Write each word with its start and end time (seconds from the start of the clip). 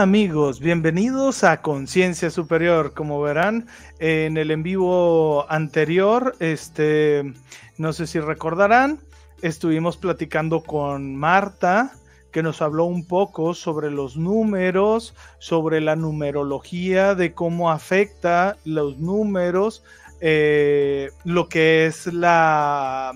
Amigos, 0.00 0.60
bienvenidos 0.60 1.42
a 1.42 1.60
Conciencia 1.60 2.30
Superior. 2.30 2.94
Como 2.94 3.20
verán 3.20 3.66
en 3.98 4.36
el 4.36 4.52
en 4.52 4.62
vivo 4.62 5.44
anterior, 5.50 6.36
este, 6.38 7.34
no 7.78 7.92
sé 7.92 8.06
si 8.06 8.20
recordarán, 8.20 9.00
estuvimos 9.42 9.96
platicando 9.96 10.62
con 10.62 11.16
Marta, 11.16 11.94
que 12.30 12.44
nos 12.44 12.62
habló 12.62 12.84
un 12.84 13.08
poco 13.08 13.54
sobre 13.54 13.90
los 13.90 14.16
números, 14.16 15.16
sobre 15.40 15.80
la 15.80 15.96
numerología, 15.96 17.16
de 17.16 17.34
cómo 17.34 17.68
afecta 17.68 18.56
los 18.64 18.98
números, 18.98 19.82
eh, 20.20 21.10
lo 21.24 21.48
que 21.48 21.86
es 21.86 22.06
la 22.06 23.14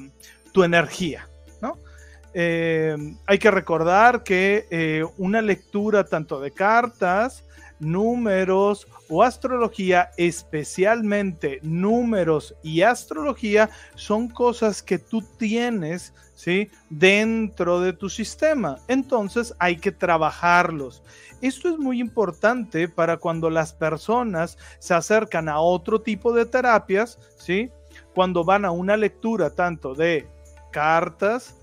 tu 0.50 0.64
energía. 0.64 1.28
Eh, 2.34 2.96
hay 3.26 3.38
que 3.38 3.50
recordar 3.50 4.22
que 4.22 4.66
eh, 4.70 5.04
una 5.18 5.42
lectura 5.42 6.04
tanto 6.04 6.40
de 6.40 6.50
cartas, 6.50 7.44
números 7.82 8.86
o 9.08 9.22
astrología, 9.22 10.10
especialmente 10.16 11.58
números 11.62 12.54
y 12.62 12.82
astrología, 12.82 13.68
son 13.94 14.28
cosas 14.28 14.82
que 14.82 14.98
tú 14.98 15.20
tienes 15.36 16.14
¿sí? 16.34 16.70
dentro 16.88 17.80
de 17.80 17.92
tu 17.92 18.08
sistema. 18.08 18.78
Entonces 18.88 19.54
hay 19.58 19.76
que 19.76 19.92
trabajarlos. 19.92 21.02
Esto 21.40 21.68
es 21.68 21.78
muy 21.78 22.00
importante 22.00 22.88
para 22.88 23.16
cuando 23.16 23.50
las 23.50 23.72
personas 23.72 24.56
se 24.78 24.94
acercan 24.94 25.48
a 25.48 25.60
otro 25.60 26.00
tipo 26.00 26.32
de 26.32 26.46
terapias, 26.46 27.18
¿sí? 27.36 27.70
cuando 28.14 28.44
van 28.44 28.64
a 28.64 28.70
una 28.70 28.96
lectura 28.96 29.50
tanto 29.50 29.94
de 29.94 30.26
cartas, 30.70 31.56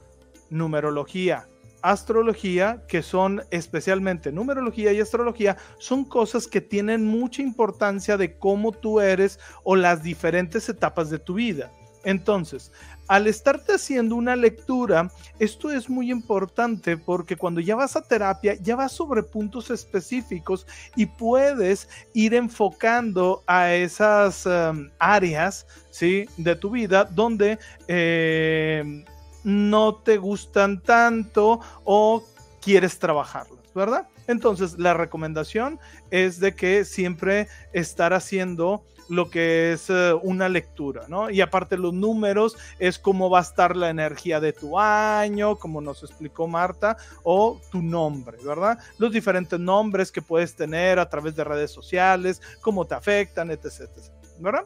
numerología, 0.50 1.48
astrología, 1.82 2.84
que 2.88 3.02
son 3.02 3.44
especialmente 3.52 4.32
numerología 4.32 4.92
y 4.92 5.00
astrología, 5.00 5.58
son 5.78 6.06
cosas 6.06 6.48
que 6.48 6.62
tienen 6.62 7.06
mucha 7.06 7.42
importancia 7.42 8.18
de 8.18 8.38
cómo 8.38 8.72
tú 8.72 9.00
eres 9.00 9.40
o 9.64 9.76
las 9.76 10.04
diferentes 10.04 10.68
etapas 10.70 11.10
de 11.10 11.20
tu 11.20 11.36
vida. 11.36 11.72
Entonces, 12.04 12.72
al 13.10 13.28
estarte 13.28 13.74
haciendo 13.74 14.16
una 14.16 14.36
lectura, 14.36 15.12
esto 15.38 15.70
es 15.72 15.90
muy 15.90 16.12
importante 16.12 16.96
porque 16.96 17.36
cuando 17.36 17.60
ya 17.60 17.76
vas 17.76 17.96
a 17.96 18.02
terapia, 18.02 18.54
ya 18.54 18.76
vas 18.76 18.94
sobre 18.94 19.24
puntos 19.24 19.70
específicos 19.70 20.66
y 20.96 21.08
puedes 21.08 21.90
ir 22.14 22.36
enfocando 22.36 23.44
a 23.48 23.74
esas 23.74 24.46
em, 24.46 24.92
áreas 24.98 25.68
¿sí? 25.90 26.26
de 26.38 26.56
tu 26.56 26.70
vida 26.70 27.04
donde 27.04 27.58
eh, 27.88 29.04
no 29.44 29.96
te 29.96 30.18
gustan 30.18 30.82
tanto 30.82 31.60
o 31.84 32.24
quieres 32.62 33.00
trabajarlas, 33.00 33.74
¿verdad? 33.74 34.08
Entonces, 34.28 34.78
la 34.78 34.94
recomendación 34.94 35.80
es 36.12 36.40
de 36.40 36.56
que 36.56 36.86
siempre 36.86 37.48
estar 37.74 38.14
haciendo 38.14 38.84
lo 39.10 39.30
que 39.32 39.74
es 39.74 39.90
eh, 39.90 40.14
una 40.22 40.48
lectura, 40.50 41.06
¿no? 41.08 41.32
Y 41.32 41.42
aparte 41.42 41.78
los 41.78 41.94
números 41.94 42.56
es 42.78 43.00
cómo 43.00 43.30
va 43.30 43.40
a 43.40 43.42
estar 43.42 43.76
la 43.76 43.90
energía 43.90 44.40
de 44.40 44.54
tu 44.54 44.80
año, 44.80 45.56
como 45.56 45.82
nos 45.82 46.04
explicó 46.04 46.48
Marta, 46.48 46.96
o 47.24 47.60
tu 47.72 47.82
nombre, 47.82 48.38
¿verdad? 48.46 48.78
Los 49.00 49.12
diferentes 49.12 49.60
nombres 49.60 50.12
que 50.12 50.22
puedes 50.22 50.56
tener 50.56 51.00
a 51.00 51.10
través 51.10 51.36
de 51.36 51.44
redes 51.44 51.72
sociales, 51.72 52.40
cómo 52.62 52.86
te 52.86 52.96
afectan, 52.96 53.50
etc. 53.50 53.66
etc 53.66 54.20
¿verdad? 54.40 54.66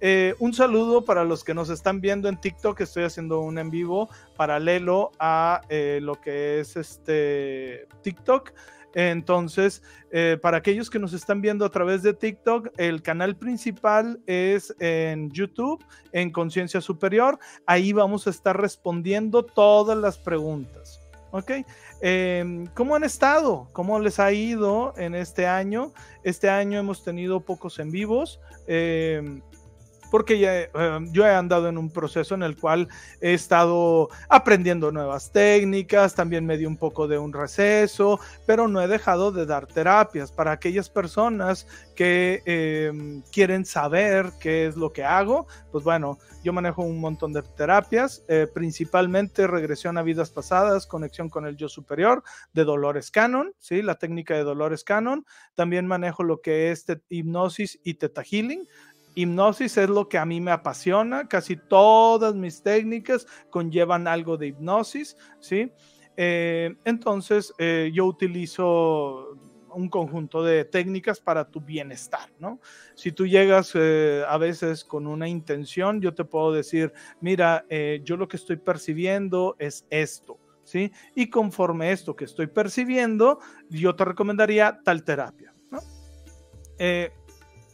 Eh, 0.00 0.34
un 0.38 0.54
saludo 0.54 1.04
para 1.04 1.24
los 1.24 1.42
que 1.42 1.54
nos 1.54 1.70
están 1.70 2.00
viendo 2.00 2.28
en 2.28 2.40
TikTok. 2.40 2.80
Estoy 2.80 3.04
haciendo 3.04 3.40
un 3.40 3.58
en 3.58 3.70
vivo 3.70 4.08
paralelo 4.36 5.10
a 5.18 5.60
eh, 5.68 5.98
lo 6.02 6.20
que 6.20 6.60
es 6.60 6.76
este 6.76 7.88
TikTok. 8.02 8.52
Entonces, 8.94 9.82
eh, 10.10 10.38
para 10.40 10.56
aquellos 10.56 10.88
que 10.88 10.98
nos 10.98 11.12
están 11.12 11.40
viendo 11.40 11.64
a 11.64 11.70
través 11.70 12.02
de 12.02 12.14
TikTok, 12.14 12.68
el 12.78 13.02
canal 13.02 13.36
principal 13.36 14.18
es 14.26 14.74
en 14.80 15.30
YouTube, 15.30 15.84
en 16.12 16.30
Conciencia 16.30 16.80
Superior. 16.80 17.38
Ahí 17.66 17.92
vamos 17.92 18.26
a 18.26 18.30
estar 18.30 18.58
respondiendo 18.58 19.44
todas 19.44 19.96
las 19.98 20.16
preguntas. 20.16 21.00
¿Ok? 21.30 21.50
Em, 22.00 22.66
¿Cómo 22.68 22.96
han 22.96 23.04
estado? 23.04 23.68
¿Cómo 23.72 24.00
les 24.00 24.18
ha 24.18 24.32
ido 24.32 24.94
en 24.96 25.14
este 25.14 25.46
año? 25.46 25.92
Este 26.22 26.48
año 26.48 26.78
hemos 26.78 27.04
tenido 27.04 27.40
pocos 27.40 27.78
en 27.78 27.90
vivos. 27.90 28.40
Em, 28.66 29.42
porque 30.10 30.38
ya, 30.38 30.60
eh, 30.60 30.70
yo 31.12 31.26
he 31.26 31.30
andado 31.30 31.68
en 31.68 31.78
un 31.78 31.90
proceso 31.90 32.34
en 32.34 32.42
el 32.42 32.56
cual 32.56 32.88
he 33.20 33.34
estado 33.34 34.08
aprendiendo 34.28 34.92
nuevas 34.92 35.32
técnicas, 35.32 36.14
también 36.14 36.46
me 36.46 36.56
di 36.56 36.66
un 36.66 36.76
poco 36.76 37.08
de 37.08 37.18
un 37.18 37.32
receso, 37.32 38.20
pero 38.46 38.68
no 38.68 38.80
he 38.80 38.88
dejado 38.88 39.32
de 39.32 39.46
dar 39.46 39.66
terapias 39.66 40.32
para 40.32 40.52
aquellas 40.52 40.88
personas 40.88 41.66
que 41.94 42.42
em, 42.44 43.22
quieren 43.32 43.64
saber 43.64 44.30
qué 44.40 44.66
es 44.66 44.76
lo 44.76 44.92
que 44.92 45.04
hago. 45.04 45.46
Pues 45.72 45.84
bueno, 45.84 46.18
yo 46.44 46.52
manejo 46.52 46.82
un 46.82 47.00
montón 47.00 47.32
de 47.32 47.42
terapias, 47.42 48.24
eh, 48.28 48.46
principalmente 48.52 49.46
regresión 49.46 49.98
a 49.98 50.02
vidas 50.02 50.30
pasadas, 50.30 50.86
conexión 50.86 51.28
con 51.28 51.46
el 51.46 51.56
yo 51.56 51.68
superior 51.68 52.22
de 52.52 52.64
Dolores 52.64 53.10
Cannon, 53.10 53.52
¿sí? 53.58 53.82
la 53.82 53.96
técnica 53.96 54.34
de 54.34 54.44
Dolores 54.44 54.84
Cannon. 54.84 55.26
También 55.54 55.86
manejo 55.86 56.22
lo 56.22 56.40
que 56.40 56.70
es 56.70 56.86
hipnosis 57.08 57.80
y 57.82 57.94
teta 57.94 58.22
healing 58.22 58.66
Hipnosis 59.18 59.76
es 59.76 59.88
lo 59.88 60.08
que 60.08 60.16
a 60.16 60.24
mí 60.24 60.40
me 60.40 60.52
apasiona, 60.52 61.26
casi 61.26 61.56
todas 61.56 62.36
mis 62.36 62.62
técnicas 62.62 63.26
conllevan 63.50 64.06
algo 64.06 64.36
de 64.36 64.46
hipnosis, 64.46 65.16
¿sí? 65.40 65.72
Eh, 66.16 66.76
entonces 66.84 67.52
eh, 67.58 67.90
yo 67.92 68.06
utilizo 68.06 69.36
un 69.74 69.88
conjunto 69.88 70.44
de 70.44 70.64
técnicas 70.64 71.18
para 71.18 71.50
tu 71.50 71.60
bienestar, 71.60 72.30
¿no? 72.38 72.60
Si 72.94 73.10
tú 73.10 73.26
llegas 73.26 73.72
eh, 73.74 74.22
a 74.28 74.38
veces 74.38 74.84
con 74.84 75.08
una 75.08 75.26
intención, 75.26 76.00
yo 76.00 76.14
te 76.14 76.24
puedo 76.24 76.52
decir, 76.52 76.92
mira, 77.20 77.66
yo 78.04 78.16
lo 78.16 78.28
que 78.28 78.36
estoy 78.36 78.56
percibiendo 78.56 79.56
es 79.58 79.84
esto, 79.90 80.38
¿sí? 80.62 80.92
Y 81.16 81.28
conforme 81.28 81.90
esto 81.90 82.14
que 82.14 82.24
estoy 82.24 82.46
percibiendo, 82.46 83.40
yo 83.68 83.96
te 83.96 84.04
recomendaría 84.04 84.78
tal 84.84 85.02
terapia, 85.02 85.52
¿no? 85.72 85.80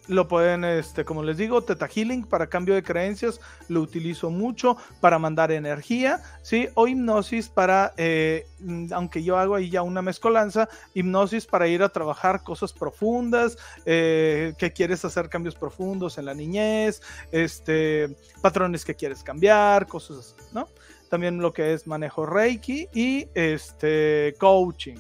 Lo 0.07 0.29
pueden, 0.29 0.65
este, 0.65 1.05
como 1.05 1.23
les 1.23 1.39
digo, 1.39 1.63
Teta 1.63 1.89
Healing 1.89 2.25
para 2.25 2.49
cambio 2.49 2.75
de 2.75 2.83
creencias, 2.83 3.41
lo 3.69 3.81
utilizo 3.81 4.29
mucho 4.29 4.77
para 5.01 5.19
mandar 5.19 5.51
energía, 5.51 6.23
¿sí? 6.43 6.69
O 6.75 6.87
hipnosis 6.87 7.49
para, 7.49 7.95
eh, 7.97 8.47
mm, 8.59 8.93
aunque 8.93 9.23
yo 9.23 9.39
hago 9.39 9.55
ahí 9.55 9.71
ya 9.71 9.81
una 9.81 10.03
mezcolanza, 10.03 10.69
hipnosis 10.93 11.47
para 11.47 11.69
ir 11.69 11.83
a 11.83 11.89
trabajar 11.89 12.43
cosas 12.43 12.75
profundas, 12.75 13.57
eh, 13.87 14.53
que 14.59 14.75
quieres 14.75 15.05
hacer 15.07 15.31
cambios 15.31 15.55
profundos 15.55 16.19
en 16.19 16.27
la 16.27 16.35
niñez, 16.35 17.01
este, 17.33 18.15
patrones 18.43 18.85
que 18.85 18.95
quieres 18.95 19.23
cambiar, 19.23 19.87
cosas 19.87 20.19
así, 20.19 20.49
¿no? 20.53 20.69
También 21.09 21.39
lo 21.39 21.53
que 21.53 21.73
es 21.73 21.87
manejo 21.87 22.27
Reiki 22.27 22.89
y 22.93 23.29
este, 23.35 24.35
coaching. 24.39 24.97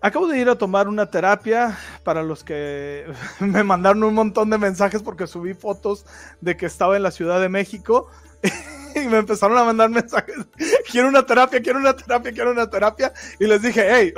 Acabo 0.00 0.28
de 0.28 0.38
ir 0.38 0.48
a 0.48 0.56
tomar 0.56 0.88
una 0.88 1.10
terapia 1.10 1.76
para 2.04 2.22
los 2.22 2.44
que 2.44 3.04
me 3.40 3.64
mandaron 3.64 4.04
un 4.04 4.14
montón 4.14 4.50
de 4.50 4.58
mensajes 4.58 5.02
porque 5.02 5.26
subí 5.26 5.54
fotos 5.54 6.04
de 6.40 6.56
que 6.56 6.66
estaba 6.66 6.96
en 6.96 7.02
la 7.02 7.10
Ciudad 7.10 7.40
de 7.40 7.48
México 7.48 8.08
y 8.94 9.00
me 9.08 9.18
empezaron 9.18 9.56
a 9.58 9.64
mandar 9.64 9.90
mensajes. 9.90 10.36
Quiero 10.90 11.08
una 11.08 11.24
terapia, 11.24 11.60
quiero 11.60 11.78
una 11.78 11.94
terapia, 11.94 12.32
quiero 12.32 12.52
una 12.52 12.70
terapia. 12.70 13.12
Y 13.38 13.46
les 13.46 13.60
dije, 13.60 13.86
hey, 13.88 14.14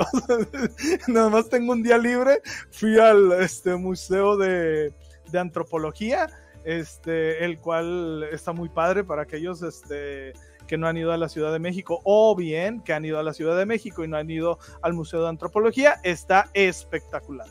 nada 1.07 1.29
más 1.29 1.49
tengo 1.49 1.73
un 1.73 1.83
día 1.83 1.97
libre. 1.97 2.41
Fui 2.71 2.97
al 2.99 3.33
este, 3.41 3.75
Museo 3.75 4.37
de, 4.37 4.93
de 5.31 5.39
Antropología, 5.39 6.29
este, 6.63 7.43
el 7.43 7.59
cual 7.59 8.23
está 8.31 8.53
muy 8.53 8.69
padre 8.69 9.03
para 9.03 9.23
aquellos 9.23 9.61
este, 9.63 10.33
que 10.69 10.77
no 10.77 10.87
han 10.87 10.97
ido 10.97 11.11
a 11.11 11.17
la 11.17 11.27
Ciudad 11.27 11.51
de 11.51 11.57
México 11.57 11.99
o 12.03 12.35
bien 12.35 12.81
que 12.81 12.93
han 12.93 13.03
ido 13.03 13.17
a 13.17 13.23
la 13.23 13.33
Ciudad 13.33 13.57
de 13.57 13.65
México 13.65 14.03
y 14.03 14.07
no 14.07 14.17
han 14.17 14.29
ido 14.29 14.59
al 14.83 14.93
Museo 14.93 15.23
de 15.23 15.29
Antropología, 15.29 15.95
está 16.03 16.51
espectacular, 16.53 17.47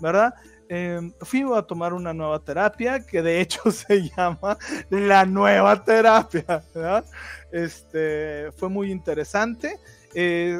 ¿verdad? 0.00 0.34
Eh, 0.68 1.12
fui 1.20 1.44
a 1.54 1.62
tomar 1.62 1.94
una 1.94 2.12
nueva 2.12 2.40
terapia 2.40 3.06
que 3.06 3.22
de 3.22 3.40
hecho 3.40 3.70
se 3.70 4.10
llama 4.10 4.58
la 4.90 5.24
nueva 5.24 5.84
terapia, 5.84 6.64
¿verdad? 6.74 7.04
Este, 7.52 8.50
fue 8.56 8.68
muy 8.68 8.90
interesante. 8.90 9.78
Eh, 10.12 10.58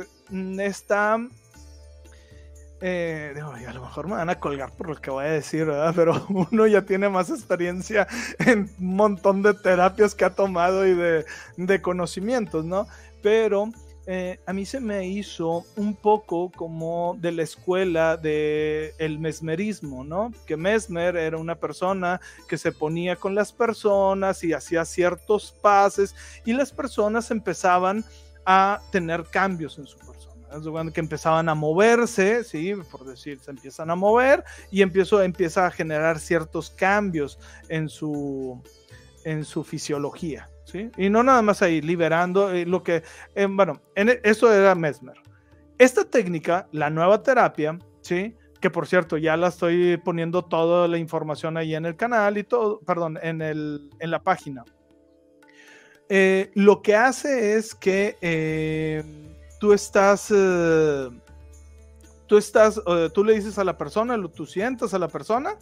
está 0.60 1.18
eh, 2.80 3.34
a 3.40 3.72
lo 3.72 3.80
mejor 3.80 4.06
me 4.06 4.14
van 4.14 4.28
a 4.28 4.38
colgar 4.38 4.70
por 4.72 4.88
lo 4.88 4.96
que 4.96 5.10
voy 5.10 5.24
a 5.24 5.30
decir, 5.30 5.64
¿verdad? 5.64 5.92
Pero 5.96 6.26
uno 6.50 6.66
ya 6.66 6.82
tiene 6.82 7.08
más 7.08 7.30
experiencia 7.30 8.06
en 8.38 8.70
un 8.78 8.96
montón 8.96 9.42
de 9.42 9.54
terapias 9.54 10.14
que 10.14 10.24
ha 10.24 10.34
tomado 10.34 10.86
y 10.86 10.94
de, 10.94 11.82
conocimientos, 11.82 12.64
¿no? 12.64 12.86
Pero 13.22 13.70
eh, 14.06 14.38
a 14.46 14.52
mí 14.52 14.66
se 14.66 14.78
me 14.78 15.06
hizo 15.06 15.64
un 15.76 15.94
poco 15.94 16.52
como 16.54 17.16
de 17.18 17.32
la 17.32 17.42
escuela 17.42 18.16
del 18.16 18.92
el 18.98 19.18
mesmerismo, 19.18 20.04
¿no? 20.04 20.32
Que 20.46 20.56
Mesmer 20.56 21.16
era 21.16 21.38
una 21.38 21.54
persona 21.54 22.20
que 22.46 22.58
se 22.58 22.72
ponía 22.72 23.16
con 23.16 23.34
las 23.34 23.52
personas 23.52 24.44
y 24.44 24.52
hacía 24.52 24.84
ciertos 24.84 25.54
pases 25.62 26.14
y 26.44 26.52
las 26.52 26.72
personas 26.72 27.30
empezaban 27.30 28.04
a 28.44 28.80
tener 28.92 29.24
cambios 29.24 29.78
en 29.78 29.86
su 29.86 29.98
que 30.92 31.00
empezaban 31.00 31.48
a 31.48 31.54
moverse, 31.54 32.44
¿sí? 32.44 32.74
Por 32.90 33.04
decir, 33.04 33.40
se 33.40 33.50
empiezan 33.50 33.90
a 33.90 33.94
mover 33.94 34.44
y 34.70 34.82
empiezo, 34.82 35.22
empieza 35.22 35.66
a 35.66 35.70
generar 35.70 36.18
ciertos 36.18 36.70
cambios 36.70 37.38
en 37.68 37.88
su, 37.88 38.62
en 39.24 39.44
su 39.44 39.64
fisiología, 39.64 40.48
¿sí? 40.64 40.90
Y 40.96 41.10
no 41.10 41.22
nada 41.22 41.42
más 41.42 41.62
ahí, 41.62 41.80
liberando 41.80 42.52
eh, 42.52 42.66
lo 42.66 42.82
que, 42.82 43.02
eh, 43.34 43.46
bueno, 43.48 43.80
en, 43.94 44.10
e, 44.10 44.20
eso 44.22 44.52
era 44.52 44.74
Mesmer. 44.74 45.16
Esta 45.78 46.04
técnica, 46.04 46.68
la 46.72 46.90
nueva 46.90 47.22
terapia, 47.22 47.78
¿sí? 48.00 48.34
Que 48.60 48.70
por 48.70 48.86
cierto, 48.86 49.18
ya 49.18 49.36
la 49.36 49.48
estoy 49.48 49.98
poniendo 49.98 50.42
toda 50.42 50.88
la 50.88 50.98
información 50.98 51.56
ahí 51.56 51.74
en 51.74 51.84
el 51.84 51.96
canal 51.96 52.38
y 52.38 52.44
todo, 52.44 52.80
perdón, 52.80 53.18
en, 53.22 53.42
el, 53.42 53.90
en 54.00 54.10
la 54.10 54.22
página. 54.22 54.64
Eh, 56.08 56.50
lo 56.54 56.82
que 56.82 56.94
hace 56.94 57.56
es 57.56 57.74
que 57.74 58.16
tú 59.58 59.72
estás, 59.72 60.32
eh, 60.34 61.08
tú 62.26 62.36
estás, 62.36 62.80
eh, 62.86 63.10
tú 63.12 63.24
le 63.24 63.34
dices 63.34 63.58
a 63.58 63.64
la 63.64 63.76
persona, 63.76 64.16
lo, 64.16 64.30
tú 64.30 64.46
sientas 64.46 64.94
a 64.94 64.98
la 64.98 65.08
persona 65.08 65.56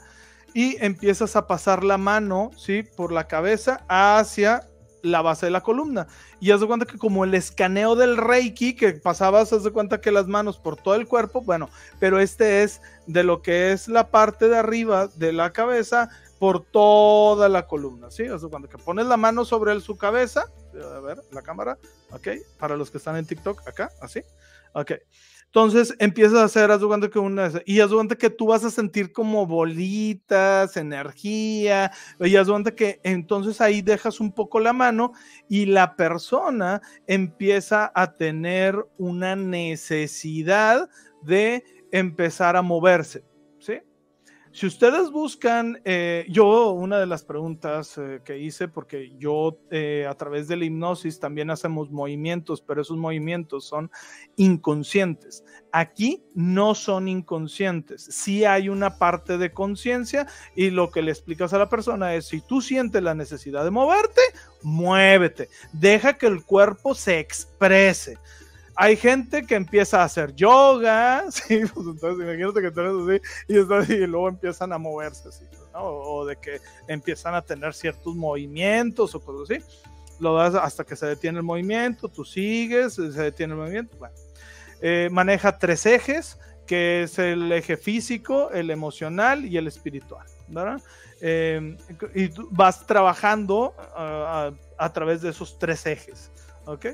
y 0.52 0.76
empiezas 0.84 1.36
a 1.36 1.46
pasar 1.46 1.84
la 1.84 1.98
mano, 1.98 2.50
¿sí? 2.56 2.82
Por 2.82 3.12
la 3.12 3.26
cabeza 3.26 3.84
hacia 3.88 4.68
la 5.02 5.20
base 5.20 5.46
de 5.46 5.50
la 5.52 5.62
columna. 5.62 6.06
Y 6.40 6.50
haz 6.50 6.60
de 6.60 6.66
cuenta 6.66 6.86
que 6.86 6.98
como 6.98 7.24
el 7.24 7.34
escaneo 7.34 7.94
del 7.94 8.16
Reiki, 8.16 8.74
que 8.74 8.92
pasabas, 8.94 9.52
haz 9.52 9.62
de 9.62 9.70
cuenta 9.70 10.00
que 10.00 10.10
las 10.10 10.26
manos 10.26 10.58
por 10.58 10.76
todo 10.76 10.94
el 10.94 11.06
cuerpo, 11.06 11.42
bueno, 11.42 11.68
pero 12.00 12.20
este 12.20 12.62
es 12.62 12.80
de 13.06 13.22
lo 13.22 13.42
que 13.42 13.72
es 13.72 13.88
la 13.88 14.10
parte 14.10 14.48
de 14.48 14.56
arriba 14.56 15.08
de 15.08 15.32
la 15.32 15.52
cabeza 15.52 16.08
por 16.38 16.64
toda 16.64 17.48
la 17.48 17.66
columna, 17.66 18.10
¿sí? 18.10 18.28
O 18.28 18.50
cuando 18.50 18.68
que 18.68 18.78
pones 18.78 19.06
la 19.06 19.16
mano 19.16 19.44
sobre 19.44 19.78
su 19.80 19.96
cabeza, 19.96 20.46
a 20.74 21.00
ver, 21.00 21.18
la 21.32 21.42
cámara, 21.42 21.78
ok, 22.10 22.28
para 22.58 22.76
los 22.76 22.90
que 22.90 22.98
están 22.98 23.16
en 23.16 23.26
TikTok, 23.26 23.66
acá, 23.66 23.90
así, 24.00 24.20
ok. 24.72 24.92
Entonces 25.54 25.94
empiezas 26.00 26.38
a 26.38 26.44
hacer, 26.44 26.68
de 26.76 27.10
que 27.10 27.20
una, 27.20 27.48
y 27.64 27.76
de 27.76 28.16
que 28.18 28.28
tú 28.28 28.46
vas 28.46 28.64
a 28.64 28.72
sentir 28.72 29.12
como 29.12 29.46
bolitas, 29.46 30.76
energía, 30.76 31.92
y 32.18 32.30
de 32.32 32.74
que 32.74 33.00
entonces 33.04 33.60
ahí 33.60 33.80
dejas 33.80 34.18
un 34.18 34.32
poco 34.32 34.58
la 34.58 34.72
mano 34.72 35.12
y 35.48 35.66
la 35.66 35.94
persona 35.94 36.82
empieza 37.06 37.92
a 37.94 38.14
tener 38.14 38.84
una 38.98 39.36
necesidad 39.36 40.88
de 41.22 41.62
empezar 41.92 42.56
a 42.56 42.62
moverse. 42.62 43.22
Si 44.54 44.66
ustedes 44.66 45.10
buscan, 45.10 45.80
eh, 45.84 46.26
yo 46.28 46.70
una 46.70 47.00
de 47.00 47.06
las 47.06 47.24
preguntas 47.24 47.98
eh, 47.98 48.20
que 48.24 48.38
hice, 48.38 48.68
porque 48.68 49.12
yo 49.18 49.58
eh, 49.72 50.06
a 50.08 50.14
través 50.14 50.46
de 50.46 50.54
la 50.54 50.64
hipnosis 50.64 51.18
también 51.18 51.50
hacemos 51.50 51.90
movimientos, 51.90 52.62
pero 52.62 52.80
esos 52.80 52.96
movimientos 52.96 53.66
son 53.66 53.90
inconscientes. 54.36 55.42
Aquí 55.72 56.22
no 56.36 56.76
son 56.76 57.08
inconscientes, 57.08 58.04
sí 58.04 58.44
hay 58.44 58.68
una 58.68 58.96
parte 58.96 59.38
de 59.38 59.50
conciencia 59.52 60.28
y 60.54 60.70
lo 60.70 60.92
que 60.92 61.02
le 61.02 61.10
explicas 61.10 61.52
a 61.52 61.58
la 61.58 61.68
persona 61.68 62.14
es, 62.14 62.28
si 62.28 62.40
tú 62.40 62.60
sientes 62.60 63.02
la 63.02 63.16
necesidad 63.16 63.64
de 63.64 63.72
moverte, 63.72 64.20
muévete, 64.62 65.48
deja 65.72 66.16
que 66.16 66.28
el 66.28 66.44
cuerpo 66.44 66.94
se 66.94 67.18
exprese 67.18 68.18
hay 68.76 68.96
gente 68.96 69.46
que 69.46 69.54
empieza 69.54 70.00
a 70.00 70.04
hacer 70.04 70.34
yoga, 70.34 71.24
¿sí? 71.30 71.60
Pues 72.00 72.14
imagínate 72.14 72.60
que 72.60 72.70
tú 72.70 72.80
así 72.80 73.94
y, 73.94 74.06
luego 74.06 74.28
empiezan 74.28 74.72
a 74.72 74.78
moverse 74.78 75.28
así, 75.28 75.44
¿no? 75.72 75.84
O 75.84 76.26
de 76.26 76.36
que 76.36 76.60
empiezan 76.88 77.34
a 77.34 77.42
tener 77.42 77.74
ciertos 77.74 78.14
movimientos 78.14 79.14
o 79.14 79.20
cosas 79.20 79.50
así. 79.50 79.64
Lo 80.20 80.34
das 80.34 80.54
hasta 80.54 80.84
que 80.84 80.96
se 80.96 81.06
detiene 81.06 81.38
el 81.38 81.44
movimiento, 81.44 82.08
tú 82.08 82.24
sigues, 82.24 82.94
se 82.94 83.10
detiene 83.10 83.54
el 83.54 83.58
movimiento. 83.58 83.96
Bueno, 83.98 84.14
eh, 84.80 85.08
maneja 85.10 85.58
tres 85.58 85.86
ejes, 85.86 86.38
que 86.66 87.02
es 87.02 87.18
el 87.18 87.50
eje 87.52 87.76
físico, 87.76 88.50
el 88.50 88.70
emocional 88.70 89.44
y 89.44 89.56
el 89.56 89.66
espiritual, 89.66 90.26
¿verdad? 90.48 90.80
Eh, 91.20 91.76
y 92.14 92.30
vas 92.50 92.86
trabajando 92.86 93.74
a, 93.96 94.52
a 94.78 94.92
través 94.92 95.22
de 95.22 95.30
esos 95.30 95.58
tres 95.58 95.86
ejes, 95.86 96.30
¿ok? 96.66 96.86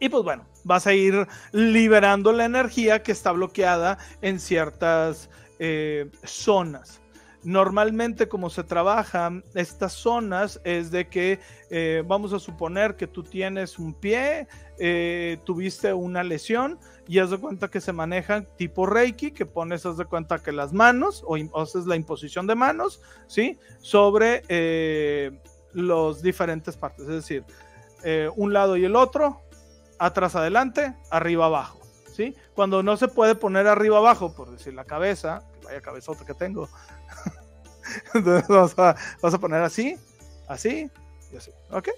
Y 0.00 0.08
pues 0.08 0.22
bueno, 0.22 0.46
vas 0.64 0.86
a 0.86 0.94
ir 0.94 1.26
liberando 1.52 2.32
la 2.32 2.44
energía 2.44 3.02
que 3.02 3.12
está 3.12 3.32
bloqueada 3.32 3.98
en 4.22 4.38
ciertas 4.38 5.28
eh, 5.58 6.10
zonas. 6.24 7.00
Normalmente 7.42 8.28
como 8.28 8.50
se 8.50 8.64
trabajan 8.64 9.44
estas 9.54 9.92
zonas 9.92 10.60
es 10.64 10.90
de 10.90 11.08
que 11.08 11.38
eh, 11.70 12.02
vamos 12.06 12.32
a 12.32 12.38
suponer 12.38 12.96
que 12.96 13.06
tú 13.06 13.22
tienes 13.22 13.78
un 13.78 13.94
pie, 13.94 14.48
eh, 14.78 15.38
tuviste 15.44 15.92
una 15.94 16.22
lesión 16.22 16.78
y 17.06 17.20
haz 17.20 17.30
de 17.30 17.38
cuenta 17.38 17.68
que 17.68 17.80
se 17.80 17.92
manejan 17.92 18.46
tipo 18.56 18.86
Reiki, 18.86 19.30
que 19.30 19.46
pones, 19.46 19.86
haz 19.86 19.96
de 19.96 20.04
cuenta 20.04 20.40
que 20.40 20.52
las 20.52 20.72
manos 20.72 21.24
o, 21.26 21.36
haces 21.60 21.86
la 21.86 21.96
imposición 21.96 22.46
de 22.46 22.56
manos, 22.56 23.00
¿sí? 23.28 23.58
Sobre 23.80 24.42
los 25.72 26.22
diferentes 26.22 26.76
partes, 26.76 27.02
es 27.08 27.14
decir, 27.14 27.44
un 28.36 28.52
lado 28.52 28.76
y 28.76 28.84
el 28.84 28.96
otro, 28.96 29.47
atrás 29.98 30.34
adelante, 30.36 30.94
arriba 31.10 31.46
abajo, 31.46 31.80
¿sí? 32.14 32.34
Cuando 32.54 32.82
no 32.82 32.96
se 32.96 33.08
puede 33.08 33.34
poner 33.34 33.66
arriba 33.66 33.98
abajo, 33.98 34.34
por 34.34 34.50
decir 34.50 34.74
la 34.74 34.84
cabeza, 34.84 35.42
que 35.60 35.66
vaya 35.66 35.80
cabezota 35.80 36.24
que 36.24 36.34
tengo, 36.34 36.68
entonces 38.14 38.48
vas 38.48 39.34
a, 39.34 39.38
poner 39.38 39.62
así, 39.62 39.96
así 40.46 40.90
y 41.32 41.36
así, 41.36 41.50
¿ok? 41.70 41.88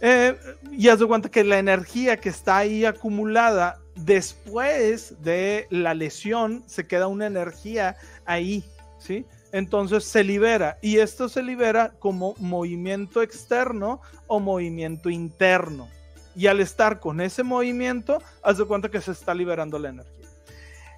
Eh, 0.00 0.38
y 0.72 0.88
haz 0.88 0.98
de 0.98 1.06
cuenta 1.06 1.30
que 1.30 1.44
la 1.44 1.58
energía 1.58 2.18
que 2.18 2.28
está 2.28 2.58
ahí 2.58 2.84
acumulada 2.84 3.78
después 3.94 5.14
de 5.22 5.66
la 5.70 5.94
lesión, 5.94 6.64
se 6.66 6.86
queda 6.86 7.06
una 7.06 7.26
energía 7.26 7.96
ahí, 8.26 8.64
¿sí? 8.98 9.24
Entonces 9.52 10.04
se 10.04 10.24
libera 10.24 10.78
y 10.82 10.98
esto 10.98 11.28
se 11.28 11.42
libera 11.42 11.92
como 12.00 12.34
movimiento 12.38 13.22
externo 13.22 14.00
o 14.26 14.40
movimiento 14.40 15.10
interno 15.10 15.88
y 16.34 16.46
al 16.46 16.60
estar 16.60 17.00
con 17.00 17.20
ese 17.20 17.42
movimiento, 17.42 18.18
haz 18.42 18.58
de 18.58 18.64
cuenta 18.64 18.90
que 18.90 19.00
se 19.00 19.12
está 19.12 19.34
liberando 19.34 19.78
la 19.78 19.90
energía. 19.90 20.28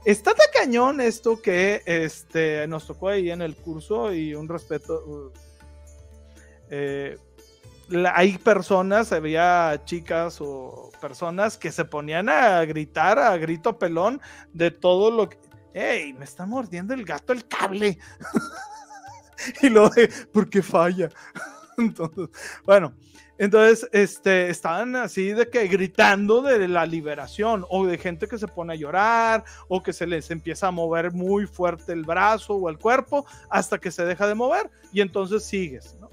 Está 0.04 0.32
de 0.34 0.44
cañón 0.54 1.00
esto 1.00 1.42
que 1.42 1.82
este, 1.84 2.66
nos 2.68 2.86
tocó 2.86 3.08
ahí 3.08 3.30
en 3.30 3.42
el 3.42 3.56
curso 3.56 4.12
y 4.12 4.34
un 4.34 4.48
respeto. 4.48 5.04
Uh, 5.04 5.32
eh, 6.70 7.18
hay 8.14 8.38
personas, 8.38 9.12
había 9.12 9.80
chicas 9.84 10.38
o 10.40 10.90
personas 11.00 11.56
que 11.56 11.72
se 11.72 11.84
ponían 11.84 12.28
a 12.28 12.64
gritar 12.64 13.18
a 13.18 13.36
grito 13.36 13.78
pelón 13.78 14.20
de 14.52 14.70
todo 14.70 15.10
lo 15.10 15.28
que. 15.28 15.38
¡Ey! 15.74 16.12
Me 16.12 16.24
está 16.24 16.46
mordiendo 16.46 16.94
el 16.94 17.04
gato 17.04 17.32
el 17.32 17.46
cable. 17.46 17.98
y 19.62 19.68
lo 19.68 19.88
de, 19.90 20.08
¿por 20.32 20.48
qué 20.48 20.62
falla? 20.62 21.10
Entonces, 21.78 22.28
bueno, 22.64 22.94
entonces, 23.38 23.88
este, 23.92 24.48
estaban 24.48 24.96
así 24.96 25.32
de 25.32 25.48
que 25.48 25.66
gritando 25.68 26.40
de 26.40 26.68
la 26.68 26.86
liberación 26.86 27.66
o 27.68 27.86
de 27.86 27.98
gente 27.98 28.28
que 28.28 28.38
se 28.38 28.48
pone 28.48 28.72
a 28.72 28.76
llorar 28.76 29.44
o 29.68 29.82
que 29.82 29.92
se 29.92 30.06
les 30.06 30.30
empieza 30.30 30.68
a 30.68 30.70
mover 30.70 31.12
muy 31.12 31.46
fuerte 31.46 31.92
el 31.92 32.04
brazo 32.04 32.54
o 32.54 32.70
el 32.70 32.78
cuerpo 32.78 33.26
hasta 33.50 33.78
que 33.78 33.90
se 33.90 34.04
deja 34.04 34.26
de 34.26 34.34
mover 34.34 34.70
y 34.92 35.02
entonces 35.02 35.44
sigues. 35.44 35.96
¿no? 36.00 36.10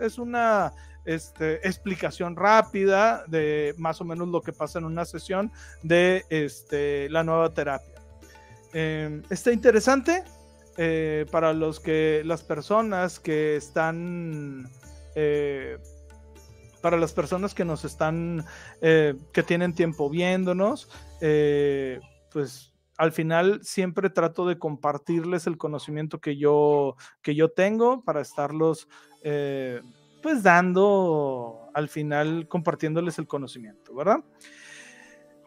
Es 0.00 0.18
una 0.18 0.72
este, 1.04 1.66
explicación 1.66 2.34
rápida 2.34 3.24
de 3.28 3.74
más 3.78 4.00
o 4.00 4.04
menos 4.04 4.28
lo 4.28 4.42
que 4.42 4.52
pasa 4.52 4.78
en 4.78 4.84
una 4.84 5.04
sesión 5.04 5.52
de 5.82 6.24
este, 6.28 7.08
la 7.10 7.22
nueva 7.22 7.54
terapia. 7.54 7.94
Em, 8.72 9.22
está 9.30 9.52
interesante 9.52 10.24
eh, 10.76 11.24
para 11.30 11.52
los 11.52 11.80
que 11.80 12.22
las 12.24 12.42
personas 12.42 13.18
que 13.20 13.56
están 13.56 14.68
eh, 15.14 15.78
para 16.82 16.96
las 16.96 17.12
personas 17.12 17.54
que 17.54 17.64
nos 17.64 17.84
están, 17.84 18.44
eh, 18.80 19.14
que 19.32 19.42
tienen 19.42 19.74
tiempo 19.74 20.08
viéndonos, 20.08 20.88
eh, 21.20 22.00
pues 22.32 22.74
al 22.96 23.12
final 23.12 23.60
siempre 23.62 24.10
trato 24.10 24.46
de 24.46 24.58
compartirles 24.58 25.46
el 25.46 25.56
conocimiento 25.56 26.20
que 26.20 26.36
yo, 26.36 26.96
que 27.22 27.34
yo 27.34 27.50
tengo 27.50 28.02
para 28.02 28.20
estarlos, 28.20 28.88
eh, 29.22 29.80
pues 30.22 30.42
dando, 30.42 31.70
al 31.74 31.88
final 31.88 32.48
compartiéndoles 32.48 33.18
el 33.18 33.28
conocimiento, 33.28 33.94
¿verdad? 33.94 34.24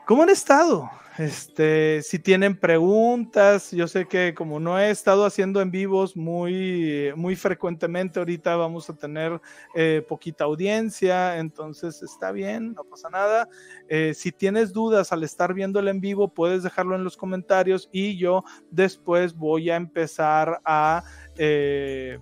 ¿Cómo 0.05 0.24
han 0.24 0.29
estado? 0.29 0.89
Este, 1.17 2.01
si 2.03 2.20
tienen 2.20 2.58
preguntas, 2.58 3.72
yo 3.72 3.88
sé 3.88 4.08
que 4.08 4.34
como 4.34 4.60
no 4.60 4.79
he 4.79 4.89
estado 4.89 5.25
haciendo 5.25 5.62
en 5.62 5.70
vivos 5.70 6.15
muy, 6.15 7.12
muy 7.15 7.36
frecuentemente, 7.36 8.17
ahorita 8.17 8.55
vamos 8.55 8.89
a 8.89 8.96
tener 8.96 9.39
eh, 9.75 10.03
poquita 10.08 10.46
audiencia, 10.46 11.38
entonces 11.38 12.01
está 12.01 12.31
bien, 12.31 12.74
no 12.74 12.86
pasa 12.86 13.10
nada. 13.10 13.50
Eh, 13.89 14.13
si 14.15 14.31
tienes 14.31 14.72
dudas 14.72 15.12
al 15.12 15.24
estar 15.24 15.53
viéndolo 15.53 15.91
en 15.91 16.00
vivo, 16.00 16.29
puedes 16.29 16.63
dejarlo 16.63 16.96
en 16.96 17.03
los 17.03 17.17
comentarios 17.17 17.89
y 17.91 18.17
yo 18.17 18.43
después 18.72 19.36
voy 19.36 19.70
a 19.70 19.75
empezar 19.75 20.62
a... 20.65 21.03
Eh, 21.38 22.17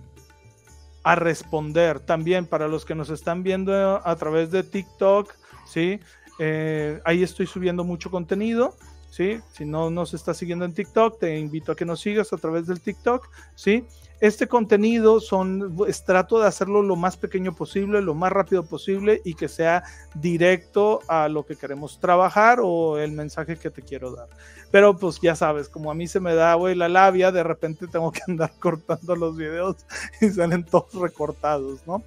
a 1.02 1.14
responder 1.14 1.98
también 1.98 2.44
para 2.44 2.68
los 2.68 2.84
que 2.84 2.94
nos 2.94 3.08
están 3.08 3.42
viendo 3.42 4.06
a 4.06 4.16
través 4.16 4.50
de 4.50 4.62
TikTok, 4.62 5.34
¿sí? 5.66 5.98
Eh, 6.40 7.00
ahí 7.04 7.22
estoy 7.22 7.46
subiendo 7.46 7.84
mucho 7.84 8.10
contenido. 8.10 8.74
¿sí? 9.10 9.40
Si 9.52 9.64
no 9.64 9.90
nos 9.90 10.14
está 10.14 10.32
siguiendo 10.32 10.64
en 10.64 10.72
TikTok, 10.72 11.18
te 11.18 11.38
invito 11.38 11.72
a 11.72 11.76
que 11.76 11.84
nos 11.84 12.00
sigas 12.00 12.32
a 12.32 12.38
través 12.38 12.66
del 12.66 12.80
TikTok, 12.80 13.28
¿sí? 13.54 13.84
Este 14.20 14.46
contenido 14.46 15.18
son, 15.18 15.76
trato 16.06 16.40
de 16.40 16.46
hacerlo 16.46 16.82
lo 16.82 16.94
más 16.94 17.16
pequeño 17.16 17.54
posible, 17.54 18.02
lo 18.02 18.14
más 18.14 18.30
rápido 18.30 18.64
posible 18.64 19.20
y 19.24 19.34
que 19.34 19.48
sea 19.48 19.82
directo 20.14 21.00
a 21.08 21.28
lo 21.28 21.44
que 21.44 21.56
queremos 21.56 21.98
trabajar 21.98 22.60
o 22.62 22.98
el 22.98 23.12
mensaje 23.12 23.56
que 23.56 23.70
te 23.70 23.82
quiero 23.82 24.12
dar. 24.12 24.28
Pero 24.70 24.96
pues 24.96 25.20
ya 25.20 25.34
sabes, 25.34 25.68
como 25.68 25.90
a 25.90 25.94
mí 25.94 26.06
se 26.06 26.20
me 26.20 26.34
da, 26.34 26.56
la 26.56 26.88
labia, 26.88 27.32
de 27.32 27.42
repente 27.42 27.86
tengo 27.86 28.12
que 28.12 28.20
andar 28.28 28.52
cortando 28.60 29.16
los 29.16 29.36
videos 29.36 29.76
y 30.20 30.28
salen 30.28 30.64
todos 30.64 30.94
recortados, 30.94 31.86
¿no? 31.86 32.02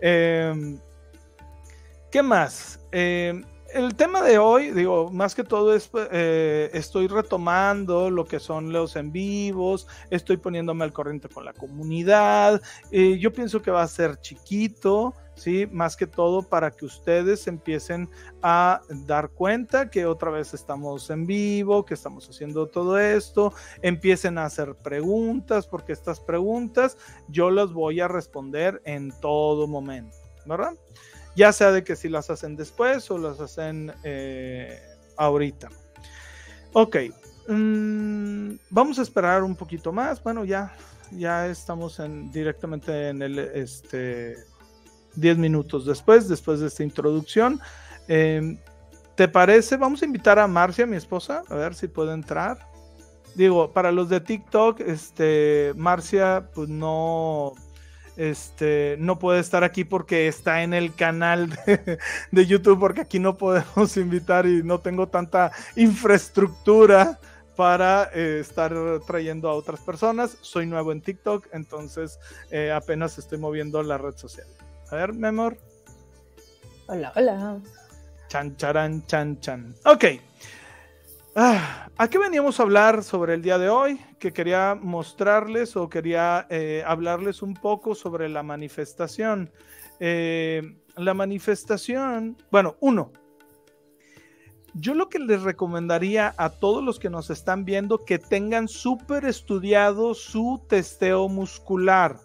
Em, 0.00 0.78
¿Qué 2.10 2.22
más? 2.22 2.80
Eh, 2.90 3.40
el 3.72 3.94
tema 3.94 4.22
de 4.22 4.38
hoy, 4.38 4.70
digo, 4.70 5.10
más 5.10 5.34
que 5.34 5.44
todo 5.44 5.74
es, 5.74 5.90
eh, 5.94 6.70
estoy 6.72 7.08
retomando 7.08 8.10
lo 8.10 8.24
que 8.24 8.40
son 8.40 8.72
los 8.72 8.96
en 8.96 9.12
vivos, 9.12 9.86
estoy 10.10 10.36
poniéndome 10.36 10.84
al 10.84 10.92
corriente 10.92 11.28
con 11.28 11.44
la 11.44 11.52
comunidad, 11.52 12.60
yo 12.90 13.32
pienso 13.32 13.62
que 13.62 13.70
va 13.70 13.82
a 13.82 13.88
ser 13.88 14.20
chiquito, 14.20 15.14
¿sí? 15.34 15.66
Más 15.70 15.96
que 15.96 16.06
todo 16.06 16.42
para 16.42 16.70
que 16.70 16.84
ustedes 16.84 17.46
empiecen 17.46 18.08
a 18.42 18.80
dar 19.06 19.30
cuenta 19.30 19.90
que 19.90 20.06
otra 20.06 20.30
vez 20.30 20.54
estamos 20.54 21.08
en 21.10 21.26
vivo, 21.26 21.84
que 21.84 21.94
estamos 21.94 22.28
haciendo 22.28 22.66
todo 22.66 22.98
esto, 22.98 23.52
empiecen 23.82 24.38
a 24.38 24.44
hacer 24.44 24.74
preguntas, 24.76 25.66
porque 25.66 25.92
estas 25.92 26.20
preguntas 26.20 26.96
yo 27.28 27.50
las 27.50 27.72
voy 27.72 28.00
a 28.00 28.08
responder 28.08 28.82
en 28.84 29.12
todo 29.20 29.66
momento, 29.66 30.16
¿verdad? 30.46 30.74
Ya 31.36 31.52
sea 31.52 31.72
de 31.72 31.84
que 31.84 31.96
si 31.96 32.08
las 32.08 32.30
hacen 32.30 32.56
después 32.56 33.10
o 33.10 33.18
las 33.18 33.40
hacen 33.40 33.92
eh, 34.04 34.80
ahorita. 35.16 35.68
Ok, 36.72 36.96
mm, 37.48 38.54
vamos 38.70 38.98
a 38.98 39.02
esperar 39.02 39.42
un 39.42 39.56
poquito 39.56 39.92
más. 39.92 40.22
Bueno, 40.22 40.44
ya, 40.44 40.74
ya 41.10 41.46
estamos 41.46 41.98
en, 42.00 42.30
directamente 42.32 43.08
en 43.08 43.22
el 43.22 43.38
este, 43.38 44.36
10 45.16 45.38
minutos 45.38 45.86
después, 45.86 46.28
después 46.28 46.60
de 46.60 46.68
esta 46.68 46.82
introducción. 46.82 47.60
Em, 48.08 48.58
¿Te 49.14 49.28
parece? 49.28 49.76
Vamos 49.76 50.02
a 50.02 50.06
invitar 50.06 50.38
a 50.38 50.46
Marcia, 50.46 50.86
mi 50.86 50.96
esposa, 50.96 51.42
a 51.48 51.54
ver 51.54 51.74
si 51.74 51.86
puede 51.86 52.14
entrar. 52.14 52.66
Digo, 53.34 53.72
para 53.72 53.92
los 53.92 54.08
de 54.08 54.20
TikTok, 54.20 54.80
este, 54.80 55.72
Marcia, 55.76 56.48
pues 56.54 56.68
no, 56.68 57.52
este, 58.16 58.96
no 58.98 59.18
puede 59.18 59.40
estar 59.40 59.64
aquí 59.64 59.84
porque 59.84 60.28
está 60.28 60.62
en 60.62 60.74
el 60.74 60.94
canal 60.94 61.50
de, 62.30 62.46
YouTube, 62.46 62.78
porque 62.78 63.02
aquí 63.02 63.18
no 63.18 63.36
podemos 63.36 63.96
invitar 63.96 64.46
y 64.46 64.62
no 64.62 64.80
tengo 64.80 65.08
tanta 65.08 65.52
infraestructura 65.76 67.18
para 67.56 68.10
eh, 68.14 68.38
estar 68.40 68.74
trayendo 69.06 69.48
a 69.48 69.54
otras 69.54 69.80
personas. 69.80 70.36
Soy 70.40 70.66
nuevo 70.66 70.92
en 70.92 71.00
TikTok, 71.00 71.46
entonces 71.52 72.18
eh, 72.50 72.72
apenas 72.72 73.18
estoy 73.18 73.38
moviendo 73.38 73.82
la 73.82 73.98
red 73.98 74.16
social. 74.16 74.46
A 74.90 74.96
ver, 74.96 75.12
mi 75.12 75.28
amor. 75.28 75.56
Hola, 76.86 77.12
hola. 77.16 77.58
Chan, 78.28 78.56
charan, 78.56 79.06
chan, 79.06 79.40
chan. 79.40 79.74
Ok. 79.84 80.04
Ah, 81.34 81.88
¿A 81.96 82.08
qué 82.08 82.18
veníamos 82.18 82.60
a 82.60 82.64
hablar 82.64 83.02
sobre 83.02 83.32
el 83.32 83.40
día 83.40 83.56
de 83.56 83.70
hoy? 83.70 83.98
Que 84.18 84.34
quería 84.34 84.74
mostrarles 84.74 85.76
o 85.76 85.88
quería 85.88 86.46
eh, 86.50 86.84
hablarles 86.86 87.40
un 87.40 87.54
poco 87.54 87.94
sobre 87.94 88.28
la 88.28 88.42
manifestación. 88.42 89.50
Eh, 89.98 90.76
la 90.94 91.14
manifestación, 91.14 92.36
bueno, 92.50 92.76
uno, 92.80 93.12
yo 94.74 94.92
lo 94.92 95.08
que 95.08 95.20
les 95.20 95.42
recomendaría 95.42 96.34
a 96.36 96.50
todos 96.50 96.84
los 96.84 96.98
que 96.98 97.08
nos 97.08 97.30
están 97.30 97.64
viendo 97.64 98.04
que 98.04 98.18
tengan 98.18 98.68
súper 98.68 99.24
estudiado 99.24 100.12
su 100.12 100.62
testeo 100.68 101.30
muscular. 101.30 102.18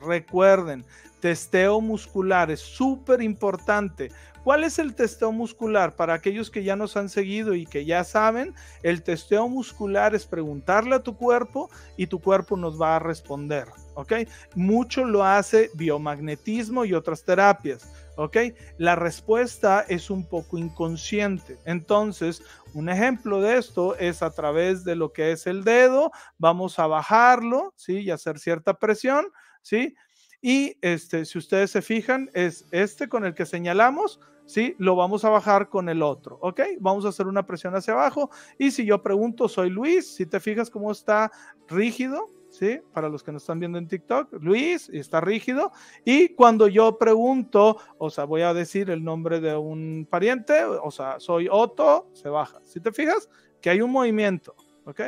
Recuerden, 0.00 0.84
testeo 1.18 1.80
muscular 1.80 2.52
es 2.52 2.60
súper 2.60 3.20
importante 3.20 4.12
¿Cuál 4.44 4.62
es 4.62 4.78
el 4.78 4.94
testeo 4.94 5.32
muscular? 5.32 5.96
Para 5.96 6.12
aquellos 6.12 6.50
que 6.50 6.62
ya 6.62 6.76
nos 6.76 6.98
han 6.98 7.08
seguido 7.08 7.54
y 7.54 7.64
que 7.64 7.86
ya 7.86 8.04
saben, 8.04 8.54
el 8.82 9.02
testeo 9.02 9.48
muscular 9.48 10.14
es 10.14 10.26
preguntarle 10.26 10.96
a 10.96 11.02
tu 11.02 11.16
cuerpo 11.16 11.70
y 11.96 12.08
tu 12.08 12.20
cuerpo 12.20 12.54
nos 12.58 12.80
va 12.80 12.96
a 12.96 12.98
responder. 12.98 13.66
¿Ok? 13.94 14.12
Mucho 14.54 15.06
lo 15.06 15.24
hace 15.24 15.70
biomagnetismo 15.72 16.84
y 16.84 16.92
otras 16.92 17.24
terapias. 17.24 17.90
¿Ok? 18.16 18.36
La 18.76 18.96
respuesta 18.96 19.80
es 19.88 20.10
un 20.10 20.28
poco 20.28 20.58
inconsciente. 20.58 21.56
Entonces, 21.64 22.42
un 22.74 22.90
ejemplo 22.90 23.40
de 23.40 23.56
esto 23.56 23.96
es 23.96 24.22
a 24.22 24.30
través 24.30 24.84
de 24.84 24.94
lo 24.94 25.14
que 25.14 25.32
es 25.32 25.46
el 25.46 25.64
dedo, 25.64 26.12
vamos 26.36 26.78
a 26.78 26.86
bajarlo, 26.86 27.72
¿sí? 27.76 28.00
Y 28.00 28.10
hacer 28.10 28.38
cierta 28.38 28.74
presión, 28.74 29.24
¿sí? 29.62 29.94
Y 30.46 30.76
este, 30.82 31.24
si 31.24 31.38
ustedes 31.38 31.70
se 31.70 31.80
fijan, 31.80 32.28
es 32.34 32.66
este 32.70 33.08
con 33.08 33.24
el 33.24 33.32
que 33.32 33.46
señalamos, 33.46 34.20
¿sí? 34.44 34.74
Lo 34.76 34.94
vamos 34.94 35.24
a 35.24 35.30
bajar 35.30 35.70
con 35.70 35.88
el 35.88 36.02
otro, 36.02 36.36
¿ok? 36.42 36.60
Vamos 36.80 37.06
a 37.06 37.08
hacer 37.08 37.28
una 37.28 37.46
presión 37.46 37.74
hacia 37.74 37.94
abajo. 37.94 38.28
Y 38.58 38.70
si 38.70 38.84
yo 38.84 39.02
pregunto, 39.02 39.48
soy 39.48 39.70
Luis, 39.70 40.06
si 40.14 40.26
te 40.26 40.40
fijas 40.40 40.68
cómo 40.68 40.92
está 40.92 41.32
rígido, 41.66 42.30
¿sí? 42.50 42.78
Para 42.92 43.08
los 43.08 43.22
que 43.22 43.32
nos 43.32 43.42
están 43.42 43.58
viendo 43.58 43.78
en 43.78 43.88
TikTok, 43.88 44.34
Luis 44.42 44.90
está 44.90 45.22
rígido. 45.22 45.72
Y 46.04 46.34
cuando 46.34 46.68
yo 46.68 46.98
pregunto, 46.98 47.78
o 47.96 48.10
sea, 48.10 48.24
voy 48.24 48.42
a 48.42 48.52
decir 48.52 48.90
el 48.90 49.02
nombre 49.02 49.40
de 49.40 49.56
un 49.56 50.06
pariente, 50.10 50.62
o 50.62 50.90
sea, 50.90 51.20
soy 51.20 51.48
Otto, 51.50 52.10
se 52.12 52.28
baja. 52.28 52.60
Si 52.64 52.80
te 52.80 52.92
fijas 52.92 53.30
que 53.62 53.70
hay 53.70 53.80
un 53.80 53.90
movimiento, 53.90 54.54
¿ok? 54.84 55.00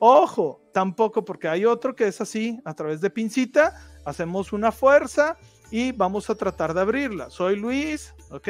Ojo, 0.00 0.60
tampoco 0.72 1.24
porque 1.24 1.46
hay 1.46 1.64
otro 1.64 1.94
que 1.94 2.08
es 2.08 2.20
así, 2.20 2.58
a 2.64 2.74
través 2.74 3.00
de 3.00 3.08
pincita, 3.10 3.93
hacemos 4.04 4.52
una 4.52 4.72
fuerza 4.72 5.36
y 5.70 5.92
vamos 5.92 6.30
a 6.30 6.34
tratar 6.34 6.74
de 6.74 6.80
abrirla. 6.80 7.30
Soy 7.30 7.56
Luis, 7.56 8.14
¿ok? 8.30 8.48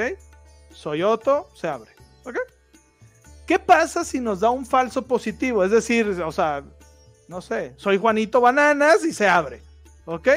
Soy 0.71 1.03
Otto, 1.03 1.49
se 1.55 1.69
abre, 1.69 1.91
¿ok? 2.25 2.37
¿Qué 3.47 3.59
pasa 3.59 4.05
si 4.05 4.21
nos 4.21 4.41
da 4.41 4.51
un 4.51 4.65
falso 4.65 5.03
positivo? 5.03 5.63
Es 5.65 5.71
decir, 5.71 6.07
o 6.23 6.33
sea, 6.33 6.65
no 7.29 7.41
sé, 7.41 7.75
soy 7.77 7.99
Juanito 7.99 8.41
Bananas 8.41 9.05
y 9.05 9.13
se 9.13 9.29
abre, 9.29 9.63
¿ok? 10.05 10.29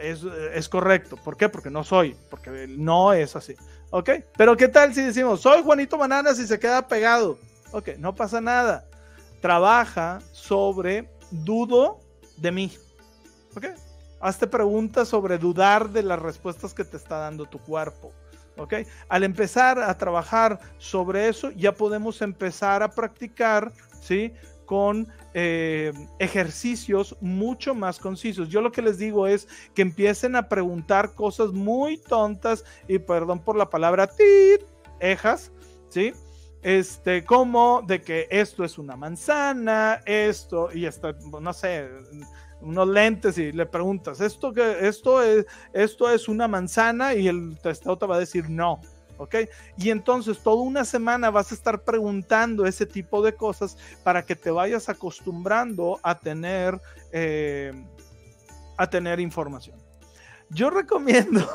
Es, 0.00 0.68
correcto. 0.68 1.16
¿Por 1.16 1.36
qué? 1.36 1.48
Porque 1.48 1.70
no 1.70 1.82
soy, 1.82 2.16
porque 2.30 2.66
no 2.68 3.12
es 3.12 3.34
así, 3.34 3.56
¿ok? 3.90 4.10
Pero 4.36 4.56
¿qué 4.56 4.68
tal 4.68 4.94
si 4.94 5.02
decimos, 5.02 5.40
soy 5.40 5.62
Juanito 5.62 5.98
Bananas 5.98 6.38
y 6.38 6.46
se 6.46 6.58
queda 6.58 6.86
pegado? 6.86 7.38
Ok, 7.72 7.90
no 7.98 8.14
pasa 8.14 8.40
nada. 8.40 8.86
Trabaja 9.40 10.20
sobre 10.32 11.10
dudo 11.30 12.00
de 12.36 12.52
mí, 12.52 12.72
¿ok? 13.56 13.66
hazte 14.20 14.46
preguntas 14.46 15.08
sobre 15.08 15.38
dudar 15.38 15.90
de 15.90 16.02
las 16.02 16.20
respuestas 16.20 16.74
que 16.74 16.84
te 16.84 16.96
está 16.96 17.18
dando 17.18 17.46
tu 17.46 17.58
cuerpo. 17.58 18.12
¿ok? 18.56 18.74
Al 19.08 19.24
empezar 19.24 19.78
a 19.78 19.96
trabajar 19.96 20.58
sobre 20.78 21.28
eso, 21.28 21.50
ya 21.52 21.72
podemos 21.72 22.20
empezar 22.22 22.82
a 22.82 22.90
practicar, 22.90 23.72
¿sí? 24.00 24.32
Con 24.66 25.08
eh, 25.32 25.92
ejercicios 26.18 27.16
mucho 27.20 27.74
más 27.74 27.98
concisos. 27.98 28.48
Yo 28.48 28.60
lo 28.60 28.72
que 28.72 28.82
les 28.82 28.98
digo 28.98 29.26
es 29.26 29.46
que 29.74 29.82
empiecen 29.82 30.34
a 30.34 30.48
preguntar 30.48 31.14
cosas 31.14 31.52
muy 31.52 31.98
tontas 31.98 32.64
y 32.88 32.98
perdón 32.98 33.38
por 33.38 33.56
la 33.56 33.70
palabra, 33.70 34.08
tit, 34.08 34.66
ejas, 34.98 35.52
¿sí? 35.88 36.12
Este, 36.60 37.24
como 37.24 37.82
de 37.86 38.02
que 38.02 38.26
esto 38.30 38.64
es 38.64 38.76
una 38.76 38.96
manzana, 38.96 40.02
esto, 40.04 40.70
y 40.74 40.86
hasta, 40.86 41.12
no 41.12 41.52
sé, 41.52 41.88
unos 42.60 42.88
lentes 42.88 43.38
y 43.38 43.52
le 43.52 43.66
preguntas, 43.66 44.20
¿esto, 44.20 44.52
que, 44.52 44.86
esto, 44.86 45.22
es, 45.22 45.46
esto 45.72 46.10
es 46.10 46.28
una 46.28 46.48
manzana? 46.48 47.14
Y 47.14 47.28
el 47.28 47.58
testado 47.62 47.96
te 47.98 48.06
va 48.06 48.16
a 48.16 48.20
decir 48.20 48.48
no. 48.48 48.80
¿ok? 49.18 49.34
Y 49.76 49.90
entonces 49.90 50.38
toda 50.38 50.62
una 50.62 50.84
semana 50.84 51.30
vas 51.30 51.52
a 51.52 51.54
estar 51.54 51.82
preguntando 51.82 52.64
ese 52.66 52.86
tipo 52.86 53.22
de 53.22 53.34
cosas 53.34 53.76
para 54.02 54.24
que 54.24 54.36
te 54.36 54.50
vayas 54.50 54.88
acostumbrando 54.88 55.98
a 56.02 56.18
tener, 56.18 56.80
eh, 57.12 57.72
a 58.76 58.88
tener 58.88 59.20
información. 59.20 59.76
Yo 60.50 60.70
recomiendo 60.70 61.46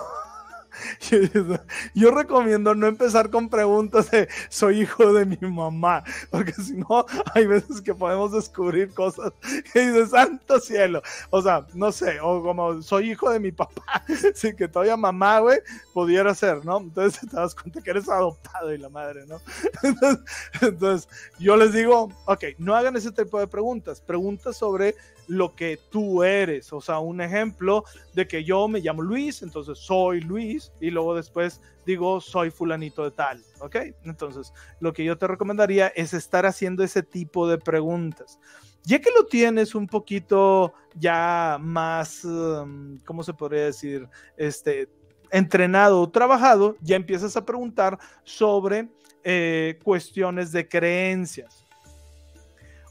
Yo 1.94 2.12
recomiendo 2.12 2.76
no 2.76 2.88
empezar 2.88 3.30
con 3.30 3.50
preguntas 3.50 4.12
de 4.12 4.28
soy 4.50 4.82
hijo 4.82 5.14
de 5.14 5.26
mi 5.26 5.38
mamá, 5.38 6.04
porque 6.30 6.54
si 6.54 6.74
no, 6.74 7.06
hay 7.34 7.46
veces 7.46 7.82
que 7.82 7.94
podemos 7.94 8.32
descubrir 8.32 8.94
cosas 8.94 9.34
que 9.72 9.88
dices, 9.88 10.10
santo 10.10 10.60
cielo. 10.60 11.02
O 11.30 11.42
sea, 11.42 11.66
no 11.74 11.92
sé, 11.92 12.20
o 12.22 12.42
como 12.42 12.82
soy 12.82 13.12
hijo 13.12 13.30
de 13.30 13.40
mi 13.40 13.52
papá, 13.52 14.04
sí, 14.36 14.56
que 14.56 14.68
todavía 14.68 14.98
mamá, 14.98 15.40
güey, 15.40 15.60
pudiera 15.94 16.34
ser, 16.34 16.66
¿no? 16.66 16.78
Entonces 16.78 17.30
te 17.30 17.36
das 17.36 17.56
cuenta 17.56 17.82
que 17.82 17.92
eres 17.92 18.10
adoptado 18.10 18.74
y 18.74 18.78
la 18.78 18.90
madre, 18.90 19.26
¿no? 19.28 19.40
Entonces, 19.84 20.24
entonces 20.62 21.10
yo 21.40 21.56
les 21.58 21.74
digo, 21.74 22.10
ok, 22.26 22.44
no 22.58 22.76
hagan 22.76 22.96
ese 22.96 23.12
tipo 23.12 23.40
de 23.40 23.48
preguntas, 23.48 24.02
preguntas 24.02 24.58
sobre 24.58 24.96
lo 25.28 25.56
que 25.56 25.80
tú 25.90 26.24
eres. 26.24 26.72
O 26.74 26.82
sea, 26.82 27.00
un 27.00 27.22
ejemplo 27.22 27.84
de 28.14 28.28
que 28.28 28.44
yo 28.44 28.68
me 28.68 28.80
llamo 28.80 29.02
Luis, 29.02 29.42
entonces 29.42 29.78
soy 29.78 30.22
Luis, 30.22 30.72
y 30.80 30.90
luego 30.90 31.16
después 31.16 31.62
digo 31.86 32.22
soy 32.22 32.50
fulanito 32.50 33.04
de 33.04 33.12
tal, 33.12 33.44
¿ok? 33.60 33.76
Entonces, 34.04 34.54
lo 34.80 34.94
que 34.94 35.04
yo 35.04 35.18
te 35.18 35.28
recomendaría 35.28 35.88
es 35.88 36.14
estar 36.14 36.46
haciendo 36.46 36.84
ese 36.84 37.04
tipo 37.04 37.48
de 37.48 37.58
preguntas. 37.58 38.40
Ya 38.86 39.00
que 39.00 39.12
lo 39.12 39.26
tienes 39.26 39.76
un 39.76 39.88
poquito 39.88 40.74
ya 40.96 41.58
más, 41.62 42.26
um, 42.26 42.98
¿cómo 43.06 43.24
se 43.24 43.34
podría 43.34 43.66
decir? 43.66 44.08
Este, 44.36 44.90
entrenado 45.32 46.02
o 46.02 46.10
trabajado, 46.10 46.76
ya 46.82 46.96
empiezas 46.96 47.36
a 47.38 47.46
preguntar 47.46 47.98
sobre 48.24 48.90
eh, 49.24 49.80
cuestiones 49.84 50.52
de 50.52 50.68
creencias. 50.68 51.63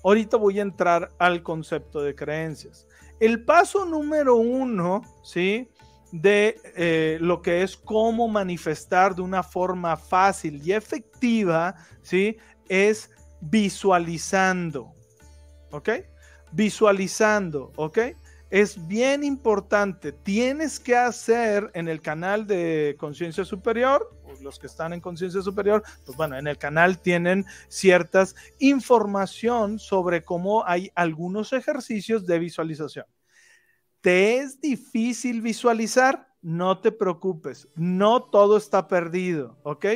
Ahorita 0.04 0.37
voy 0.37 0.59
a 0.59 0.62
entrar 0.62 1.11
al 1.18 1.42
concepto 1.42 2.02
de 2.02 2.14
creencias. 2.14 2.87
El 3.21 3.44
paso 3.44 3.85
número 3.85 4.37
uno, 4.37 5.02
¿sí? 5.23 5.71
De 6.11 6.61
eh, 6.76 7.18
lo 7.21 7.40
que 7.40 7.62
es 7.62 7.76
cómo 7.76 8.28
manifestar 8.28 9.14
de 9.14 9.23
una 9.23 9.42
forma 9.42 9.97
fácil 9.97 10.61
y 10.64 10.73
efectiva, 10.73 11.76
¿sí? 12.02 12.37
Es 12.68 13.11
visualizando, 13.40 14.92
¿ok? 15.71 15.90
Visualizando, 16.52 17.73
¿ok? 17.76 17.99
Es 18.52 18.87
bien 18.87 19.25
importante. 19.25 20.12
Tienes 20.12 20.78
que 20.78 20.94
hacer 20.94 21.71
en 21.73 21.88
el 21.88 22.02
canal 22.02 22.47
de 22.47 22.97
conciencia 22.99 23.47
superior, 23.47 24.14
los 24.42 24.59
que 24.59 24.66
están 24.66 24.92
en 24.92 25.00
conciencia 25.00 25.40
superior, 25.40 25.82
pues 26.04 26.18
bueno, 26.18 26.37
en 26.37 26.47
el 26.47 26.59
canal 26.59 26.99
tienen 26.99 27.47
ciertas 27.68 28.37
información 28.59 29.78
sobre 29.78 30.23
cómo 30.23 30.66
hay 30.66 30.90
algunos 30.94 31.54
ejercicios 31.54 32.26
de 32.26 32.38
visualización. 32.38 33.06
¿Te 34.02 34.37
es 34.37 34.61
difícil 34.61 35.40
visualizar? 35.40 36.28
No 36.42 36.78
te 36.78 36.92
preocupes, 36.92 37.68
no 37.75 38.25
todo 38.25 38.59
está 38.59 38.87
perdido, 38.87 39.59
¿ok? 39.62 39.87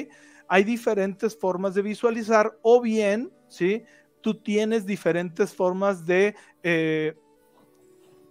Hay 0.49 0.65
diferentes 0.65 1.39
formas 1.39 1.75
de 1.75 1.83
visualizar 1.83 2.59
o 2.63 2.81
bien, 2.81 3.31
¿sí? 3.49 3.85
Tú 4.23 4.41
tienes 4.41 4.87
diferentes 4.87 5.53
formas 5.53 6.07
de... 6.07 6.35
Eh, 6.63 7.15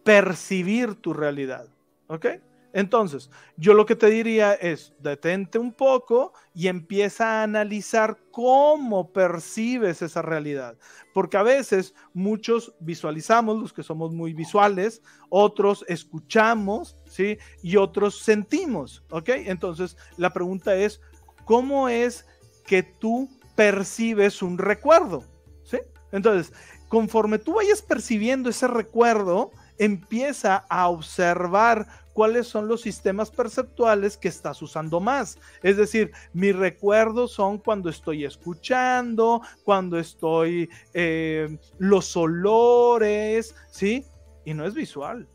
percibir 0.06 0.96
tu 0.96 1.14
realidad. 1.14 1.68
¿Ok? 2.08 2.28
Entonces, 2.72 3.32
yo 3.56 3.74
lo 3.74 3.86
que 3.86 3.96
te 3.96 4.08
diría 4.08 4.54
es, 4.54 4.94
detente 5.00 5.58
un 5.58 5.72
poco 5.72 6.34
y 6.54 6.68
empieza 6.68 7.40
a 7.40 7.44
analizar 7.44 8.18
cómo 8.32 9.14
percibes 9.14 10.02
esa 10.02 10.22
realidad. 10.22 10.78
Porque 11.14 11.38
a 11.38 11.44
veces 11.44 11.96
muchos 12.14 12.76
visualizamos, 12.82 13.58
los 13.58 13.72
que 13.72 13.82
somos 13.82 14.14
muy 14.14 14.34
visuales, 14.34 15.02
otros 15.30 15.86
escuchamos, 15.88 16.98
¿sí? 17.06 17.38
Y 17.64 17.78
otros 17.78 18.20
sentimos, 18.20 19.06
¿ok? 19.10 19.30
Entonces, 19.30 19.96
la 20.18 20.34
pregunta 20.34 20.76
es, 20.76 21.00
¿cómo 21.46 21.88
es 21.88 22.26
que 22.68 22.84
tú 22.84 23.30
percibes 23.56 24.42
un 24.42 24.58
recuerdo? 24.58 25.24
¿Sí? 25.64 25.78
Entonces, 26.12 26.52
conforme 26.90 27.40
tú 27.40 27.54
vayas 27.54 27.82
percibiendo 27.82 28.50
ese 28.50 28.68
recuerdo, 28.68 29.52
empieza 29.78 30.66
a 30.70 30.90
observar 30.90 31.88
cuáles 32.14 32.48
son 32.48 32.70
los 32.70 32.82
sistemas 32.82 33.30
perceptuales 33.30 34.16
que 34.16 34.30
estás 34.30 34.62
usando 34.62 35.02
más. 35.02 35.38
Es 35.62 35.76
decir, 35.76 36.12
mis 36.34 36.56
recuerdos 36.56 37.34
son 37.34 37.58
cuando 37.58 37.90
estoy 37.90 38.24
escuchando, 38.24 39.42
cuando 39.66 40.00
estoy 40.00 40.70
eh, 40.94 41.58
los 41.78 42.16
olores, 42.16 43.54
¿sí? 43.70 44.06
Y 44.46 44.54
no 44.54 44.66
es 44.66 44.74
visual. 44.74 45.28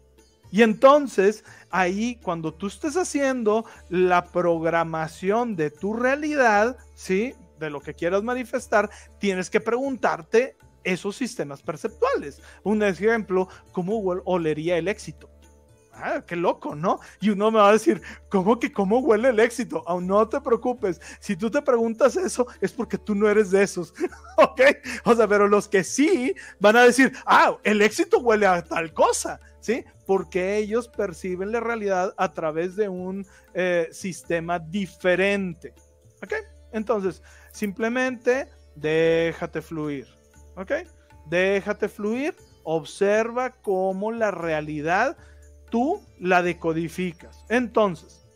Y 0.50 0.62
entonces, 0.62 1.44
ahí, 1.70 2.19
cuando 2.23 2.54
tú 2.54 2.67
estés 2.67 2.97
haciendo 2.97 3.64
la 3.88 4.25
programación 4.25 5.56
de 5.56 5.71
tu 5.71 5.93
realidad, 5.93 6.78
¿sí? 6.95 7.34
De 7.58 7.69
lo 7.71 7.80
que 7.80 7.95
quieras 7.95 8.23
manifestar, 8.23 8.88
tienes 9.19 9.50
que 9.50 9.60
preguntarte 9.60 10.56
esos 10.84 11.16
sistemas 11.16 11.62
perceptuales. 11.62 12.40
Un 12.62 12.82
ejemplo, 12.82 13.49
¿cómo 13.73 13.99
olería 14.25 14.78
el 14.78 14.88
éxito? 14.88 15.30
Ah, 16.02 16.23
qué 16.26 16.36
loco, 16.36 16.75
¿no? 16.75 16.99
Y 17.21 17.30
uno 17.30 17.50
me 17.50 17.58
va 17.58 17.69
a 17.69 17.73
decir, 17.73 18.00
¿cómo 18.30 18.58
que 18.58 18.73
cómo 18.73 19.00
huele 19.00 19.28
el 19.28 19.40
éxito? 19.40 19.82
Aún 19.86 20.06
no 20.06 20.26
te 20.28 20.40
preocupes. 20.40 21.00
Si 21.21 21.36
tú 21.36 21.50
te 21.50 21.60
preguntas 21.60 22.16
eso, 22.16 22.47
es 22.60 22.73
porque 22.73 22.97
tú 22.97 23.14
no 23.14 23.28
eres 23.28 23.50
de 23.50 23.62
esos. 23.62 23.93
¿Ok? 24.38 24.60
O 25.04 25.14
sea, 25.14 25.28
pero 25.28 25.47
los 25.47 25.69
que 25.69 25.84
sí 25.84 26.34
van 26.58 26.76
a 26.76 26.84
decir, 26.84 27.12
ah, 27.26 27.56
el 27.64 27.82
éxito 27.82 28.19
huele 28.21 28.47
a 28.47 28.62
tal 28.62 28.93
cosa. 28.95 29.40
¿Sí? 29.60 29.84
Porque 30.06 30.56
ellos 30.56 30.88
perciben 30.88 31.52
la 31.52 31.60
realidad 31.60 32.14
a 32.16 32.32
través 32.32 32.76
de 32.76 32.88
un 32.88 33.26
eh, 33.52 33.88
sistema 33.93 34.58
diferente. 34.58 35.75
¿Ok? 36.23 36.32
Entonces, 36.73 37.23
simplemente 37.52 38.49
déjate 38.75 39.60
fluir. 39.60 40.20
¿Ok? 40.60 40.73
Déjate 41.26 41.88
fluir, 41.88 42.36
observa 42.64 43.50
cómo 43.50 44.12
la 44.12 44.30
realidad 44.30 45.16
tú 45.70 46.02
la 46.18 46.42
decodificas. 46.42 47.44
Entonces, 47.49 48.26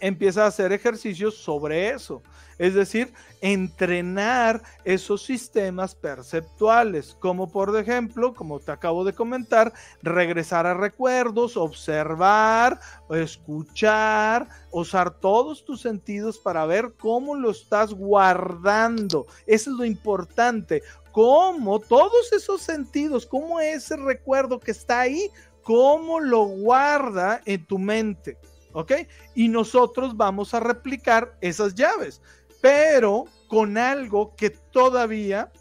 empieza 0.00 0.44
a 0.44 0.48
hacer 0.48 0.72
ejercicios 0.72 1.36
sobre 1.36 1.90
eso. 1.90 2.22
Es 2.58 2.74
decir, 2.74 3.12
entrenar 3.40 4.62
esos 4.84 5.22
sistemas 5.22 5.94
perceptuales, 5.94 7.16
como 7.20 7.50
por 7.50 7.76
ejemplo, 7.76 8.34
como 8.34 8.58
te 8.58 8.72
acabo 8.72 9.04
de 9.04 9.12
comentar, 9.12 9.72
regresar 10.02 10.66
a 10.66 10.74
recuerdos, 10.74 11.56
observar, 11.56 12.80
escuchar, 13.10 14.48
usar 14.72 15.20
todos 15.20 15.64
tus 15.64 15.80
sentidos 15.80 16.38
para 16.38 16.66
ver 16.66 16.94
cómo 16.98 17.36
lo 17.36 17.50
estás 17.50 17.94
guardando. 17.94 19.26
Eso 19.46 19.70
es 19.70 19.76
lo 19.76 19.84
importante, 19.84 20.82
cómo 21.18 21.80
todos 21.80 22.32
esos 22.32 22.62
sentidos, 22.62 23.26
cómo 23.26 23.58
ese 23.58 23.96
recuerdo 23.96 24.60
que 24.60 24.70
está 24.70 25.00
ahí, 25.00 25.28
cómo 25.62 26.20
lo 26.20 26.44
guarda 26.44 27.40
en 27.44 27.66
tu 27.66 27.76
mente. 27.76 28.38
¿Ok? 28.72 28.92
Y 29.34 29.48
nosotros 29.48 30.16
vamos 30.16 30.54
a 30.54 30.60
replicar 30.60 31.36
esas 31.40 31.74
llaves 31.74 32.22
pero 32.60 33.24
con 33.48 33.78
algo 33.78 34.34
que 34.36 34.50
todavía 34.50 35.52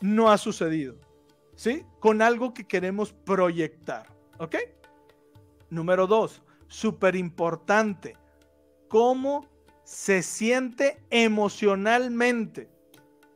no 0.00 0.30
ha 0.30 0.38
sucedido, 0.38 0.96
¿sí? 1.54 1.84
Con 2.00 2.22
algo 2.22 2.54
que 2.54 2.66
queremos 2.66 3.12
proyectar, 3.12 4.06
¿ok? 4.38 4.56
Número 5.70 6.06
dos, 6.06 6.42
súper 6.68 7.16
importante, 7.16 8.16
cómo 8.88 9.46
se 9.84 10.22
siente 10.22 11.02
emocionalmente, 11.10 12.68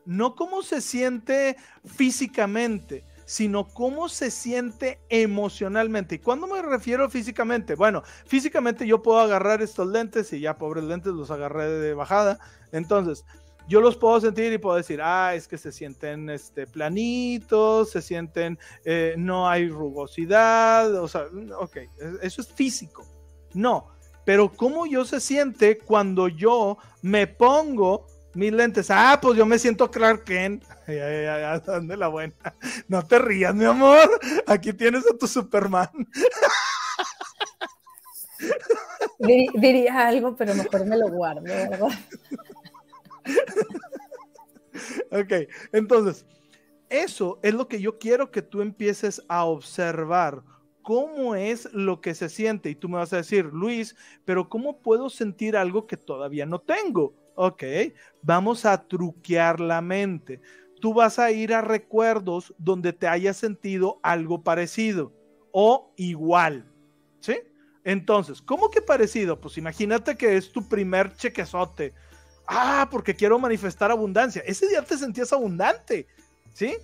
no 0.04 0.34
cómo 0.34 0.62
se 0.62 0.80
siente 0.80 1.56
físicamente, 1.84 3.04
sino 3.24 3.68
cómo 3.68 4.08
se 4.08 4.30
siente 4.30 5.00
emocionalmente. 5.08 6.16
¿Y 6.16 6.18
cuándo 6.18 6.46
me 6.46 6.60
refiero 6.62 7.08
físicamente? 7.08 7.74
Bueno, 7.74 8.02
físicamente 8.26 8.86
yo 8.86 9.02
puedo 9.02 9.20
agarrar 9.20 9.62
estos 9.62 9.88
lentes 9.88 10.32
y 10.32 10.40
ya 10.40 10.58
pobres 10.58 10.84
lentes 10.84 11.12
los 11.12 11.30
agarré 11.30 11.68
de 11.68 11.94
bajada. 11.94 12.38
Entonces, 12.72 13.24
yo 13.68 13.80
los 13.80 13.96
puedo 13.96 14.20
sentir 14.20 14.52
y 14.52 14.58
puedo 14.58 14.76
decir, 14.76 15.00
ah, 15.02 15.34
es 15.34 15.46
que 15.46 15.56
se 15.56 15.72
sienten 15.72 16.28
este, 16.30 16.66
planitos, 16.66 17.90
se 17.90 18.02
sienten, 18.02 18.58
eh, 18.84 19.14
no 19.16 19.48
hay 19.48 19.68
rugosidad, 19.68 20.94
o 20.96 21.08
sea, 21.08 21.26
ok, 21.58 21.76
eso 22.22 22.42
es 22.42 22.48
físico. 22.52 23.06
No, 23.54 23.88
pero 24.24 24.52
cómo 24.52 24.86
yo 24.86 25.04
se 25.04 25.20
siente 25.20 25.78
cuando 25.78 26.28
yo 26.28 26.78
me 27.02 27.26
pongo 27.26 28.06
mis 28.34 28.52
lentes. 28.52 28.90
Ah, 28.90 29.18
pues 29.20 29.36
yo 29.36 29.46
me 29.46 29.58
siento 29.58 29.90
Clark 29.90 30.24
Kent. 30.24 30.64
Ya, 30.88 31.60
ya, 31.64 31.96
la 31.96 32.08
buena. 32.08 32.34
No 32.88 33.02
te 33.04 33.18
rías, 33.18 33.54
mi 33.54 33.64
amor. 33.64 34.20
Aquí 34.46 34.72
tienes 34.72 35.04
a 35.06 35.16
tu 35.16 35.28
Superman. 35.28 35.88
diría 39.54 40.08
algo, 40.08 40.34
pero 40.36 40.54
mejor 40.54 40.84
me 40.84 40.98
lo 40.98 41.08
guardo, 41.08 41.42
¿verdad? 41.42 41.88
ok, 45.12 45.48
entonces, 45.72 46.26
eso 46.88 47.38
es 47.42 47.54
lo 47.54 47.68
que 47.68 47.80
yo 47.80 47.98
quiero 47.98 48.30
que 48.30 48.42
tú 48.42 48.60
empieces 48.60 49.22
a 49.28 49.44
observar. 49.44 50.42
¿Cómo 50.82 51.36
es 51.36 51.72
lo 51.72 52.00
que 52.00 52.14
se 52.14 52.28
siente? 52.28 52.68
Y 52.68 52.74
tú 52.74 52.88
me 52.88 52.98
vas 52.98 53.12
a 53.12 53.18
decir, 53.18 53.44
Luis, 53.46 53.94
pero 54.24 54.48
¿cómo 54.48 54.78
puedo 54.82 55.08
sentir 55.08 55.56
algo 55.56 55.86
que 55.86 55.96
todavía 55.96 56.44
no 56.44 56.60
tengo? 56.60 57.14
Ok, 57.34 57.62
vamos 58.22 58.64
a 58.64 58.86
truquear 58.86 59.60
la 59.60 59.80
mente. 59.80 60.40
Tú 60.80 60.92
vas 60.94 61.18
a 61.18 61.30
ir 61.30 61.54
a 61.54 61.60
recuerdos 61.60 62.54
donde 62.58 62.92
te 62.92 63.08
hayas 63.08 63.36
sentido 63.36 64.00
algo 64.02 64.42
parecido 64.42 65.12
o 65.52 65.92
igual. 65.96 66.66
¿Sí? 67.20 67.38
Entonces, 67.84 68.42
¿cómo 68.42 68.70
que 68.70 68.80
parecido? 68.80 69.40
Pues 69.40 69.58
imagínate 69.58 70.16
que 70.16 70.36
es 70.36 70.52
tu 70.52 70.68
primer 70.68 71.14
chequezote. 71.14 71.94
Ah, 72.46 72.88
porque 72.90 73.14
quiero 73.14 73.38
manifestar 73.38 73.90
abundancia. 73.90 74.42
Ese 74.44 74.68
día 74.68 74.82
te 74.82 74.98
sentías 74.98 75.32
abundante. 75.32 76.06
¿Sí? 76.52 76.76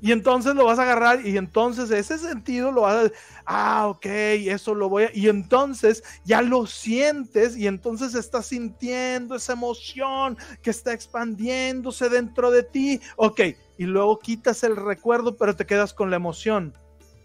Y 0.00 0.12
entonces 0.12 0.54
lo 0.54 0.66
vas 0.66 0.78
a 0.78 0.82
agarrar 0.82 1.26
y 1.26 1.36
entonces 1.38 1.90
ese 1.90 2.18
sentido 2.18 2.72
lo 2.72 2.82
vas 2.82 3.06
a, 3.06 3.12
ah, 3.46 3.88
ok, 3.88 4.04
eso 4.04 4.74
lo 4.74 4.88
voy 4.88 5.04
a, 5.04 5.10
y 5.14 5.28
entonces 5.28 6.02
ya 6.24 6.42
lo 6.42 6.66
sientes 6.66 7.56
y 7.56 7.66
entonces 7.66 8.14
estás 8.14 8.46
sintiendo 8.46 9.36
esa 9.36 9.54
emoción 9.54 10.36
que 10.62 10.70
está 10.70 10.92
expandiéndose 10.92 12.08
dentro 12.08 12.50
de 12.50 12.64
ti, 12.64 13.00
ok, 13.16 13.40
y 13.78 13.84
luego 13.84 14.18
quitas 14.18 14.62
el 14.64 14.76
recuerdo, 14.76 15.36
pero 15.36 15.56
te 15.56 15.64
quedas 15.64 15.94
con 15.94 16.10
la 16.10 16.16
emoción, 16.16 16.76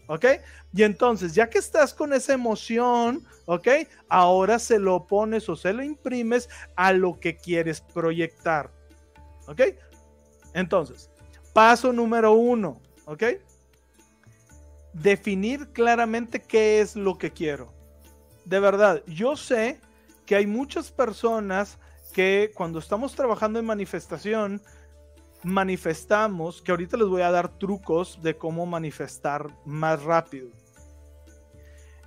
ok, 0.07 0.25
y 0.73 0.83
entonces 0.83 1.33
ya 1.33 1.49
que 1.49 1.57
estás 1.57 1.93
con 1.93 2.13
esa 2.13 2.33
emoción, 2.33 3.25
ok, 3.45 3.67
ahora 4.07 4.57
se 4.57 4.79
lo 4.79 5.05
pones 5.05 5.49
o 5.49 5.55
se 5.55 5.73
lo 5.73 5.83
imprimes 5.83 6.47
a 6.77 6.93
lo 6.93 7.19
que 7.19 7.35
quieres 7.35 7.81
proyectar, 7.81 8.71
ok, 9.47 9.63
entonces 10.53 11.09
Paso 11.53 11.91
número 11.91 12.33
uno, 12.33 12.79
¿ok? 13.05 13.23
Definir 14.93 15.69
claramente 15.69 16.41
qué 16.41 16.81
es 16.81 16.95
lo 16.95 17.17
que 17.17 17.31
quiero. 17.31 17.73
De 18.45 18.59
verdad, 18.59 19.03
yo 19.07 19.35
sé 19.35 19.79
que 20.25 20.35
hay 20.35 20.47
muchas 20.47 20.91
personas 20.91 21.77
que 22.13 22.51
cuando 22.55 22.79
estamos 22.79 23.15
trabajando 23.15 23.59
en 23.59 23.65
manifestación, 23.65 24.61
manifestamos, 25.43 26.61
que 26.61 26.71
ahorita 26.71 26.97
les 26.97 27.07
voy 27.07 27.21
a 27.21 27.31
dar 27.31 27.57
trucos 27.57 28.21
de 28.21 28.35
cómo 28.37 28.65
manifestar 28.65 29.47
más 29.65 30.03
rápido. 30.03 30.49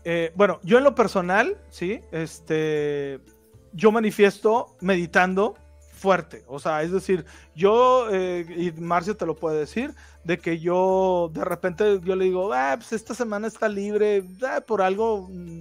Eh, 0.04 0.32
bueno, 0.34 0.58
yo 0.62 0.78
en 0.78 0.84
lo 0.84 0.94
personal, 0.94 1.56
sí, 1.70 2.00
este, 2.10 3.20
yo 3.72 3.92
manifiesto 3.92 4.76
meditando 4.80 5.54
fuerte. 6.02 6.44
O 6.48 6.58
sea, 6.58 6.82
es 6.82 6.90
decir, 6.90 7.24
yo, 7.54 8.08
eh, 8.10 8.44
y 8.56 8.72
Marcio 8.80 9.16
te 9.16 9.24
lo 9.24 9.36
puede 9.36 9.60
decir, 9.60 9.94
de 10.24 10.38
que 10.38 10.58
yo 10.58 11.30
de 11.32 11.44
repente 11.44 12.00
yo 12.02 12.16
le 12.16 12.24
digo, 12.24 12.52
ah, 12.52 12.74
pues 12.76 12.92
esta 12.92 13.14
semana 13.14 13.46
está 13.46 13.68
libre, 13.68 14.24
ah, 14.44 14.60
por 14.66 14.82
algo, 14.82 15.28
mm, 15.30 15.60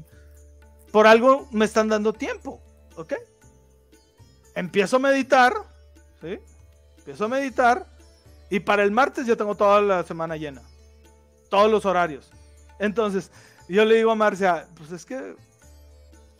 por 0.91 1.05
algo 1.05 1.47
me 1.51 1.65
están 1.65 1.87
dando 1.87 2.11
tiempo, 2.11 2.59
¿ok? 2.95 3.13
Empiezo 4.55 4.95
a 4.95 4.99
meditar, 4.99 5.53
¿sí? 6.19 6.39
Empiezo 6.97 7.25
a 7.25 7.29
meditar 7.29 7.85
y 8.49 8.59
para 8.59 8.83
el 8.83 8.91
martes 8.91 9.27
ya 9.27 9.35
tengo 9.35 9.55
toda 9.55 9.79
la 9.81 10.03
semana 10.03 10.35
llena, 10.37 10.63
todos 11.49 11.69
los 11.69 11.85
horarios. 11.85 12.31
Entonces, 12.79 13.31
yo 13.69 13.85
le 13.85 13.95
digo 13.95 14.11
a 14.11 14.15
Marcia, 14.15 14.67
pues 14.75 14.91
es 14.91 15.05
que 15.05 15.35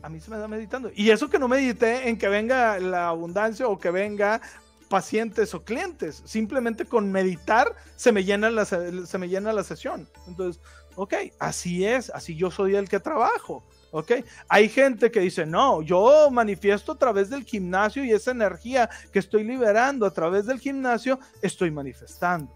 a 0.04 0.10
mí 0.10 0.20
se 0.20 0.32
me 0.32 0.38
da 0.38 0.48
meditando. 0.48 0.92
Y 0.96 1.10
eso 1.10 1.30
que 1.30 1.40
no 1.40 1.48
medité 1.48 2.10
en 2.10 2.18
que 2.18 2.28
venga 2.28 2.80
la 2.80 3.10
abundancia 3.10 3.68
o 3.68 3.78
que 3.78 3.92
venga 3.92 4.42
pacientes 4.90 5.54
o 5.54 5.64
clientes. 5.64 6.22
Simplemente 6.26 6.86
con 6.86 7.12
meditar 7.12 7.76
se 7.96 8.12
me 8.12 8.24
llena 8.24 8.50
la, 8.50 8.66
se 8.66 9.18
me 9.18 9.30
llena 9.30 9.54
la 9.54 9.64
sesión. 9.64 10.08
Entonces, 10.28 10.62
ok, 10.96 11.14
así 11.40 11.86
es, 11.86 12.10
así 12.10 12.36
yo 12.36 12.52
soy 12.52 12.76
el 12.76 12.90
que 12.90 13.00
trabajo. 13.00 13.64
¿ok? 13.92 14.12
Hay 14.48 14.70
gente 14.70 15.12
que 15.12 15.20
dice, 15.20 15.46
no, 15.46 15.82
yo 15.82 16.30
manifiesto 16.32 16.94
a 16.94 16.98
través 16.98 17.30
del 17.30 17.44
gimnasio 17.44 18.04
y 18.04 18.12
esa 18.12 18.32
energía 18.32 18.90
que 19.12 19.20
estoy 19.20 19.44
liberando 19.44 20.06
a 20.06 20.12
través 20.12 20.46
del 20.46 20.60
gimnasio, 20.60 21.20
estoy 21.42 21.72
manifestando, 21.72 22.54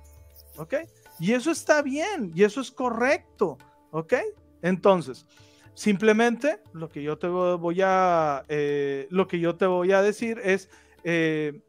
¿ok? 0.58 0.76
Y 1.20 1.34
eso 1.34 1.52
está 1.52 1.82
bien, 1.82 2.32
y 2.34 2.44
eso 2.44 2.62
es 2.62 2.72
correcto, 2.72 3.58
¿ok? 3.92 4.14
Entonces, 4.62 5.26
Simplemente 5.76 6.62
lo 6.74 6.90
que 6.90 7.04
yo 7.04 7.18
te 7.18 7.28
voy 7.28 7.82
a, 7.84 8.44
eh, 8.48 9.08
lo 9.12 9.28
que 9.28 9.40
yo 9.40 9.56
te 9.56 9.66
voy 9.66 9.92
a 9.92 10.02
decir 10.02 10.42
es, 10.44 10.70
eh, 11.04 11.62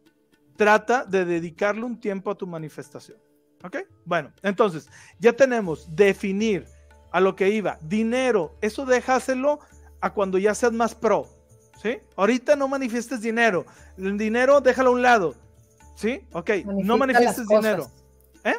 trata 0.56 1.04
de 1.04 1.24
dedicarle 1.24 1.84
un 1.84 2.00
tiempo 2.00 2.30
a 2.30 2.36
tu 2.36 2.46
manifestación. 2.46 3.18
¿Ok? 3.64 3.78
Bueno, 4.04 4.32
entonces, 4.42 4.88
ya 5.18 5.32
tenemos 5.32 5.94
definir 5.94 6.66
a 7.10 7.20
lo 7.20 7.34
que 7.34 7.50
iba. 7.50 7.78
Dinero, 7.82 8.56
eso 8.60 8.86
déjaselo 8.86 9.58
a 10.00 10.12
cuando 10.12 10.38
ya 10.38 10.54
seas 10.54 10.72
más 10.72 10.94
pro. 10.94 11.26
¿Sí? 11.82 11.98
Ahorita 12.16 12.56
no 12.56 12.68
manifiestes 12.68 13.20
dinero. 13.20 13.66
El 13.98 14.16
dinero 14.16 14.60
déjalo 14.60 14.90
a 14.90 14.92
un 14.92 15.02
lado. 15.02 15.34
¿Sí? 15.96 16.22
Ok, 16.32 16.50
no 16.64 16.96
manifiestes 16.96 17.48
dinero. 17.48 17.90
¿Eh? 18.44 18.54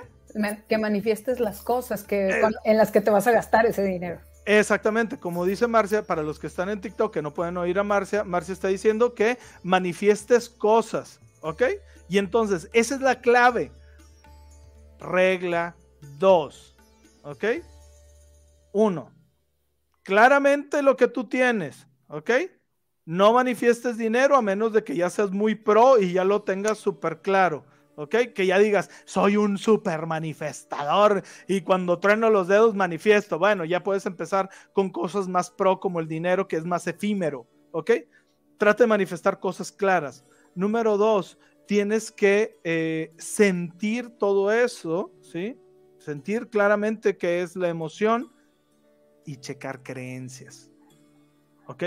Que 0.68 0.78
manifiestes 0.78 1.40
las 1.40 1.62
cosas 1.62 2.04
que, 2.04 2.42
en 2.64 2.78
las 2.78 2.92
que 2.92 3.02
te 3.02 3.10
vas 3.12 3.28
a 3.28 3.32
gastar 3.32 3.66
ese 3.66 3.84
dinero. 3.84 4.20
Exactamente, 4.50 5.18
como 5.18 5.44
dice 5.44 5.68
Marcia, 5.68 6.04
para 6.04 6.24
los 6.24 6.40
que 6.40 6.48
están 6.48 6.70
en 6.70 6.80
TikTok 6.80 7.14
que 7.14 7.22
no 7.22 7.34
pueden 7.34 7.58
oír 7.58 7.78
a 7.80 7.84
Marcia, 7.84 8.24
Marcia 8.24 8.54
está 8.54 8.70
diciendo 8.70 9.14
que 9.14 9.38
manifiestes 9.62 10.48
cosas, 10.48 11.20
¿ok? 11.42 11.64
Y 12.08 12.18
entonces, 12.18 12.70
esa 12.72 12.96
es 12.96 13.02
la 13.02 13.20
clave. 13.20 13.74
Regla 15.00 15.76
2, 16.18 16.78
¿ok? 17.24 17.44
Uno, 18.72 19.12
claramente 20.02 20.82
lo 20.82 20.96
que 20.96 21.10
tú 21.10 21.26
tienes, 21.26 21.86
¿ok? 22.08 22.32
No 23.04 23.34
manifiestes 23.34 23.98
dinero 23.98 24.38
a 24.38 24.42
menos 24.42 24.72
de 24.72 24.82
que 24.82 24.96
ya 24.96 25.10
seas 25.10 25.32
muy 25.32 25.56
pro 25.56 26.00
y 26.00 26.14
ya 26.14 26.24
lo 26.24 26.44
tengas 26.44 26.78
súper 26.78 27.22
claro. 27.22 27.66
¿Ok? 27.98 28.16
Que 28.34 28.46
ya 28.46 28.60
digas, 28.60 28.90
soy 29.06 29.38
un 29.38 29.58
super 29.58 30.06
manifestador 30.06 31.24
y 31.48 31.62
cuando 31.62 32.00
trueno 32.00 32.30
los 32.30 32.48
dedos 32.48 32.76
manifiesto. 32.76 33.40
Bueno, 33.40 33.66
ya 33.66 33.84
puedes 33.84 34.06
empezar 34.06 34.50
con 34.72 34.92
cosas 34.92 35.28
más 35.28 35.50
pro 35.50 35.80
como 35.80 36.00
el 36.00 36.08
dinero, 36.08 36.48
que 36.48 36.58
es 36.58 36.66
más 36.66 36.86
efímero, 36.88 37.48
¿ok? 37.72 37.92
Trata 38.58 38.84
de 38.84 38.88
manifestar 38.88 39.40
cosas 39.40 39.72
claras. 39.72 40.24
Número 40.54 40.98
dos, 40.98 41.40
tienes 41.68 42.12
que 42.12 42.60
eh, 42.64 43.14
sentir 43.18 44.12
todo 44.18 44.52
eso, 44.52 45.12
¿sí? 45.22 45.60
Sentir 45.98 46.50
claramente 46.50 47.18
qué 47.18 47.42
es 47.42 47.56
la 47.56 47.68
emoción 47.68 48.32
y 49.26 49.38
checar 49.38 49.82
creencias, 49.82 50.72
¿ok? 51.66 51.84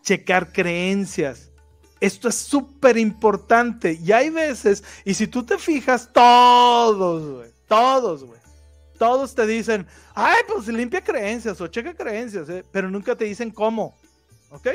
Checar 0.00 0.52
creencias 0.52 1.53
esto 2.00 2.28
es 2.28 2.34
súper 2.34 2.98
importante. 2.98 3.98
Y 4.02 4.12
hay 4.12 4.30
veces, 4.30 4.84
y 5.04 5.14
si 5.14 5.26
tú 5.26 5.44
te 5.44 5.58
fijas, 5.58 6.10
todos, 6.12 7.36
güey, 7.36 7.50
todos, 7.68 8.24
güey, 8.24 8.40
todos 8.98 9.34
te 9.34 9.46
dicen, 9.46 9.86
ay, 10.14 10.38
pues 10.46 10.68
limpia 10.68 11.02
creencias 11.02 11.60
o 11.60 11.66
checa 11.66 11.94
creencias, 11.94 12.48
¿eh? 12.48 12.64
pero 12.70 12.90
nunca 12.90 13.16
te 13.16 13.24
dicen 13.24 13.50
cómo. 13.50 13.96
¿Ok? 14.50 14.68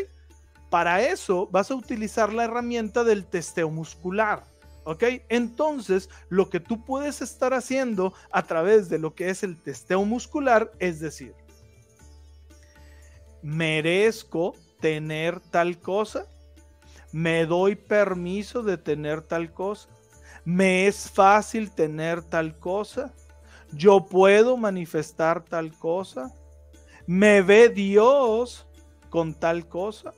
Para 0.70 1.02
eso 1.02 1.48
vas 1.52 1.72
a 1.72 1.76
utilizar 1.76 2.34
la 2.34 2.44
herramienta 2.44 3.04
del 3.04 3.26
testeo 3.26 3.70
muscular. 3.70 4.46
¿Ok? 4.84 5.04
Entonces, 5.30 6.10
lo 6.30 6.50
que 6.50 6.60
tú 6.60 6.84
puedes 6.84 7.22
estar 7.22 7.54
haciendo 7.54 8.14
a 8.32 8.44
través 8.44 8.90
de 8.90 8.98
lo 8.98 9.14
que 9.14 9.30
es 9.30 9.44
el 9.44 9.62
testeo 9.62 10.04
muscular 10.04 10.72
es 10.80 11.00
decir, 11.00 11.34
merezco 13.42 14.56
tener 14.80 15.40
tal 15.40 15.80
cosa 15.80 16.26
me 17.12 17.46
doy 17.46 17.76
permiso 17.76 18.64
de 18.64 18.78
tener 18.78 19.22
tal 19.22 19.54
cosa, 19.54 19.90
me 20.46 20.88
es 20.88 21.10
fácil 21.10 21.72
tener 21.72 22.24
tal 22.24 22.58
cosa, 22.58 23.14
yo 23.72 24.06
puedo 24.06 24.58
manifestar 24.58 25.44
tal 25.44 25.72
cosa, 25.78 26.34
me 27.06 27.42
ve 27.42 27.70
Dios 27.70 28.68
con 29.10 29.34
tal 29.34 29.68
cosa. 29.68 30.14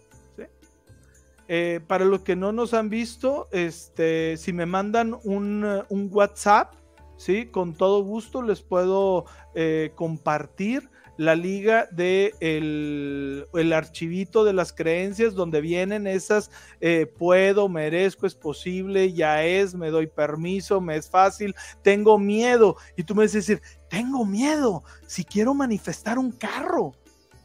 Eh, 1.54 1.82
para 1.86 2.06
los 2.06 2.22
que 2.22 2.38
no 2.38 2.54
nos 2.54 2.74
han 2.74 2.88
visto, 2.88 3.50
este, 3.52 4.38
si 4.38 4.54
me 4.54 4.66
mandan 4.66 5.18
un, 5.26 5.84
un 5.90 6.10
WhatsApp, 6.10 6.76
¿sí? 7.18 7.48
con 7.48 7.74
todo 7.74 8.04
gusto 8.04 8.42
les 8.42 8.62
puedo 8.62 9.26
eh, 9.54 9.92
compartir 9.96 10.90
la 11.18 11.36
liga 11.36 11.88
de 11.92 12.34
el, 12.40 13.74
archivito 13.74 14.44
de 14.44 14.54
las 14.54 14.74
creencias 14.74 15.36
donde 15.36 15.62
vienen 15.62 16.08
esas 16.08 16.50
eh, 16.80 17.06
puedo, 17.06 17.70
merezco, 17.70 18.26
es 18.26 18.36
posible, 18.36 19.14
ya 19.14 19.44
es, 19.44 19.76
me 19.76 19.90
doy 19.90 20.08
permiso, 20.08 20.82
me 20.82 20.98
es 20.98 21.10
fácil, 21.10 21.56
tengo 21.84 22.18
miedo. 22.18 22.78
Y 22.96 23.04
tú 23.04 23.16
me 23.16 23.24
dices 23.24 23.46
decir, 23.46 23.62
tengo 23.90 24.26
miedo, 24.26 24.84
si 25.06 25.24
quiero 25.24 25.54
manifestar 25.54 26.18
un 26.18 26.32
carro. 26.32 26.94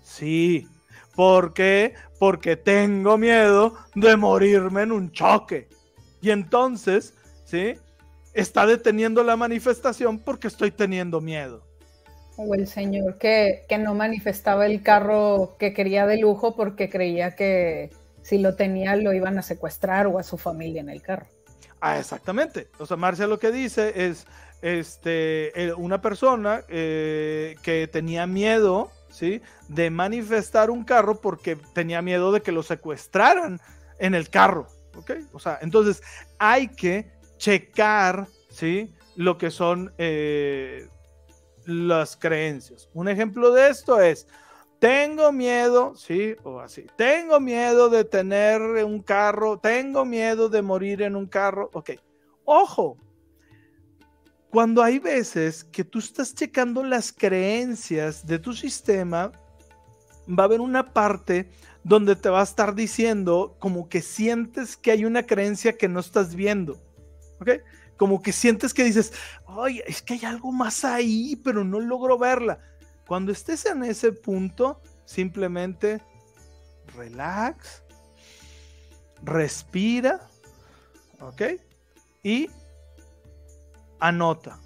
Sí, 0.02 0.66
¿por 1.14 1.52
qué? 1.52 1.94
Porque 2.18 2.56
tengo 2.56 3.18
miedo 3.18 3.74
de 3.94 4.16
morirme 4.16 4.82
en 4.82 4.92
un 4.92 5.10
choque. 5.10 5.68
Y 6.20 6.30
entonces, 6.30 7.14
¿sí? 7.44 7.74
Está 8.32 8.66
deteniendo 8.66 9.24
la 9.24 9.36
manifestación 9.36 10.18
porque 10.18 10.48
estoy 10.48 10.70
teniendo 10.70 11.20
miedo. 11.20 11.65
O 12.36 12.54
el 12.54 12.66
señor 12.66 13.18
que, 13.18 13.64
no 13.78 13.94
manifestaba 13.94 14.66
el 14.66 14.82
carro 14.82 15.56
que 15.58 15.72
quería 15.72 16.06
de 16.06 16.18
lujo 16.18 16.54
porque 16.54 16.88
creía 16.90 17.34
que 17.34 17.90
si 18.22 18.38
lo 18.38 18.56
tenía 18.56 18.96
lo 18.96 19.12
iban 19.12 19.38
a 19.38 19.42
secuestrar 19.42 20.06
o 20.06 20.18
a 20.18 20.22
su 20.22 20.36
familia 20.36 20.80
en 20.80 20.90
el 20.90 21.02
carro. 21.02 21.26
Ah, 21.80 21.98
exactamente. 21.98 22.68
O 22.78 22.86
sea, 22.86 22.96
Marcia 22.96 23.26
lo 23.26 23.38
que 23.38 23.52
dice 23.52 24.06
es 24.06 24.26
este, 24.62 25.52
una 25.76 26.00
persona 26.00 26.62
eh, 26.68 27.56
que 27.62 27.86
tenía 27.86 28.26
miedo, 28.26 28.90
¿sí? 29.10 29.40
De 29.68 29.90
manifestar 29.90 30.70
un 30.70 30.84
carro 30.84 31.20
porque 31.20 31.56
tenía 31.74 32.02
miedo 32.02 32.32
de 32.32 32.42
que 32.42 32.52
lo 32.52 32.62
secuestraran 32.62 33.60
en 33.98 34.14
el 34.14 34.28
carro, 34.28 34.66
¿ok? 34.94 35.12
O 35.32 35.38
sea, 35.38 35.58
entonces 35.62 36.02
hay 36.38 36.68
que 36.68 37.12
checar, 37.38 38.26
¿sí? 38.50 38.92
lo 39.16 39.38
que 39.38 39.50
son 39.50 39.92
eh, 39.98 40.88
las 41.66 42.16
creencias. 42.16 42.88
Un 42.94 43.08
ejemplo 43.08 43.50
de 43.50 43.68
esto 43.68 44.00
es, 44.00 44.26
tengo 44.78 45.32
miedo, 45.32 45.94
sí, 45.94 46.36
o 46.42 46.60
así, 46.60 46.86
tengo 46.96 47.40
miedo 47.40 47.88
de 47.88 48.04
tener 48.04 48.60
un 48.62 49.02
carro, 49.02 49.58
tengo 49.58 50.04
miedo 50.04 50.48
de 50.48 50.62
morir 50.62 51.02
en 51.02 51.16
un 51.16 51.26
carro, 51.26 51.70
ok, 51.72 51.90
ojo, 52.44 52.96
cuando 54.50 54.82
hay 54.82 54.98
veces 54.98 55.64
que 55.64 55.84
tú 55.84 55.98
estás 55.98 56.34
checando 56.34 56.82
las 56.82 57.12
creencias 57.12 58.26
de 58.26 58.38
tu 58.38 58.52
sistema, 58.52 59.32
va 60.28 60.44
a 60.44 60.46
haber 60.46 60.60
una 60.60 60.92
parte 60.92 61.50
donde 61.82 62.16
te 62.16 62.28
va 62.28 62.40
a 62.40 62.44
estar 62.44 62.74
diciendo 62.74 63.56
como 63.58 63.88
que 63.88 64.02
sientes 64.02 64.76
que 64.76 64.90
hay 64.90 65.04
una 65.04 65.24
creencia 65.24 65.76
que 65.76 65.88
no 65.88 66.00
estás 66.00 66.34
viendo, 66.34 66.78
¿ok? 67.40 67.50
Como 67.96 68.22
que 68.22 68.32
sientes 68.32 68.74
que 68.74 68.84
dices, 68.84 69.12
ay, 69.46 69.82
es 69.86 70.02
que 70.02 70.14
hay 70.14 70.24
algo 70.24 70.52
más 70.52 70.84
ahí, 70.84 71.36
pero 71.36 71.64
no 71.64 71.80
logro 71.80 72.18
verla. 72.18 72.58
Cuando 73.06 73.32
estés 73.32 73.66
en 73.66 73.84
ese 73.84 74.12
punto, 74.12 74.80
simplemente 75.04 76.02
relax, 76.94 77.82
respira, 79.22 80.20
¿ok? 81.20 81.42
Y 82.22 82.50
anota, 84.00 84.58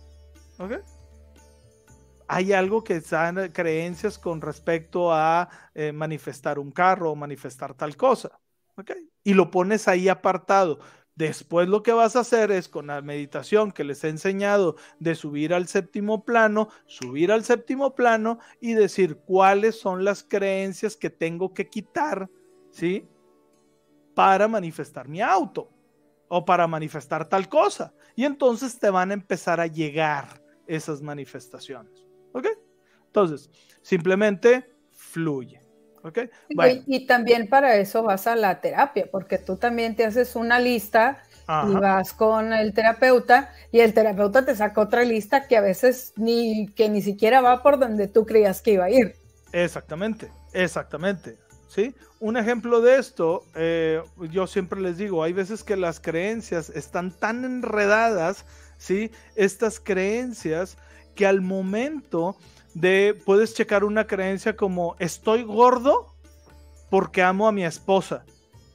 ¿ok? 0.58 0.72
Hay 2.28 2.52
algo 2.52 2.84
que 2.84 2.96
están 2.96 3.50
creencias 3.52 4.18
con 4.18 4.40
respecto 4.40 5.12
a 5.12 5.48
eh, 5.74 5.92
manifestar 5.92 6.58
un 6.58 6.70
carro 6.70 7.10
o 7.10 7.16
manifestar 7.16 7.74
tal 7.74 7.96
cosa, 7.96 8.40
¿ok? 8.76 8.92
Y 9.24 9.34
lo 9.34 9.50
pones 9.50 9.88
ahí 9.88 10.08
apartado. 10.08 10.78
Después 11.16 11.68
lo 11.68 11.82
que 11.82 11.92
vas 11.92 12.16
a 12.16 12.20
hacer 12.20 12.50
es 12.50 12.68
con 12.68 12.86
la 12.86 13.02
meditación 13.02 13.72
que 13.72 13.84
les 13.84 14.02
he 14.04 14.08
enseñado 14.08 14.76
de 14.98 15.14
subir 15.14 15.52
al 15.52 15.66
séptimo 15.66 16.24
plano, 16.24 16.68
subir 16.86 17.30
al 17.32 17.44
séptimo 17.44 17.94
plano 17.94 18.38
y 18.60 18.74
decir 18.74 19.16
cuáles 19.16 19.78
son 19.78 20.04
las 20.04 20.22
creencias 20.22 20.96
que 20.96 21.10
tengo 21.10 21.52
que 21.52 21.68
quitar, 21.68 22.30
¿sí? 22.70 23.08
Para 24.14 24.48
manifestar 24.48 25.08
mi 25.08 25.20
auto 25.20 25.70
o 26.28 26.44
para 26.44 26.66
manifestar 26.66 27.28
tal 27.28 27.48
cosa. 27.48 27.92
Y 28.14 28.24
entonces 28.24 28.78
te 28.78 28.88
van 28.88 29.10
a 29.10 29.14
empezar 29.14 29.60
a 29.60 29.66
llegar 29.66 30.42
esas 30.66 31.02
manifestaciones. 31.02 32.06
¿Ok? 32.32 32.46
Entonces, 33.06 33.50
simplemente 33.82 34.72
fluye. 34.92 35.59
Y, 36.48 37.06
también 37.06 37.48
para 37.48 37.76
eso 37.76 38.02
vas 38.02 38.26
a 38.26 38.36
la 38.36 38.60
terapia, 38.60 39.06
porque 39.10 39.38
tú 39.38 39.56
también 39.56 39.96
te 39.96 40.04
haces 40.04 40.36
una 40.36 40.58
lista 40.58 41.22
y 41.68 41.72
vas 41.74 42.12
con 42.12 42.52
el 42.52 42.72
terapeuta 42.72 43.52
y 43.72 43.80
el 43.80 43.92
terapeuta 43.92 44.44
te 44.44 44.54
saca 44.54 44.80
otra 44.80 45.02
lista 45.02 45.48
que 45.48 45.56
a 45.56 45.60
veces 45.60 46.12
ni, 46.16 46.68
que 46.68 46.88
ni 46.88 47.02
siquiera 47.02 47.40
va 47.40 47.62
por 47.62 47.78
donde 47.78 48.06
tú 48.06 48.24
creías 48.24 48.62
que 48.62 48.72
iba 48.72 48.84
a 48.84 48.90
ir. 48.90 49.16
Exactamente, 49.52 50.30
exactamente. 50.52 51.36
¿sí? 51.70 51.94
Un 52.18 52.36
ejemplo 52.36 52.80
de 52.80 52.98
esto, 52.98 53.44
eh, 53.54 54.02
yo 54.30 54.46
siempre 54.46 54.80
les 54.80 54.98
digo, 54.98 55.22
hay 55.22 55.32
veces 55.32 55.64
que 55.64 55.76
las 55.76 56.00
creencias 56.00 56.70
están 56.70 57.10
tan 57.12 57.44
enredadas, 57.44 58.44
¿sí? 58.76 59.10
Estas 59.36 59.80
creencias 59.80 60.76
que 61.20 61.26
al 61.26 61.42
momento 61.42 62.34
de, 62.72 63.14
puedes 63.26 63.52
checar 63.52 63.84
una 63.84 64.06
creencia 64.06 64.56
como 64.56 64.96
estoy 64.98 65.42
gordo 65.42 66.14
porque 66.88 67.22
amo 67.22 67.46
a 67.46 67.52
mi 67.52 67.62
esposa. 67.62 68.24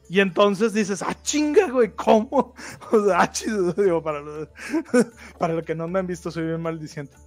Y 0.09 0.19
entonces 0.19 0.71
dices, 0.71 1.01
ah, 1.01 1.17
chinga, 1.23 1.71
güey, 1.71 1.95
¿cómo? 1.95 2.53
O 2.91 3.03
sea, 3.03 3.21
ah, 3.21 3.31
digo, 3.77 4.03
para, 4.03 4.21
lo, 4.21 4.47
para 5.39 5.59
que 5.63 5.73
no 5.73 5.87
me 5.87 5.97
han 5.97 6.05
visto, 6.05 6.29
soy 6.29 6.45
bien 6.45 6.61
maldiciente. 6.61 7.17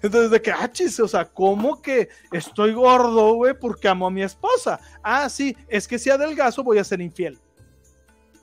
entonces, 0.00 0.30
de 0.30 0.40
que, 0.40 0.52
ah, 0.52 0.70
chis, 0.70 1.00
o 1.00 1.08
sea, 1.08 1.24
¿cómo 1.24 1.82
que 1.82 2.08
estoy 2.30 2.74
gordo, 2.74 3.34
güey, 3.34 3.54
porque 3.58 3.88
amo 3.88 4.06
a 4.06 4.12
mi 4.12 4.22
esposa? 4.22 4.78
Ah, 5.02 5.28
sí, 5.28 5.56
es 5.66 5.88
que 5.88 5.98
si 5.98 6.08
adelgazo 6.08 6.62
voy 6.62 6.78
a 6.78 6.84
ser 6.84 7.00
infiel. 7.00 7.36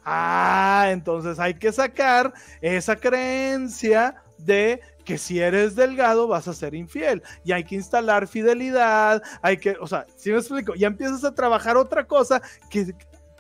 Ah, 0.04 0.88
entonces 0.90 1.40
hay 1.40 1.54
que 1.54 1.72
sacar 1.72 2.34
esa 2.60 2.98
creencia 2.98 4.22
de 4.38 4.82
que 5.06 5.18
si 5.18 5.40
eres 5.40 5.76
delgado 5.76 6.28
vas 6.28 6.48
a 6.48 6.54
ser 6.54 6.74
infiel 6.74 7.24
y 7.46 7.52
hay 7.52 7.64
que 7.64 7.76
instalar 7.76 8.28
fidelidad, 8.28 9.22
hay 9.42 9.58
que, 9.58 9.78
o 9.80 9.88
sea, 9.88 10.06
si 10.18 10.32
me 10.32 10.38
explico, 10.38 10.74
ya 10.76 10.88
empiezas 10.88 11.24
a 11.24 11.34
trabajar 11.34 11.78
otra 11.78 12.06
cosa 12.06 12.42
que, 12.70 12.94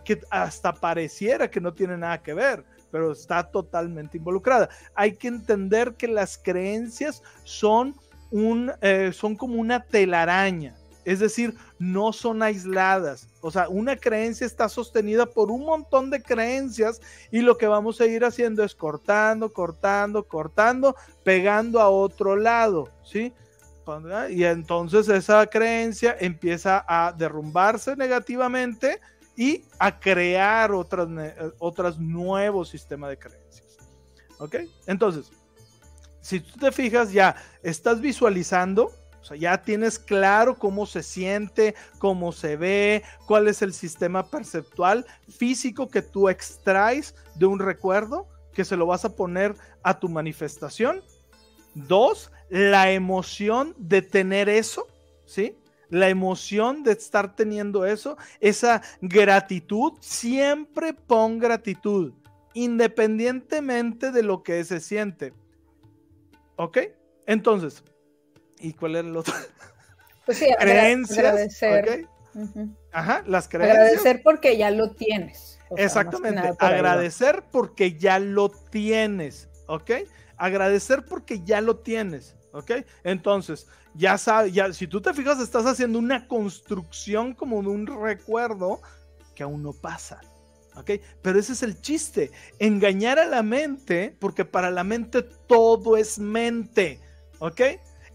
que 0.06 0.22
hasta 0.30 0.72
pareciera 0.72 1.50
que 1.50 1.60
no 1.60 1.74
tiene 1.74 1.98
nada 1.98 2.22
que 2.22 2.34
ver, 2.34 2.64
pero 2.92 3.12
está 3.12 3.44
totalmente 3.44 4.18
involucrada. 4.18 4.70
Hay 4.94 5.16
que 5.16 5.28
entender 5.28 5.96
que 5.96 6.08
las 6.08 6.38
creencias 6.38 7.22
son 7.44 7.96
un, 8.32 8.72
eh, 8.82 9.12
son 9.14 9.36
como 9.36 9.56
una 9.56 9.84
telaraña. 9.84 10.76
Es 11.06 11.20
decir, 11.20 11.56
no 11.80 12.12
son 12.12 12.44
aisladas. 12.44 13.30
O 13.42 13.52
sea, 13.52 13.70
una 13.70 13.96
creencia 13.96 14.46
está 14.46 14.68
sostenida 14.68 15.28
por 15.28 15.52
un 15.52 15.64
montón 15.64 16.10
de 16.10 16.22
creencias 16.22 17.00
y 17.32 17.42
lo 17.42 17.58
que 17.58 17.68
vamos 17.68 18.02
a 18.02 18.08
ir 18.08 18.26
haciendo 18.26 18.64
es 18.64 18.76
cortando, 18.76 19.54
cortando, 19.54 20.24
cortando, 20.28 20.96
pegando 21.24 21.80
a 21.80 21.90
otro 21.90 22.36
lado, 22.36 22.90
¿sí? 23.04 23.34
Y 24.32 24.44
entonces 24.44 25.08
esa 25.10 25.46
creencia 25.46 26.18
empieza 26.20 26.84
a 26.88 27.14
derrumbarse 27.14 27.96
negativamente 27.96 29.00
y 29.36 29.64
a 29.78 30.00
crear 30.00 30.72
otras, 30.72 31.08
otros 31.60 32.00
nuevos 32.00 32.70
sistemas 32.70 33.12
de 33.12 33.20
creencias. 33.20 33.78
¿Ok? 34.40 34.56
Entonces, 34.88 35.32
si 36.20 36.40
tú 36.40 36.58
te 36.58 36.72
fijas, 36.72 37.12
ya 37.12 37.36
estás 37.62 38.02
visualizando 38.02 38.92
o 39.26 39.28
sea, 39.28 39.38
ya 39.38 39.64
tienes 39.64 39.98
claro 39.98 40.56
cómo 40.56 40.86
se 40.86 41.02
siente, 41.02 41.74
cómo 41.98 42.32
se 42.32 42.58
ve, 42.58 43.02
cuál 43.26 43.48
es 43.48 43.64
el 43.64 43.74
sistema 43.74 44.30
perceptual 44.30 45.04
físico 45.28 45.88
que 45.88 46.04
tú 46.04 46.30
extraes 46.30 47.16
de 47.34 47.48
un 47.48 47.58
recuerdo 47.58 48.28
que 48.54 48.64
se 48.64 48.78
lo 48.78 48.86
vas 48.86 49.04
a 49.04 49.16
poner 49.16 49.56
a 49.82 50.00
tu 50.00 50.10
manifestación. 50.10 51.02
Dos, 51.74 52.32
la 52.52 52.92
emoción 52.92 53.74
de 53.80 54.04
tener 54.04 54.48
eso, 54.48 54.86
¿sí? 55.26 55.58
La 55.90 56.10
emoción 56.10 56.84
de 56.84 56.92
estar 56.92 57.36
teniendo 57.36 57.84
eso, 57.84 58.18
esa 58.40 58.84
gratitud, 59.02 59.94
siempre 60.02 60.94
pon 60.94 61.40
gratitud, 61.40 62.14
independientemente 62.54 64.12
de 64.12 64.22
lo 64.22 64.44
que 64.44 64.64
se 64.66 64.80
siente. 64.80 65.34
¿Ok? 66.58 66.78
Entonces, 67.26 67.84
¿Y 68.66 68.74
cuál 68.74 68.96
era 68.96 69.08
el 69.08 69.16
otro? 69.16 69.34
Pues 70.26 70.40
sí, 70.40 70.48
creencias. 70.60 71.20
Agradecer. 71.20 72.08
Ajá, 72.92 73.24
las 73.28 73.48
creencias. 73.48 73.78
Agradecer 73.78 74.24
porque 74.24 74.58
ya 74.58 74.72
lo 74.72 74.90
tienes. 74.90 75.60
Exactamente, 75.78 76.52
agradecer 76.58 77.44
porque 77.52 77.94
ya 77.94 78.18
lo 78.18 78.50
tienes, 78.50 79.50
¿ok? 79.68 79.92
Agradecer 80.38 81.06
porque 81.06 81.44
ya 81.44 81.62
lo 81.62 81.78
tienes, 81.78 82.36
¿ok? 82.54 82.72
Entonces, 83.04 83.68
ya 83.94 84.18
sabes, 84.18 84.52
ya, 84.52 84.74
si 84.74 84.88
tú 84.88 85.00
te 85.00 85.14
fijas, 85.14 85.40
estás 85.40 85.68
haciendo 85.68 86.00
una 86.00 86.28
construcción 86.28 87.36
como 87.36 87.62
de 87.62 87.70
un 87.70 87.86
recuerdo 87.86 88.82
que 89.36 89.44
aún 89.44 89.62
no 89.62 89.74
pasa. 89.74 90.22
¿ok? 90.76 90.92
Pero 91.22 91.40
ese 91.40 91.54
es 91.54 91.62
el 91.62 91.80
chiste, 91.82 92.32
engañar 92.58 93.20
a 93.20 93.26
la 93.26 93.44
mente, 93.44 94.16
porque 94.20 94.44
para 94.44 94.72
la 94.72 94.84
mente 94.84 95.22
todo 95.22 95.98
es 95.98 96.18
mente, 96.18 97.00
¿ok? 97.40 97.62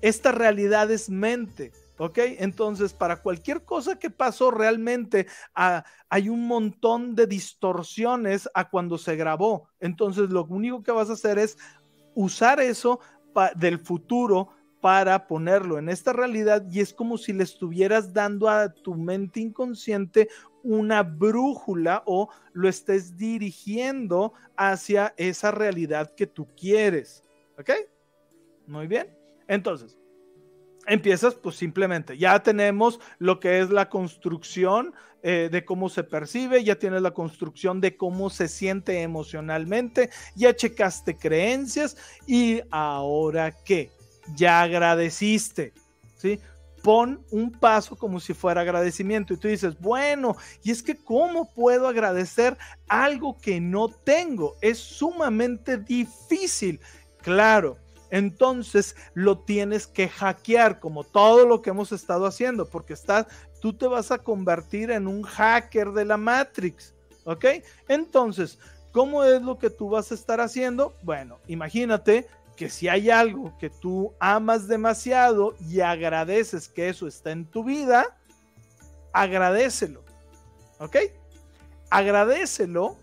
Esta 0.02 0.32
realidad 0.32 0.90
es 0.90 1.10
mente. 1.10 1.72
¿Ok? 1.98 2.18
Entonces, 2.38 2.94
para 2.94 3.20
cualquier 3.20 3.62
cosa 3.62 3.98
que 3.98 4.08
pasó 4.08 4.50
realmente, 4.50 5.26
ah, 5.54 5.84
hay 6.08 6.30
un 6.30 6.46
montón 6.46 7.14
de 7.14 7.26
distorsiones 7.26 8.48
a 8.54 8.70
cuando 8.70 8.96
se 8.96 9.16
grabó. 9.16 9.68
Entonces, 9.80 10.30
lo 10.30 10.46
único 10.46 10.82
que 10.82 10.92
vas 10.92 11.10
a 11.10 11.12
hacer 11.12 11.38
es 11.38 11.58
usar 12.14 12.58
eso 12.60 13.00
del 13.54 13.78
futuro 13.78 14.48
para 14.80 15.26
ponerlo 15.26 15.78
en 15.78 15.88
esta 15.88 16.12
realidad 16.12 16.64
y 16.70 16.80
es 16.80 16.94
como 16.94 17.18
si 17.18 17.32
le 17.32 17.44
estuvieras 17.44 18.14
dando 18.14 18.48
a 18.48 18.72
tu 18.72 18.94
mente 18.94 19.40
inconsciente 19.40 20.28
una 20.62 21.02
brújula 21.02 22.02
o 22.06 22.30
lo 22.52 22.68
estés 22.68 23.16
dirigiendo 23.16 24.32
hacia 24.56 25.14
esa 25.16 25.50
realidad 25.50 26.14
que 26.14 26.26
tú 26.26 26.48
quieres. 26.56 27.24
¿Ok? 27.58 27.70
Muy 28.66 28.86
bien. 28.86 29.19
Entonces, 29.50 29.98
empiezas 30.86 31.34
pues 31.34 31.56
simplemente, 31.56 32.16
ya 32.16 32.40
tenemos 32.40 33.00
lo 33.18 33.40
que 33.40 33.58
es 33.58 33.70
la 33.70 33.88
construcción 33.88 34.94
eh, 35.24 35.48
de 35.50 35.64
cómo 35.64 35.88
se 35.88 36.04
percibe, 36.04 36.62
ya 36.62 36.76
tienes 36.76 37.02
la 37.02 37.10
construcción 37.10 37.80
de 37.80 37.96
cómo 37.96 38.30
se 38.30 38.46
siente 38.46 39.02
emocionalmente, 39.02 40.10
ya 40.36 40.54
checaste 40.54 41.16
creencias 41.16 41.96
y 42.28 42.60
ahora 42.70 43.52
qué, 43.64 43.90
ya 44.36 44.62
agradeciste, 44.62 45.72
¿sí? 46.16 46.38
Pon 46.84 47.20
un 47.32 47.50
paso 47.50 47.96
como 47.96 48.20
si 48.20 48.34
fuera 48.34 48.60
agradecimiento 48.60 49.34
y 49.34 49.36
tú 49.36 49.48
dices, 49.48 49.78
bueno, 49.80 50.36
y 50.62 50.70
es 50.70 50.80
que 50.80 50.94
¿cómo 50.94 51.52
puedo 51.52 51.88
agradecer 51.88 52.56
algo 52.86 53.36
que 53.36 53.60
no 53.60 53.88
tengo? 53.88 54.56
Es 54.62 54.78
sumamente 54.78 55.76
difícil 55.76 56.80
Claro, 57.22 57.76
entonces 58.10 58.96
lo 59.14 59.38
tienes 59.38 59.86
que 59.86 60.08
hackear 60.08 60.80
como 60.80 61.04
todo 61.04 61.46
lo 61.46 61.62
que 61.62 61.70
hemos 61.70 61.92
estado 61.92 62.26
haciendo, 62.26 62.68
porque 62.68 62.92
estás, 62.92 63.26
tú 63.60 63.72
te 63.72 63.86
vas 63.86 64.10
a 64.10 64.18
convertir 64.18 64.90
en 64.90 65.06
un 65.06 65.22
hacker 65.22 65.92
de 65.92 66.04
la 66.04 66.16
Matrix, 66.16 66.94
¿ok? 67.24 67.44
Entonces, 67.88 68.58
¿cómo 68.92 69.24
es 69.24 69.40
lo 69.42 69.58
que 69.58 69.70
tú 69.70 69.88
vas 69.88 70.10
a 70.10 70.14
estar 70.14 70.40
haciendo? 70.40 70.94
Bueno, 71.02 71.38
imagínate 71.46 72.26
que 72.56 72.68
si 72.68 72.88
hay 72.88 73.10
algo 73.10 73.56
que 73.58 73.70
tú 73.70 74.12
amas 74.18 74.68
demasiado 74.68 75.54
y 75.68 75.80
agradeces 75.80 76.68
que 76.68 76.88
eso 76.88 77.06
está 77.06 77.30
en 77.30 77.46
tu 77.46 77.64
vida, 77.64 78.18
agradecelo, 79.12 80.02
¿ok? 80.78 80.96
Agradecelo 81.90 82.96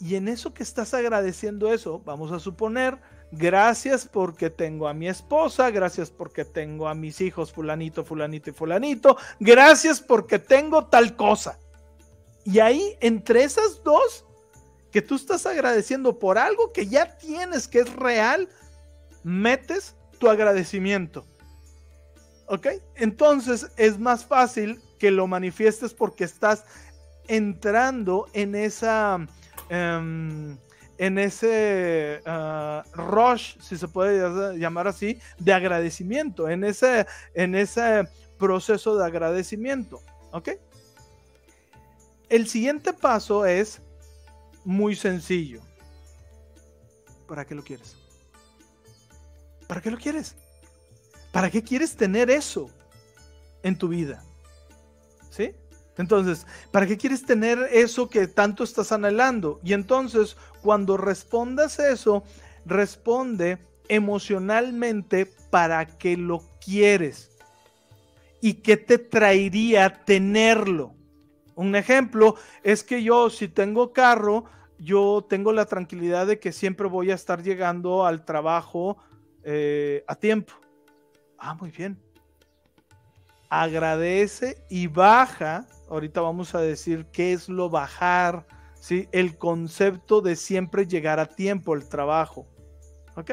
y 0.00 0.14
en 0.14 0.28
eso 0.28 0.54
que 0.54 0.62
estás 0.62 0.94
agradeciendo 0.94 1.72
eso, 1.72 2.00
vamos 2.04 2.32
a 2.32 2.38
suponer 2.38 2.98
gracias 3.32 4.06
porque 4.06 4.50
tengo 4.50 4.88
a 4.88 4.94
mi 4.94 5.08
esposa, 5.08 5.70
gracias 5.70 6.10
porque 6.10 6.44
tengo 6.44 6.88
a 6.88 6.94
mis 6.94 7.20
hijos 7.20 7.52
fulanito, 7.52 8.04
fulanito 8.04 8.50
y 8.50 8.52
fulanito, 8.52 9.16
gracias 9.38 10.00
porque 10.00 10.38
tengo 10.38 10.86
tal 10.86 11.16
cosa. 11.16 11.58
Y 12.44 12.58
ahí, 12.58 12.96
entre 13.00 13.44
esas 13.44 13.82
dos, 13.84 14.24
que 14.90 15.02
tú 15.02 15.14
estás 15.14 15.46
agradeciendo 15.46 16.18
por 16.18 16.38
algo 16.38 16.72
que 16.72 16.86
ya 16.86 17.16
tienes, 17.18 17.68
que 17.68 17.80
es 17.80 17.92
real, 17.94 18.48
metes 19.22 19.94
tu 20.18 20.28
agradecimiento. 20.28 21.26
¿Ok? 22.46 22.66
Entonces 22.96 23.70
es 23.76 23.98
más 23.98 24.24
fácil 24.24 24.80
que 24.98 25.10
lo 25.10 25.26
manifiestes 25.26 25.94
porque 25.94 26.24
estás 26.24 26.64
entrando 27.28 28.26
en 28.32 28.54
esa... 28.54 29.24
Em, 29.68 30.58
en 31.00 31.18
ese 31.18 32.20
ah, 32.26 32.84
rush, 32.92 33.58
si 33.58 33.78
se 33.78 33.88
puede 33.88 34.58
llamar 34.58 34.86
así, 34.86 35.18
de 35.38 35.54
agradecimiento, 35.54 36.50
en 36.50 36.62
ese, 36.62 37.06
en 37.32 37.54
ese 37.54 38.06
proceso 38.38 38.98
de 38.98 39.06
agradecimiento. 39.06 40.02
¿Ok? 40.32 40.50
El 42.28 42.46
siguiente 42.46 42.92
paso 42.92 43.46
es 43.46 43.80
muy 44.62 44.94
sencillo. 44.94 45.62
¿Para 47.26 47.46
qué 47.46 47.54
lo 47.54 47.64
quieres? 47.64 47.96
¿Para 49.66 49.80
qué 49.80 49.90
lo 49.90 49.96
quieres? 49.96 50.36
¿Para 51.32 51.50
qué 51.50 51.62
quieres 51.62 51.96
tener 51.96 52.28
eso 52.28 52.68
en 53.62 53.78
tu 53.78 53.88
vida? 53.88 54.22
¿Sí? 55.30 55.54
Entonces, 56.00 56.46
¿para 56.70 56.86
qué 56.86 56.96
quieres 56.96 57.24
tener 57.24 57.58
eso 57.72 58.08
que 58.08 58.26
tanto 58.26 58.64
estás 58.64 58.92
anhelando? 58.92 59.60
Y 59.62 59.72
entonces, 59.72 60.36
cuando 60.62 60.96
respondas 60.96 61.78
eso, 61.78 62.24
responde 62.64 63.58
emocionalmente 63.88 65.26
para 65.50 65.84
qué 65.86 66.16
lo 66.16 66.42
quieres 66.64 67.30
y 68.40 68.54
qué 68.54 68.76
te 68.76 68.98
traería 68.98 70.04
tenerlo. 70.04 70.94
Un 71.54 71.74
ejemplo 71.76 72.36
es 72.62 72.82
que 72.82 73.02
yo, 73.02 73.28
si 73.28 73.48
tengo 73.48 73.92
carro, 73.92 74.44
yo 74.78 75.26
tengo 75.28 75.52
la 75.52 75.66
tranquilidad 75.66 76.26
de 76.26 76.38
que 76.38 76.52
siempre 76.52 76.88
voy 76.88 77.10
a 77.10 77.14
estar 77.14 77.42
llegando 77.42 78.06
al 78.06 78.24
trabajo 78.24 78.96
eh, 79.42 80.04
a 80.06 80.14
tiempo. 80.14 80.54
Ah, 81.38 81.54
muy 81.54 81.70
bien. 81.70 81.98
Agradece 83.50 84.64
y 84.70 84.86
baja 84.86 85.66
ahorita 85.90 86.20
vamos 86.20 86.54
a 86.54 86.60
decir 86.60 87.06
qué 87.12 87.32
es 87.32 87.48
lo 87.48 87.68
bajar, 87.68 88.46
¿sí? 88.80 89.08
El 89.12 89.36
concepto 89.36 90.20
de 90.20 90.36
siempre 90.36 90.86
llegar 90.86 91.20
a 91.20 91.26
tiempo 91.26 91.74
el 91.74 91.88
trabajo. 91.88 92.46
¿Ok? 93.16 93.32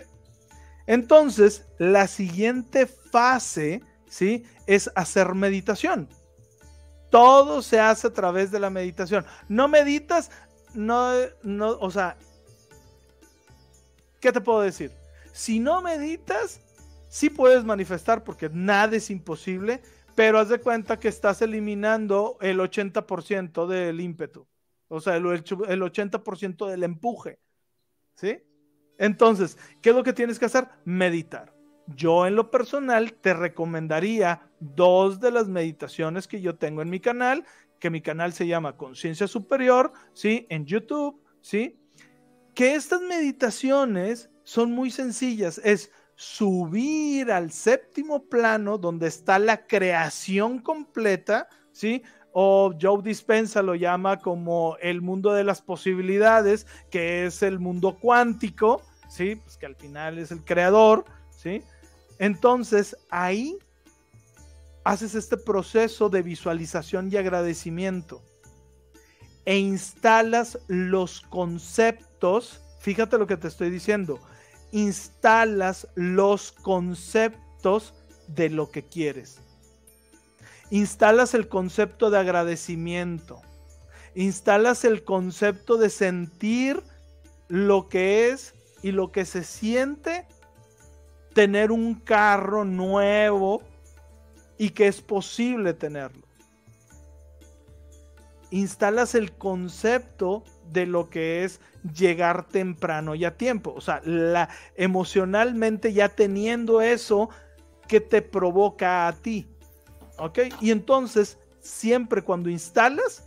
Entonces, 0.88 1.66
la 1.78 2.08
siguiente 2.08 2.88
fase, 2.88 3.82
¿sí? 4.10 4.44
Es 4.66 4.92
hacer 4.96 5.36
meditación. 5.36 6.10
Todo 7.10 7.62
se 7.62 7.80
hace 7.80 8.08
a 8.08 8.14
través 8.14 8.52
de 8.52 8.60
la 8.60 8.70
meditación. 8.70 9.26
No 9.48 9.68
meditas, 9.68 10.32
no, 10.74 11.12
no, 11.44 11.78
o 11.80 11.92
sea, 11.92 12.18
¿qué 14.20 14.32
te 14.32 14.42
puedo 14.42 14.62
decir? 14.62 14.92
Si 15.32 15.60
no 15.60 15.82
meditas, 15.82 16.60
sí 17.08 17.30
puedes 17.30 17.64
manifestar 17.64 18.24
porque 18.24 18.50
nada 18.50 18.96
es 18.96 19.10
imposible, 19.10 19.82
pero 20.18 20.40
haz 20.40 20.50
de 20.50 20.60
cuenta 20.60 21.00
que 21.00 21.10
estás 21.10 21.44
eliminando 21.44 22.40
el 22.42 22.60
80% 22.60 23.68
del 23.68 24.02
ímpetu, 24.02 24.48
o 24.88 25.00
sea, 25.00 25.16
el, 25.16 25.24
80% 25.24 26.68
del 26.68 26.84
empuje, 26.84 27.38
¿sí? 28.16 28.40
Entonces, 28.98 29.60
¿qué 29.80 29.92
es 29.92 29.96
lo 29.96 30.02
que 30.02 30.14
tienes 30.14 30.40
que 30.40 30.46
hacer? 30.46 30.70
Meditar. 30.86 31.54
Yo 31.86 32.26
en 32.26 32.36
lo 32.36 32.50
personal 32.50 33.14
te 33.14 33.36
recomendaría 33.36 34.50
dos 34.60 35.20
de 35.20 35.30
las 35.30 35.50
meditaciones 35.50 36.28
que 36.28 36.42
yo 36.42 36.56
tengo 36.56 36.82
en 36.82 36.90
mi 36.90 37.00
canal, 37.00 37.46
que 37.80 37.92
mi 37.92 38.02
canal 38.02 38.34
se 38.34 38.48
llama 38.48 38.76
Conciencia 38.76 39.28
Superior, 39.28 39.94
¿sí? 40.14 40.48
En 40.50 40.66
YouTube, 40.66 41.22
¿sí? 41.42 41.80
Que 42.56 42.74
estas 42.74 43.02
meditaciones 43.02 44.32
son 44.44 44.72
muy 44.72 44.90
sencillas, 44.90 45.62
es 45.64 45.92
subir 46.18 47.32
al 47.32 47.52
séptimo 47.52 48.24
plano 48.24 48.80
donde 48.80 49.08
está 49.08 49.38
la 49.38 49.68
creación 49.68 50.58
completa, 50.58 51.48
¿sí? 51.72 52.02
O 52.32 52.74
Joe 52.82 53.04
Dispensa 53.04 53.62
lo 53.62 53.76
llama 53.76 54.18
como 54.18 54.78
el 54.82 55.02
mundo 55.02 55.32
de 55.34 55.44
las 55.44 55.62
posibilidades, 55.62 56.66
que 56.90 57.28
es 57.28 57.44
el 57.44 57.60
mundo 57.60 58.00
cuántico, 58.00 58.82
¿sí? 59.08 59.36
Pues 59.36 59.58
que 59.58 59.68
al 59.68 59.76
final 59.76 60.18
es 60.18 60.32
el 60.32 60.44
creador, 60.44 61.06
¿sí? 61.30 61.62
Entonces 62.18 62.98
ahí 63.12 63.56
haces 64.84 65.14
este 65.14 65.38
proceso 65.38 66.10
de 66.10 66.24
visualización 66.24 67.12
y 67.12 67.18
agradecimiento 67.18 68.24
e 69.46 69.60
instalas 69.60 70.58
los 70.68 71.22
conceptos, 71.22 72.60
fíjate 72.80 73.20
lo 73.20 73.28
que 73.28 73.38
te 73.38 73.48
estoy 73.48 73.70
diciendo, 73.70 74.20
instalas 74.72 75.88
los 75.96 76.52
conceptos 76.52 77.94
de 78.28 78.50
lo 78.50 78.70
que 78.70 78.84
quieres. 78.84 79.40
Instalas 80.70 81.34
el 81.34 81.48
concepto 81.48 82.10
de 82.10 82.20
agradecimiento. 82.20 83.42
Instalas 84.16 84.84
el 84.84 85.04
concepto 85.04 85.78
de 85.78 85.90
sentir 85.90 86.84
lo 87.48 87.88
que 87.88 88.30
es 88.30 88.54
y 88.82 88.92
lo 88.92 89.12
que 89.12 89.26
se 89.26 89.44
siente 89.44 90.26
tener 91.34 91.72
un 91.72 91.96
carro 91.96 92.66
nuevo 92.66 93.62
y 94.58 94.72
que 94.72 94.88
es 94.88 95.02
posible 95.02 95.74
tenerlo. 95.74 96.26
Instalas 98.50 99.14
el 99.14 99.34
concepto 99.34 100.44
de 100.72 100.86
lo 100.86 101.10
que 101.10 101.44
es 101.44 101.60
llegar 101.94 102.48
temprano 102.48 103.16
y 103.16 103.26
a 103.26 103.38
tiempo. 103.38 103.74
O 103.76 103.82
sea, 103.82 104.02
la, 104.04 104.50
emocionalmente 104.76 105.94
ya 105.94 106.10
teniendo 106.10 106.82
eso 106.82 107.30
que 107.88 108.02
te 108.02 108.22
provoca 108.22 109.08
a 109.08 109.14
ti. 109.14 109.48
¿Ok? 110.18 110.40
Y 110.62 110.72
entonces, 110.72 111.38
siempre 111.60 112.24
cuando 112.24 112.50
instalas, 112.50 113.24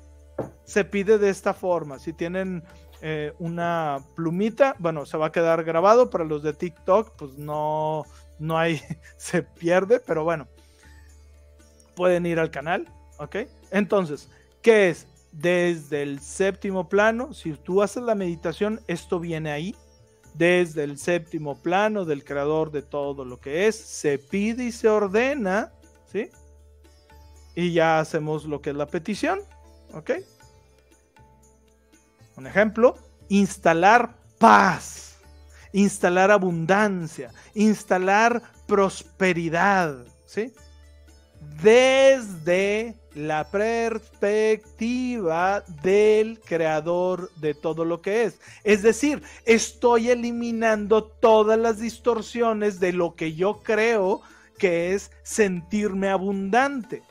se 0.64 0.84
pide 0.84 1.18
de 1.18 1.30
esta 1.30 1.54
forma. 1.54 1.98
Si 1.98 2.12
tienen 2.12 2.62
eh, 3.02 3.32
una 3.38 3.98
plumita, 4.14 4.76
bueno, 4.78 5.06
se 5.06 5.16
va 5.16 5.26
a 5.26 5.32
quedar 5.32 5.64
grabado. 5.64 6.10
Para 6.10 6.24
los 6.24 6.42
de 6.42 6.52
TikTok, 6.52 7.16
pues 7.16 7.38
no, 7.38 8.04
no 8.38 8.58
hay, 8.58 8.80
se 9.16 9.42
pierde, 9.42 10.00
pero 10.00 10.24
bueno, 10.24 10.48
pueden 11.94 12.26
ir 12.26 12.38
al 12.38 12.50
canal. 12.50 12.86
¿Ok? 13.18 13.36
Entonces, 13.70 14.30
¿qué 14.62 14.90
es? 14.90 15.06
Desde 15.32 16.02
el 16.02 16.20
séptimo 16.20 16.88
plano, 16.88 17.32
si 17.32 17.52
tú 17.52 17.82
haces 17.82 18.02
la 18.02 18.14
meditación, 18.14 18.80
esto 18.86 19.20
viene 19.20 19.50
ahí, 19.50 19.76
desde 20.34 20.84
el 20.84 20.98
séptimo 20.98 21.60
plano 21.60 22.04
del 22.04 22.24
creador 22.24 22.70
de 22.70 22.82
todo 22.82 23.24
lo 23.24 23.40
que 23.40 23.66
es, 23.66 23.76
se 23.76 24.18
pide 24.18 24.64
y 24.64 24.72
se 24.72 24.88
ordena, 24.88 25.72
¿sí? 26.10 26.30
Y 27.54 27.72
ya 27.72 28.00
hacemos 28.00 28.44
lo 28.44 28.60
que 28.60 28.70
es 28.70 28.76
la 28.76 28.86
petición, 28.86 29.40
¿ok? 29.92 30.12
Un 32.36 32.46
ejemplo, 32.46 32.96
instalar 33.28 34.16
paz, 34.38 35.18
instalar 35.72 36.30
abundancia, 36.30 37.32
instalar 37.54 38.42
prosperidad, 38.66 40.06
¿sí? 40.26 40.52
Desde 41.62 42.99
la 43.14 43.50
perspectiva 43.50 45.62
del 45.82 46.40
creador 46.40 47.30
de 47.36 47.54
todo 47.54 47.84
lo 47.84 48.00
que 48.00 48.24
es. 48.24 48.40
Es 48.64 48.82
decir, 48.82 49.22
estoy 49.44 50.08
eliminando 50.10 51.04
todas 51.04 51.56
las 51.58 51.78
distorsiones 51.80 52.80
de 52.80 52.92
lo 52.92 53.14
que 53.14 53.34
yo 53.34 53.60
creo 53.62 54.22
que 54.58 54.94
es 54.94 55.12
sentirme 55.22 56.08
abundante. 56.08 57.02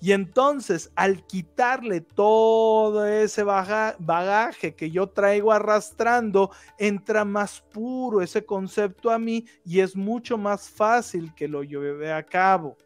Y 0.00 0.12
entonces, 0.12 0.90
al 0.96 1.24
quitarle 1.24 2.00
todo 2.00 3.06
ese 3.06 3.44
bagaje 3.44 4.74
que 4.74 4.90
yo 4.90 5.06
traigo 5.06 5.52
arrastrando, 5.52 6.50
entra 6.76 7.24
más 7.24 7.60
puro 7.60 8.20
ese 8.20 8.44
concepto 8.44 9.12
a 9.12 9.20
mí 9.20 9.46
y 9.64 9.78
es 9.78 9.94
mucho 9.94 10.36
más 10.36 10.68
fácil 10.68 11.32
que 11.36 11.46
lo 11.46 11.62
lleve 11.62 12.12
a 12.12 12.24
cabo. 12.24 12.76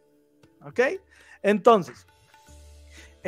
¿Ok? 0.61 0.81
Entonces, 1.43 2.07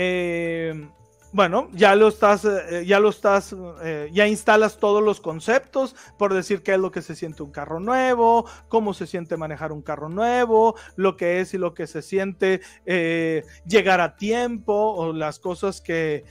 eh, 0.01 0.89
bueno, 1.31 1.69
ya 1.73 1.95
lo 1.95 2.09
estás, 2.09 2.47
eh, 2.47 2.85
ya 2.87 3.01
lo 3.01 3.11
estás, 3.11 3.55
eh, 3.83 4.09
ya 4.13 4.27
instalas 4.27 4.79
todos 4.79 5.03
los 5.03 5.21
conceptos, 5.21 5.95
por 6.17 6.33
decir 6.33 6.63
qué 6.63 6.73
es 6.73 6.79
lo 6.79 6.91
que 6.91 7.03
se 7.03 7.15
siente 7.15 7.43
un 7.43 7.51
carro 7.51 7.81
nuevo, 7.81 8.47
cómo 8.69 8.95
se 8.95 9.07
siente 9.07 9.37
manejar 9.37 9.71
un 9.73 9.83
carro 9.83 10.09
nuevo, 10.09 10.75
lo 10.97 11.19
que 11.19 11.41
es 11.41 11.53
y 11.53 11.59
lo 11.59 11.75
que 11.75 11.87
se 11.87 12.01
siente 12.01 12.63
eh, 12.87 13.45
llegar 13.67 14.01
a 14.01 14.17
tiempo, 14.17 14.73
o 14.73 15.13
las 15.13 15.39
cosas 15.39 15.83
que, 15.83 16.25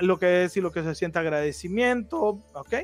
lo 0.00 0.18
que 0.18 0.44
es 0.44 0.56
y 0.56 0.60
lo 0.60 0.72
que 0.72 0.82
se 0.82 0.96
siente 0.96 1.20
agradecimiento, 1.20 2.42
¿ok? 2.54 2.74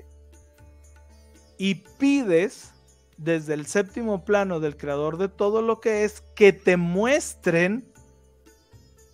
Y 1.58 1.74
pides 1.98 2.72
desde 3.16 3.54
el 3.54 3.66
séptimo 3.66 4.24
plano 4.24 4.60
del 4.60 4.76
creador 4.76 5.18
de 5.18 5.28
todo 5.28 5.60
lo 5.60 5.80
que 5.80 6.04
es 6.04 6.20
que 6.36 6.52
te 6.52 6.76
muestren 6.76 7.92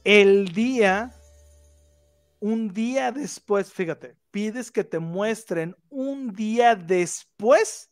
el 0.04 0.52
día 0.52 1.12
un 2.44 2.74
día 2.74 3.10
después, 3.10 3.72
fíjate, 3.72 4.18
pides 4.30 4.70
que 4.70 4.84
te 4.84 4.98
muestren 4.98 5.74
un 5.88 6.34
día 6.34 6.74
después 6.74 7.90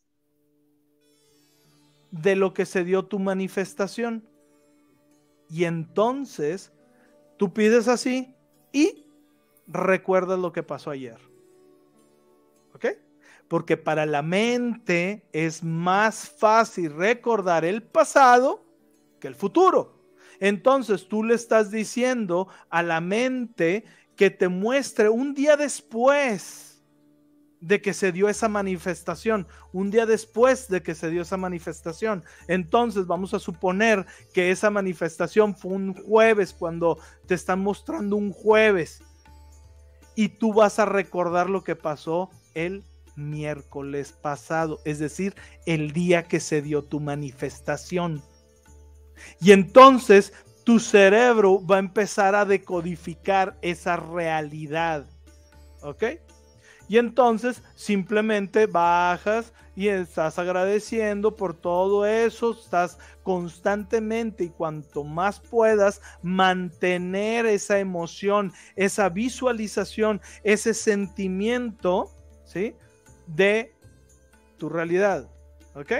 de 2.11 2.35
lo 2.35 2.53
que 2.53 2.67
se 2.67 2.83
dio 2.83 3.03
tu 3.03 3.17
manifestación. 3.17 4.29
Y 5.49 5.63
entonces 5.63 6.71
tú 7.37 7.51
pides 7.51 7.87
así 7.87 8.35
y 8.71 9.07
recuerdas 9.65 10.37
lo 10.37 10.53
que 10.53 10.61
pasó 10.61 10.91
ayer. 10.91 11.17
¿Ok? 12.75 12.85
Porque 13.47 13.75
para 13.75 14.05
la 14.05 14.21
mente 14.21 15.27
es 15.31 15.63
más 15.63 16.29
fácil 16.29 16.93
recordar 16.93 17.65
el 17.65 17.81
pasado 17.81 18.63
que 19.19 19.27
el 19.27 19.35
futuro. 19.35 19.92
Entonces 20.43 21.07
tú 21.07 21.23
le 21.23 21.35
estás 21.35 21.71
diciendo 21.71 22.49
a 22.69 22.83
la 22.83 22.99
mente 22.99 23.85
que 24.17 24.29
te 24.29 24.49
muestre 24.49 25.07
un 25.07 25.33
día 25.33 25.55
después 25.55 26.83
de 27.61 27.81
que 27.81 27.93
se 27.93 28.11
dio 28.11 28.27
esa 28.27 28.49
manifestación, 28.49 29.47
un 29.71 29.89
día 29.89 30.05
después 30.05 30.67
de 30.67 30.83
que 30.83 30.95
se 30.95 31.09
dio 31.09 31.21
esa 31.21 31.37
manifestación. 31.37 32.25
Entonces 32.49 33.07
vamos 33.07 33.33
a 33.33 33.39
suponer 33.39 34.05
que 34.33 34.51
esa 34.51 34.69
manifestación 34.69 35.55
fue 35.55 35.71
un 35.71 35.93
jueves 35.93 36.51
cuando 36.51 36.99
te 37.25 37.35
están 37.35 37.61
mostrando 37.61 38.17
un 38.17 38.33
jueves 38.33 39.01
y 40.13 40.27
tú 40.27 40.53
vas 40.53 40.77
a 40.77 40.83
recordar 40.83 41.49
lo 41.49 41.63
que 41.63 41.77
pasó 41.77 42.29
el 42.53 42.83
miércoles 43.15 44.11
pasado, 44.11 44.81
es 44.83 44.99
decir, 44.99 45.35
el 45.65 45.93
día 45.93 46.23
que 46.23 46.41
se 46.41 46.61
dio 46.61 46.83
tu 46.83 46.99
manifestación. 46.99 48.21
Y 49.39 49.51
entonces 49.51 50.33
tu 50.63 50.79
cerebro 50.79 51.65
va 51.65 51.77
a 51.77 51.79
empezar 51.79 52.35
a 52.35 52.45
decodificar 52.45 53.57
esa 53.61 53.97
realidad. 53.97 55.05
¿Ok? 55.81 56.03
Y 56.87 56.97
entonces 56.97 57.63
simplemente 57.75 58.65
bajas 58.65 59.53
y 59.75 59.87
estás 59.87 60.37
agradeciendo 60.37 61.35
por 61.35 61.55
todo 61.55 62.05
eso, 62.05 62.51
estás 62.51 62.99
constantemente 63.23 64.43
y 64.45 64.49
cuanto 64.49 65.03
más 65.03 65.39
puedas 65.39 66.01
mantener 66.21 67.45
esa 67.45 67.79
emoción, 67.79 68.53
esa 68.75 69.09
visualización, 69.09 70.21
ese 70.43 70.73
sentimiento, 70.73 72.11
¿sí? 72.45 72.75
De 73.25 73.73
tu 74.57 74.69
realidad. 74.69 75.29
¿Ok? 75.73 75.91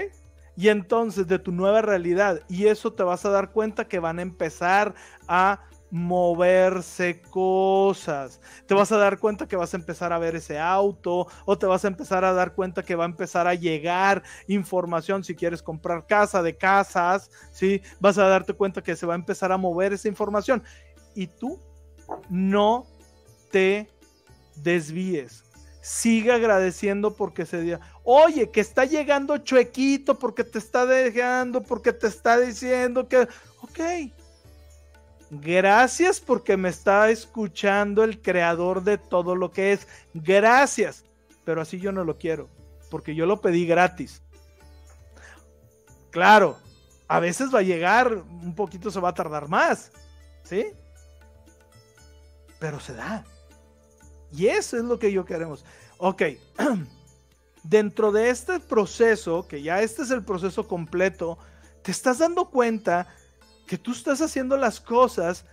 Y 0.56 0.68
entonces 0.68 1.26
de 1.26 1.38
tu 1.38 1.52
nueva 1.52 1.82
realidad. 1.82 2.40
Y 2.48 2.66
eso 2.66 2.92
te 2.92 3.02
vas 3.02 3.24
a 3.24 3.30
dar 3.30 3.50
cuenta 3.50 3.86
que 3.86 3.98
van 3.98 4.18
a 4.18 4.22
empezar 4.22 4.94
a 5.26 5.64
moverse 5.90 7.22
cosas. 7.22 8.40
Te 8.66 8.74
vas 8.74 8.90
a 8.90 8.96
dar 8.96 9.18
cuenta 9.18 9.46
que 9.46 9.54
vas 9.54 9.74
a 9.74 9.76
empezar 9.76 10.12
a 10.12 10.18
ver 10.18 10.34
ese 10.34 10.58
auto 10.58 11.28
o 11.44 11.58
te 11.58 11.66
vas 11.66 11.84
a 11.84 11.88
empezar 11.88 12.24
a 12.24 12.32
dar 12.32 12.54
cuenta 12.54 12.82
que 12.82 12.96
va 12.96 13.04
a 13.04 13.06
empezar 13.06 13.46
a 13.46 13.54
llegar 13.54 14.22
información 14.48 15.22
si 15.22 15.36
quieres 15.36 15.62
comprar 15.62 16.06
casa 16.06 16.42
de 16.42 16.56
casas, 16.56 17.30
¿sí? 17.52 17.80
Vas 18.00 18.18
a 18.18 18.26
darte 18.26 18.54
cuenta 18.54 18.82
que 18.82 18.96
se 18.96 19.06
va 19.06 19.14
a 19.14 19.16
empezar 19.16 19.52
a 19.52 19.56
mover 19.56 19.92
esa 19.92 20.08
información 20.08 20.64
y 21.14 21.28
tú 21.28 21.60
no 22.28 22.86
te 23.52 23.88
desvíes 24.56 25.44
sigue 25.84 26.32
agradeciendo 26.32 27.14
porque 27.14 27.44
se 27.44 27.60
dio. 27.60 27.78
Oye, 28.04 28.50
que 28.50 28.60
está 28.60 28.84
llegando 28.84 29.38
chuequito 29.38 30.18
porque 30.18 30.44
te 30.44 30.58
está 30.58 30.84
dejando, 30.84 31.62
porque 31.62 31.90
te 31.92 32.06
está 32.06 32.38
diciendo 32.38 33.08
que, 33.08 33.26
ok, 33.62 34.12
gracias 35.30 36.20
porque 36.20 36.58
me 36.58 36.68
está 36.68 37.08
escuchando 37.08 38.04
el 38.04 38.20
creador 38.20 38.84
de 38.84 38.98
todo 38.98 39.34
lo 39.34 39.50
que 39.50 39.72
es. 39.72 39.88
Gracias, 40.12 41.02
pero 41.46 41.62
así 41.62 41.80
yo 41.80 41.92
no 41.92 42.04
lo 42.04 42.18
quiero, 42.18 42.50
porque 42.90 43.14
yo 43.14 43.24
lo 43.24 43.40
pedí 43.40 43.66
gratis. 43.66 44.22
Claro, 46.10 46.58
a 47.08 47.20
veces 47.20 47.54
va 47.54 47.60
a 47.60 47.62
llegar, 47.62 48.12
un 48.12 48.54
poquito 48.54 48.90
se 48.90 49.00
va 49.00 49.08
a 49.08 49.14
tardar 49.14 49.48
más, 49.48 49.92
¿sí? 50.42 50.66
Pero 52.60 52.80
se 52.80 52.92
da. 52.92 53.24
Y 54.30 54.48
eso 54.48 54.76
es 54.76 54.84
lo 54.84 54.98
que 54.98 55.10
yo 55.10 55.24
queremos. 55.24 55.64
Ok, 55.96 56.22
dentro 57.64 58.12
de 58.12 58.30
este 58.30 58.60
proceso, 58.60 59.48
que 59.48 59.62
ya 59.62 59.82
este 59.82 60.02
es 60.02 60.10
el 60.10 60.24
proceso 60.24 60.68
completo, 60.68 61.38
te 61.82 61.90
estás 61.90 62.18
dando 62.18 62.50
cuenta 62.50 63.08
que 63.66 63.78
tú 63.78 63.92
estás 63.92 64.20
haciendo 64.20 64.56
las 64.56 64.80
cosas 64.80 65.46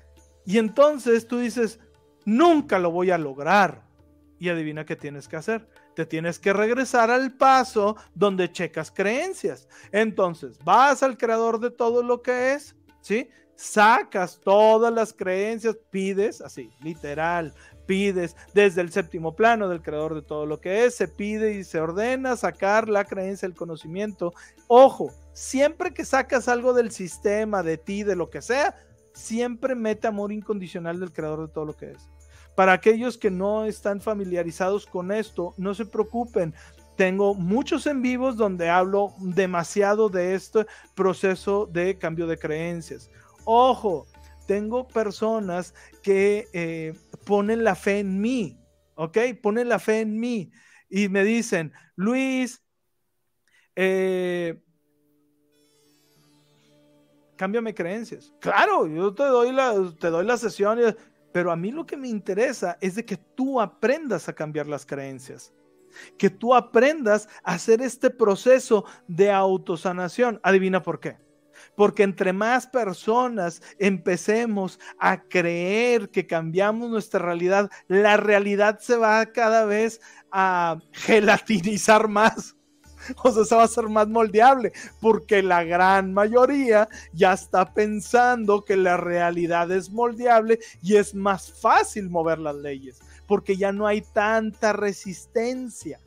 y 0.45 0.57
entonces 0.57 1.27
tú 1.27 1.39
dices, 1.39 1.79
nunca 2.25 2.77
lo 2.79 2.91
voy 2.91 3.11
a 3.11 3.17
lograr. 3.17 3.89
Y 4.37 4.49
adivina 4.49 4.85
qué 4.85 4.95
tienes 4.95 5.27
que 5.27 5.35
hacer. 5.35 5.67
Te 5.95 6.05
tienes 6.05 6.39
que 6.39 6.51
regresar 6.51 7.11
al 7.11 7.37
paso 7.37 7.95
donde 8.15 8.51
checas 8.51 8.91
creencias. 8.91 9.67
Entonces, 9.91 10.57
vas 10.63 11.03
al 11.03 11.17
creador 11.17 11.59
de 11.59 11.69
todo 11.69 12.01
lo 12.01 12.23
que 12.23 12.53
es, 12.53 12.75
¿sí? 13.01 13.29
Sacas 13.55 14.39
todas 14.43 14.91
las 14.91 15.13
creencias, 15.13 15.77
pides, 15.91 16.41
así, 16.41 16.71
literal, 16.81 17.53
pides 17.81 18.35
desde 18.53 18.81
el 18.81 18.91
séptimo 18.91 19.35
plano 19.35 19.67
del 19.67 19.81
creador 19.81 20.15
de 20.15 20.21
todo 20.21 20.45
lo 20.45 20.59
que 20.59 20.85
es, 20.85 20.95
se 20.95 21.07
pide 21.07 21.53
y 21.53 21.63
se 21.63 21.79
ordena 21.79 22.35
sacar 22.35 22.89
la 22.89 23.05
creencia, 23.05 23.45
el 23.45 23.55
conocimiento. 23.55 24.33
Ojo, 24.67 25.11
siempre 25.33 25.93
que 25.93 26.05
sacas 26.05 26.47
algo 26.47 26.73
del 26.73 26.91
sistema, 26.91 27.63
de 27.63 27.77
ti, 27.77 28.03
de 28.03 28.15
lo 28.15 28.29
que 28.29 28.41
sea, 28.41 28.75
siempre 29.13 29.75
mete 29.75 30.07
amor 30.07 30.31
incondicional 30.31 30.99
del 30.99 31.11
creador 31.11 31.47
de 31.47 31.53
todo 31.53 31.65
lo 31.65 31.75
que 31.75 31.91
es. 31.91 32.09
Para 32.55 32.73
aquellos 32.73 33.17
que 33.17 33.31
no 33.31 33.65
están 33.65 34.01
familiarizados 34.01 34.85
con 34.85 35.11
esto, 35.11 35.53
no 35.57 35.73
se 35.73 35.85
preocupen. 35.85 36.53
Tengo 36.97 37.33
muchos 37.33 37.87
en 37.87 38.01
vivos 38.01 38.35
donde 38.35 38.69
hablo 38.69 39.13
demasiado 39.19 40.09
de 40.09 40.35
este 40.35 40.65
proceso 40.93 41.65
de 41.65 41.97
cambio 41.97 42.27
de 42.27 42.37
creencias. 42.37 43.09
Ojo, 43.45 44.05
tengo 44.45 44.87
personas 44.87 45.73
que 46.03 46.47
eh, 46.53 46.93
ponen 47.31 47.63
la 47.63 47.75
fe 47.75 47.99
en 47.99 48.19
mí, 48.19 48.59
¿ok? 48.95 49.17
Ponen 49.41 49.69
la 49.69 49.79
fe 49.79 50.01
en 50.01 50.19
mí 50.19 50.51
y 50.89 51.07
me 51.07 51.23
dicen, 51.23 51.71
Luis, 51.95 52.61
eh, 53.73 54.61
cámbiame 57.37 57.73
creencias. 57.73 58.33
Claro, 58.41 58.85
yo 58.85 59.13
te 59.13 59.23
doy 59.23 59.53
la, 59.53 59.73
te 59.97 60.09
doy 60.09 60.25
la 60.25 60.35
sesión, 60.35 60.77
pero 61.31 61.53
a 61.53 61.55
mí 61.55 61.71
lo 61.71 61.85
que 61.85 61.95
me 61.95 62.09
interesa 62.09 62.77
es 62.81 62.95
de 62.95 63.05
que 63.05 63.15
tú 63.15 63.61
aprendas 63.61 64.27
a 64.27 64.33
cambiar 64.33 64.67
las 64.67 64.85
creencias. 64.85 65.53
Que 66.17 66.29
tú 66.29 66.53
aprendas 66.53 67.29
a 67.45 67.53
hacer 67.53 67.81
este 67.81 68.09
proceso 68.09 68.83
de 69.07 69.31
autosanación. 69.31 70.41
Adivina 70.43 70.83
por 70.83 70.99
qué 70.99 71.30
porque 71.75 72.03
entre 72.03 72.33
más 72.33 72.67
personas 72.67 73.61
empecemos 73.79 74.79
a 74.99 75.23
creer 75.23 76.09
que 76.09 76.27
cambiamos 76.27 76.89
nuestra 76.89 77.19
realidad, 77.19 77.69
la 77.87 78.17
realidad 78.17 78.79
se 78.79 78.97
va 78.97 79.25
cada 79.27 79.65
vez 79.65 80.01
a 80.31 80.77
gelatinizar 80.91 82.07
más. 82.07 82.55
O 83.23 83.31
sea, 83.31 83.45
se 83.45 83.55
va 83.55 83.63
a 83.63 83.67
ser 83.67 83.89
más 83.89 84.07
moldeable, 84.07 84.73
porque 84.99 85.41
la 85.41 85.63
gran 85.63 86.13
mayoría 86.13 86.87
ya 87.13 87.33
está 87.33 87.73
pensando 87.73 88.63
que 88.63 88.77
la 88.77 88.97
realidad 88.97 89.71
es 89.71 89.89
moldeable 89.89 90.59
y 90.83 90.97
es 90.97 91.15
más 91.15 91.51
fácil 91.51 92.09
mover 92.09 92.39
las 92.39 92.55
leyes, 92.55 92.99
porque 93.27 93.57
ya 93.57 93.71
no 93.71 93.87
hay 93.87 94.01
tanta 94.01 94.73
resistencia. 94.73 95.99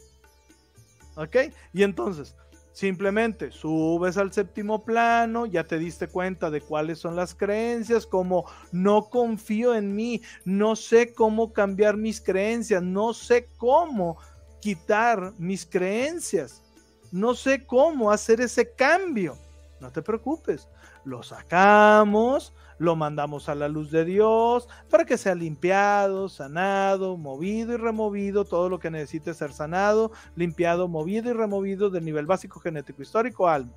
¿Ok? 1.17 1.37
Y 1.73 1.85
entonces, 1.85 2.35
Simplemente 2.75 3.53
subes 3.53 4.17
al 4.17 4.33
séptimo 4.33 4.85
plano, 4.85 5.47
ya 5.47 5.63
te 5.63 5.79
diste 5.79 6.09
cuenta 6.09 6.51
de 6.51 6.61
cuáles 6.61 6.99
son 6.99 7.15
las 7.15 7.33
creencias, 7.33 8.05
como 8.05 8.51
no 8.73 9.05
confío 9.05 9.77
en 9.77 9.95
mí, 9.95 10.23
no 10.45 10.75
sé 10.75 11.15
cómo 11.15 11.53
cambiar 11.53 11.97
mis 11.97 12.21
creencias, 12.21 12.83
no 12.83 13.15
sé 13.15 13.47
cómo 13.59 14.19
quitar 14.61 15.35
mis 15.39 15.65
creencias, 15.65 16.65
no 17.13 17.35
sé 17.35 17.65
cómo 17.65 18.11
hacer 18.11 18.41
ese 18.41 18.73
cambio. 18.73 19.39
No 19.79 19.93
te 19.93 20.03
preocupes, 20.03 20.67
lo 21.05 21.23
sacamos, 21.23 22.53
lo 22.79 22.97
mandamos 22.97 23.49
a 23.49 23.55
la 23.55 23.69
luz 23.69 23.91
de 23.91 24.05
Dios 24.05 24.69
para 24.91 25.05
que 25.05 25.19
sea 25.19 25.35
limpiado, 25.35 26.29
sanado, 26.29 27.17
movido 27.17 27.73
y 27.73 27.77
removido, 27.77 28.45
todo 28.45 28.69
lo 28.69 28.79
que 28.79 28.91
necesite 28.91 29.35
ser 29.35 29.53
sanado, 29.53 30.13
limpiado, 30.35 30.89
movido 30.89 31.31
y 31.31 31.33
removido 31.33 31.91
del 31.91 32.05
nivel 32.05 32.27
básico 32.27 32.61
genético 32.61 33.03
histórico 33.03 33.49
alma. 33.49 33.73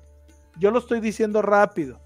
Yo 0.58 0.70
lo 0.70 0.78
estoy 0.78 1.00
diciendo 1.00 1.42
rápido. 1.42 2.00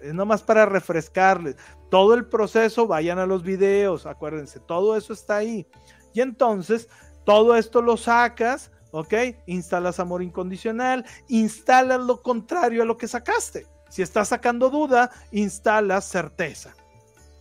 Es 0.00 0.14
nomás 0.14 0.42
para 0.42 0.66
refrescarles. 0.66 1.56
Todo 1.90 2.14
el 2.14 2.26
proceso, 2.26 2.86
vayan 2.86 3.18
a 3.18 3.26
los 3.26 3.42
videos, 3.42 4.06
acuérdense, 4.06 4.60
todo 4.60 4.96
eso 4.96 5.12
está 5.12 5.36
ahí. 5.36 5.66
Y 6.12 6.20
entonces, 6.20 6.88
todo 7.24 7.56
esto 7.56 7.80
lo 7.82 7.96
sacas, 7.96 8.70
¿ok? 8.90 9.14
Instalas 9.46 9.98
amor 10.00 10.22
incondicional, 10.22 11.04
instalas 11.28 12.00
lo 12.00 12.22
contrario 12.22 12.82
a 12.82 12.86
lo 12.86 12.96
que 12.96 13.08
sacaste. 13.08 13.66
Si 13.94 14.02
estás 14.02 14.26
sacando 14.26 14.70
duda, 14.70 15.12
instalas 15.30 16.04
certeza. 16.04 16.74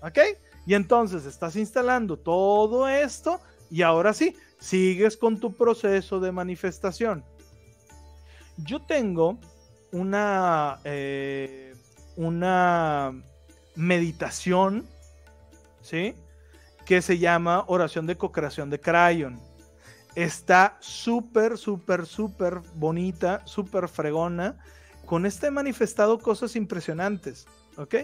¿Ok? 0.03 0.19
Y 0.67 0.75
entonces 0.75 1.25
estás 1.25 1.55
instalando 1.55 2.19
todo 2.19 2.87
esto 2.87 3.41
y 3.71 3.81
ahora 3.81 4.13
sí, 4.13 4.37
sigues 4.59 5.17
con 5.17 5.39
tu 5.39 5.55
proceso 5.57 6.19
de 6.19 6.31
manifestación. 6.31 7.25
Yo 8.57 8.85
tengo 8.85 9.39
una, 9.91 10.79
eh, 10.83 11.73
una 12.17 13.19
meditación, 13.73 14.87
¿sí? 15.81 16.13
Que 16.85 17.01
se 17.01 17.17
llama 17.17 17.63
oración 17.65 18.05
de 18.05 18.15
co-creación 18.15 18.69
de 18.69 18.79
Crayon. 18.79 19.41
Está 20.13 20.77
súper, 20.81 21.57
súper, 21.57 22.05
súper 22.05 22.59
bonita, 22.75 23.41
súper 23.47 23.87
fregona 23.87 24.63
con 25.13 25.27
este 25.27 25.51
manifestado 25.51 26.17
cosas 26.17 26.55
impresionantes, 26.55 27.45
¿ok? 27.77 27.97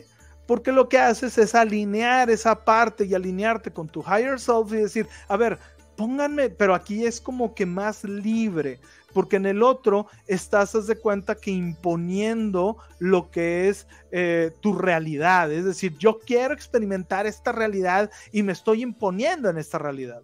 Porque 0.45 0.71
lo 0.71 0.87
que 0.87 0.99
haces 0.99 1.39
es 1.39 1.55
alinear 1.55 2.29
esa 2.29 2.63
parte 2.63 3.03
y 3.03 3.15
alinearte 3.15 3.73
con 3.73 3.89
tu 3.89 4.01
higher 4.01 4.39
self 4.39 4.71
y 4.73 4.75
decir, 4.75 5.07
a 5.27 5.35
ver, 5.35 5.57
pónganme, 5.97 6.51
pero 6.51 6.75
aquí 6.75 7.07
es 7.07 7.19
como 7.19 7.55
que 7.55 7.65
más 7.65 8.03
libre, 8.03 8.79
porque 9.11 9.37
en 9.37 9.47
el 9.47 9.63
otro 9.63 10.05
estás, 10.27 10.75
haz 10.75 10.85
de 10.85 10.99
cuenta 10.99 11.33
que 11.33 11.49
imponiendo 11.49 12.77
lo 12.99 13.31
que 13.31 13.69
es 13.69 13.87
eh, 14.11 14.51
tu 14.59 14.73
realidad, 14.73 15.51
es 15.51 15.65
decir, 15.65 15.97
yo 15.97 16.19
quiero 16.19 16.53
experimentar 16.53 17.25
esta 17.25 17.51
realidad 17.51 18.11
y 18.31 18.43
me 18.43 18.53
estoy 18.53 18.83
imponiendo 18.83 19.49
en 19.49 19.57
esta 19.57 19.79
realidad. 19.79 20.21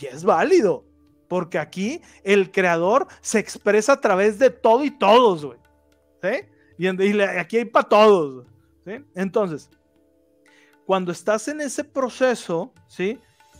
Y 0.00 0.06
es 0.06 0.24
válido, 0.24 0.84
porque 1.28 1.60
aquí 1.60 2.02
el 2.24 2.50
creador 2.50 3.06
se 3.20 3.38
expresa 3.38 3.92
a 3.92 4.00
través 4.00 4.40
de 4.40 4.50
todo 4.50 4.84
y 4.84 4.90
todos, 4.90 5.44
güey. 5.44 5.64
Y, 6.78 6.86
aquí 6.86 7.58
hay 7.58 7.64
para 7.64 7.88
todos, 7.88 8.46
Entonces, 9.14 9.70
cuando 10.84 11.12
estás 11.12 11.48
en 11.48 11.60
ese 11.60 11.84
proceso, 11.84 12.72
¿sí? 12.86 13.18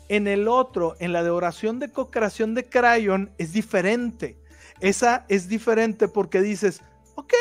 En 0.08 0.28
el 0.28 0.46
otro, 0.46 0.94
en 1.00 1.12
la 1.12 1.24
de 1.24 1.30
oración 1.30 1.80
de 1.80 1.90
co-creación 1.90 2.54
de 2.54 2.68
Crayon, 2.68 3.32
es 3.38 3.52
diferente. 3.52 4.38
Esa 4.80 5.24
es 5.28 5.48
diferente 5.48 6.06
porque 6.06 6.40
dices, 6.40 6.82
ok, 7.16 7.32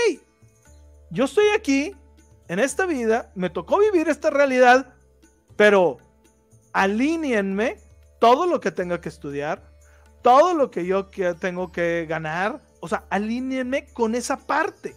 yo 1.12 1.26
estoy 1.26 1.46
aquí, 1.56 1.96
en 2.48 2.60
esta 2.60 2.86
vida, 2.86 3.32
me 3.36 3.50
tocó 3.50 3.80
vivir 3.80 4.08
esta 4.10 4.30
realidad, 4.30 4.94
pero 5.56 5.98
alíñenme 6.74 7.78
todo 8.20 8.46
lo 8.48 8.60
que 8.60 8.72
tenga 8.72 9.02
que 9.02 9.10
estudiar, 9.10 9.72
todo 10.22 10.54
lo 10.54 10.72
que 10.72 10.86
yo 10.86 11.08
tengo 11.40 11.72
que 11.72 12.06
ganar, 12.08 12.62
o 12.80 12.88
sea, 12.88 13.06
alíñenme 13.10 13.86
con 13.94 14.16
esa 14.16 14.38
parte. 14.38 14.96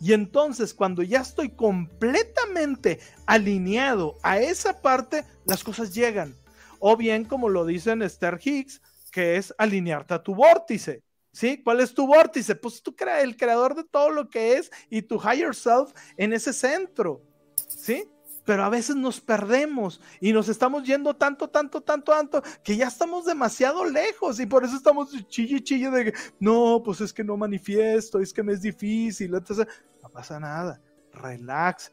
Y 0.00 0.12
entonces 0.12 0.74
cuando 0.74 1.02
ya 1.02 1.20
estoy 1.20 1.50
completamente 1.50 3.00
alineado 3.26 4.16
a 4.22 4.38
esa 4.38 4.80
parte, 4.80 5.24
las 5.46 5.64
cosas 5.64 5.94
llegan. 5.94 6.34
O 6.78 6.96
bien, 6.96 7.24
como 7.24 7.48
lo 7.48 7.64
dicen 7.64 8.02
Esther 8.02 8.38
Hicks, 8.42 8.82
que 9.10 9.36
es 9.36 9.54
alinearte 9.58 10.14
a 10.14 10.22
tu 10.22 10.34
vórtice. 10.34 11.02
¿Sí? 11.32 11.62
¿Cuál 11.62 11.80
es 11.80 11.92
tu 11.92 12.06
vórtice? 12.06 12.54
Pues 12.54 12.82
tú 12.82 12.96
creas 12.96 13.22
el 13.22 13.36
creador 13.36 13.74
de 13.74 13.84
todo 13.84 14.10
lo 14.10 14.30
que 14.30 14.54
es 14.54 14.70
y 14.88 15.02
tu 15.02 15.16
higher 15.16 15.54
self 15.54 15.92
en 16.16 16.32
ese 16.32 16.52
centro. 16.52 17.22
¿Sí? 17.68 18.08
Pero 18.46 18.64
a 18.64 18.68
veces 18.70 18.96
nos 18.96 19.20
perdemos 19.20 20.00
y 20.20 20.32
nos 20.32 20.48
estamos 20.48 20.84
yendo 20.84 21.14
tanto, 21.14 21.48
tanto, 21.48 21.82
tanto, 21.82 22.12
tanto, 22.12 22.42
que 22.62 22.76
ya 22.76 22.86
estamos 22.86 23.26
demasiado 23.26 23.84
lejos 23.84 24.40
y 24.40 24.46
por 24.46 24.64
eso 24.64 24.76
estamos 24.76 25.10
chille, 25.26 25.62
chille 25.62 25.90
de 25.90 26.04
que, 26.04 26.18
no, 26.38 26.80
pues 26.82 27.00
es 27.00 27.12
que 27.12 27.24
no 27.24 27.36
manifiesto, 27.36 28.20
es 28.20 28.32
que 28.32 28.44
me 28.44 28.52
es 28.52 28.62
difícil, 28.62 29.34
entonces, 29.34 29.66
no 30.00 30.08
pasa 30.08 30.38
nada, 30.38 30.80
relax, 31.12 31.92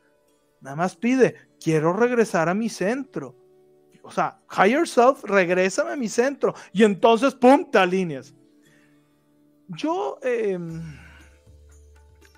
nada 0.62 0.76
más 0.76 0.96
pide, 0.96 1.36
quiero 1.60 1.92
regresar 1.92 2.48
a 2.48 2.54
mi 2.54 2.70
centro. 2.70 3.36
O 4.04 4.12
sea, 4.12 4.40
higher 4.52 4.88
self, 4.88 5.24
regrésame 5.24 5.92
a 5.92 5.96
mi 5.96 6.08
centro 6.08 6.54
y 6.72 6.84
entonces, 6.84 7.34
pum, 7.34 7.70
te 7.72 7.80
alineas. 7.80 8.34
Yo, 9.70 10.20
em, 10.22 10.82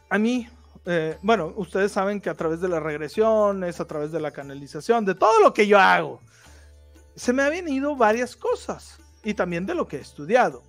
a 0.09 0.17
mí, 0.17 0.47
eh, 0.85 1.17
bueno, 1.21 1.53
ustedes 1.55 1.91
saben 1.91 2.21
que 2.21 2.29
a 2.29 2.35
través 2.35 2.61
de 2.61 2.67
las 2.67 2.81
regresiones, 2.81 3.79
a 3.79 3.85
través 3.85 4.11
de 4.11 4.19
la 4.19 4.31
canalización, 4.31 5.03
de 5.05 5.15
todo 5.15 5.39
lo 5.41 5.53
que 5.53 5.67
yo 5.67 5.79
hago, 5.79 6.21
se 7.15 7.33
me 7.33 7.43
han 7.43 7.49
venido 7.49 7.95
varias 7.95 8.35
cosas 8.35 8.99
y 9.23 9.33
también 9.33 9.65
de 9.65 9.73
lo 9.73 9.87
que 9.87 9.97
he 9.97 10.01
estudiado. 10.01 10.63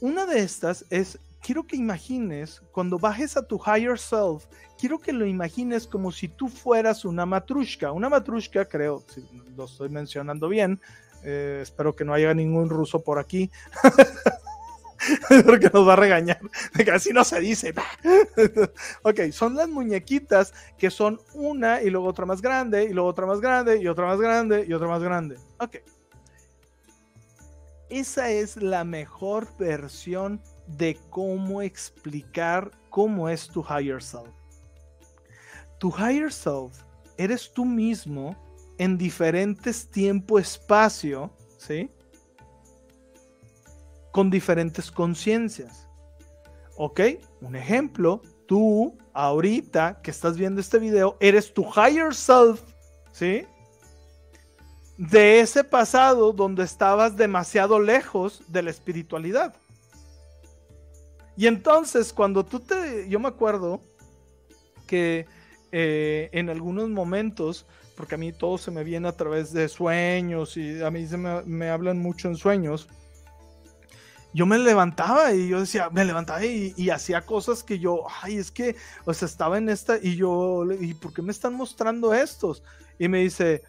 Una 0.00 0.26
de 0.26 0.40
estas 0.40 0.84
es, 0.90 1.18
quiero 1.42 1.66
que 1.66 1.76
imagines, 1.76 2.62
cuando 2.70 2.98
bajes 2.98 3.36
a 3.36 3.46
tu 3.46 3.60
higher 3.66 3.98
self, 3.98 4.44
quiero 4.78 4.98
que 4.98 5.12
lo 5.12 5.26
imagines 5.26 5.86
como 5.86 6.12
si 6.12 6.28
tú 6.28 6.48
fueras 6.48 7.04
una 7.04 7.26
matrushka. 7.26 7.92
Una 7.92 8.08
matrushka, 8.08 8.66
creo, 8.66 9.02
si 9.12 9.26
lo 9.56 9.64
estoy 9.64 9.88
mencionando 9.88 10.48
bien, 10.48 10.80
eh, 11.24 11.60
espero 11.62 11.96
que 11.96 12.04
no 12.04 12.12
haya 12.12 12.32
ningún 12.34 12.68
ruso 12.68 13.02
por 13.02 13.18
aquí. 13.18 13.50
porque 15.46 15.70
nos 15.72 15.86
va 15.86 15.94
a 15.94 15.96
regañar, 15.96 16.40
que 16.72 16.90
así 16.90 17.12
no 17.12 17.24
se 17.24 17.40
dice. 17.40 17.74
ok, 19.02 19.20
son 19.32 19.54
las 19.54 19.68
muñequitas 19.68 20.52
que 20.78 20.90
son 20.90 21.20
una 21.34 21.82
y 21.82 21.90
luego 21.90 22.08
otra 22.08 22.26
más 22.26 22.42
grande, 22.42 22.84
y 22.84 22.92
luego 22.92 23.08
otra 23.08 23.26
más 23.26 23.40
grande, 23.40 23.78
y 23.80 23.88
otra 23.88 24.06
más 24.06 24.20
grande, 24.20 24.64
y 24.68 24.72
otra 24.72 24.88
más 24.88 25.02
grande. 25.02 25.36
Ok. 25.58 25.76
Esa 27.88 28.30
es 28.30 28.56
la 28.56 28.82
mejor 28.84 29.46
versión 29.58 30.40
de 30.66 30.98
cómo 31.10 31.62
explicar 31.62 32.72
cómo 32.90 33.28
es 33.28 33.46
tu 33.48 33.62
higher 33.62 34.02
self. 34.02 34.28
Tu 35.78 35.92
higher 35.96 36.32
self 36.32 36.72
eres 37.16 37.52
tú 37.52 37.64
mismo 37.64 38.36
en 38.78 38.98
diferentes 38.98 39.88
tiempo-espacio, 39.88 41.30
¿sí? 41.58 41.90
Con 44.16 44.30
diferentes 44.30 44.90
conciencias. 44.90 45.86
¿Ok? 46.78 47.00
Un 47.42 47.54
ejemplo, 47.54 48.22
tú 48.46 48.96
ahorita 49.12 50.00
que 50.02 50.10
estás 50.10 50.38
viendo 50.38 50.58
este 50.58 50.78
video, 50.78 51.18
eres 51.20 51.52
tu 51.52 51.66
higher 51.76 52.14
self, 52.14 52.62
¿sí? 53.12 53.44
De 54.96 55.40
ese 55.40 55.64
pasado 55.64 56.32
donde 56.32 56.64
estabas 56.64 57.14
demasiado 57.14 57.78
lejos 57.78 58.42
de 58.48 58.62
la 58.62 58.70
espiritualidad. 58.70 59.54
Y 61.36 61.46
entonces 61.46 62.10
cuando 62.10 62.42
tú 62.42 62.60
te, 62.60 63.06
yo 63.10 63.20
me 63.20 63.28
acuerdo 63.28 63.82
que 64.86 65.26
eh, 65.72 66.30
en 66.32 66.48
algunos 66.48 66.88
momentos, 66.88 67.66
porque 67.98 68.14
a 68.14 68.18
mí 68.18 68.32
todo 68.32 68.56
se 68.56 68.70
me 68.70 68.82
viene 68.82 69.08
a 69.08 69.12
través 69.12 69.52
de 69.52 69.68
sueños 69.68 70.56
y 70.56 70.82
a 70.82 70.90
mí 70.90 71.06
se 71.06 71.18
me, 71.18 71.42
me 71.42 71.68
hablan 71.68 71.98
mucho 71.98 72.28
en 72.28 72.36
sueños, 72.36 72.88
yo 74.32 74.46
me 74.46 74.58
levantaba 74.58 75.32
y 75.32 75.48
yo 75.48 75.60
decía, 75.60 75.88
me 75.90 76.04
levantaba 76.04 76.44
y, 76.44 76.90
hacía 76.90 77.22
cosas 77.22 77.62
que 77.62 77.78
yo, 77.78 78.04
ay, 78.22 78.36
es 78.36 78.50
que, 78.50 78.76
o 79.04 79.14
sea, 79.14 79.26
estaba 79.26 79.58
en 79.58 79.68
esta 79.68 79.98
y 80.00 80.16
yo, 80.16 80.64
¿y 80.78 80.94
por 80.94 81.12
qué 81.12 81.22
me 81.22 81.32
están 81.32 81.54
mostrando 81.54 82.12
estos? 82.12 82.62
Y 82.98 83.08
me 83.08 83.20
dice, 83.20 83.62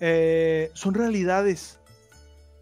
eh, 0.00 0.70
son 0.74 0.94
realidades, 0.94 1.80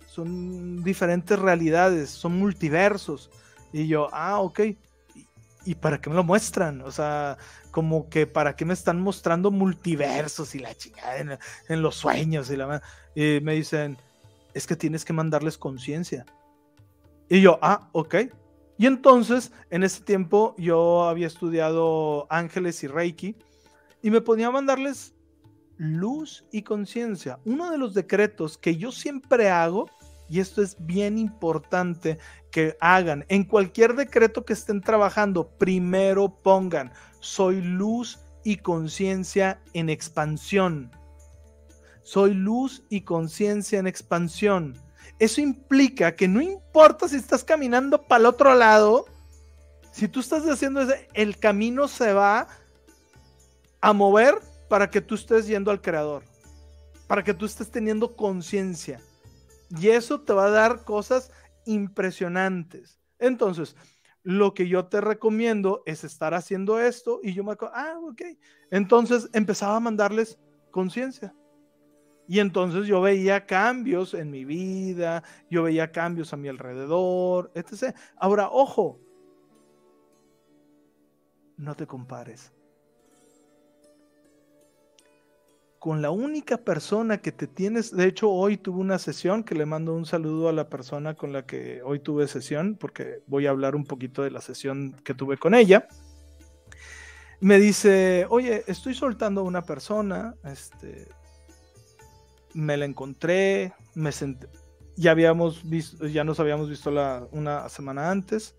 son 0.07 0.83
diferentes 0.85 1.39
realidades, 1.39 2.11
son 2.11 2.39
multiversos. 2.39 3.31
Y 3.73 3.89
yo, 3.89 4.09
ah, 4.13 4.41
ok. 4.41 4.61
¿Y, 5.65 5.75
para 5.75 6.01
qué 6.01 6.09
me 6.09 6.17
lo 6.17 6.25
muestran? 6.25 6.83
O 6.83 6.91
sea, 6.91 7.37
como 7.71 8.09
que 8.09 8.27
para 8.27 8.57
qué 8.57 8.65
me 8.65 8.75
están 8.75 9.01
mostrando 9.01 9.51
multiversos 9.51 10.55
y 10.55 10.61
la 10.61 10.75
chingada 10.75 11.39
en, 11.69 11.83
los 11.83 11.97
sueños 11.97 12.51
y 12.51 12.57
la... 12.57 12.83
Y 13.15 13.41
me 13.43 13.55
dicen, 13.55 13.99
es 14.55 14.67
que 14.67 14.77
tienes 14.77 15.05
que 15.05 15.13
mandarles 15.13 15.59
conciencia 15.59 16.27
y 17.31 17.41
yo, 17.41 17.59
ah, 17.63 17.89
ok. 17.93 18.17
Y 18.77 18.87
entonces, 18.87 19.53
en 19.71 19.85
ese 19.85 20.03
tiempo, 20.03 20.55
yo 20.59 21.05
había 21.05 21.29
estudiado 21.29 22.27
ángeles 22.29 22.83
y 22.83 22.89
reiki 22.89 23.37
y 24.03 24.11
me 24.11 24.21
ponía 24.21 24.49
a 24.49 24.51
mandarles 24.51 25.15
luz 25.77 26.45
y 26.51 26.63
conciencia. 26.63 27.39
Uno 27.45 27.71
de 27.71 27.79
los 27.79 27.95
decretos 27.95 28.59
que 28.59 28.77
yo 28.77 28.91
siempre 28.91 29.49
hago, 29.49 29.89
y 30.29 30.41
esto 30.41 30.61
es 30.61 30.77
bien 30.81 31.19
importante 31.19 32.19
que 32.51 32.77
hagan, 32.81 33.25
en 33.29 33.45
cualquier 33.45 33.95
decreto 33.95 34.45
que 34.45 34.53
estén 34.53 34.81
trabajando, 34.81 35.49
primero 35.57 36.43
pongan, 36.43 36.93
soy 37.21 37.61
luz 37.61 38.19
y 38.45 38.57
conciencia 38.57 39.63
en 39.73 39.89
expansión. 39.89 40.91
Soy 42.03 42.35
luz 42.35 42.83
y 42.89 43.03
conciencia 43.03 43.79
en 43.79 43.87
expansión. 43.87 44.75
Eso 45.21 45.43
implica 45.43 46.17
que 46.17 46.27
no 46.27 46.41
importa 46.41 47.07
si 47.07 47.17
estás 47.17 47.45
caminando 47.45 48.03
para 48.03 48.21
el 48.21 48.27
otro 48.27 48.55
lado, 48.55 49.05
si 49.93 50.09
tú 50.09 50.21
estás 50.21 50.49
haciendo 50.49 50.81
eso, 50.81 50.95
el 51.13 51.39
camino 51.39 51.89
se 51.89 52.15
va 52.15 52.49
a 53.83 53.93
mover 53.93 54.35
para 54.71 54.91
que 54.91 55.03
tú 55.03 55.17
estés 55.17 55.47
yendo 55.47 55.71
al 55.71 55.83
creador, 55.83 56.25
para 57.07 57.23
que 57.23 57.35
tú 57.35 57.45
estés 57.45 57.71
teniendo 57.71 58.17
conciencia. 58.17 59.01
Y 59.79 59.89
eso 59.89 60.23
te 60.23 60.33
va 60.33 60.47
a 60.47 60.51
dar 60.51 60.85
cosas 60.85 61.31
impresionantes. 61.67 62.99
Entonces, 63.19 63.77
lo 64.23 64.55
que 64.55 64.69
yo 64.69 64.87
te 64.87 65.03
recomiendo 65.03 65.83
es 65.85 66.03
estar 66.03 66.33
haciendo 66.33 66.81
esto 66.81 67.21
y 67.23 67.35
yo 67.35 67.45
me 67.45 67.53
acuerdo, 67.53 67.75
ah, 67.77 67.99
ok. 68.03 68.23
Entonces 68.71 69.29
empezaba 69.35 69.77
a 69.77 69.81
mandarles 69.81 70.39
conciencia. 70.71 71.35
Y 72.31 72.39
entonces 72.39 72.87
yo 72.87 73.01
veía 73.01 73.45
cambios 73.45 74.15
en 74.15 74.31
mi 74.31 74.45
vida, 74.45 75.25
yo 75.51 75.65
veía 75.65 75.91
cambios 75.91 76.33
a 76.33 76.37
mi 76.37 76.47
alrededor, 76.47 77.51
etc. 77.57 77.93
Ahora, 78.17 78.49
ojo, 78.53 79.01
no 81.57 81.75
te 81.75 81.89
compares. 81.89 82.53
Con 85.81 86.03
la 86.03 86.13
única 86.13 86.59
persona 86.59 87.19
que 87.19 87.33
te 87.33 87.49
tienes, 87.49 87.91
de 87.91 88.07
hecho 88.07 88.31
hoy 88.31 88.57
tuve 88.59 88.79
una 88.79 89.01
sesión 89.01 89.43
que 89.43 89.57
le 89.57 89.67
mando 89.67 89.93
un 89.93 90.07
saludo 90.07 90.49
a 90.49 90.53
la 90.53 90.69
persona 90.69 91.15
con 91.15 91.33
la 91.33 91.47
que 91.47 91.83
hoy 91.83 91.99
tuve 91.99 92.29
sesión, 92.29 92.77
porque 92.77 93.25
voy 93.27 93.49
a 93.49 93.51
hablar 93.51 93.75
un 93.75 93.85
poquito 93.85 94.23
de 94.23 94.31
la 94.31 94.41
sesión 94.41 94.93
que 95.03 95.15
tuve 95.15 95.37
con 95.37 95.53
ella. 95.53 95.89
Me 97.41 97.59
dice, 97.59 98.25
oye, 98.31 98.63
estoy 98.69 98.95
soltando 98.95 99.41
a 99.41 99.45
una 99.45 99.63
persona, 99.63 100.37
este, 100.45 101.09
me 102.55 102.77
la 102.77 102.85
encontré, 102.85 103.73
me 103.95 104.13
senté, 104.13 104.49
ya 104.97 105.13
habíamos 105.13 105.69
visto, 105.69 106.07
ya 106.07 106.25
nos 106.25 106.41
habíamos 106.41 106.69
visto 106.69 106.91
la, 106.91 107.27
una 107.33 107.69
semana 107.69 108.11
antes, 108.11 108.55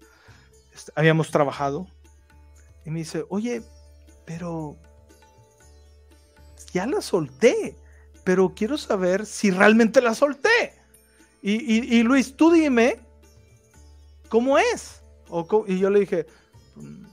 habíamos 0.95 1.31
trabajado, 1.31 1.87
y 2.85 2.89
me 2.89 2.99
dice, 2.99 3.25
oye, 3.29 3.61
pero 4.25 4.77
ya 6.73 6.87
la 6.87 7.01
solté, 7.01 7.75
pero 8.23 8.53
quiero 8.55 8.77
saber 8.77 9.25
si 9.25 9.51
realmente 9.51 10.01
la 10.01 10.15
solté. 10.15 10.73
Y, 11.43 12.03
Luis, 12.03 12.35
tú 12.35 12.51
dime 12.51 12.99
cómo 14.29 14.57
es. 14.59 15.01
y 15.67 15.79
yo 15.79 15.89
le 15.89 16.01
dije, 16.01 16.27
mm, 16.75 17.05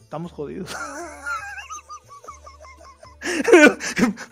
estamos 0.00 0.32
jodidos. 0.32 0.74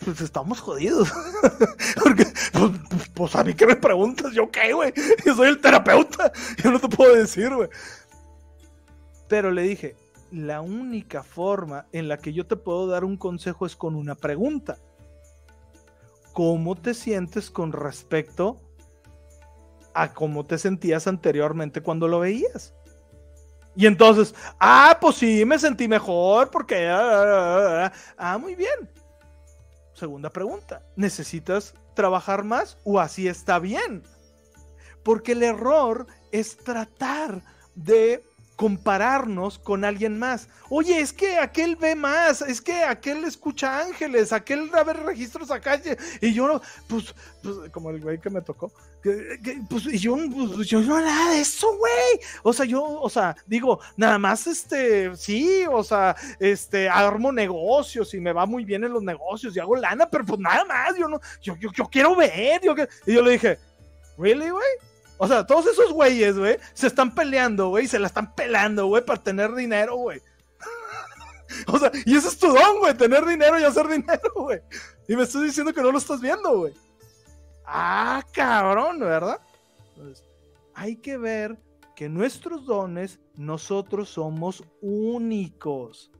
pues 0.04 0.20
estamos 0.20 0.60
jodidos. 0.60 1.12
Porque, 2.02 2.26
pues, 2.52 3.10
pues, 3.14 3.36
a 3.36 3.44
mí 3.44 3.54
que 3.54 3.66
me 3.66 3.76
preguntas, 3.76 4.32
yo 4.32 4.50
qué, 4.50 4.72
güey. 4.72 4.92
Yo 5.24 5.34
soy 5.34 5.48
el 5.48 5.60
terapeuta. 5.60 6.32
Yo 6.62 6.70
no 6.70 6.80
te 6.80 6.88
puedo 6.88 7.14
decir, 7.14 7.54
güey. 7.54 7.68
Pero 9.28 9.50
le 9.50 9.62
dije, 9.62 9.96
la 10.30 10.60
única 10.60 11.22
forma 11.22 11.86
en 11.92 12.08
la 12.08 12.16
que 12.18 12.32
yo 12.32 12.46
te 12.46 12.56
puedo 12.56 12.86
dar 12.86 13.04
un 13.04 13.16
consejo 13.16 13.66
es 13.66 13.76
con 13.76 13.94
una 13.94 14.14
pregunta. 14.14 14.78
¿Cómo 16.32 16.74
te 16.76 16.94
sientes 16.94 17.50
con 17.50 17.72
respecto 17.72 18.60
a 19.94 20.14
cómo 20.14 20.46
te 20.46 20.56
sentías 20.56 21.06
anteriormente 21.06 21.82
cuando 21.82 22.08
lo 22.08 22.20
veías? 22.20 22.74
Y 23.74 23.86
entonces, 23.86 24.34
ah, 24.60 24.98
pues 25.00 25.16
sí, 25.16 25.44
me 25.44 25.58
sentí 25.58 25.88
mejor 25.88 26.50
porque... 26.50 26.88
Ah, 26.88 27.00
ah, 27.00 27.84
ah, 27.86 27.92
ah, 28.18 28.38
muy 28.38 28.54
bien. 28.54 28.90
Segunda 29.94 30.30
pregunta, 30.30 30.82
¿necesitas 30.96 31.74
trabajar 31.94 32.44
más 32.44 32.78
o 32.84 32.98
así 32.98 33.28
está 33.28 33.58
bien? 33.58 34.02
Porque 35.02 35.32
el 35.32 35.42
error 35.42 36.06
es 36.32 36.56
tratar 36.56 37.42
de 37.74 38.24
compararnos 38.56 39.58
con 39.58 39.84
alguien 39.84 40.18
más. 40.18 40.48
Oye, 40.68 41.00
es 41.00 41.12
que 41.12 41.38
aquel 41.38 41.76
ve 41.76 41.94
más, 41.94 42.42
es 42.42 42.60
que 42.60 42.84
aquel 42.84 43.24
escucha 43.24 43.80
ángeles, 43.80 44.32
aquel 44.32 44.70
a 44.74 44.84
ver 44.84 44.98
registros 44.98 45.50
acá. 45.50 45.80
Y 46.20 46.32
yo, 46.32 46.60
pues, 46.88 47.14
pues 47.42 47.70
como 47.70 47.90
el 47.90 48.00
güey 48.00 48.18
que 48.18 48.30
me 48.30 48.40
tocó, 48.40 48.72
pues 49.02 49.84
yo, 50.00 50.16
pues, 50.54 50.68
yo 50.68 50.80
no 50.80 51.00
nada 51.00 51.32
de 51.32 51.40
eso, 51.40 51.76
güey. 51.76 52.20
O 52.42 52.52
sea, 52.52 52.64
yo, 52.66 52.82
o 52.82 53.10
sea, 53.10 53.34
digo, 53.46 53.80
nada 53.96 54.18
más, 54.18 54.46
este, 54.46 55.14
sí, 55.16 55.64
o 55.70 55.82
sea, 55.82 56.14
este, 56.38 56.88
armo 56.88 57.32
negocios 57.32 58.14
y 58.14 58.20
me 58.20 58.32
va 58.32 58.46
muy 58.46 58.64
bien 58.64 58.84
en 58.84 58.92
los 58.92 59.02
negocios 59.02 59.56
y 59.56 59.60
hago 59.60 59.76
lana, 59.76 60.08
pero 60.08 60.24
pues 60.24 60.40
nada 60.40 60.64
más, 60.64 60.96
yo 60.96 61.08
no, 61.08 61.20
yo, 61.40 61.56
yo, 61.56 61.70
yo 61.72 61.84
quiero 61.86 62.14
ver, 62.14 62.60
yo, 62.62 62.74
y 63.06 63.14
yo 63.14 63.22
le 63.22 63.32
dije, 63.32 63.58
¿really, 64.16 64.50
güey? 64.50 64.91
O 65.18 65.28
sea, 65.28 65.46
todos 65.46 65.66
esos 65.66 65.92
güeyes, 65.92 66.38
güey, 66.38 66.58
se 66.74 66.86
están 66.86 67.14
peleando, 67.14 67.68
güey, 67.68 67.86
se 67.86 67.98
la 67.98 68.08
están 68.08 68.34
pelando, 68.34 68.86
güey, 68.86 69.04
para 69.04 69.22
tener 69.22 69.54
dinero, 69.54 69.96
güey. 69.96 70.20
o 71.68 71.78
sea, 71.78 71.92
y 72.04 72.16
ese 72.16 72.28
es 72.28 72.38
tu 72.38 72.48
don, 72.48 72.78
güey, 72.80 72.94
tener 72.94 73.24
dinero 73.24 73.58
y 73.58 73.64
hacer 73.64 73.86
dinero, 73.88 74.20
güey. 74.34 74.60
Y 75.08 75.16
me 75.16 75.22
estás 75.22 75.42
diciendo 75.42 75.72
que 75.72 75.82
no 75.82 75.92
lo 75.92 75.98
estás 75.98 76.20
viendo, 76.20 76.58
güey. 76.58 76.74
Ah, 77.66 78.22
cabrón, 78.32 78.98
¿verdad? 79.00 79.40
Entonces, 79.94 80.24
hay 80.74 80.96
que 80.96 81.16
ver 81.16 81.58
que 81.94 82.08
nuestros 82.08 82.66
dones, 82.66 83.20
nosotros 83.36 84.08
somos 84.08 84.64
únicos. 84.80 86.10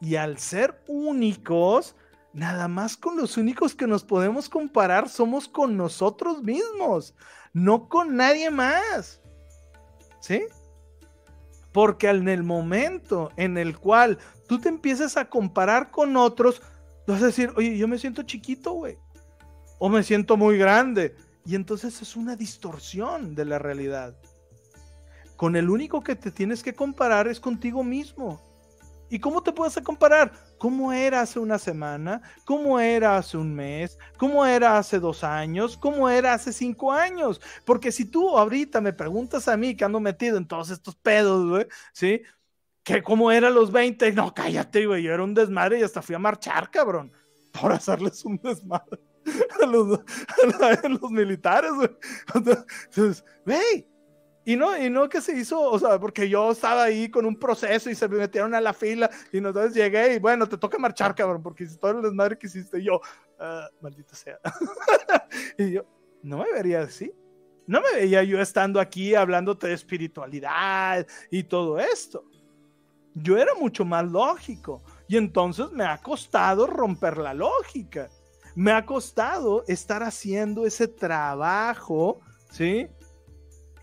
Y 0.00 0.16
al 0.16 0.38
ser 0.38 0.82
únicos, 0.86 1.96
nada 2.32 2.68
más 2.68 2.96
con 2.96 3.16
los 3.16 3.36
únicos 3.36 3.74
que 3.74 3.86
nos 3.86 4.04
podemos 4.04 4.48
comparar 4.48 5.08
somos 5.08 5.48
con 5.48 5.76
nosotros 5.76 6.42
mismos 6.42 7.14
no 7.54 7.88
con 7.88 8.16
nadie 8.16 8.50
más. 8.50 9.22
¿Sí? 10.20 10.42
Porque 11.72 12.08
en 12.10 12.28
el 12.28 12.42
momento 12.42 13.30
en 13.36 13.56
el 13.56 13.78
cual 13.78 14.18
tú 14.46 14.60
te 14.60 14.68
empiezas 14.68 15.16
a 15.16 15.30
comparar 15.30 15.90
con 15.90 16.16
otros, 16.16 16.60
vas 17.06 17.22
a 17.22 17.26
decir, 17.26 17.52
oye, 17.56 17.78
yo 17.78 17.88
me 17.88 17.98
siento 17.98 18.22
chiquito, 18.22 18.72
güey. 18.72 18.98
O 19.78 19.88
me 19.88 20.02
siento 20.02 20.36
muy 20.36 20.58
grande. 20.58 21.16
Y 21.46 21.54
entonces 21.54 22.00
es 22.02 22.16
una 22.16 22.36
distorsión 22.36 23.34
de 23.34 23.44
la 23.44 23.58
realidad. 23.58 24.16
Con 25.36 25.56
el 25.56 25.68
único 25.68 26.02
que 26.02 26.16
te 26.16 26.30
tienes 26.30 26.62
que 26.62 26.74
comparar 26.74 27.28
es 27.28 27.40
contigo 27.40 27.82
mismo. 27.82 28.40
¿Y 29.10 29.18
cómo 29.18 29.42
te 29.42 29.52
puedes 29.52 29.76
comparar? 29.82 30.32
¿Cómo 30.64 30.94
era 30.94 31.20
hace 31.20 31.38
una 31.40 31.58
semana? 31.58 32.22
¿Cómo 32.46 32.80
era 32.80 33.18
hace 33.18 33.36
un 33.36 33.54
mes? 33.54 33.98
¿Cómo 34.16 34.46
era 34.46 34.78
hace 34.78 34.98
dos 34.98 35.22
años? 35.22 35.76
¿Cómo 35.76 36.08
era 36.08 36.32
hace 36.32 36.54
cinco 36.54 36.90
años? 36.90 37.38
Porque 37.66 37.92
si 37.92 38.06
tú 38.06 38.38
ahorita 38.38 38.80
me 38.80 38.94
preguntas 38.94 39.46
a 39.46 39.58
mí 39.58 39.76
que 39.76 39.84
ando 39.84 40.00
metido 40.00 40.38
en 40.38 40.48
todos 40.48 40.70
estos 40.70 40.96
pedos, 40.96 41.46
güey, 41.46 41.66
¿sí? 41.92 42.22
Que 42.82 43.02
cómo 43.02 43.30
era 43.30 43.50
los 43.50 43.72
20, 43.72 44.10
no, 44.12 44.32
cállate, 44.32 44.86
güey, 44.86 45.02
yo 45.02 45.12
era 45.12 45.22
un 45.22 45.34
desmadre 45.34 45.80
y 45.80 45.82
hasta 45.82 46.00
fui 46.00 46.14
a 46.14 46.18
marchar, 46.18 46.70
cabrón, 46.70 47.12
por 47.60 47.70
hacerles 47.70 48.24
un 48.24 48.38
desmadre 48.38 49.02
a 49.62 49.66
los, 49.66 50.00
a 50.82 50.88
los 50.88 51.10
militares, 51.10 51.72
güey. 51.74 51.90
Entonces, 52.34 53.22
güey, 53.44 53.86
y 54.44 54.56
no, 54.56 54.76
y 54.76 54.90
no 54.90 55.08
que 55.08 55.20
se 55.20 55.36
hizo, 55.36 55.60
o 55.60 55.78
sea, 55.78 55.98
porque 55.98 56.28
yo 56.28 56.50
estaba 56.50 56.84
ahí 56.84 57.08
con 57.08 57.24
un 57.24 57.38
proceso 57.38 57.88
y 57.88 57.94
se 57.94 58.08
me 58.08 58.18
metieron 58.18 58.54
a 58.54 58.60
la 58.60 58.74
fila 58.74 59.10
y 59.32 59.38
entonces 59.38 59.74
llegué 59.74 60.14
y 60.14 60.18
bueno, 60.18 60.46
te 60.46 60.58
toca 60.58 60.78
marchar, 60.78 61.14
cabrón, 61.14 61.42
porque 61.42 61.66
todo 61.80 61.92
el 61.92 62.02
desmadre 62.02 62.36
que 62.36 62.46
hiciste, 62.46 62.82
yo, 62.82 62.96
uh, 62.96 63.82
maldita 63.82 64.14
sea. 64.14 64.38
y 65.58 65.72
yo, 65.72 65.84
no 66.22 66.38
me 66.38 66.52
vería 66.52 66.82
así. 66.82 67.12
No 67.66 67.80
me 67.80 68.00
veía 68.00 68.22
yo 68.22 68.40
estando 68.40 68.78
aquí 68.78 69.14
hablándote 69.14 69.68
de 69.68 69.72
espiritualidad 69.72 71.06
y 71.30 71.44
todo 71.44 71.78
esto. 71.78 72.24
Yo 73.14 73.38
era 73.38 73.54
mucho 73.54 73.84
más 73.86 74.04
lógico 74.04 74.82
y 75.08 75.16
entonces 75.16 75.70
me 75.72 75.84
ha 75.84 75.96
costado 75.98 76.66
romper 76.66 77.16
la 77.16 77.32
lógica. 77.32 78.10
Me 78.54 78.72
ha 78.72 78.84
costado 78.84 79.64
estar 79.66 80.02
haciendo 80.02 80.66
ese 80.66 80.86
trabajo, 80.86 82.20
¿sí? 82.50 82.88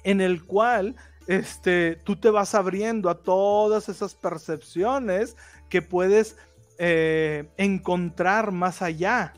En 0.03 0.21
el 0.21 0.43
cual 0.45 0.95
este, 1.27 1.97
tú 2.03 2.15
te 2.15 2.29
vas 2.29 2.55
abriendo 2.55 3.09
a 3.09 3.21
todas 3.21 3.89
esas 3.89 4.15
percepciones 4.15 5.35
que 5.69 5.81
puedes 5.81 6.35
eh, 6.77 7.49
encontrar 7.57 8.51
más 8.51 8.81
allá. 8.81 9.33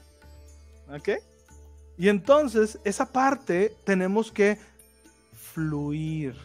¿Ok? 0.93 1.09
Y 1.97 2.09
entonces 2.09 2.79
esa 2.83 3.11
parte 3.11 3.75
tenemos 3.83 4.31
que 4.31 4.57
fluir. 5.33 6.35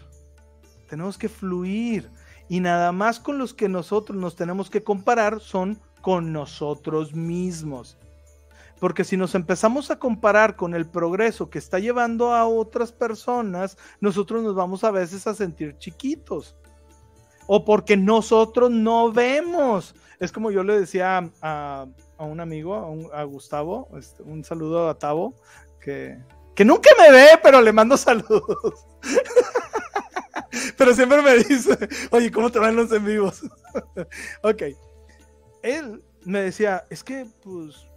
tenemos 0.89 1.19
que 1.19 1.29
fluir. 1.29 2.11
Y 2.49 2.61
nada 2.61 2.93
más 2.93 3.21
con 3.21 3.39
los 3.39 3.53
que 3.53 3.69
nosotros 3.69 4.19
nos 4.19 4.35
tenemos 4.35 4.71
que 4.71 4.83
comparar 4.83 5.41
son 5.41 5.79
con 6.01 6.33
nosotros 6.33 7.15
mismos. 7.15 7.98
Porque 8.81 9.05
si 9.05 9.17
nos 9.17 9.35
empezamos 9.35 9.91
a 9.91 9.99
comparar 9.99 10.57
con 10.57 10.75
el 10.75 10.87
progreso 10.87 11.51
que 11.51 11.59
está 11.59 11.79
llevando 11.79 12.33
a 12.33 12.47
otras 12.47 12.93
personas, 12.93 13.77
nosotros 14.01 14.43
nos 14.43 14.55
vamos 14.55 14.85
a 14.85 14.91
veces 14.91 15.27
a 15.27 15.35
sentir 15.35 15.77
chiquitos. 15.79 16.57
O 17.47 17.65
porque 17.65 17.97
nosotros 17.97 18.71
no 18.71 19.11
vemos. 19.11 19.95
Es 20.21 20.33
como 20.33 20.51
yo 20.51 20.63
le 20.63 20.79
decía 20.79 21.31
a, 21.41 21.87
un 22.19 22.41
amigo, 22.41 23.11
a, 23.13 23.25
Gustavo, 23.25 23.89
este, 23.97 24.23
un 24.23 24.45
saludo 24.45 24.89
a 24.89 24.99
Tavo, 24.99 25.35
que, 25.81 26.19
que 26.55 26.65
nunca 26.65 26.91
me 26.99 27.11
ve, 27.11 27.29
pero 27.43 27.61
le 27.61 27.73
mando 27.73 27.97
saludos. 27.97 28.87
pero 30.77 30.95
siempre 30.95 31.23
me 31.23 31.37
dice, 31.37 31.89
oye, 32.11 32.31
¿cómo 32.31 32.51
te 32.51 32.59
van 32.59 32.77
los 32.77 32.93
en 32.93 33.05
vivos? 33.05 33.43
ok. 34.43 34.63
Él 35.63 36.05
me 36.25 36.43
decía, 36.43 36.85
es 36.91 37.03
que 37.03 37.27
pues 37.43 37.88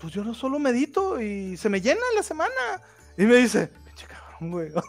pues 0.00 0.12
yo 0.12 0.24
no 0.24 0.34
solo 0.34 0.58
medito 0.58 1.20
y 1.20 1.56
se 1.56 1.68
me 1.68 1.80
llena 1.80 2.00
la 2.14 2.22
semana. 2.22 2.82
Y 3.16 3.24
me 3.24 3.36
dice, 3.36 3.68
pinche 3.84 4.06
cabrón, 4.06 4.50
güey. 4.50 4.72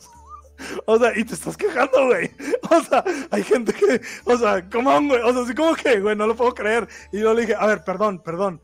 O 0.88 0.98
sea, 0.98 1.16
y 1.16 1.24
te 1.24 1.36
estás 1.36 1.56
quejando, 1.56 2.08
güey. 2.08 2.32
O 2.72 2.82
sea, 2.82 3.04
hay 3.30 3.44
gente 3.44 3.72
que, 3.74 4.02
o 4.26 4.38
sea, 4.38 4.68
¿cómo, 4.68 4.90
güey? 5.08 5.22
O 5.22 5.32
sea, 5.32 5.44
así 5.44 5.54
como 5.54 5.76
que, 5.76 6.00
güey, 6.00 6.16
no 6.16 6.26
lo 6.26 6.36
puedo 6.36 6.54
creer. 6.54 6.88
Y 7.12 7.20
yo 7.20 7.34
le 7.34 7.42
dije, 7.42 7.56
a 7.56 7.68
ver, 7.68 7.84
perdón, 7.84 8.20
perdón. 8.20 8.60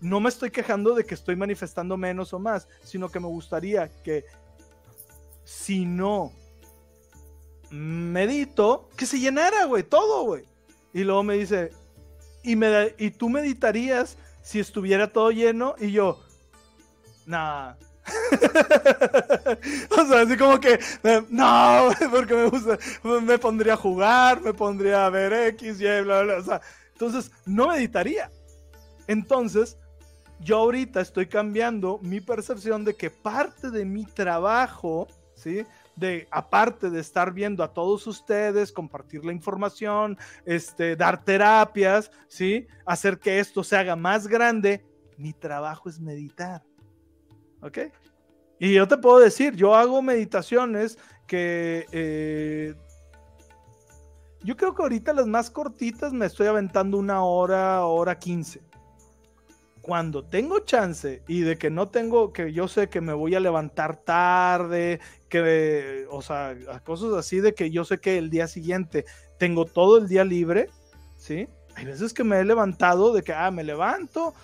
No 0.00 0.18
me 0.18 0.28
estoy 0.28 0.50
quejando 0.50 0.94
de 0.94 1.04
que 1.04 1.14
estoy 1.14 1.36
manifestando 1.36 1.96
menos 1.96 2.32
o 2.32 2.40
más, 2.40 2.66
sino 2.82 3.10
que 3.10 3.20
me 3.20 3.28
gustaría 3.28 3.88
que 4.02 4.24
si 5.44 5.84
no 5.84 6.32
medito, 7.70 8.88
que 8.96 9.06
se 9.06 9.18
llenara, 9.18 9.64
güey, 9.66 9.82
todo, 9.82 10.24
güey. 10.24 10.44
Y 10.92 11.04
luego 11.04 11.22
me 11.22 11.34
dice, 11.34 11.70
y, 12.42 12.56
me, 12.56 12.94
y 12.98 13.10
tú 13.10 13.28
meditarías 13.28 14.16
si 14.42 14.60
estuviera 14.60 15.08
todo 15.08 15.30
lleno 15.30 15.74
y 15.78 15.92
yo, 15.92 16.20
nada. 17.26 17.78
o 19.90 20.06
sea, 20.06 20.22
así 20.22 20.36
como 20.36 20.58
que, 20.58 20.78
no, 21.28 21.90
porque 22.10 22.34
me 22.34 22.48
gusta, 22.48 22.78
me 23.22 23.38
pondría 23.38 23.74
a 23.74 23.76
jugar, 23.76 24.40
me 24.40 24.52
pondría 24.52 25.06
a 25.06 25.10
ver 25.10 25.32
X, 25.54 25.80
Y, 25.80 26.00
bla, 26.02 26.22
bla, 26.22 26.38
O 26.38 26.42
sea, 26.42 26.60
entonces 26.92 27.30
no 27.46 27.68
meditaría. 27.68 28.30
Entonces, 29.06 29.78
yo 30.40 30.58
ahorita 30.58 31.00
estoy 31.00 31.26
cambiando 31.26 31.98
mi 32.02 32.20
percepción 32.20 32.84
de 32.84 32.96
que 32.96 33.10
parte 33.10 33.70
de 33.70 33.84
mi 33.84 34.04
trabajo, 34.04 35.06
¿sí? 35.34 35.66
De, 36.00 36.26
aparte 36.30 36.90
de 36.90 36.98
estar 36.98 37.32
viendo 37.32 37.62
a 37.62 37.72
todos 37.72 38.06
ustedes, 38.06 38.72
compartir 38.72 39.24
la 39.24 39.32
información, 39.32 40.18
este, 40.44 40.96
dar 40.96 41.22
terapias, 41.22 42.10
¿sí? 42.26 42.66
Hacer 42.86 43.18
que 43.18 43.38
esto 43.38 43.62
se 43.62 43.76
haga 43.76 43.94
más 43.94 44.26
grande, 44.26 44.84
mi 45.16 45.32
trabajo 45.32 45.88
es 45.88 46.00
meditar. 46.00 46.64
¿Ok? 47.60 47.78
Y 48.58 48.74
yo 48.74 48.88
te 48.88 48.96
puedo 48.96 49.18
decir, 49.18 49.54
yo 49.54 49.74
hago 49.74 50.02
meditaciones 50.02 50.98
que... 51.26 51.86
Eh, 51.92 52.74
yo 54.42 54.56
creo 54.56 54.74
que 54.74 54.82
ahorita 54.82 55.12
las 55.12 55.26
más 55.26 55.50
cortitas 55.50 56.14
me 56.14 56.24
estoy 56.24 56.46
aventando 56.46 56.96
una 56.96 57.22
hora, 57.22 57.84
hora 57.84 58.18
quince 58.18 58.62
cuando 59.80 60.24
tengo 60.24 60.60
chance 60.60 61.22
y 61.26 61.40
de 61.40 61.56
que 61.56 61.70
no 61.70 61.88
tengo, 61.88 62.32
que 62.32 62.52
yo 62.52 62.68
sé 62.68 62.88
que 62.88 63.00
me 63.00 63.12
voy 63.12 63.34
a 63.34 63.40
levantar 63.40 63.96
tarde, 63.96 65.00
que, 65.30 66.06
o 66.10 66.20
sea, 66.20 66.54
cosas 66.84 67.14
así 67.14 67.40
de 67.40 67.54
que 67.54 67.70
yo 67.70 67.84
sé 67.86 67.98
que 67.98 68.18
el 68.18 68.28
día 68.28 68.46
siguiente 68.46 69.06
tengo 69.38 69.64
todo 69.64 69.96
el 69.96 70.08
día 70.08 70.24
libre, 70.24 70.68
¿sí? 71.16 71.48
Hay 71.76 71.86
veces 71.86 72.12
que 72.12 72.24
me 72.24 72.38
he 72.40 72.44
levantado 72.44 73.14
de 73.14 73.22
que, 73.22 73.32
ah, 73.32 73.50
me 73.50 73.64
levanto, 73.64 74.34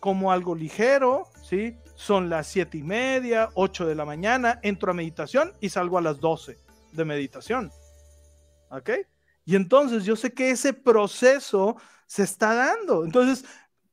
como 0.00 0.32
algo 0.32 0.54
ligero, 0.54 1.26
¿sí? 1.42 1.76
Son 1.94 2.30
las 2.30 2.46
siete 2.46 2.78
y 2.78 2.82
media, 2.82 3.50
ocho 3.54 3.86
de 3.86 3.94
la 3.94 4.06
mañana, 4.06 4.58
entro 4.62 4.92
a 4.92 4.94
meditación 4.94 5.52
y 5.60 5.68
salgo 5.68 5.98
a 5.98 6.02
las 6.02 6.20
doce 6.20 6.56
de 6.92 7.04
meditación, 7.04 7.70
¿ok? 8.70 8.90
Y 9.44 9.56
entonces 9.56 10.04
yo 10.04 10.14
sé 10.16 10.32
que 10.32 10.50
ese 10.50 10.72
proceso 10.72 11.76
se 12.06 12.22
está 12.22 12.54
dando. 12.54 13.04
Entonces, 13.04 13.44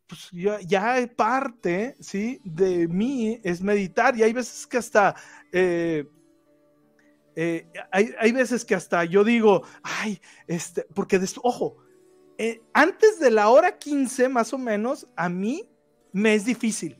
pues 0.07 0.29
ya, 0.31 0.59
ya 0.61 1.09
parte, 1.15 1.95
¿sí? 1.99 2.39
De 2.43 2.87
mí 2.87 3.39
es 3.43 3.61
meditar 3.61 4.15
y 4.17 4.23
hay 4.23 4.33
veces 4.33 4.67
que 4.67 4.77
hasta, 4.77 5.15
eh, 5.51 6.05
eh, 7.35 7.67
hay, 7.91 8.31
veces 8.31 8.63
que 8.63 8.75
hasta 8.75 9.03
yo 9.03 9.23
digo, 9.23 9.63
ay, 9.83 10.21
este, 10.47 10.85
porque, 10.93 11.19
ojo, 11.43 11.77
eh, 12.37 12.61
antes 12.73 13.19
de 13.19 13.31
la 13.31 13.49
hora 13.49 13.77
15 13.77 14.29
más 14.29 14.53
o 14.53 14.57
menos, 14.57 15.07
a 15.15 15.29
mí 15.29 15.69
me 16.11 16.35
es 16.35 16.45
difícil, 16.45 16.97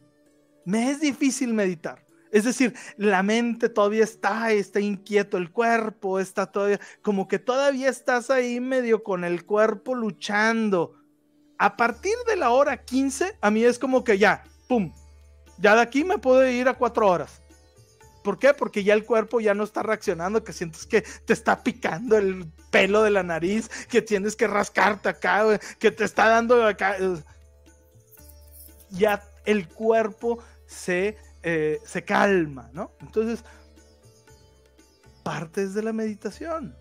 me 0.65 0.91
es 0.91 0.99
difícil 0.99 1.53
meditar. 1.53 2.05
Es 2.31 2.43
decir, 2.43 2.73
la 2.97 3.23
mente 3.23 3.69
todavía 3.69 4.03
está, 4.03 4.51
está 4.51 4.81
inquieto, 4.81 5.37
el 5.37 5.51
cuerpo 5.51 6.19
está 6.19 6.51
todavía, 6.51 6.81
como 7.01 7.27
que 7.29 7.39
todavía 7.39 7.89
estás 7.89 8.29
ahí 8.29 8.59
medio 8.59 9.03
con 9.03 9.23
el 9.23 9.45
cuerpo 9.45 9.95
luchando, 9.95 10.95
a 11.57 11.77
partir 11.77 12.15
de 12.27 12.35
la 12.35 12.49
hora 12.49 12.83
15, 12.83 13.37
a 13.39 13.51
mí 13.51 13.63
es 13.63 13.79
como 13.79 14.03
que 14.03 14.17
ya, 14.17 14.43
pum, 14.67 14.91
ya 15.57 15.75
de 15.75 15.81
aquí 15.81 16.03
me 16.03 16.17
puedo 16.17 16.45
ir 16.47 16.67
a 16.67 16.73
cuatro 16.73 17.07
horas. 17.07 17.41
¿Por 18.25 18.39
qué? 18.39 18.53
Porque 18.53 18.83
ya 18.83 18.93
el 18.95 19.05
cuerpo 19.05 19.39
ya 19.39 19.53
no 19.53 19.63
está 19.63 19.83
reaccionando, 19.83 20.43
que 20.43 20.51
sientes 20.51 20.85
que 20.85 21.03
te 21.03 21.31
está 21.31 21.63
picando 21.63 22.17
el 22.17 22.51
pelo 22.71 23.03
de 23.03 23.11
la 23.11 23.23
nariz, 23.23 23.69
que 23.87 24.01
tienes 24.01 24.35
que 24.35 24.47
rascarte 24.47 25.09
acá, 25.09 25.59
que 25.79 25.91
te 25.91 26.03
está 26.03 26.27
dando 26.27 26.65
acá. 26.65 26.97
Ya 28.89 29.23
el 29.45 29.67
cuerpo 29.69 30.39
se, 30.65 31.17
eh, 31.43 31.79
se 31.85 32.03
calma, 32.03 32.69
¿no? 32.73 32.91
Entonces, 32.99 33.45
partes 35.23 35.75
de 35.75 35.83
la 35.83 35.93
meditación, 35.93 36.75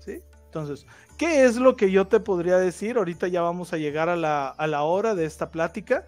¿sí? 0.00 0.22
Entonces, 0.44 0.86
¿Qué 1.20 1.44
es 1.44 1.56
lo 1.56 1.76
que 1.76 1.90
yo 1.90 2.06
te 2.06 2.18
podría 2.18 2.56
decir? 2.56 2.96
Ahorita 2.96 3.28
ya 3.28 3.42
vamos 3.42 3.74
a 3.74 3.76
llegar 3.76 4.08
a 4.08 4.16
la, 4.16 4.82
hora 4.82 5.14
de 5.14 5.26
esta 5.26 5.50
plática. 5.50 6.06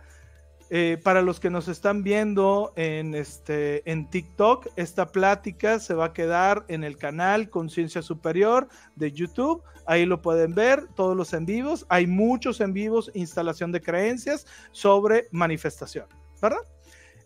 Eh, 0.75 0.97
para 0.97 1.21
los 1.21 1.39
que 1.39 1.51
nos 1.51 1.69
están 1.69 2.03
viendo 2.03 2.73
en, 2.77 3.15
este, 3.15 3.83
en 3.91 4.09
TikTok, 4.09 4.69
esta 4.77 5.07
plática 5.09 5.79
se 5.79 5.93
va 5.93 6.07
a 6.07 6.13
quedar 6.15 6.65
en 6.69 6.83
el 6.83 6.97
canal 6.97 7.51
Conciencia 7.51 8.01
Superior 8.01 8.69
de 8.97 9.13
YouTube. 9.13 9.63
Ahí 9.85 10.07
lo 10.07 10.23
pueden 10.23 10.55
ver, 10.55 10.89
todos 10.97 11.15
los 11.15 11.35
en 11.35 11.45
vivos. 11.45 11.85
Hay 11.91 12.07
muchos 12.07 12.63
en 12.63 12.73
vivos, 12.73 13.11
instalación 13.13 13.71
de 13.71 13.83
creencias 13.83 14.47
sobre 14.71 15.29
manifestación, 15.31 16.07
¿verdad? 16.41 16.63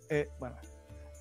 Eh, 0.08 0.28
bueno, 0.40 0.56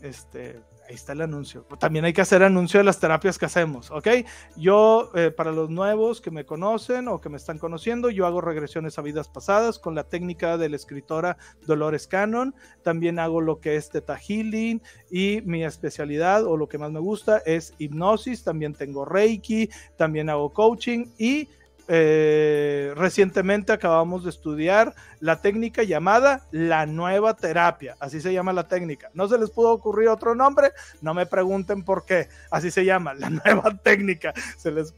este, 0.01 0.63
ahí 0.87 0.95
está 0.95 1.13
el 1.13 1.21
anuncio. 1.21 1.65
También 1.79 2.05
hay 2.05 2.13
que 2.13 2.21
hacer 2.21 2.43
anuncio 2.43 2.79
de 2.79 2.83
las 2.83 2.99
terapias 2.99 3.37
que 3.37 3.45
hacemos, 3.45 3.91
¿ok? 3.91 4.07
Yo, 4.55 5.11
eh, 5.15 5.31
para 5.31 5.51
los 5.51 5.69
nuevos 5.69 6.21
que 6.21 6.31
me 6.31 6.45
conocen 6.45 7.07
o 7.07 7.21
que 7.21 7.29
me 7.29 7.37
están 7.37 7.57
conociendo, 7.57 8.09
yo 8.09 8.25
hago 8.25 8.41
regresiones 8.41 8.97
a 8.97 9.01
vidas 9.01 9.27
pasadas 9.27 9.79
con 9.79 9.95
la 9.95 10.03
técnica 10.05 10.57
de 10.57 10.69
la 10.69 10.75
escritora 10.75 11.37
Dolores 11.65 12.07
Cannon. 12.07 12.55
También 12.83 13.19
hago 13.19 13.41
lo 13.41 13.59
que 13.59 13.75
es 13.75 13.89
Teta 13.89 14.17
Healing 14.17 14.81
y 15.09 15.41
mi 15.45 15.63
especialidad 15.63 16.45
o 16.45 16.57
lo 16.57 16.67
que 16.67 16.77
más 16.77 16.91
me 16.91 16.99
gusta 16.99 17.39
es 17.45 17.73
hipnosis. 17.77 18.43
También 18.43 18.73
tengo 18.73 19.05
Reiki, 19.05 19.69
también 19.97 20.29
hago 20.29 20.53
coaching 20.53 21.07
y 21.17 21.49
eh, 21.87 22.93
recientemente 22.95 23.71
acabamos 23.71 24.23
de 24.23 24.31
estudiar 24.31 24.95
la 25.19 25.41
técnica 25.41 25.83
llamada 25.83 26.41
la 26.51 26.87
nueva 26.87 27.35
terapia, 27.35 27.95
así 27.99 28.21
se 28.21 28.33
llama 28.33 28.53
la 28.53 28.67
técnica. 28.67 29.11
No 29.13 29.27
se 29.27 29.37
les 29.37 29.51
pudo 29.51 29.71
ocurrir 29.71 30.09
otro 30.09 30.33
nombre, 30.33 30.71
no 31.01 31.13
me 31.13 31.27
pregunten 31.27 31.83
por 31.83 32.05
qué, 32.05 32.27
así 32.49 32.71
se 32.71 32.85
llama, 32.85 33.13
la 33.13 33.29
nueva 33.45 33.77
técnica. 33.77 34.33
Se 34.57 34.71
les, 34.71 34.93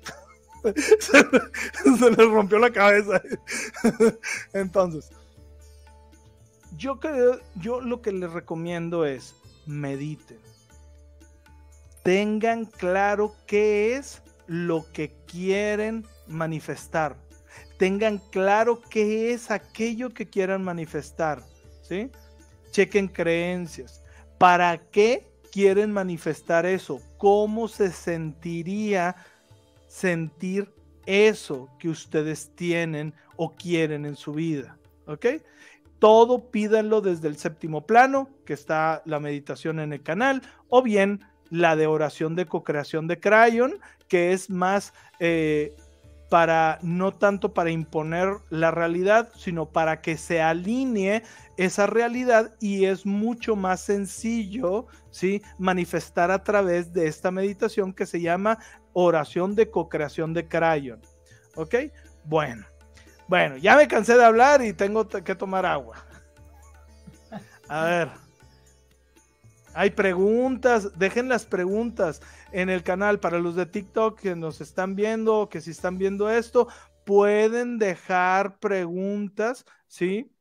les 0.63 2.29
rompió 2.29 2.57
la 2.57 2.71
cabeza. 2.71 3.21
Entonces, 4.53 5.11
yo 6.77 6.99
yo 7.55 7.81
lo 7.81 8.01
que 8.01 8.13
les 8.13 8.31
recomiendo 8.31 9.05
es 9.05 9.35
mediten. 9.65 10.39
Tengan 12.03 12.63
claro 12.63 13.35
qué 13.45 13.97
es 13.97 14.21
lo 14.47 14.85
que 14.93 15.13
quieren 15.27 16.05
manifestar. 16.27 17.17
Tengan 17.77 18.17
claro 18.31 18.81
qué 18.81 19.33
es 19.33 19.51
aquello 19.51 20.09
que 20.09 20.27
quieran 20.27 20.63
manifestar. 20.63 21.43
¿sí? 21.81 22.11
Chequen 22.71 23.07
creencias. 23.07 24.03
¿Para 24.37 24.77
qué 24.77 25.27
quieren 25.51 25.91
manifestar 25.91 26.65
eso? 26.65 27.01
¿Cómo 27.17 27.67
se 27.67 27.91
sentiría 27.91 29.15
sentir 29.87 30.71
eso 31.05 31.69
que 31.79 31.89
ustedes 31.89 32.51
tienen 32.55 33.13
o 33.35 33.55
quieren 33.55 34.05
en 34.05 34.15
su 34.15 34.33
vida? 34.33 34.77
¿Ok? 35.05 35.25
Todo 35.99 36.51
pídanlo 36.51 37.01
desde 37.01 37.27
el 37.27 37.37
séptimo 37.37 37.87
plano, 37.87 38.29
que 38.45 38.53
está 38.53 39.01
la 39.05 39.19
meditación 39.19 39.79
en 39.79 39.93
el 39.93 40.03
canal, 40.03 40.43
o 40.69 40.83
bien 40.83 41.21
la 41.49 41.75
de 41.75 41.87
oración 41.87 42.35
de 42.35 42.45
co-creación 42.45 43.07
de 43.07 43.19
Crayon, 43.19 43.79
que 44.07 44.33
es 44.33 44.49
más 44.49 44.93
eh, 45.19 45.75
para, 46.29 46.79
no 46.81 47.13
tanto 47.13 47.53
para 47.53 47.71
imponer 47.71 48.37
la 48.49 48.71
realidad, 48.71 49.29
sino 49.35 49.67
para 49.67 50.01
que 50.01 50.17
se 50.17 50.41
alinee 50.41 51.23
esa 51.55 51.87
realidad 51.87 52.53
y 52.59 52.85
es 52.85 53.05
mucho 53.05 53.55
más 53.55 53.81
sencillo, 53.81 54.87
¿sí? 55.09 55.41
Manifestar 55.57 56.31
a 56.31 56.43
través 56.43 56.91
de 56.93 57.07
esta 57.07 57.31
meditación 57.31 57.93
que 57.93 58.05
se 58.05 58.21
llama 58.21 58.59
oración 58.93 59.55
de 59.55 59.69
co-creación 59.69 60.33
de 60.33 60.47
Crayon. 60.47 61.01
¿Ok? 61.55 61.75
Bueno, 62.25 62.65
bueno, 63.27 63.57
ya 63.57 63.75
me 63.75 63.87
cansé 63.87 64.17
de 64.17 64.25
hablar 64.25 64.61
y 64.61 64.73
tengo 64.73 65.07
que 65.07 65.35
tomar 65.35 65.65
agua. 65.65 65.97
A 67.67 67.85
ver. 67.85 68.09
Hay 69.73 69.91
preguntas, 69.91 70.97
dejen 70.97 71.29
las 71.29 71.45
preguntas 71.45 72.21
en 72.51 72.69
el 72.69 72.83
canal 72.83 73.19
para 73.19 73.39
los 73.39 73.55
de 73.55 73.65
TikTok 73.65 74.19
que 74.19 74.35
nos 74.35 74.61
están 74.61 74.95
viendo, 74.95 75.49
que 75.49 75.61
si 75.61 75.71
están 75.71 75.97
viendo 75.97 76.29
esto, 76.29 76.67
pueden 77.05 77.79
dejar 77.79 78.59
preguntas, 78.59 79.65
¿sí? 79.87 80.31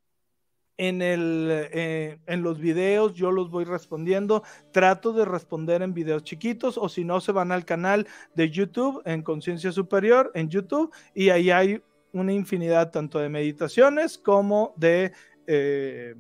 En, 0.79 1.01
el, 1.01 1.49
eh, 1.73 2.19
en 2.27 2.43
los 2.43 2.59
videos 2.59 3.15
yo 3.15 3.31
los 3.31 3.51
voy 3.51 3.65
respondiendo. 3.65 4.43
Trato 4.73 5.13
de 5.13 5.25
responder 5.25 5.83
en 5.83 5.95
videos 5.95 6.25
chiquitos 6.25 6.77
o 6.77 6.89
si 6.89 7.05
no 7.05 7.21
se 7.21 7.33
van 7.33 7.51
al 7.51 7.65
canal 7.65 8.07
de 8.35 8.51
YouTube 8.51 9.01
en 9.07 9.23
Conciencia 9.23 9.73
Superior 9.73 10.31
en 10.35 10.51
YouTube 10.51 10.93
y 11.15 11.31
ahí 11.31 11.51
hay 11.51 11.83
una 12.13 12.33
infinidad 12.33 12.91
tanto 12.91 13.19
de 13.19 13.29
meditaciones 13.29 14.19
como 14.19 14.75
de... 14.77 15.13
Eh, 15.47 16.15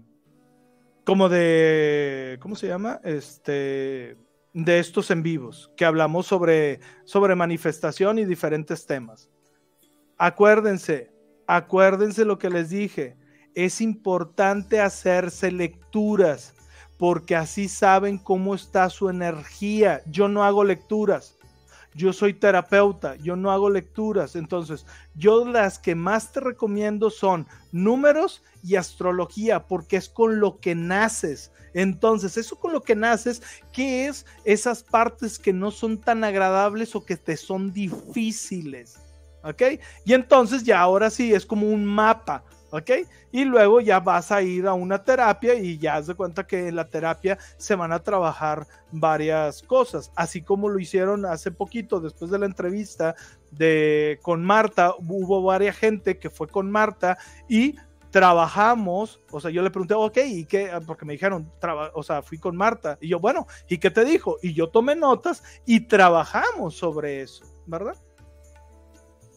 como 1.04 1.28
de, 1.28 2.36
¿cómo 2.40 2.56
se 2.56 2.66
llama? 2.66 3.00
Este, 3.04 4.16
de 4.64 4.78
estos 4.78 5.10
en 5.10 5.22
vivos, 5.22 5.70
que 5.76 5.84
hablamos 5.84 6.26
sobre, 6.26 6.80
sobre 7.04 7.34
manifestación 7.34 8.18
y 8.18 8.24
diferentes 8.24 8.86
temas. 8.86 9.28
Acuérdense, 10.16 11.12
acuérdense 11.46 12.24
lo 12.24 12.38
que 12.38 12.48
les 12.48 12.70
dije, 12.70 13.18
es 13.54 13.82
importante 13.82 14.80
hacerse 14.80 15.50
lecturas, 15.50 16.54
porque 16.96 17.36
así 17.36 17.68
saben 17.68 18.16
cómo 18.16 18.54
está 18.54 18.88
su 18.88 19.10
energía. 19.10 20.00
Yo 20.06 20.26
no 20.26 20.42
hago 20.42 20.64
lecturas, 20.64 21.35
yo 21.96 22.12
soy 22.12 22.34
terapeuta, 22.34 23.16
yo 23.16 23.36
no 23.36 23.50
hago 23.50 23.70
lecturas, 23.70 24.36
entonces 24.36 24.84
yo 25.14 25.46
las 25.46 25.78
que 25.78 25.94
más 25.94 26.30
te 26.30 26.40
recomiendo 26.40 27.08
son 27.08 27.46
números 27.72 28.42
y 28.62 28.76
astrología, 28.76 29.66
porque 29.66 29.96
es 29.96 30.08
con 30.10 30.38
lo 30.38 30.60
que 30.60 30.74
naces. 30.74 31.52
Entonces, 31.72 32.36
eso 32.36 32.56
con 32.56 32.72
lo 32.72 32.82
que 32.82 32.94
naces, 32.94 33.42
¿qué 33.72 34.06
es 34.06 34.26
esas 34.44 34.82
partes 34.82 35.38
que 35.38 35.52
no 35.52 35.70
son 35.70 35.98
tan 35.98 36.22
agradables 36.22 36.94
o 36.94 37.04
que 37.04 37.16
te 37.16 37.36
son 37.36 37.72
difíciles? 37.72 38.98
¿Ok? 39.42 39.62
Y 40.04 40.12
entonces 40.12 40.64
ya 40.64 40.80
ahora 40.80 41.08
sí 41.08 41.32
es 41.32 41.46
como 41.46 41.68
un 41.68 41.84
mapa 41.84 42.44
¿ok? 42.76 42.90
Y 43.32 43.44
luego 43.44 43.80
ya 43.80 44.00
vas 44.00 44.32
a 44.32 44.42
ir 44.42 44.66
a 44.66 44.74
una 44.74 45.02
terapia 45.02 45.54
y 45.54 45.78
ya 45.78 45.96
has 45.96 46.06
de 46.06 46.14
cuenta 46.14 46.46
que 46.46 46.68
en 46.68 46.76
la 46.76 46.88
terapia 46.88 47.38
se 47.56 47.74
van 47.74 47.92
a 47.92 48.00
trabajar 48.00 48.66
varias 48.92 49.62
cosas, 49.62 50.12
así 50.14 50.42
como 50.42 50.68
lo 50.68 50.78
hicieron 50.78 51.26
hace 51.26 51.50
poquito 51.50 52.00
después 52.00 52.30
de 52.30 52.38
la 52.38 52.46
entrevista 52.46 53.14
de 53.50 54.18
con 54.22 54.44
Marta, 54.44 54.94
hubo 54.98 55.42
varias 55.42 55.76
gente 55.76 56.18
que 56.18 56.30
fue 56.30 56.48
con 56.48 56.70
Marta 56.70 57.18
y 57.48 57.76
trabajamos, 58.10 59.20
o 59.30 59.40
sea, 59.40 59.50
yo 59.50 59.62
le 59.62 59.70
pregunté, 59.70 59.94
ok, 59.94 60.18
¿y 60.26 60.46
qué? 60.46 60.70
Porque 60.86 61.04
me 61.04 61.12
dijeron, 61.12 61.52
o 61.92 62.02
sea, 62.02 62.22
fui 62.22 62.38
con 62.38 62.56
Marta, 62.56 62.96
y 63.00 63.08
yo, 63.08 63.20
bueno, 63.20 63.46
¿y 63.68 63.78
qué 63.78 63.90
te 63.90 64.04
dijo? 64.04 64.38
Y 64.42 64.54
yo 64.54 64.68
tomé 64.68 64.96
notas 64.96 65.42
y 65.66 65.80
trabajamos 65.80 66.76
sobre 66.76 67.20
eso, 67.20 67.44
¿verdad? 67.66 67.96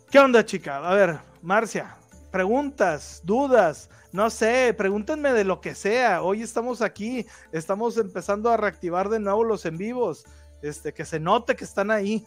¿Qué 0.10 0.20
onda, 0.20 0.46
chica? 0.46 0.78
A 0.78 0.94
ver, 0.94 1.20
Marcia, 1.42 1.98
preguntas, 2.32 3.22
dudas, 3.24 3.90
no 4.12 4.30
sé, 4.30 4.74
pregúntenme 4.78 5.34
de 5.34 5.44
lo 5.44 5.62
que 5.62 5.76
sea. 5.76 6.22
Hoy 6.24 6.42
estamos 6.42 6.82
aquí, 6.82 7.26
estamos 7.52 7.98
empezando 7.98 8.50
a 8.50 8.58
reactivar 8.58 9.10
de 9.10 9.20
nuevo 9.20 9.44
los 9.44 9.66
en 9.66 9.78
vivos, 9.78 10.26
este, 10.62 10.94
que 10.94 11.06
se 11.06 11.20
note 11.20 11.56
que 11.56 11.66
están 11.66 11.92
ahí. 11.92 12.26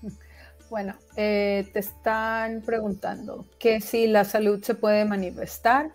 Bueno, 0.70 0.94
eh, 1.16 1.66
te 1.72 1.78
están 1.78 2.60
preguntando 2.60 3.46
que 3.58 3.80
si 3.80 4.06
la 4.06 4.26
salud 4.26 4.62
se 4.62 4.74
puede 4.74 5.06
manifestar 5.06 5.90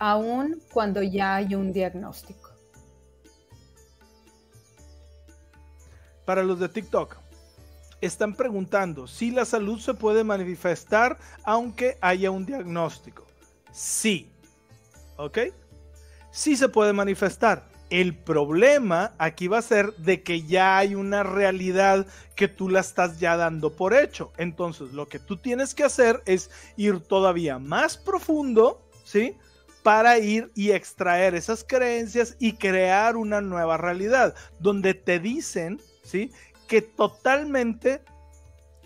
aún 0.00 0.60
cuando 0.72 1.04
ya 1.04 1.36
hay 1.36 1.54
un 1.54 1.72
diagnóstico. 1.72 2.50
Para 6.24 6.42
los 6.42 6.58
de 6.58 6.68
TikTok, 6.68 7.16
están 8.00 8.34
preguntando 8.34 9.06
si 9.06 9.30
la 9.30 9.44
salud 9.44 9.80
se 9.80 9.94
puede 9.94 10.24
manifestar 10.24 11.18
aunque 11.44 11.98
haya 12.00 12.30
un 12.30 12.46
diagnóstico. 12.46 13.26
Sí. 13.72 14.30
¿Ok? 15.16 15.38
Sí 16.30 16.56
se 16.56 16.68
puede 16.68 16.92
manifestar. 16.92 17.68
El 17.90 18.14
problema 18.14 19.14
aquí 19.18 19.48
va 19.48 19.58
a 19.58 19.62
ser 19.62 19.94
de 19.94 20.22
que 20.22 20.42
ya 20.42 20.76
hay 20.76 20.94
una 20.94 21.22
realidad 21.22 22.06
que 22.36 22.46
tú 22.46 22.68
la 22.68 22.80
estás 22.80 23.18
ya 23.18 23.36
dando 23.36 23.74
por 23.74 23.94
hecho. 23.94 24.30
Entonces, 24.36 24.92
lo 24.92 25.08
que 25.08 25.18
tú 25.18 25.38
tienes 25.38 25.74
que 25.74 25.84
hacer 25.84 26.22
es 26.26 26.50
ir 26.76 27.00
todavía 27.00 27.58
más 27.58 27.96
profundo, 27.96 28.86
¿sí? 29.04 29.36
Para 29.82 30.18
ir 30.18 30.52
y 30.54 30.72
extraer 30.72 31.34
esas 31.34 31.64
creencias 31.64 32.36
y 32.38 32.52
crear 32.52 33.16
una 33.16 33.40
nueva 33.40 33.78
realidad, 33.78 34.34
donde 34.60 34.92
te 34.92 35.18
dicen, 35.18 35.80
¿sí? 36.02 36.30
Que 36.68 36.82
totalmente 36.82 38.02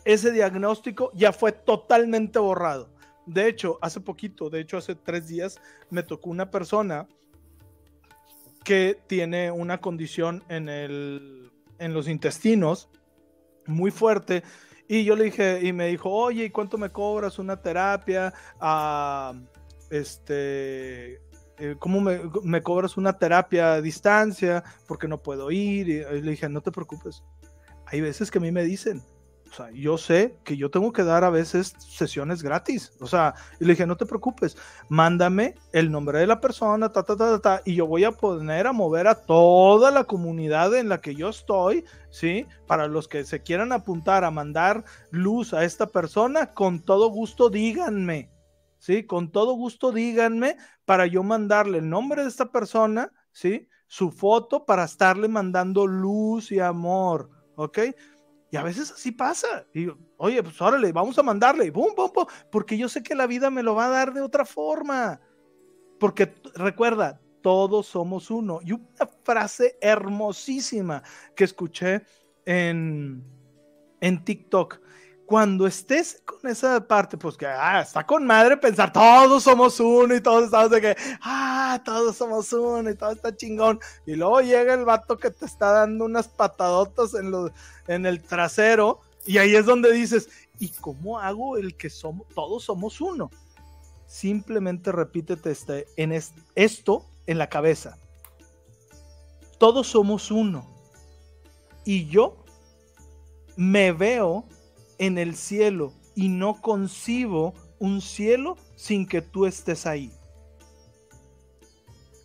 ese 0.04 0.32
diagnóstico 0.32 1.10
ya 1.14 1.32
fue 1.32 1.52
totalmente 1.52 2.38
borrado. 2.38 2.88
De 3.26 3.48
hecho, 3.48 3.78
hace 3.82 4.00
poquito, 4.00 4.50
de 4.50 4.60
hecho 4.60 4.78
hace 4.78 4.94
tres 4.94 5.28
días, 5.28 5.60
me 5.90 6.02
tocó 6.02 6.30
una 6.30 6.50
persona 6.50 7.06
que 8.64 8.98
tiene 9.06 9.50
una 9.50 9.80
condición 9.80 10.42
en, 10.48 10.68
el, 10.68 11.52
en 11.78 11.92
los 11.92 12.08
intestinos 12.08 12.88
muy 13.66 13.90
fuerte. 13.90 14.42
Y 14.88 15.04
yo 15.04 15.16
le 15.16 15.24
dije, 15.24 15.60
y 15.62 15.72
me 15.72 15.88
dijo, 15.88 16.10
oye, 16.10 16.44
¿y 16.46 16.50
cuánto 16.50 16.78
me 16.78 16.90
cobras 16.90 17.38
una 17.38 17.60
terapia? 17.60 18.32
Ah, 18.60 19.34
este, 19.90 21.14
eh, 21.58 21.76
¿cómo 21.78 22.00
me, 22.00 22.20
me, 22.42 22.62
cobras 22.62 22.96
una 22.96 23.16
terapia 23.16 23.74
a 23.74 23.80
distancia? 23.80 24.64
Porque 24.86 25.08
no 25.08 25.22
puedo 25.22 25.50
ir. 25.50 25.88
Y 25.88 26.20
le 26.20 26.30
dije, 26.32 26.48
no 26.48 26.60
te 26.60 26.72
preocupes, 26.72 27.22
hay 27.92 28.00
veces 28.00 28.30
que 28.30 28.38
a 28.38 28.40
mí 28.40 28.50
me 28.50 28.64
dicen, 28.64 29.02
o 29.52 29.54
sea, 29.54 29.70
yo 29.70 29.98
sé 29.98 30.38
que 30.44 30.56
yo 30.56 30.70
tengo 30.70 30.92
que 30.92 31.04
dar 31.04 31.24
a 31.24 31.30
veces 31.30 31.74
sesiones 31.78 32.42
gratis. 32.42 32.90
O 33.00 33.06
sea, 33.06 33.34
y 33.60 33.66
le 33.66 33.74
dije, 33.74 33.86
no 33.86 33.98
te 33.98 34.06
preocupes, 34.06 34.56
mándame 34.88 35.56
el 35.74 35.90
nombre 35.90 36.18
de 36.20 36.26
la 36.26 36.40
persona, 36.40 36.90
ta, 36.90 37.02
ta, 37.02 37.16
ta, 37.18 37.38
ta, 37.38 37.60
y 37.66 37.74
yo 37.74 37.86
voy 37.86 38.04
a 38.04 38.12
poner 38.12 38.66
a 38.66 38.72
mover 38.72 39.08
a 39.08 39.14
toda 39.14 39.90
la 39.90 40.04
comunidad 40.04 40.74
en 40.74 40.88
la 40.88 41.02
que 41.02 41.14
yo 41.14 41.28
estoy, 41.28 41.84
¿sí? 42.08 42.46
Para 42.66 42.86
los 42.86 43.08
que 43.08 43.24
se 43.24 43.42
quieran 43.42 43.72
apuntar 43.72 44.24
a 44.24 44.30
mandar 44.30 44.84
luz 45.10 45.52
a 45.52 45.64
esta 45.64 45.86
persona, 45.86 46.54
con 46.54 46.80
todo 46.80 47.10
gusto 47.10 47.50
díganme, 47.50 48.30
¿sí? 48.78 49.04
Con 49.04 49.30
todo 49.30 49.52
gusto 49.52 49.92
díganme 49.92 50.56
para 50.86 51.06
yo 51.06 51.22
mandarle 51.22 51.76
el 51.76 51.90
nombre 51.90 52.22
de 52.22 52.28
esta 52.30 52.50
persona, 52.50 53.12
¿sí? 53.32 53.68
Su 53.86 54.10
foto 54.10 54.64
para 54.64 54.84
estarle 54.84 55.28
mandando 55.28 55.86
luz 55.86 56.50
y 56.52 56.58
amor. 56.58 57.41
¿Ok? 57.56 57.78
Y 58.50 58.56
a 58.56 58.62
veces 58.62 58.90
así 58.90 59.12
pasa. 59.12 59.66
Y 59.72 59.88
oye, 60.18 60.42
pues 60.42 60.60
órale, 60.60 60.92
vamos 60.92 61.18
a 61.18 61.22
mandarle, 61.22 61.72
pum, 61.72 61.94
pum, 61.94 62.10
pum, 62.12 62.26
porque 62.50 62.76
yo 62.76 62.88
sé 62.88 63.02
que 63.02 63.14
la 63.14 63.26
vida 63.26 63.50
me 63.50 63.62
lo 63.62 63.74
va 63.74 63.86
a 63.86 63.90
dar 63.90 64.12
de 64.12 64.20
otra 64.20 64.44
forma. 64.44 65.20
Porque 65.98 66.34
recuerda, 66.54 67.20
todos 67.40 67.86
somos 67.86 68.30
uno. 68.30 68.60
Y 68.62 68.72
una 68.72 69.06
frase 69.24 69.78
hermosísima 69.80 71.02
que 71.34 71.44
escuché 71.44 72.02
en, 72.44 73.24
en 74.00 74.24
TikTok 74.24 74.80
cuando 75.32 75.66
estés 75.66 76.20
con 76.26 76.50
esa 76.50 76.86
parte, 76.86 77.16
pues 77.16 77.38
que 77.38 77.46
ah, 77.46 77.80
está 77.80 78.04
con 78.04 78.26
madre 78.26 78.54
pensar, 78.58 78.92
todos 78.92 79.42
somos 79.42 79.80
uno 79.80 80.14
y 80.14 80.20
todos 80.20 80.44
estamos 80.44 80.70
de 80.70 80.80
que, 80.82 80.96
ah, 81.22 81.80
todos 81.82 82.18
somos 82.18 82.52
uno 82.52 82.90
y 82.90 82.94
todo 82.94 83.12
está 83.12 83.34
chingón. 83.34 83.80
Y 84.04 84.14
luego 84.14 84.42
llega 84.42 84.74
el 84.74 84.84
vato 84.84 85.16
que 85.16 85.30
te 85.30 85.46
está 85.46 85.72
dando 85.72 86.04
unas 86.04 86.28
patadotas 86.28 87.14
en, 87.14 87.32
en 87.88 88.04
el 88.04 88.22
trasero 88.22 89.00
y 89.24 89.38
ahí 89.38 89.56
es 89.56 89.64
donde 89.64 89.90
dices, 89.90 90.28
¿y 90.58 90.68
cómo 90.68 91.18
hago 91.18 91.56
el 91.56 91.78
que 91.78 91.88
somos, 91.88 92.28
todos 92.34 92.64
somos 92.64 93.00
uno? 93.00 93.30
Simplemente 94.06 94.92
repítete 94.92 95.50
este, 95.50 95.86
en 95.96 96.12
esto 96.54 97.06
en 97.26 97.38
la 97.38 97.48
cabeza. 97.48 97.96
Todos 99.58 99.86
somos 99.86 100.30
uno. 100.30 100.66
Y 101.86 102.06
yo 102.08 102.36
me 103.56 103.92
veo 103.92 104.44
en 105.02 105.18
el 105.18 105.34
cielo 105.34 105.92
y 106.14 106.28
no 106.28 106.60
concibo 106.60 107.54
un 107.80 108.00
cielo 108.00 108.56
sin 108.76 109.04
que 109.04 109.20
tú 109.20 109.46
estés 109.46 109.84
ahí. 109.84 110.12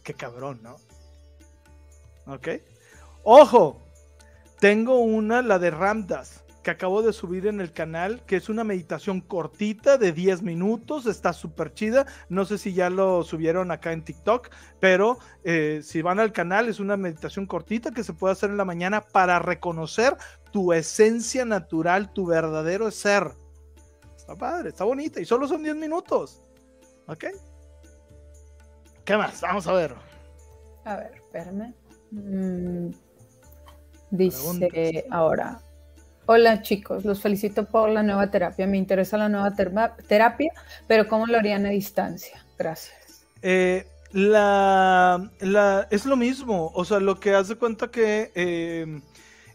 Qué 0.03 0.13
cabrón, 0.13 0.61
¿no? 0.61 0.75
¿Ok? 2.31 2.49
Ojo, 3.23 3.81
Tengo 4.59 4.99
una, 4.99 5.43
la 5.43 5.59
de 5.59 5.69
Ramdas, 5.69 6.43
que 6.67 6.71
acabo 6.71 7.01
de 7.01 7.13
subir 7.13 7.47
en 7.47 7.61
el 7.61 7.71
canal, 7.71 8.25
que 8.25 8.35
es 8.35 8.49
una 8.49 8.65
meditación 8.65 9.21
cortita 9.21 9.97
de 9.97 10.11
10 10.11 10.41
minutos, 10.41 11.05
está 11.05 11.31
súper 11.31 11.73
chida. 11.73 12.05
No 12.27 12.43
sé 12.43 12.57
si 12.57 12.73
ya 12.73 12.89
lo 12.89 13.23
subieron 13.23 13.71
acá 13.71 13.93
en 13.93 14.03
TikTok, 14.03 14.49
pero 14.81 15.17
eh, 15.45 15.79
si 15.81 16.01
van 16.01 16.19
al 16.19 16.33
canal, 16.33 16.67
es 16.67 16.81
una 16.81 16.97
meditación 16.97 17.45
cortita 17.45 17.91
que 17.91 18.03
se 18.03 18.11
puede 18.11 18.33
hacer 18.33 18.49
en 18.49 18.57
la 18.57 18.65
mañana 18.65 18.99
para 18.99 19.39
reconocer 19.39 20.17
tu 20.51 20.73
esencia 20.73 21.45
natural, 21.45 22.11
tu 22.13 22.25
verdadero 22.25 22.89
ser. 22.91 23.31
Está 24.15 24.35
padre, 24.35 24.69
está 24.69 24.83
bonita 24.83 25.21
y 25.21 25.25
solo 25.25 25.47
son 25.47 25.63
10 25.63 25.75
minutos. 25.75 26.41
¿Ok? 27.07 27.25
¿Qué 29.05 29.17
más? 29.17 29.39
Vamos 29.41 29.67
a 29.67 29.73
ver. 29.73 29.95
A 30.83 30.97
ver, 30.97 31.11
espérame. 31.15 31.73
Mm, 32.11 32.89
dice 34.11 35.05
ahora. 35.09 35.61
Hola 36.25 36.61
chicos, 36.61 37.05
los 37.05 37.21
felicito 37.21 37.63
por 37.65 37.89
la 37.89 38.03
nueva 38.03 38.29
terapia. 38.29 38.67
Me 38.67 38.77
interesa 38.77 39.17
la 39.17 39.29
nueva 39.29 39.53
terapia, 39.55 40.51
pero 40.85 41.07
¿cómo 41.07 41.25
lo 41.25 41.37
harían 41.37 41.65
a 41.65 41.69
distancia? 41.69 42.45
Gracias. 42.57 43.25
Eh, 43.41 43.87
la, 44.11 45.29
la, 45.39 45.87
es 45.89 46.05
lo 46.05 46.17
mismo, 46.17 46.71
o 46.73 46.83
sea, 46.83 46.99
lo 46.99 47.19
que 47.19 47.33
hace 47.33 47.55
cuenta 47.55 47.89
que 47.89 48.31
eh, 48.35 49.01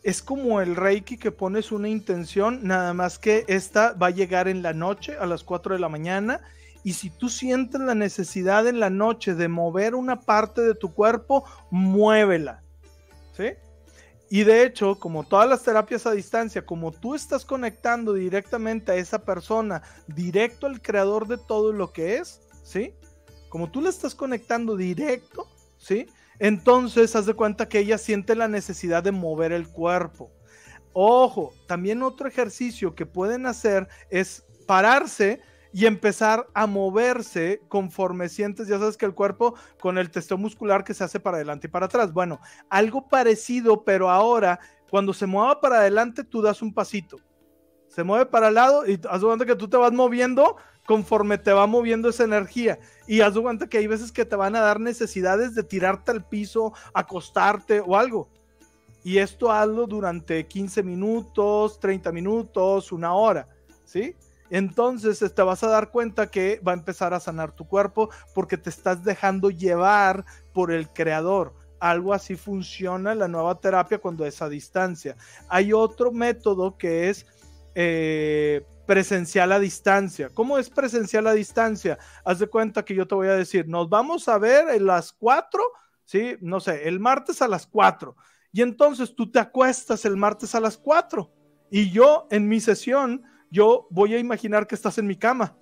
es 0.02 0.22
como 0.22 0.60
el 0.60 0.76
Reiki 0.76 1.16
que 1.16 1.30
pones 1.30 1.72
una 1.72 1.88
intención, 1.88 2.60
nada 2.62 2.92
más 2.92 3.18
que 3.18 3.44
esta 3.48 3.92
va 3.92 4.08
a 4.08 4.10
llegar 4.10 4.48
en 4.48 4.62
la 4.62 4.72
noche 4.72 5.16
a 5.18 5.26
las 5.26 5.44
4 5.44 5.74
de 5.74 5.80
la 5.80 5.88
mañana 5.88 6.40
y 6.84 6.94
si 6.94 7.10
tú 7.10 7.28
sientes 7.28 7.80
la 7.80 7.94
necesidad 7.94 8.66
en 8.66 8.80
la 8.80 8.90
noche 8.90 9.34
de 9.34 9.48
mover 9.48 9.94
una 9.94 10.20
parte 10.20 10.62
de 10.62 10.74
tu 10.74 10.92
cuerpo, 10.92 11.44
muévela. 11.70 12.62
¿Sí? 13.36 13.52
Y 14.28 14.44
de 14.44 14.64
hecho, 14.64 14.98
como 14.98 15.24
todas 15.24 15.48
las 15.48 15.62
terapias 15.62 16.06
a 16.06 16.12
distancia, 16.12 16.64
como 16.64 16.90
tú 16.90 17.14
estás 17.14 17.44
conectando 17.44 18.14
directamente 18.14 18.90
a 18.90 18.96
esa 18.96 19.24
persona, 19.24 19.82
directo 20.06 20.66
al 20.66 20.80
creador 20.80 21.28
de 21.28 21.38
todo 21.38 21.72
lo 21.72 21.92
que 21.92 22.16
es, 22.16 22.40
¿sí? 22.64 22.94
Como 23.50 23.70
tú 23.70 23.82
le 23.82 23.90
estás 23.90 24.14
conectando 24.14 24.74
directo, 24.74 25.46
¿sí? 25.76 26.06
Entonces, 26.42 27.14
haz 27.14 27.26
de 27.26 27.34
cuenta 27.34 27.68
que 27.68 27.78
ella 27.78 27.98
siente 27.98 28.34
la 28.34 28.48
necesidad 28.48 29.04
de 29.04 29.12
mover 29.12 29.52
el 29.52 29.68
cuerpo. 29.68 30.32
Ojo, 30.92 31.52
también 31.68 32.02
otro 32.02 32.26
ejercicio 32.26 32.96
que 32.96 33.06
pueden 33.06 33.46
hacer 33.46 33.86
es 34.10 34.44
pararse 34.66 35.40
y 35.72 35.86
empezar 35.86 36.48
a 36.52 36.66
moverse 36.66 37.62
conforme 37.68 38.28
sientes, 38.28 38.66
ya 38.66 38.80
sabes 38.80 38.96
que 38.96 39.06
el 39.06 39.14
cuerpo 39.14 39.54
con 39.80 39.98
el 39.98 40.10
testeo 40.10 40.36
muscular 40.36 40.82
que 40.82 40.94
se 40.94 41.04
hace 41.04 41.20
para 41.20 41.36
adelante 41.36 41.68
y 41.68 41.70
para 41.70 41.86
atrás. 41.86 42.12
Bueno, 42.12 42.40
algo 42.68 43.06
parecido, 43.06 43.84
pero 43.84 44.10
ahora 44.10 44.58
cuando 44.90 45.14
se 45.14 45.26
mueva 45.26 45.60
para 45.60 45.76
adelante, 45.76 46.24
tú 46.24 46.42
das 46.42 46.60
un 46.60 46.74
pasito. 46.74 47.18
Se 47.86 48.02
mueve 48.02 48.26
para 48.26 48.48
el 48.48 48.54
lado 48.54 48.84
y 48.84 49.00
haz 49.08 49.20
de 49.20 49.26
cuenta 49.28 49.46
que 49.46 49.54
tú 49.54 49.68
te 49.68 49.76
vas 49.76 49.92
moviendo 49.92 50.56
conforme 50.86 51.38
te 51.38 51.52
va 51.52 51.66
moviendo 51.66 52.08
esa 52.08 52.24
energía. 52.24 52.78
Y 53.06 53.20
haz 53.20 53.34
de 53.34 53.42
cuenta 53.42 53.68
que 53.68 53.78
hay 53.78 53.86
veces 53.86 54.12
que 54.12 54.24
te 54.24 54.36
van 54.36 54.56
a 54.56 54.60
dar 54.60 54.80
necesidades 54.80 55.54
de 55.54 55.62
tirarte 55.62 56.10
al 56.10 56.24
piso, 56.24 56.72
acostarte 56.94 57.80
o 57.80 57.96
algo. 57.96 58.28
Y 59.04 59.18
esto 59.18 59.50
hazlo 59.50 59.86
durante 59.86 60.46
15 60.46 60.82
minutos, 60.82 61.80
30 61.80 62.12
minutos, 62.12 62.92
una 62.92 63.14
hora, 63.14 63.48
¿sí? 63.84 64.14
entonces 64.52 65.18
te 65.18 65.24
este, 65.24 65.42
vas 65.42 65.62
a 65.62 65.68
dar 65.68 65.90
cuenta 65.90 66.30
que 66.30 66.60
va 66.66 66.72
a 66.72 66.74
empezar 66.74 67.14
a 67.14 67.20
sanar 67.20 67.52
tu 67.52 67.66
cuerpo 67.66 68.10
porque 68.34 68.58
te 68.58 68.68
estás 68.68 69.02
dejando 69.02 69.48
llevar 69.48 70.26
por 70.52 70.70
el 70.70 70.90
creador. 70.90 71.54
Algo 71.80 72.12
así 72.12 72.36
funciona 72.36 73.14
la 73.14 73.28
nueva 73.28 73.58
terapia 73.58 73.96
cuando 73.96 74.26
es 74.26 74.42
a 74.42 74.50
distancia. 74.50 75.16
Hay 75.48 75.72
otro 75.72 76.12
método 76.12 76.76
que 76.76 77.08
es 77.08 77.26
eh, 77.74 78.66
presencial 78.86 79.52
a 79.52 79.58
distancia. 79.58 80.30
¿Cómo 80.34 80.58
es 80.58 80.70
presencial 80.70 81.26
a 81.26 81.32
distancia? 81.32 81.98
Haz 82.24 82.38
de 82.38 82.46
cuenta 82.46 82.84
que 82.84 82.94
yo 82.94 83.06
te 83.06 83.14
voy 83.14 83.28
a 83.28 83.36
decir, 83.36 83.68
nos 83.68 83.88
vamos 83.88 84.28
a 84.28 84.38
ver 84.38 84.68
en 84.70 84.86
las 84.86 85.12
4, 85.12 85.62
¿sí? 86.04 86.36
No 86.40 86.60
sé, 86.60 86.88
el 86.88 87.00
martes 87.00 87.42
a 87.42 87.48
las 87.48 87.66
4. 87.66 88.16
Y 88.52 88.62
entonces 88.62 89.14
tú 89.14 89.30
te 89.30 89.38
acuestas 89.38 90.04
el 90.04 90.16
martes 90.16 90.54
a 90.54 90.60
las 90.60 90.76
4. 90.76 91.30
Y 91.70 91.90
yo 91.90 92.26
en 92.30 92.48
mi 92.48 92.60
sesión 92.60 93.22
yo 93.50 93.86
voy 93.90 94.14
a 94.14 94.18
imaginar 94.18 94.66
que 94.66 94.74
estás 94.74 94.98
en 94.98 95.06
mi 95.06 95.16
cama. 95.16 95.56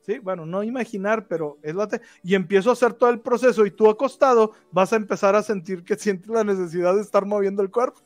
Sí, 0.00 0.18
bueno, 0.20 0.46
no 0.46 0.62
imaginar, 0.62 1.28
pero 1.28 1.58
es 1.62 1.74
la 1.74 1.86
y 2.22 2.34
empiezo 2.34 2.70
a 2.70 2.72
hacer 2.72 2.94
todo 2.94 3.10
el 3.10 3.20
proceso 3.20 3.66
y 3.66 3.70
tú 3.70 3.90
acostado 3.90 4.52
vas 4.70 4.92
a 4.92 4.96
empezar 4.96 5.36
a 5.36 5.42
sentir 5.42 5.84
que 5.84 5.96
sientes 5.96 6.28
la 6.28 6.44
necesidad 6.44 6.94
de 6.94 7.02
estar 7.02 7.26
moviendo 7.26 7.62
el 7.62 7.70
cuerpo. 7.70 8.00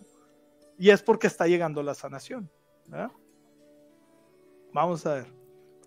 Y 0.78 0.90
es 0.90 1.00
porque 1.02 1.28
está 1.28 1.46
llegando 1.46 1.82
la 1.82 1.94
sanación. 1.94 2.50
Vamos 4.72 5.04
a 5.06 5.14
ver. 5.14 5.26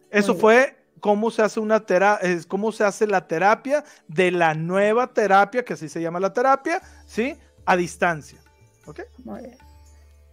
Eso 0.10 0.36
fue 0.36 0.76
cómo 1.00 1.32
se 1.32 1.42
hace 1.42 1.60
una 1.60 1.86
terapia, 1.86 2.40
cómo 2.48 2.72
se 2.72 2.84
hace 2.84 3.08
la 3.08 3.28
terapia 3.28 3.84
de 4.08 4.32
la 4.32 4.54
nueva 4.54 5.14
terapia, 5.14 5.64
que 5.66 5.74
así 5.74 5.90
se 5.90 6.02
llama 6.02 6.20
la 6.20 6.34
terapia, 6.34 6.82
¿sí? 7.06 7.36
A 7.66 7.76
distancia. 7.76 8.40
¿Ok? 8.86 9.02
Muy 9.24 9.42
bien. 9.42 9.58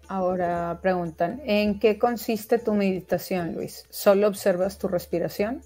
Ahora 0.08 0.78
preguntan, 0.82 1.40
¿en 1.44 1.78
qué 1.78 1.98
consiste 1.98 2.58
tu 2.58 2.74
meditación, 2.74 3.54
Luis? 3.54 3.86
¿Solo 3.88 4.28
observas 4.28 4.78
tu 4.78 4.88
respiración? 4.88 5.62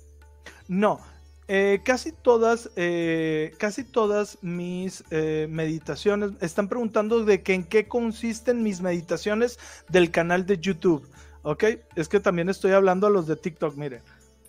No, 0.69 1.01
eh, 1.49 1.81
casi 1.85 2.11
todas, 2.11 2.71
eh, 2.75 3.55
casi 3.59 3.85
todas 3.85 4.39
mis 4.43 5.05
eh, 5.11 5.47
meditaciones 5.49 6.33
están 6.41 6.69
preguntando 6.69 7.25
de 7.25 7.43
que 7.43 7.55
en 7.55 7.63
qué 7.63 7.87
consisten 7.87 8.65
mis 8.65 8.81
meditaciones 8.81 9.59
del 9.89 10.11
canal 10.11 10.45
de 10.45 10.59
YouTube. 10.59 11.09
¿Ok? 11.47 11.63
Es 11.95 12.09
que 12.09 12.19
también 12.19 12.49
estoy 12.49 12.73
hablando 12.73 13.07
a 13.07 13.11
los 13.11 13.29
de 13.29 13.37
TikTok. 13.37 13.77
Miren, 13.77 14.03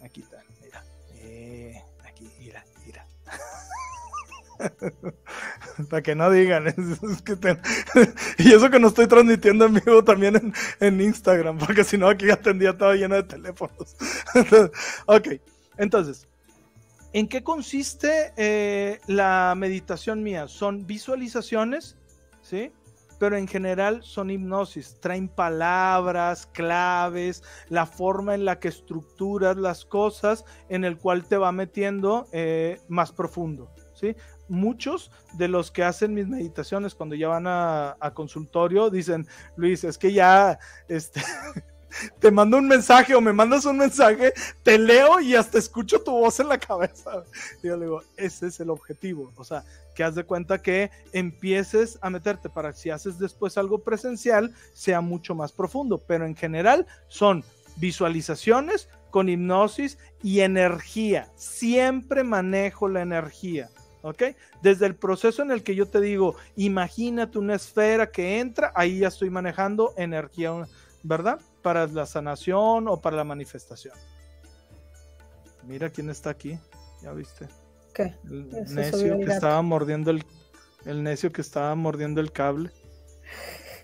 aquí 0.04 0.22
está. 0.22 0.44
Para 5.92 6.02
que 6.02 6.16
no 6.16 6.32
digan. 6.32 6.66
y 8.40 8.52
eso 8.52 8.72
que 8.72 8.80
no 8.80 8.88
estoy 8.88 9.06
transmitiendo 9.06 9.66
en 9.66 9.76
vivo 9.76 10.04
también 10.04 10.52
en, 10.80 11.00
Instagram, 11.00 11.60
porque 11.60 11.84
si 11.84 12.00
no 12.00 12.10
aquí 12.10 12.26
tendría 12.42 12.76
todo 12.76 12.96
lleno 12.96 13.14
de 13.14 13.24
teléfonos. 13.24 13.96
ok, 15.06 15.28
entonces, 15.78 16.28
¿en 17.14 17.28
qué 17.28 17.44
consiste 17.44 18.34
eh, 18.38 19.00
la 19.06 19.54
meditación 19.56 20.24
mía? 20.24 20.48
Son 20.48 20.88
visualizaciones, 20.88 21.96
¿sí? 22.42 22.72
Pero 23.20 23.38
en 23.38 23.48
general 23.48 24.04
son 24.04 24.30
hipnosis, 24.30 25.00
traen 25.00 25.28
palabras, 25.28 26.48
claves, 26.48 27.44
la 27.70 27.86
forma 27.86 28.36
en 28.36 28.46
la 28.46 28.60
que 28.60 28.68
estructuras 28.68 29.58
las 29.58 29.86
cosas 29.86 30.46
en 30.70 30.86
el 30.86 30.98
cual 30.98 31.26
te 31.26 31.38
va 31.38 31.52
metiendo 31.52 32.28
eh, 32.32 32.80
más 32.88 33.12
profundo. 33.12 33.70
¿sí? 33.94 34.16
muchos 34.50 35.12
de 35.34 35.48
los 35.48 35.72
que 35.72 35.84
hacen 35.84 36.14
mis 36.14 36.28
meditaciones 36.28 36.96
cuando 36.96 37.16
ya 37.16 37.28
van 37.28 37.46
a, 37.48 37.96
consultorio 38.14 38.90
dicen, 38.90 39.28
Luis, 39.56 39.84
es 39.84 39.98
que 39.98 40.14
ya, 40.14 40.60
este, 40.88 41.22
te 42.20 42.32
mando 42.32 42.58
un 42.58 42.68
mensaje 42.68 43.16
o 43.16 43.22
me 43.22 43.34
mandas 43.34 43.66
un 43.66 43.78
mensaje, 43.78 44.34
te 44.64 44.78
leo 44.78 45.20
y 45.20 45.36
hasta 45.36 45.58
escucho 45.58 46.02
tu 46.02 46.12
voz 46.12 46.40
en 46.40 46.50
la 46.50 46.58
cabeza. 46.58 47.24
Yo 47.64 47.78
le 47.78 47.86
digo, 47.86 48.04
ese 48.16 48.48
es 48.48 48.60
el 48.60 48.70
objetivo. 48.70 49.32
O 49.36 49.44
sea, 49.44 49.64
que 49.96 50.04
haz 50.04 50.16
de 50.16 50.24
cuenta 50.24 50.62
que 50.62 50.92
empieces 51.12 51.98
a 52.02 52.10
meterte 52.10 52.50
para 52.50 52.72
que 52.72 52.78
si 52.78 52.90
haces 52.90 53.18
después 53.18 53.58
algo 53.58 53.80
presencial, 53.80 54.54
sea 54.74 55.02
mucho 55.02 55.36
más 55.36 55.52
profundo. 55.52 55.98
Pero 56.08 56.26
en 56.26 56.36
general 56.36 56.86
son 57.08 57.44
visualizaciones 57.78 58.90
con 59.10 59.30
hipnosis 59.30 59.98
y 60.22 60.42
energía. 60.42 61.32
Siempre 61.36 62.24
manejo 62.24 62.88
la 62.88 63.02
energía. 63.02 63.70
¿ok? 64.02 64.24
Desde 64.62 64.86
el 64.86 64.96
proceso 64.96 65.42
en 65.42 65.52
el 65.52 65.64
que 65.64 65.76
yo 65.76 65.88
te 65.88 66.00
digo, 66.00 66.36
imagínate 66.56 67.38
una 67.38 67.56
esfera 67.56 68.12
que 68.12 68.40
entra, 68.40 68.72
ahí 68.76 69.00
ya 69.00 69.10
estoy 69.10 69.30
manejando 69.30 69.94
energía, 69.98 70.54
¿verdad? 71.04 71.40
Para 71.68 71.86
la 71.86 72.06
sanación 72.06 72.88
o 72.88 73.02
para 73.02 73.18
la 73.18 73.26
manifestación. 73.26 73.94
Mira 75.64 75.90
quién 75.90 76.10
está 76.10 76.30
aquí, 76.30 76.58
¿ya 77.02 77.12
viste? 77.12 77.50
¿Qué? 77.94 78.16
El 78.24 78.74
necio 78.74 79.18
que 79.18 79.26
estaba 79.26 79.62
mordiendo 79.62 80.12
el, 80.12 80.24
el 80.86 81.04
necio 81.04 81.30
que 81.34 81.42
estaba 81.42 81.76
mordiendo 81.76 82.22
el 82.22 82.32
cable. 82.32 82.72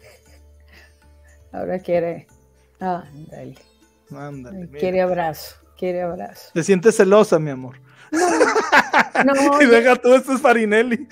Ahora 1.51 1.77
quiere. 1.79 2.25
Ah, 2.79 3.03
ándale. 4.15 4.69
Quiere 4.79 5.01
abrazo, 5.01 5.57
quiere 5.77 6.03
abrazo. 6.03 6.51
Te 6.53 6.63
sientes 6.63 6.95
celosa, 6.95 7.37
mi 7.37 7.49
amor. 7.49 7.81
No, 8.13 9.33
y 9.61 9.65
deja 9.65 9.97
todo 9.97 10.15
esto 10.15 10.35
es 10.35 10.41
Farinelli. 10.41 11.05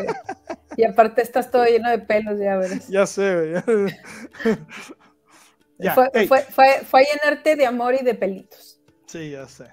y 0.76 0.84
aparte 0.84 1.22
estás 1.22 1.50
todo 1.50 1.64
lleno 1.64 1.88
de 1.88 2.00
pelos, 2.00 2.38
ya 2.38 2.58
verás. 2.58 2.86
Ya 2.88 3.06
sé, 3.06 3.54
ya. 3.54 3.64
Fue, 5.94 6.26
fue, 6.26 6.80
fue, 6.84 7.00
a 7.00 7.04
llenarte 7.04 7.56
de 7.56 7.66
amor 7.66 7.94
y 7.94 8.04
de 8.04 8.14
pelitos. 8.14 8.80
Sí, 9.06 9.30
ya 9.30 9.46
sé. 9.46 9.66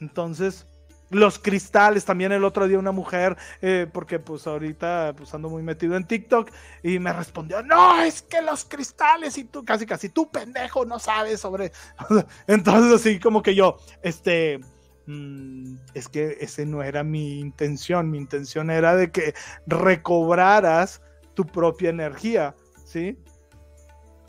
Entonces, 0.00 0.66
los 1.10 1.38
cristales, 1.38 2.04
también 2.04 2.32
el 2.32 2.44
otro 2.44 2.68
día 2.68 2.78
una 2.78 2.92
mujer, 2.92 3.36
eh, 3.60 3.86
porque 3.92 4.18
pues 4.18 4.46
ahorita 4.46 5.12
pues 5.16 5.34
ando 5.34 5.50
muy 5.50 5.62
metido 5.62 5.96
en 5.96 6.06
TikTok 6.06 6.50
y 6.82 6.98
me 7.00 7.12
respondió, 7.12 7.62
no, 7.62 8.00
es 8.00 8.22
que 8.22 8.40
los 8.40 8.64
cristales 8.64 9.36
y 9.36 9.44
tú, 9.44 9.64
casi 9.64 9.86
casi 9.86 10.08
tú 10.08 10.30
pendejo 10.30 10.84
no 10.84 10.98
sabes 10.98 11.40
sobre... 11.40 11.72
Entonces 12.46 13.00
así 13.00 13.18
como 13.18 13.42
que 13.42 13.54
yo, 13.54 13.78
este, 14.02 14.60
Mm, 15.06 15.76
es 15.94 16.08
que 16.08 16.36
ese 16.40 16.66
no 16.66 16.82
era 16.82 17.02
mi 17.02 17.40
intención, 17.40 18.10
mi 18.10 18.18
intención 18.18 18.70
era 18.70 18.96
de 18.96 19.10
que 19.10 19.34
recobraras 19.66 21.02
tu 21.34 21.46
propia 21.46 21.90
energía, 21.90 22.54
¿sí? 22.84 23.18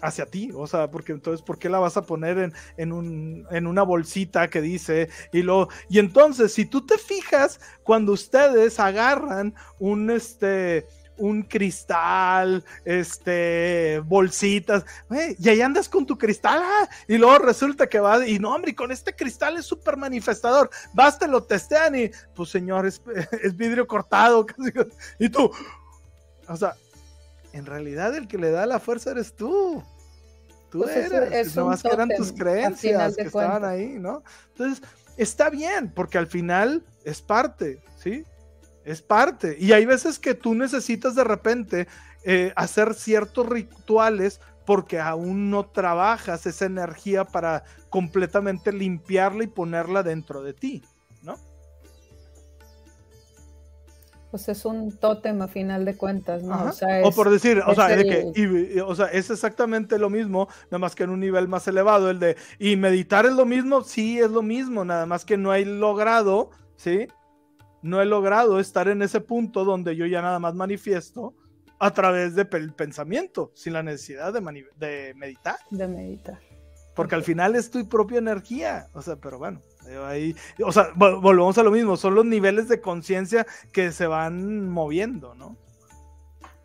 hacia 0.01 0.25
ti, 0.25 0.51
o 0.53 0.67
sea, 0.67 0.89
porque 0.89 1.11
entonces, 1.11 1.41
¿por 1.43 1.57
qué 1.59 1.69
la 1.69 1.79
vas 1.79 1.95
a 1.95 2.01
poner 2.01 2.37
en, 2.39 2.53
en, 2.77 2.91
un, 2.91 3.45
en 3.51 3.67
una 3.67 3.83
bolsita 3.83 4.49
que 4.49 4.61
dice 4.61 5.09
y 5.31 5.43
lo 5.43 5.69
y 5.89 5.99
entonces, 5.99 6.53
si 6.53 6.65
tú 6.65 6.85
te 6.85 6.97
fijas, 6.97 7.59
cuando 7.83 8.13
ustedes 8.13 8.79
agarran 8.79 9.53
un, 9.79 10.09
este, 10.09 10.87
un 11.21 11.43
cristal, 11.43 12.63
este, 12.83 14.01
bolsitas, 14.05 14.83
y 15.37 15.49
ahí 15.49 15.61
andas 15.61 15.87
con 15.87 16.05
tu 16.05 16.17
cristal, 16.17 16.59
ah, 16.63 16.89
y 17.07 17.17
luego 17.17 17.37
resulta 17.39 17.87
que 17.87 17.99
va, 17.99 18.27
y 18.27 18.39
no, 18.39 18.55
hombre, 18.55 18.73
con 18.73 18.91
este 18.91 19.15
cristal 19.15 19.57
es 19.57 19.65
súper 19.65 19.97
manifestador, 19.97 20.69
vas, 20.93 21.19
te 21.19 21.27
lo 21.27 21.43
testean 21.43 21.95
y, 21.95 22.11
pues 22.35 22.49
señor, 22.49 22.87
es, 22.87 23.01
vidrio 23.55 23.85
cortado, 23.85 24.47
y 25.19 25.29
tú, 25.29 25.51
o 26.47 26.55
sea, 26.55 26.73
en 27.53 27.67
realidad 27.67 28.15
el 28.15 28.27
que 28.27 28.39
le 28.39 28.49
da 28.49 28.65
la 28.65 28.79
fuerza 28.79 29.11
eres 29.11 29.35
tú. 29.35 29.83
Tú 30.71 30.79
pues 30.79 30.95
eres, 30.95 31.55
nomás 31.55 31.83
que 31.83 31.89
eran 31.89 32.09
tus 32.15 32.31
creencias 32.31 33.15
que 33.17 33.23
estaban 33.23 33.65
ahí, 33.65 33.99
¿no? 33.99 34.23
Entonces, 34.51 34.81
está 35.17 35.49
bien, 35.49 35.91
porque 35.93 36.17
al 36.17 36.27
final 36.27 36.83
es 37.03 37.21
parte, 37.21 37.83
¿sí? 37.97 38.23
Es 38.83 39.01
parte. 39.01 39.57
Y 39.59 39.73
hay 39.73 39.85
veces 39.85 40.17
que 40.17 40.33
tú 40.33 40.55
necesitas 40.55 41.15
de 41.15 41.23
repente 41.23 41.87
eh, 42.23 42.53
hacer 42.55 42.93
ciertos 42.93 43.47
rituales 43.47 44.39
porque 44.65 44.99
aún 44.99 45.49
no 45.49 45.65
trabajas 45.65 46.45
esa 46.45 46.65
energía 46.65 47.25
para 47.25 47.63
completamente 47.89 48.71
limpiarla 48.71 49.43
y 49.43 49.47
ponerla 49.47 50.03
dentro 50.03 50.43
de 50.43 50.53
ti, 50.53 50.83
¿no? 51.23 51.35
Pues 54.29 54.47
es 54.47 54.63
un 54.63 54.97
tótem 54.97 55.41
a 55.41 55.47
final 55.47 55.83
de 55.83 55.97
cuentas, 55.97 56.43
¿no? 56.43 56.71
O, 57.03 57.11
por 57.11 57.29
decir, 57.29 57.61
o 57.65 57.75
sea, 57.75 57.89
o 58.85 58.95
sea, 58.95 59.07
es 59.07 59.29
exactamente 59.29 59.99
lo 59.99 60.09
mismo, 60.09 60.47
nada 60.65 60.79
más 60.79 60.95
que 60.95 61.03
en 61.03 61.09
un 61.09 61.19
nivel 61.19 61.47
más 61.47 61.67
elevado, 61.67 62.09
el 62.09 62.19
de, 62.19 62.37
y 62.57 62.77
meditar 62.77 63.25
es 63.25 63.33
lo 63.33 63.45
mismo, 63.45 63.83
sí, 63.83 64.19
es 64.19 64.31
lo 64.31 64.41
mismo, 64.41 64.85
nada 64.85 65.05
más 65.05 65.25
que 65.25 65.37
no 65.37 65.51
hay 65.51 65.65
logrado, 65.65 66.51
¿sí? 66.77 67.07
No 67.81 68.01
he 68.01 68.05
logrado 68.05 68.59
estar 68.59 68.87
en 68.87 69.01
ese 69.01 69.21
punto 69.21 69.65
donde 69.65 69.95
yo 69.95 70.05
ya 70.05 70.21
nada 70.21 70.39
más 70.39 70.53
manifiesto 70.55 71.33
a 71.79 71.91
través 71.91 72.35
del 72.35 72.73
pensamiento, 72.73 73.51
sin 73.55 73.73
la 73.73 73.81
necesidad 73.81 74.31
de, 74.31 74.41
meditar. 75.15 75.55
De 75.71 75.87
meditar. 75.87 76.39
Porque 76.95 77.15
al 77.15 77.23
final 77.23 77.55
es 77.55 77.71
tu 77.71 77.87
propia 77.89 78.19
energía. 78.19 78.87
O 78.93 79.01
sea, 79.01 79.15
pero 79.15 79.39
bueno, 79.39 79.61
ahí, 80.05 80.35
o 80.63 80.71
sea, 80.71 80.89
volvemos 80.95 81.57
a 81.57 81.63
lo 81.63 81.71
mismo, 81.71 81.97
son 81.97 82.13
los 82.13 82.25
niveles 82.25 82.67
de 82.67 82.81
conciencia 82.81 83.47
que 83.73 83.91
se 83.91 84.05
van 84.05 84.69
moviendo, 84.69 85.33
¿no? 85.33 85.57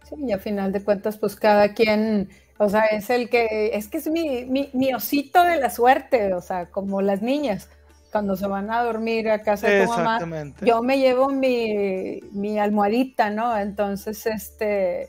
Sí, 0.06 0.16
y 0.18 0.32
a 0.32 0.38
final 0.38 0.70
de 0.72 0.84
cuentas, 0.84 1.16
pues 1.16 1.34
cada 1.34 1.72
quien, 1.72 2.28
o 2.58 2.68
sea, 2.68 2.84
es 2.84 3.08
el 3.08 3.30
que, 3.30 3.70
es 3.72 3.88
que 3.88 3.96
es 3.96 4.08
mi, 4.08 4.44
mi, 4.44 4.68
mi 4.74 4.92
osito 4.92 5.42
de 5.42 5.56
la 5.56 5.70
suerte, 5.70 6.34
o 6.34 6.42
sea, 6.42 6.70
como 6.70 7.00
las 7.00 7.22
niñas 7.22 7.70
cuando 8.10 8.36
se 8.36 8.46
van 8.46 8.70
a 8.70 8.82
dormir 8.82 9.28
a 9.28 9.42
casa 9.42 9.68
de 9.68 9.84
tu 9.84 9.90
mamá, 9.90 10.18
yo 10.62 10.82
me 10.82 10.98
llevo 10.98 11.28
mi, 11.30 12.20
mi 12.32 12.58
almohadita, 12.58 13.30
¿no? 13.30 13.56
Entonces, 13.58 14.26
este, 14.26 15.08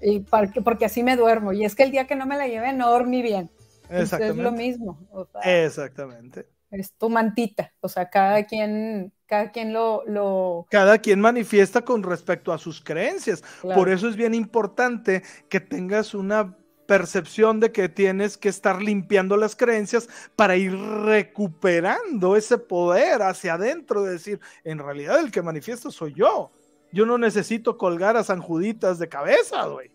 y 0.00 0.20
porque, 0.20 0.62
porque 0.62 0.84
así 0.86 1.02
me 1.02 1.16
duermo. 1.16 1.52
Y 1.52 1.64
es 1.64 1.74
que 1.74 1.82
el 1.82 1.90
día 1.90 2.06
que 2.06 2.16
no 2.16 2.26
me 2.26 2.36
la 2.36 2.48
lleve, 2.48 2.72
no 2.72 2.90
dormí 2.90 3.22
bien. 3.22 3.50
Es 3.88 4.12
lo 4.36 4.52
mismo. 4.52 4.98
Exactamente. 5.42 6.46
Es 6.70 6.92
tu 6.92 7.10
mantita. 7.10 7.72
O 7.80 7.88
sea, 7.88 8.08
cada 8.08 8.44
quien, 8.44 9.12
cada 9.26 9.50
quien 9.50 9.72
lo, 9.72 10.04
lo... 10.06 10.66
Cada 10.70 10.98
quien 10.98 11.20
manifiesta 11.20 11.82
con 11.82 12.04
respecto 12.04 12.52
a 12.52 12.58
sus 12.58 12.80
creencias. 12.80 13.42
Por 13.62 13.88
eso 13.88 14.08
es 14.08 14.16
bien 14.16 14.34
importante 14.34 15.22
que 15.48 15.58
tengas 15.58 16.14
una 16.14 16.56
percepción 16.90 17.60
de 17.60 17.70
que 17.70 17.88
tienes 17.88 18.36
que 18.36 18.48
estar 18.48 18.82
limpiando 18.82 19.36
las 19.36 19.54
creencias 19.54 20.08
para 20.34 20.56
ir 20.56 20.76
recuperando 20.76 22.34
ese 22.34 22.58
poder 22.58 23.22
hacia 23.22 23.54
adentro, 23.54 24.02
de 24.02 24.14
decir, 24.14 24.40
en 24.64 24.80
realidad 24.80 25.20
el 25.20 25.30
que 25.30 25.40
manifiesto 25.40 25.92
soy 25.92 26.14
yo. 26.14 26.50
Yo 26.90 27.06
no 27.06 27.16
necesito 27.16 27.78
colgar 27.78 28.16
a 28.16 28.24
San 28.24 28.40
Juditas 28.40 28.98
de 28.98 29.08
cabeza, 29.08 29.66
güey. 29.66 29.92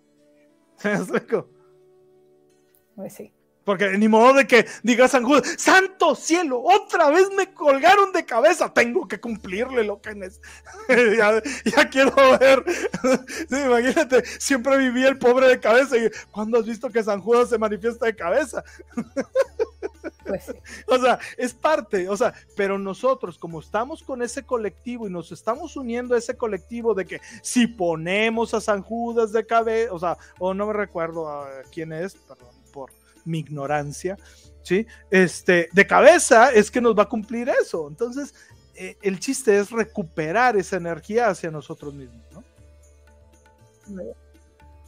Pues 2.95 3.13
sí. 3.13 3.34
Porque 3.65 3.97
ni 3.97 4.07
modo 4.07 4.33
de 4.35 4.47
que 4.47 4.67
diga 4.83 5.07
San 5.07 5.23
Judas, 5.23 5.55
santo 5.57 6.15
cielo, 6.15 6.61
otra 6.63 7.09
vez 7.09 7.31
me 7.35 7.51
colgaron 7.51 8.13
de 8.13 8.23
cabeza, 8.23 8.71
tengo 8.71 9.07
que 9.07 9.19
cumplirle 9.19 9.83
lo 9.83 9.99
que 9.99 10.11
es. 10.11 10.39
ya, 11.65 11.89
quiero 11.89 12.13
ver. 12.39 12.63
imagínate, 13.49 14.23
siempre 14.39 14.77
vivía 14.77 15.09
el 15.09 15.17
pobre 15.17 15.47
de 15.47 15.59
cabeza 15.59 15.97
y 15.97 16.09
¿cuándo 16.29 16.59
has 16.59 16.67
visto 16.67 16.91
que 16.91 17.03
San 17.03 17.19
Judas 17.19 17.49
se 17.49 17.57
manifiesta 17.57 18.05
de 18.05 18.15
cabeza? 18.15 18.63
Pues 20.25 20.51
o 20.87 20.97
sea, 20.97 21.19
es 21.37 21.53
parte, 21.53 22.09
o 22.09 22.17
sea, 22.17 22.33
pero 22.55 22.79
nosotros 22.79 23.37
como 23.37 23.59
estamos 23.59 24.01
con 24.01 24.23
ese 24.23 24.41
colectivo 24.41 25.07
y 25.07 25.11
nos 25.11 25.31
estamos 25.31 25.75
uniendo 25.75 26.15
a 26.15 26.17
ese 26.17 26.35
colectivo 26.35 26.95
de 26.95 27.05
que 27.05 27.21
si 27.43 27.67
ponemos 27.67 28.55
a 28.55 28.61
San 28.61 28.81
Judas 28.81 29.31
de 29.31 29.45
cabeza, 29.45 29.93
o 29.93 29.99
sea, 29.99 30.17
o 30.39 30.55
no 30.55 30.65
me 30.65 30.73
recuerdo 30.73 31.29
a 31.29 31.47
quién 31.71 31.93
es, 31.93 32.15
perdón 32.15 32.55
por 32.73 32.91
mi 33.25 33.39
ignorancia, 33.39 34.17
¿sí? 34.63 34.87
Este, 35.11 35.69
de 35.73 35.87
cabeza 35.87 36.51
es 36.51 36.71
que 36.71 36.81
nos 36.81 36.97
va 36.97 37.03
a 37.03 37.09
cumplir 37.09 37.49
eso. 37.49 37.87
Entonces, 37.87 38.33
eh, 38.75 38.97
el 39.01 39.19
chiste 39.19 39.57
es 39.57 39.71
recuperar 39.71 40.55
esa 40.55 40.77
energía 40.77 41.27
hacia 41.27 41.51
nosotros 41.51 41.93
mismos, 41.93 42.23
¿no? 42.31 42.43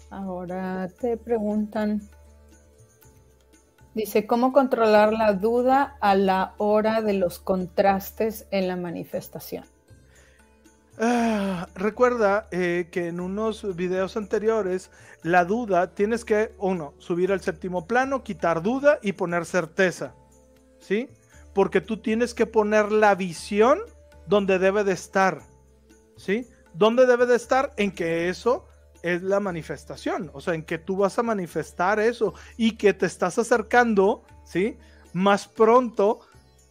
Ahora 0.09 0.87
te 0.99 1.17
preguntan, 1.17 2.01
Dice, 3.97 4.27
¿cómo 4.27 4.53
controlar 4.53 5.11
la 5.11 5.33
duda 5.33 5.97
a 6.01 6.13
la 6.13 6.53
hora 6.57 7.01
de 7.01 7.13
los 7.13 7.39
contrastes 7.39 8.45
en 8.51 8.67
la 8.67 8.75
manifestación? 8.75 9.65
Ah, 10.99 11.67
recuerda 11.75 12.47
eh, 12.51 12.87
que 12.91 13.07
en 13.07 13.19
unos 13.19 13.75
videos 13.75 14.17
anteriores, 14.17 14.89
la 15.21 15.45
duda 15.45 15.93
tienes 15.93 16.25
que, 16.25 16.53
uno, 16.57 16.93
subir 16.97 17.31
al 17.31 17.41
séptimo 17.41 17.85
plano, 17.85 18.23
quitar 18.23 18.63
duda 18.63 18.99
y 19.01 19.13
poner 19.13 19.45
certeza. 19.45 20.15
¿Sí? 20.79 21.09
Porque 21.53 21.81
tú 21.81 21.97
tienes 21.97 22.33
que 22.33 22.45
poner 22.45 22.91
la 22.91 23.15
visión 23.15 23.79
donde 24.25 24.59
debe 24.59 24.83
de 24.83 24.93
estar. 24.93 25.41
¿Sí? 26.15 26.47
¿Dónde 26.73 27.05
debe 27.05 27.25
de 27.25 27.35
estar? 27.35 27.73
En 27.77 27.91
que 27.91 28.29
eso 28.29 28.65
es 29.03 29.21
la 29.21 29.39
manifestación, 29.39 30.31
o 30.33 30.41
sea, 30.41 30.55
en 30.55 30.63
que 30.63 30.77
tú 30.77 30.97
vas 30.97 31.17
a 31.19 31.23
manifestar 31.23 31.99
eso 31.99 32.33
y 32.57 32.71
que 32.73 32.93
te 32.93 33.05
estás 33.05 33.37
acercando, 33.37 34.23
¿sí? 34.43 34.77
Más 35.13 35.47
pronto, 35.47 36.19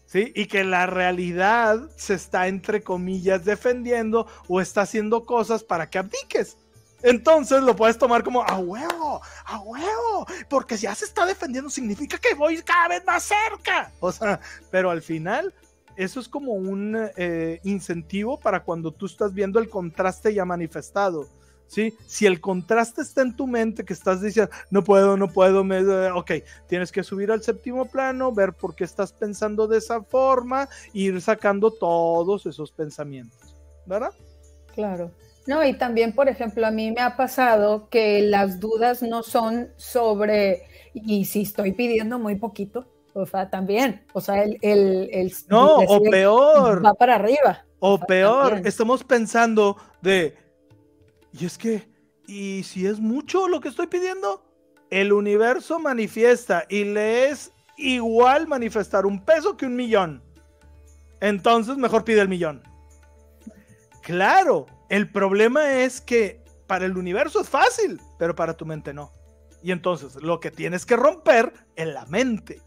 ¿sí? 0.07 0.33
Y 0.35 0.47
que 0.47 0.65
la 0.65 0.87
realidad 0.87 1.91
se 1.97 2.15
está, 2.15 2.49
entre 2.49 2.83
comillas, 2.83 3.45
defendiendo 3.45 4.27
o 4.49 4.61
está 4.61 4.83
haciendo 4.83 5.24
cosas 5.24 5.62
para 5.62 5.91
que 5.91 5.99
abdiques. 5.99 6.57
Entonces 7.03 7.62
lo 7.62 7.77
puedes 7.77 7.99
tomar 7.99 8.24
como 8.24 8.43
a 8.43 8.59
huevo, 8.59 9.20
a 9.45 9.61
huevo, 9.61 10.27
porque 10.49 10.77
si 10.77 10.85
ya 10.85 10.95
se 10.95 11.05
está 11.05 11.27
defendiendo 11.27 11.70
significa 11.70 12.19
que 12.19 12.35
voy 12.35 12.62
cada 12.62 12.89
vez 12.89 13.05
más 13.05 13.23
cerca. 13.23 13.93
O 14.01 14.11
sea, 14.11 14.41
pero 14.70 14.91
al 14.91 15.03
final 15.03 15.55
eso 15.97 16.20
es 16.20 16.28
como 16.28 16.53
un 16.53 16.97
eh, 17.16 17.61
incentivo 17.65 18.41
para 18.41 18.62
cuando 18.62 18.93
tú 18.93 19.07
estás 19.07 19.35
viendo 19.35 19.59
el 19.59 19.69
contraste 19.69 20.33
ya 20.33 20.45
manifestado. 20.45 21.28
¿Sí? 21.66 21.94
Si 22.06 22.26
el 22.26 22.40
contraste 22.40 23.02
está 23.02 23.22
en 23.22 23.36
tu 23.36 23.47
mente, 23.47 23.84
que 23.84 23.93
estás 23.93 24.20
diciendo, 24.20 24.51
no 24.70 24.82
puedo, 24.82 25.16
no 25.16 25.28
puedo, 25.28 25.64
me... 25.64 25.80
ok, 26.10 26.32
tienes 26.68 26.93
que 26.93 27.02
subir 27.02 27.30
al 27.30 27.43
séptimo 27.43 27.86
plano, 27.86 28.32
ver 28.32 28.52
por 28.52 28.74
qué 28.74 28.84
estás 28.84 29.12
pensando 29.12 29.66
de 29.66 29.78
esa 29.78 30.02
forma, 30.02 30.68
e 30.94 31.01
ir 31.01 31.20
sacando 31.20 31.70
todos 31.70 32.47
esos 32.47 32.72
pensamientos, 32.72 33.55
¿verdad? 33.86 34.12
Claro. 34.74 35.10
No, 35.47 35.64
y 35.64 35.74
también, 35.74 36.12
por 36.12 36.28
ejemplo, 36.28 36.66
a 36.66 36.70
mí 36.70 36.90
me 36.90 37.01
ha 37.01 37.16
pasado 37.16 37.88
que 37.88 38.22
las 38.22 38.59
dudas 38.59 39.02
no 39.02 39.22
son 39.22 39.68
sobre, 39.76 40.64
y 40.93 41.24
si 41.24 41.43
estoy 41.43 41.72
pidiendo 41.72 42.18
muy 42.18 42.34
poquito, 42.34 42.86
o 43.14 43.24
sea, 43.24 43.48
también, 43.48 44.05
o 44.12 44.20
sea, 44.20 44.43
el... 44.43 44.59
el, 44.60 45.32
no, 45.48 45.76
o 45.76 46.02
peor. 46.02 46.84
Va 46.84 46.93
para 46.93 47.14
arriba. 47.14 47.64
O, 47.78 47.98
peor, 47.98 48.60
estamos 48.64 49.05
pensando 49.05 49.76
de 50.02 50.36
y 51.39 51.45
es 51.45 51.59
que, 51.59 51.89
¿y 52.27 52.63
si 52.65 52.87
es 52.87 52.99
mucho 52.99 53.49
lo 53.49 53.61
que 53.61 53.69
estoy 53.69 53.87
pidiendo? 53.87 54.43
El 54.91 55.13
universo 55.13 55.79
manifiesta 55.79 56.65
y 56.69 56.85
le 56.85 57.29
es 57.29 57.53
igual 57.77 58.47
manifestar 58.47 59.05
un 59.05 59.25
peso 59.25 59.57
que 59.57 59.67
un 59.67 59.77
millón. 59.77 60.23
Entonces 61.21 61.77
mejor 61.77 62.05
pide 62.05 62.21
el 62.21 62.29
millón. 62.29 62.63
Claro, 64.03 64.67
el 64.89 65.11
problema 65.11 65.81
es 65.81 66.01
que 66.01 66.43
para 66.67 66.87
el 66.87 66.97
universo 66.97 67.41
es 67.41 67.49
fácil, 67.49 68.01
pero 68.19 68.35
para 68.35 68.57
tu 68.57 68.65
mente 68.65 68.95
no. 68.95 69.13
Y 69.63 69.73
entonces 69.73 70.15
lo 70.23 70.41
que 70.41 70.51
tienes 70.51 70.87
que 70.87 70.97
romper 70.97 71.53
es 71.75 71.89
la 71.89 72.07
mente. 72.07 72.63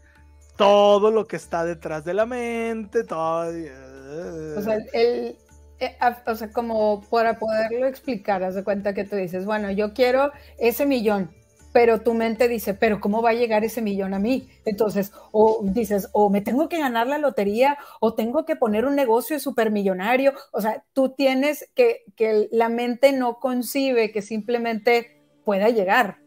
Todo 0.56 1.10
lo 1.10 1.26
que 1.26 1.36
está 1.36 1.64
detrás 1.64 2.04
de 2.04 2.14
la 2.14 2.26
mente, 2.26 3.04
todo... 3.04 3.48
O 3.48 4.62
sea, 4.62 4.76
el, 4.92 5.38
eh, 5.80 5.96
o 6.26 6.34
sea, 6.34 6.52
como 6.52 7.02
para 7.10 7.38
poderlo 7.38 7.86
explicar, 7.86 8.42
haz 8.42 8.54
de 8.54 8.64
cuenta 8.64 8.94
que 8.94 9.04
tú 9.04 9.16
dices, 9.16 9.44
bueno, 9.44 9.70
yo 9.70 9.94
quiero 9.94 10.30
ese 10.58 10.86
millón, 10.86 11.30
pero 11.72 12.00
tu 12.00 12.14
mente 12.14 12.48
dice, 12.48 12.74
pero 12.74 13.00
¿cómo 13.00 13.22
va 13.22 13.30
a 13.30 13.34
llegar 13.34 13.64
ese 13.64 13.80
millón 13.82 14.14
a 14.14 14.18
mí? 14.18 14.48
Entonces, 14.64 15.12
o 15.32 15.60
dices, 15.62 16.08
o 16.12 16.30
me 16.30 16.40
tengo 16.40 16.68
que 16.68 16.78
ganar 16.78 17.06
la 17.06 17.18
lotería, 17.18 17.78
o 18.00 18.14
tengo 18.14 18.44
que 18.44 18.56
poner 18.56 18.84
un 18.84 18.96
negocio 18.96 19.38
supermillonario. 19.38 20.34
O 20.52 20.60
sea, 20.60 20.84
tú 20.92 21.10
tienes 21.10 21.70
que, 21.74 22.02
que 22.16 22.48
la 22.50 22.68
mente 22.68 23.12
no 23.12 23.38
concibe 23.38 24.10
que 24.12 24.22
simplemente 24.22 25.22
pueda 25.44 25.68
llegar. 25.68 26.19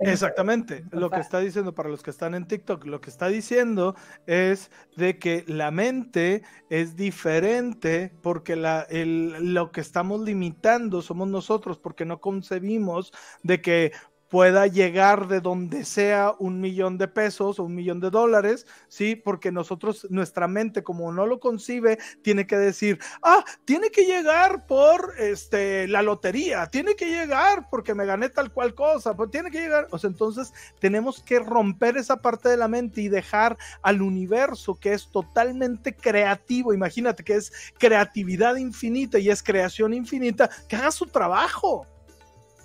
Exactamente, 0.00 0.84
lo 0.90 1.10
que 1.10 1.20
está 1.20 1.40
diciendo 1.40 1.74
para 1.74 1.88
los 1.88 2.02
que 2.02 2.10
están 2.10 2.34
en 2.34 2.46
TikTok, 2.46 2.84
lo 2.86 3.00
que 3.00 3.10
está 3.10 3.28
diciendo 3.28 3.94
es 4.26 4.70
de 4.96 5.18
que 5.18 5.44
la 5.46 5.70
mente 5.70 6.42
es 6.68 6.96
diferente 6.96 8.12
porque 8.22 8.56
la, 8.56 8.86
lo 8.90 9.70
que 9.70 9.80
estamos 9.80 10.20
limitando 10.20 11.02
somos 11.02 11.28
nosotros 11.28 11.78
porque 11.78 12.04
no 12.04 12.20
concebimos 12.20 13.12
de 13.42 13.60
que 13.60 13.92
pueda 14.34 14.66
llegar 14.66 15.28
de 15.28 15.40
donde 15.40 15.84
sea 15.84 16.34
un 16.40 16.60
millón 16.60 16.98
de 16.98 17.06
pesos 17.06 17.60
o 17.60 17.62
un 17.62 17.76
millón 17.76 18.00
de 18.00 18.10
dólares, 18.10 18.66
¿sí? 18.88 19.14
Porque 19.14 19.52
nosotros, 19.52 20.08
nuestra 20.10 20.48
mente, 20.48 20.82
como 20.82 21.12
no 21.12 21.24
lo 21.24 21.38
concibe, 21.38 22.00
tiene 22.20 22.44
que 22.44 22.56
decir, 22.56 22.98
ah, 23.22 23.44
tiene 23.64 23.90
que 23.90 24.06
llegar 24.06 24.66
por 24.66 25.14
este, 25.20 25.86
la 25.86 26.02
lotería, 26.02 26.66
tiene 26.66 26.96
que 26.96 27.10
llegar 27.10 27.68
porque 27.70 27.94
me 27.94 28.06
gané 28.06 28.28
tal 28.28 28.52
cual 28.52 28.74
cosa, 28.74 29.14
pues 29.14 29.30
tiene 29.30 29.52
que 29.52 29.60
llegar. 29.60 29.86
O 29.92 29.98
sea, 29.98 30.10
entonces 30.10 30.52
tenemos 30.80 31.22
que 31.22 31.38
romper 31.38 31.96
esa 31.96 32.16
parte 32.16 32.48
de 32.48 32.56
la 32.56 32.66
mente 32.66 33.02
y 33.02 33.08
dejar 33.08 33.56
al 33.82 34.02
universo 34.02 34.74
que 34.74 34.94
es 34.94 35.12
totalmente 35.12 35.94
creativo, 35.94 36.74
imagínate 36.74 37.22
que 37.22 37.36
es 37.36 37.52
creatividad 37.78 38.56
infinita 38.56 39.16
y 39.20 39.30
es 39.30 39.44
creación 39.44 39.94
infinita, 39.94 40.50
que 40.66 40.74
haga 40.74 40.90
su 40.90 41.06
trabajo. 41.06 41.86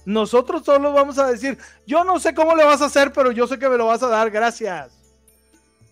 Nosotros 0.09 0.65
solo 0.65 0.91
vamos 0.91 1.19
a 1.19 1.27
decir, 1.27 1.59
yo 1.85 2.03
no 2.03 2.19
sé 2.19 2.33
cómo 2.33 2.55
le 2.55 2.63
vas 2.63 2.81
a 2.81 2.85
hacer, 2.85 3.13
pero 3.13 3.31
yo 3.31 3.45
sé 3.45 3.59
que 3.59 3.69
me 3.69 3.77
lo 3.77 3.85
vas 3.85 4.01
a 4.01 4.07
dar, 4.07 4.31
gracias. 4.31 4.91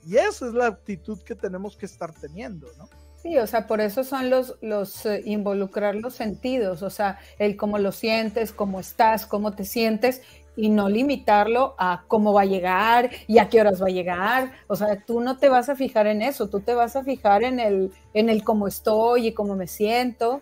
Y 0.07 0.18
esa 0.18 0.48
es 0.48 0.53
la 0.53 0.65
actitud 0.65 1.19
que 1.22 1.35
tenemos 1.35 1.77
que 1.77 1.85
estar 1.85 2.11
teniendo, 2.11 2.68
¿no? 2.80 2.89
Sí, 3.22 3.38
o 3.38 3.45
sea, 3.45 3.68
por 3.68 3.80
eso 3.80 4.03
son 4.03 4.31
los, 4.31 4.56
los 4.61 5.06
eh, 5.06 5.22
involucrar 5.26 5.94
los 5.94 6.15
sentidos, 6.15 6.81
o 6.81 6.89
sea, 6.89 7.19
el 7.38 7.56
cómo 7.57 7.77
lo 7.77 7.91
sientes, 7.91 8.52
cómo 8.52 8.80
estás, 8.80 9.27
cómo 9.27 9.53
te 9.53 9.65
sientes, 9.65 10.23
y 10.56 10.69
no 10.69 10.89
limitarlo 10.89 11.76
a 11.77 12.03
cómo 12.07 12.34
va 12.34 12.41
a 12.41 12.45
llegar 12.45 13.11
y 13.27 13.38
a 13.38 13.49
qué 13.49 13.61
horas 13.61 13.80
va 13.80 13.85
a 13.85 13.91
llegar. 13.91 14.52
O 14.65 14.76
sea, 14.76 14.99
tú 14.99 15.22
no 15.22 15.38
te 15.38 15.48
vas 15.48 15.69
a 15.69 15.76
fijar 15.76 16.07
en 16.07 16.23
eso, 16.23 16.49
tú 16.49 16.60
te 16.60 16.73
vas 16.73 16.95
a 16.95 17.03
fijar 17.03 17.44
en 17.44 17.60
el, 17.60 17.91
en 18.15 18.30
el 18.30 18.44
cómo 18.44 18.68
estoy 18.68 19.27
y 19.27 19.34
cómo 19.34 19.56
me 19.56 19.68
siento. 19.68 20.41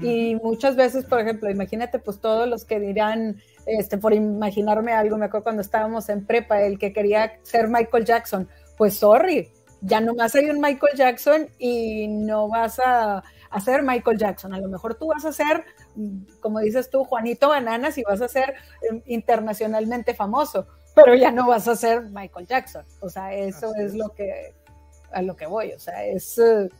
Y 0.00 0.36
muchas 0.36 0.74
veces, 0.74 1.04
por 1.04 1.20
ejemplo, 1.20 1.50
imagínate 1.50 1.98
pues 1.98 2.18
todos 2.18 2.48
los 2.48 2.64
que 2.64 2.80
dirán, 2.80 3.36
este, 3.66 3.98
por 3.98 4.14
imaginarme 4.14 4.92
algo, 4.92 5.18
me 5.18 5.26
acuerdo 5.26 5.44
cuando 5.44 5.62
estábamos 5.62 6.08
en 6.08 6.24
prepa, 6.24 6.62
el 6.62 6.78
que 6.78 6.92
quería 6.92 7.32
ser 7.42 7.68
Michael 7.68 8.04
Jackson, 8.04 8.48
pues 8.78 8.94
sorry, 8.94 9.52
ya 9.82 10.00
nomás 10.00 10.34
hay 10.34 10.48
un 10.48 10.60
Michael 10.60 10.96
Jackson 10.96 11.48
y 11.58 12.06
no 12.08 12.48
vas 12.48 12.80
a, 12.84 13.22
ser 13.62 13.82
Michael 13.82 14.16
Jackson. 14.16 14.54
A 14.54 14.60
lo 14.60 14.68
mejor 14.68 14.94
tú 14.94 15.08
vas 15.08 15.24
a 15.24 15.32
ser, 15.32 15.64
como 16.40 16.60
dices 16.60 16.88
tú, 16.88 17.04
Juanito 17.04 17.48
Bananas 17.48 17.98
y 17.98 18.02
vas 18.02 18.22
a 18.22 18.28
ser 18.28 18.54
em, 18.88 19.02
internacionalmente 19.06 20.14
famoso, 20.14 20.66
pero 20.94 21.14
ya 21.14 21.32
no 21.32 21.48
vas 21.48 21.68
a 21.68 21.76
ser 21.76 22.02
Michael 22.02 22.46
Jackson. 22.46 22.84
O 23.00 23.10
sea, 23.10 23.34
eso 23.34 23.74
es, 23.74 23.94
lo 23.94 24.10
que 24.10 24.54
a 25.12 25.20
lo 25.20 25.36
que 25.36 25.46
voy. 25.46 25.72
O 25.72 25.78
sea, 25.80 26.04
es 26.04 26.38
eh, 26.38 26.70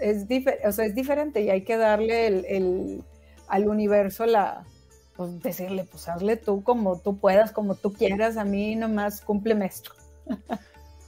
es, 0.00 0.26
o 0.64 0.72
sea, 0.72 0.84
es 0.84 0.94
diferente 0.94 1.40
y 1.42 1.50
hay 1.50 1.62
que 1.62 1.76
darle 1.76 2.26
el, 2.26 3.04
al 3.48 3.68
universo 3.68 4.26
la, 4.26 4.64
pues 5.16 5.40
decirle, 5.42 5.84
pues 5.90 6.08
hazle 6.08 6.36
tú 6.36 6.62
como 6.64 6.98
tú 6.98 7.18
puedas, 7.18 7.52
como 7.52 7.74
tú 7.74 7.92
quieras, 7.92 8.36
a 8.36 8.44
mí 8.44 8.74
nomás 8.74 9.20
cúmpleme 9.20 9.66
esto. 9.66 9.92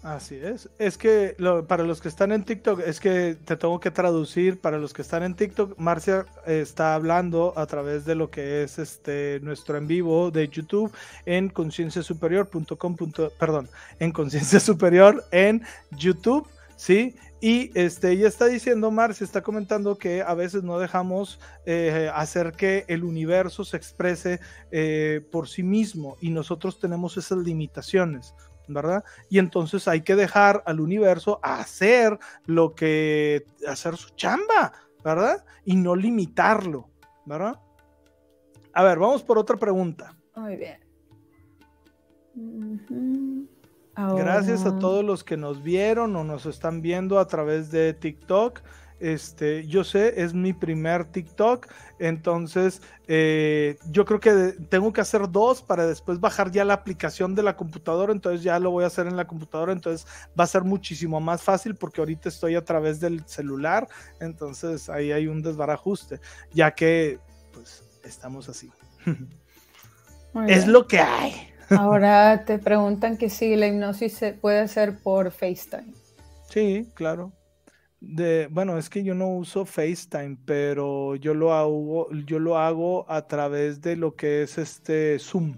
Así 0.03 0.37
es. 0.37 0.69
Es 0.79 0.97
que 0.97 1.37
para 1.67 1.83
los 1.83 2.01
que 2.01 2.09
están 2.09 2.31
en 2.31 2.45
TikTok, 2.45 2.81
es 2.81 3.01
que 3.01 3.37
te 3.45 3.57
tengo 3.57 3.81
que 3.81 3.91
traducir. 3.91 4.61
Para 4.61 4.79
los 4.79 4.93
que 4.93 5.03
están 5.03 5.25
en 5.25 5.35
TikTok, 5.35 5.77
Marcia 5.77 6.25
está 6.47 6.95
hablando 6.95 7.53
a 7.57 7.67
través 7.67 8.05
de 8.05 8.15
lo 8.15 8.31
que 8.31 8.63
es 8.63 8.79
este 8.79 9.41
nuestro 9.43 9.77
en 9.77 9.89
vivo 9.89 10.31
de 10.31 10.49
YouTube 10.49 10.93
en 11.27 11.49
concienciasuperior.com. 11.49 12.97
Perdón, 13.39 13.69
en 13.99 14.13
conciencia 14.13 14.61
superior 14.61 15.25
en 15.33 15.63
YouTube. 15.91 16.47
Sí, 16.77 17.17
y 17.41 17.71
este, 17.79 18.11
ella 18.11 18.27
está 18.27 18.47
diciendo, 18.47 18.91
Marcia 18.91 19.25
está 19.25 19.43
comentando 19.43 19.97
que 19.97 20.23
a 20.23 20.35
veces 20.35 20.65
no 20.65 20.79
dejamos 20.79 21.39
eh, 21.67 22.11
hacer 22.13 22.53
que 22.53 22.85
el 22.89 23.05
universo 23.05 23.65
se 23.65 23.77
exprese 23.77 24.41
eh, 24.73 25.25
por 25.31 25.49
sí 25.49 25.63
mismo 25.63 26.17
y 26.21 26.31
nosotros 26.31 26.81
tenemos 26.81 27.17
esas 27.17 27.39
limitaciones, 27.39 28.35
¿verdad? 28.67 29.05
Y 29.31 29.39
entonces 29.39 29.87
hay 29.87 30.01
que 30.01 30.17
dejar 30.17 30.65
al 30.67 30.81
universo 30.81 31.39
hacer 31.43 32.19
lo 32.45 32.75
que, 32.75 33.45
hacer 33.69 33.97
su 33.97 34.11
chamba, 34.11 34.73
¿verdad? 35.05 35.45
Y 35.65 35.77
no 35.77 35.95
limitarlo, 35.95 36.91
¿verdad? 37.25 37.61
A 38.73 38.83
ver, 38.83 38.99
vamos 38.99 39.23
por 39.23 39.39
otra 39.39 39.57
pregunta. 39.57 40.17
Muy 40.35 40.57
bien. 40.57 40.81
Gracias 44.17 44.65
a 44.65 44.79
todos 44.79 45.05
los 45.05 45.25
que 45.25 45.37
nos 45.37 45.63
vieron 45.63 46.15
o 46.15 46.23
nos 46.23 46.47
están 46.47 46.83
viendo 46.83 47.19
a 47.19 47.27
través 47.27 47.73
de 47.73 47.95
TikTok. 47.95 48.61
Este, 49.01 49.67
yo 49.67 49.85
sé, 49.85 50.23
es 50.23 50.35
mi 50.35 50.53
primer 50.53 51.05
TikTok, 51.05 51.69
entonces 52.01 52.83
eh, 53.07 53.79
yo 53.91 54.05
creo 54.05 54.19
que 54.19 54.57
tengo 54.69 54.93
que 54.93 55.01
hacer 55.01 55.31
dos 55.31 55.63
para 55.63 55.87
después 55.87 56.19
bajar 56.19 56.51
ya 56.51 56.65
la 56.65 56.75
aplicación 56.75 57.37
de 57.37 57.45
la 57.45 57.57
computadora, 57.57 58.13
entonces 58.13 58.43
ya 58.43 58.59
lo 58.59 58.73
voy 58.73 58.83
a 58.83 58.89
hacer 58.89 59.07
en 59.07 59.17
la 59.17 59.29
computadora, 59.29 59.73
entonces 59.73 60.05
va 60.39 60.43
a 60.43 60.49
ser 60.49 60.65
muchísimo 60.65 61.21
más 61.21 61.43
fácil 61.43 61.77
porque 61.77 62.01
ahorita 62.01 62.29
estoy 62.29 62.57
a 62.57 62.65
través 62.65 62.99
del 62.99 63.25
celular, 63.27 63.87
entonces 64.21 64.89
ahí 64.89 65.13
hay 65.13 65.29
un 65.29 65.43
desbarajuste, 65.43 66.21
ya 66.53 66.73
que 66.73 67.21
pues 67.53 67.85
estamos 68.03 68.49
así. 68.49 68.69
es 70.49 70.67
lo 70.67 70.89
que 70.89 70.99
hay. 70.99 71.48
Ahora 71.71 72.45
te 72.45 72.59
preguntan 72.59 73.17
que 73.17 73.31
si 73.31 73.57
la 73.57 73.67
hipnosis 73.67 74.15
se 74.15 74.33
puede 74.33 74.61
hacer 74.61 74.99
por 75.03 75.31
FaceTime. 75.31 75.93
Sí, 76.49 76.89
claro. 76.95 77.33
De, 78.01 78.49
bueno, 78.51 78.79
es 78.79 78.89
que 78.89 79.03
yo 79.03 79.15
no 79.15 79.29
uso 79.29 79.65
FaceTime, 79.65 80.39
pero 80.45 81.17
yo 81.17 81.35
lo 81.35 81.53
hago, 81.53 82.11
yo 82.27 82.39
lo 82.39 82.57
hago 82.57 83.11
a 83.11 83.27
través 83.27 83.81
de 83.81 83.97
lo 83.97 84.15
que 84.15 84.43
es 84.43 84.57
este 84.57 85.19
Zoom. 85.19 85.57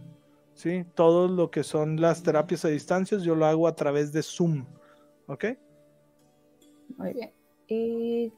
¿sí? 0.61 0.85
Todo 0.95 1.27
lo 1.27 1.51
que 1.51 1.65
son 1.65 2.01
las 2.01 2.23
terapias 2.23 2.65
a 2.67 2.69
distancias, 2.69 3.23
yo 3.23 3.35
lo 3.35 3.47
hago 3.47 3.67
a 3.67 3.75
través 3.75 4.13
de 4.13 4.23
Zoom. 4.23 4.67
¿Ok? 5.27 5.45
Muy 6.99 7.15
bien. 7.15 7.31
Y 7.67 8.33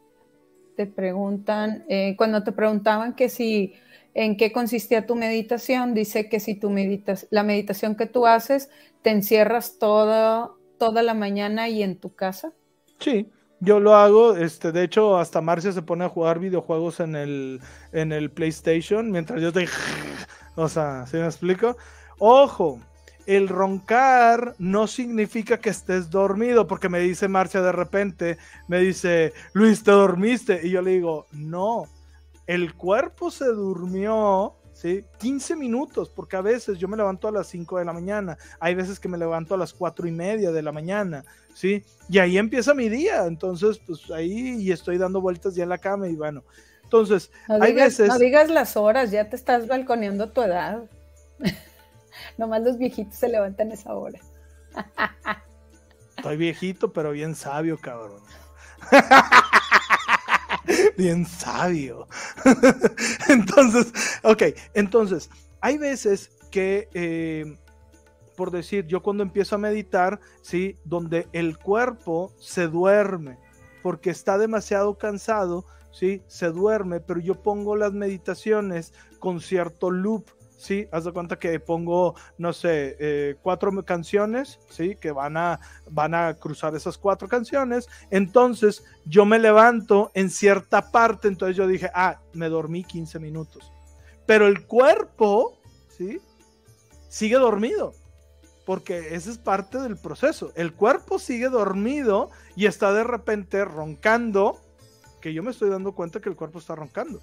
te 0.77 0.87
preguntan, 0.87 1.85
eh, 1.89 2.15
cuando 2.17 2.45
te 2.45 2.53
preguntaban 2.53 3.15
que 3.15 3.29
si 3.29 3.75
en 4.15 4.37
qué 4.37 4.53
consistía 4.53 5.07
tu 5.07 5.17
meditación, 5.17 5.95
dice 5.95 6.29
que 6.29 6.41
si 6.41 6.55
tu 6.55 6.71
meditas 6.71 7.27
la 7.31 7.43
meditación 7.43 7.97
que 7.97 8.07
tú 8.07 8.27
haces, 8.27 8.71
te 9.03 9.11
encierras 9.11 9.79
toda, 9.79 10.51
toda 10.79 11.03
la 11.03 11.15
mañana 11.15 11.69
y 11.69 11.83
en 11.83 11.97
tu 11.97 12.15
casa. 12.15 12.53
Sí, 12.99 13.29
yo 13.61 13.81
lo 13.81 13.95
hago, 13.95 14.37
este, 14.37 14.73
de 14.73 14.85
hecho, 14.85 15.19
hasta 15.19 15.41
Marcia 15.41 15.73
se 15.73 15.83
pone 15.83 16.05
a 16.05 16.09
jugar 16.09 16.39
videojuegos 16.39 17.01
en 17.01 17.17
el, 17.17 17.61
en 17.93 18.13
el 18.13 18.31
PlayStation 18.31 19.11
mientras 19.11 19.41
yo 19.41 19.49
estoy. 19.49 19.69
O 20.55 20.69
sea, 20.69 21.07
¿sí 21.07 21.17
me 21.17 21.25
explico? 21.25 21.79
Ojo, 22.19 22.79
el 23.27 23.49
roncar 23.49 24.55
no 24.59 24.87
significa 24.87 25.59
que 25.59 25.71
estés 25.71 26.11
dormido, 26.11 26.67
porque 26.67 26.89
me 26.89 27.01
dice 27.01 27.29
Marcia 27.29 27.63
de 27.63 27.73
repente, 27.73 28.37
me 28.69 28.79
dice, 28.81 29.33
Luis, 29.55 29.83
¿te 29.83 29.93
dormiste? 29.93 30.61
Y 30.63 30.71
yo 30.71 30.83
le 30.83 30.91
digo, 30.91 31.27
no, 31.33 31.87
el 32.47 32.75
cuerpo 32.75 33.31
se 33.31 33.47
durmió, 33.47 34.57
¿sí? 34.73 35.05
15 35.19 35.57
minutos, 35.57 36.11
porque 36.11 36.37
a 36.37 36.41
veces 36.41 36.79
yo 36.79 36.89
me 36.89 36.97
levanto 36.97 37.29
a 37.29 37.33
las 37.33 37.47
5 37.49 37.79
de 37.79 37.85
la 37.85 37.93
mañana, 37.93 38.37
hay 38.61 38.75
veces 38.75 38.99
que 38.99 39.09
me 39.09 39.19
levanto 39.19 39.55
a 39.55 39.59
las 39.59 39.73
4 39.73 40.07
y 40.09 40.13
media 40.13 40.51
de 40.51 40.63
la 40.63 40.73
mañana, 40.73 41.25
¿sí? 41.55 41.85
Y 42.09 42.19
ahí 42.19 42.39
empieza 42.39 42.75
mi 42.75 42.89
día, 42.89 43.27
entonces, 43.27 43.79
pues 43.79 44.11
ahí 44.11 44.57
y 44.61 44.73
estoy 44.73 44.99
dando 44.99 45.21
vueltas 45.21 45.55
ya 45.55 45.63
en 45.63 45.69
la 45.69 45.79
cama 45.79 46.09
y 46.09 46.17
bueno, 46.17 46.43
entonces, 46.93 47.31
hay 47.49 47.73
veces... 47.73 48.09
No 48.09 48.19
digas 48.19 48.51
las 48.51 48.77
horas, 48.77 49.11
ya 49.11 49.29
te 49.31 49.37
estás 49.37 49.67
balconeando 49.67 50.31
tu 50.31 50.43
edad. 50.43 50.83
Nomás 52.37 52.61
los 52.63 52.77
viejitos 52.77 53.17
se 53.17 53.29
levantan 53.29 53.71
a 53.71 53.75
esa 53.75 53.95
hora. 53.95 54.21
Estoy 56.17 56.37
viejito, 56.37 56.93
pero 56.93 57.13
bien 57.13 57.35
sabio, 57.35 57.79
cabrón. 57.79 58.21
bien 60.97 61.27
sabio. 61.27 62.07
entonces, 63.29 63.93
ok, 64.23 64.43
entonces, 64.75 65.31
hay 65.61 65.79
veces 65.79 66.31
que, 66.51 66.89
eh, 66.95 67.57
por 68.37 68.51
decir, 68.51 68.87
yo 68.87 69.03
cuando 69.03 69.23
empiezo 69.23 69.55
a 69.55 69.59
meditar, 69.59 70.21
¿sí? 70.43 70.77
Donde 70.85 71.29
el 71.33 71.59
cuerpo 71.59 72.33
se 72.39 72.69
duerme 72.69 73.39
porque 73.83 74.11
está 74.11 74.39
demasiado 74.39 74.97
cansado, 74.97 75.65
¿sí? 75.91 76.23
Se 76.27 76.49
duerme, 76.49 77.01
pero 77.01 77.21
yo 77.21 77.43
pongo 77.43 77.77
las 77.77 77.93
meditaciones 77.93 78.93
con 79.19 79.41
cierto 79.41 79.91
loop, 79.91 80.31
¿sí? 80.63 80.89
Haz 80.93 81.05
de 81.05 81.13
cuenta 81.13 81.39
que 81.39 81.59
pongo, 81.59 82.15
no 82.39 82.53
sé, 82.53 82.97
eh, 83.01 83.37
cuatro 83.43 83.85
canciones, 83.85 84.61
¿sí? 84.71 84.97
Que 84.97 85.11
van 85.11 85.37
a, 85.37 85.59
van 85.91 86.15
a 86.15 86.35
cruzar 86.35 86.75
esas 86.77 86.97
cuatro 86.97 87.29
canciones. 87.29 87.89
Entonces 88.11 88.85
yo 89.05 89.25
me 89.25 89.39
levanto 89.39 90.11
en 90.15 90.31
cierta 90.31 90.93
parte, 90.93 91.29
entonces 91.29 91.57
yo 91.57 91.67
dije, 91.67 91.91
ah, 91.95 92.21
me 92.33 92.49
dormí 92.49 92.85
15 92.85 93.19
minutos. 93.19 93.73
Pero 94.25 94.47
el 94.47 94.67
cuerpo, 94.67 95.59
¿sí? 95.89 96.21
Sigue 97.09 97.37
dormido. 97.37 97.93
Porque 98.65 99.17
ese 99.17 99.33
es 99.33 99.39
parte 99.39 99.81
del 99.81 99.97
proceso. 99.97 100.53
El 100.55 100.73
cuerpo 100.73 101.19
sigue 101.19 101.49
dormido 101.49 102.31
y 102.55 102.67
está 102.67 102.93
de 102.93 103.03
repente 103.03 103.65
roncando, 103.65 104.61
que 105.21 105.35
yo 105.35 105.43
me 105.43 105.51
estoy 105.51 105.71
dando 105.71 105.93
cuenta 105.93 106.21
que 106.21 106.29
el 106.29 106.37
cuerpo 106.37 106.61
está 106.61 106.77
roncando. 106.77 107.21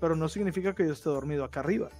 Pero 0.00 0.16
no 0.16 0.28
significa 0.28 0.74
que 0.74 0.84
yo 0.84 0.92
esté 0.92 1.08
dormido 1.08 1.44
acá 1.44 1.60
arriba. 1.60 1.90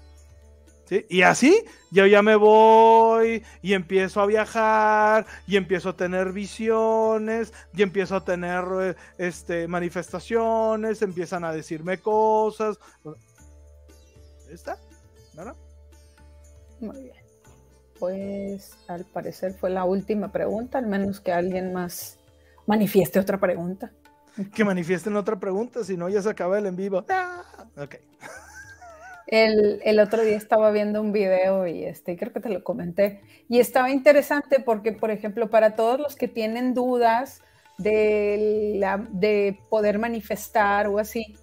Y 1.09 1.23
así 1.23 1.65
yo 1.91 2.07
ya 2.07 2.23
me 2.23 2.37
voy 2.37 3.43
y 3.63 3.73
empiezo 3.73 4.21
a 4.21 4.27
viajar 4.27 5.27
y 5.47 5.57
empiezo 5.57 5.91
a 5.91 5.97
tener 5.97 6.33
visiones 6.33 7.53
y 7.75 7.83
empiezo 7.83 8.17
a 8.17 8.25
tener 8.25 8.65
eh, 8.81 8.95
este, 9.19 9.67
manifestaciones, 9.67 11.03
empiezan 11.03 11.45
a 11.45 11.53
decirme 11.53 11.99
cosas. 11.99 12.79
¿Está? 14.51 14.79
¿Verdad? 15.35 15.57
Muy 16.81 17.03
bien. 17.03 17.27
Pues 17.99 18.73
al 18.89 19.05
parecer 19.07 19.55
fue 19.55 19.71
la 19.71 19.85
última 19.85 20.31
pregunta, 20.31 20.79
al 20.79 20.87
menos 20.87 21.21
que 21.21 21.33
alguien 21.33 21.73
más 21.73 22.19
manifieste 22.67 23.19
otra 23.19 23.41
pregunta. 23.41 23.91
Que 24.55 24.65
manifiesten 24.65 25.17
otra 25.17 25.41
pregunta, 25.41 25.83
si 25.83 25.97
no 25.97 26.11
ya 26.11 26.21
se 26.21 26.29
acaba 26.29 26.59
el 26.59 26.67
en 26.67 26.77
vivo. 26.77 27.07
Ah, 27.09 27.43
ok. 27.77 27.97
El, 29.27 29.99
otro 29.99 30.23
día 30.23 30.37
estaba 30.37 30.71
viendo 30.71 31.01
un 31.01 31.13
video 31.13 31.67
y 31.67 31.85
este, 31.85 32.17
creo 32.17 32.33
que 32.33 32.41
te 32.41 32.49
lo 32.49 32.63
comenté, 32.63 33.21
y 33.49 33.59
estaba 33.59 33.91
interesante 33.91 34.61
porque, 34.61 34.93
por 34.93 35.11
ejemplo, 35.11 35.51
para 35.51 35.75
todos 35.75 35.99
los 35.99 36.15
que 36.15 36.29
tienen 36.29 36.75
dudas 36.75 37.43
de, 37.79 38.81
de 39.11 39.59
poder 39.69 39.99
manifestar 39.99 40.87
o 40.87 40.99
así, 40.99 41.37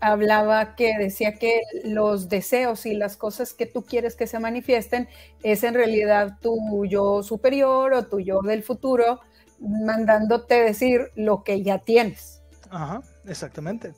hablaba 0.00 0.74
que 0.74 0.98
decía 0.98 1.34
que 1.34 1.60
los 1.84 2.28
deseos 2.28 2.86
y 2.86 2.94
las 2.94 3.16
cosas 3.16 3.54
que 3.54 3.66
tú 3.66 3.84
quieres 3.84 4.16
que 4.16 4.26
se 4.26 4.40
manifiesten 4.40 5.08
es 5.44 5.62
en 5.62 5.74
realidad 5.74 6.38
tu 6.40 6.84
yo 6.86 7.22
superior 7.22 7.94
o 7.94 8.06
tu 8.06 8.18
yo 8.18 8.42
del 8.42 8.64
futuro 8.64 9.20
mandándote 9.60 10.60
decir 10.60 11.12
lo 11.14 11.44
que 11.44 11.62
ya 11.62 11.78
tienes. 11.78 12.42
Ajá, 12.68 13.00
exactamente. 13.26 13.92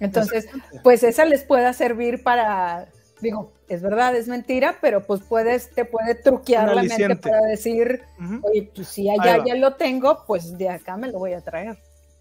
Entonces, 0.00 0.48
pues 0.82 1.02
esa 1.02 1.24
les 1.24 1.44
pueda 1.44 1.72
servir 1.72 2.22
para, 2.22 2.88
digo, 3.20 3.52
es 3.68 3.82
verdad, 3.82 4.16
es 4.16 4.28
mentira, 4.28 4.76
pero 4.80 5.06
pues 5.06 5.20
puedes, 5.22 5.70
te 5.70 5.84
puede 5.84 6.14
truquear 6.14 6.74
la 6.74 6.82
mente 6.82 7.16
para 7.16 7.40
decir, 7.46 8.02
oye, 8.42 8.70
pues 8.74 8.88
si 8.88 9.08
allá 9.08 9.44
ya 9.44 9.54
lo 9.56 9.74
tengo, 9.74 10.24
pues 10.26 10.56
de 10.56 10.68
acá 10.68 10.96
me 10.96 11.10
lo 11.10 11.18
voy 11.18 11.32
a 11.32 11.40
traer. 11.40 11.78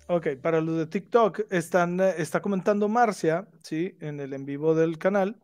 Ok, 0.09 0.27
para 0.41 0.61
los 0.61 0.77
de 0.77 0.87
TikTok, 0.87 1.51
están, 1.51 1.99
eh, 1.99 2.15
está 2.17 2.41
comentando 2.41 2.87
Marcia, 2.87 3.45
¿sí? 3.61 3.97
En 3.99 4.21
el 4.21 4.31
en 4.33 4.45
vivo 4.45 4.73
del 4.73 4.97
canal, 4.97 5.35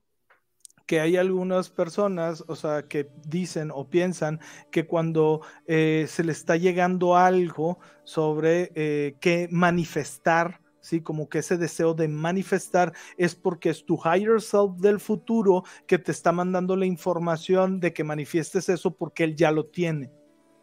que 0.85 1.01
hay 1.01 1.17
algunas 1.17 1.69
personas, 1.69 2.45
o 2.47 2.55
sea, 2.55 2.83
que 2.83 3.09
dicen 3.25 3.71
o 3.73 3.89
piensan 3.89 4.39
que 4.71 4.87
cuando 4.87 5.41
eh, 5.67 6.05
se 6.07 6.23
le 6.23 6.31
está 6.31 6.55
llegando 6.55 7.17
algo 7.17 7.79
sobre 8.05 8.71
eh, 8.75 9.15
qué 9.19 9.49
manifestar, 9.51 10.61
¿sí? 10.83 11.01
Como 11.01 11.29
que 11.29 11.39
ese 11.39 11.57
deseo 11.57 11.95
de 11.95 12.07
manifestar 12.07 12.93
es 13.17 13.33
porque 13.33 13.69
es 13.69 13.85
tu 13.85 13.97
higher 13.97 14.41
self 14.41 14.75
del 14.77 14.99
futuro 14.99 15.63
que 15.87 15.97
te 15.97 16.11
está 16.11 16.31
mandando 16.31 16.75
la 16.75 16.85
información 16.85 17.79
de 17.79 17.93
que 17.93 18.03
manifiestes 18.03 18.69
eso 18.69 18.95
porque 18.95 19.23
él 19.23 19.35
ya 19.35 19.51
lo 19.51 19.65
tiene. 19.65 20.11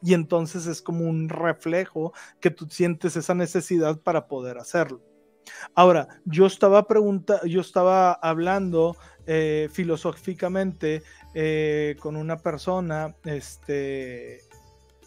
Y 0.02 0.14
entonces 0.14 0.66
es 0.66 0.80
como 0.80 1.08
un 1.08 1.28
reflejo 1.28 2.12
que 2.40 2.50
tú 2.50 2.68
sientes 2.68 3.16
esa 3.16 3.34
necesidad 3.34 4.00
para 4.00 4.28
poder 4.28 4.58
hacerlo. 4.58 5.02
Ahora, 5.74 6.06
yo 6.24 6.46
estaba 6.46 6.86
pregunta, 6.86 7.40
yo 7.44 7.60
estaba 7.60 8.12
hablando 8.12 8.96
eh, 9.26 9.68
filosóficamente 9.72 11.02
eh, 11.34 11.96
con 11.98 12.16
una 12.16 12.36
persona, 12.36 13.16
este, 13.24 14.40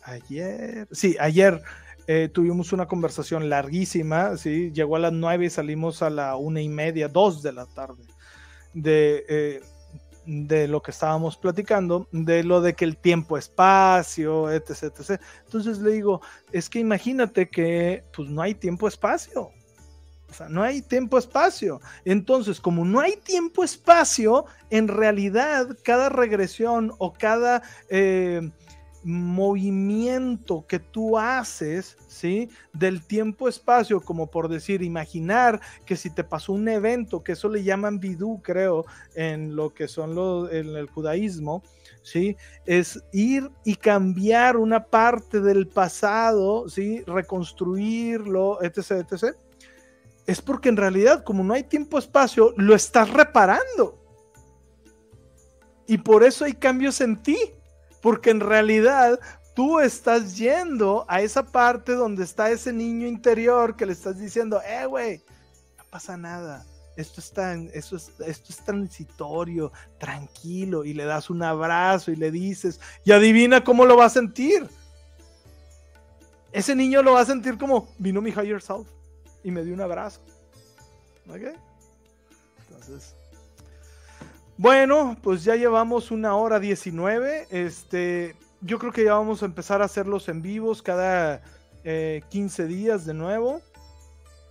ayer, 0.03 0.87
sí, 0.91 1.15
ayer 1.19 1.61
eh, 2.07 2.29
tuvimos 2.31 2.73
una 2.73 2.85
conversación 2.85 3.49
larguísima, 3.49 4.37
¿sí? 4.37 4.71
llegó 4.73 4.97
a 4.97 4.99
las 4.99 5.13
nueve 5.13 5.45
y 5.45 5.49
salimos 5.49 6.01
a 6.01 6.09
la 6.09 6.35
una 6.35 6.61
y 6.61 6.69
media, 6.69 7.07
dos 7.07 7.41
de 7.41 7.53
la 7.53 7.65
tarde, 7.65 8.03
de, 8.73 9.25
eh, 9.29 9.61
de 10.25 10.67
lo 10.67 10.81
que 10.81 10.91
estábamos 10.91 11.37
platicando, 11.37 12.07
de 12.11 12.43
lo 12.43 12.61
de 12.61 12.73
que 12.73 12.85
el 12.85 12.97
tiempo, 12.97 13.37
espacio, 13.37 14.51
etc, 14.51 14.83
etc. 14.83 15.21
Entonces 15.45 15.79
le 15.79 15.91
digo, 15.91 16.21
es 16.51 16.69
que 16.69 16.79
imagínate 16.79 17.49
que 17.49 18.03
pues 18.13 18.29
no 18.29 18.41
hay 18.41 18.53
tiempo, 18.53 18.87
espacio. 18.87 19.51
O 20.29 20.35
sea, 20.35 20.49
no 20.49 20.63
hay 20.63 20.81
tiempo, 20.81 21.19
espacio. 21.19 21.79
Entonces, 22.05 22.59
como 22.59 22.83
no 22.85 22.99
hay 22.99 23.17
tiempo, 23.17 23.63
espacio, 23.63 24.45
en 24.71 24.87
realidad 24.87 25.77
cada 25.83 26.09
regresión 26.09 26.91
o 26.97 27.13
cada... 27.13 27.61
Eh, 27.89 28.49
movimiento 29.03 30.65
que 30.67 30.79
tú 30.79 31.17
haces, 31.17 31.97
¿sí? 32.07 32.49
Del 32.73 33.05
tiempo-espacio, 33.05 34.01
como 34.01 34.27
por 34.27 34.47
decir, 34.47 34.81
imaginar 34.81 35.59
que 35.85 35.95
si 35.95 36.09
te 36.09 36.23
pasó 36.23 36.53
un 36.53 36.67
evento, 36.67 37.23
que 37.23 37.33
eso 37.33 37.49
le 37.49 37.63
llaman 37.63 37.99
bidú, 37.99 38.41
creo, 38.41 38.85
en 39.15 39.55
lo 39.55 39.73
que 39.73 39.87
son 39.87 40.15
los, 40.15 40.51
en 40.51 40.69
el 40.69 40.89
judaísmo, 40.89 41.63
¿sí? 42.01 42.37
Es 42.65 43.03
ir 43.11 43.49
y 43.63 43.75
cambiar 43.75 44.57
una 44.57 44.85
parte 44.85 45.41
del 45.41 45.67
pasado, 45.67 46.69
¿sí? 46.69 47.03
Reconstruirlo, 47.05 48.61
etc., 48.61 49.05
etc. 49.09 49.35
Es 50.25 50.41
porque 50.41 50.69
en 50.69 50.77
realidad, 50.77 51.23
como 51.23 51.43
no 51.43 51.53
hay 51.53 51.63
tiempo-espacio, 51.63 52.53
lo 52.57 52.73
estás 52.73 53.09
reparando. 53.09 53.99
Y 55.85 55.97
por 55.97 56.23
eso 56.23 56.45
hay 56.45 56.53
cambios 56.53 57.01
en 57.01 57.21
ti 57.21 57.37
porque 58.03 58.31
en 58.31 58.41
realidad 58.41 59.17
tú 59.55 59.79
estás 59.79 60.35
yendo 60.37 61.05
a 61.07 61.21
esa 61.21 61.41
parte 61.41 61.93
donde 61.93 62.25
está 62.25 62.51
ese 62.51 62.73
niño 62.73 63.07
interior 63.07 63.77
que 63.77 63.85
le 63.85 63.93
estás 63.93 64.19
diciendo, 64.19 64.61
eh, 64.67 64.85
güey, 64.85 65.23
no 65.77 65.85
pasa 65.89 66.17
nada. 66.17 66.65
Esto 66.97 67.21
es, 67.21 67.31
tan, 67.31 67.71
eso 67.73 67.95
es, 67.95 68.11
esto 68.19 68.51
es 68.51 68.57
transitorio, 68.57 69.71
tranquilo, 69.97 70.83
y 70.83 70.93
le 70.93 71.05
das 71.05 71.29
un 71.29 71.41
abrazo 71.41 72.11
y 72.11 72.17
le 72.17 72.29
dices, 72.29 72.79
y 73.05 73.13
adivina 73.13 73.63
cómo 73.63 73.85
lo 73.85 73.95
va 73.95 74.05
a 74.05 74.09
sentir. 74.09 74.69
Ese 76.51 76.75
niño 76.75 77.01
lo 77.01 77.13
va 77.13 77.21
a 77.21 77.25
sentir 77.25 77.57
como, 77.57 77.87
vino 77.97 78.21
mi 78.21 78.31
higher 78.31 78.61
self 78.61 78.87
y 79.43 79.49
me 79.49 79.63
dio 79.63 79.73
un 79.73 79.81
abrazo. 79.81 80.19
¿Ok? 81.29 81.57
Entonces, 82.67 83.15
bueno, 84.57 85.17
pues 85.21 85.43
ya 85.43 85.55
llevamos 85.55 86.11
una 86.11 86.35
hora 86.35 86.59
19. 86.59 87.47
Este, 87.49 88.35
yo 88.61 88.79
creo 88.79 88.91
que 88.91 89.03
ya 89.03 89.13
vamos 89.13 89.41
a 89.41 89.45
empezar 89.45 89.81
a 89.81 89.85
hacerlos 89.85 90.29
en 90.29 90.41
vivos 90.41 90.81
cada 90.81 91.41
15 91.83 92.63
eh, 92.63 92.65
días 92.67 93.05
de 93.05 93.13
nuevo. 93.13 93.61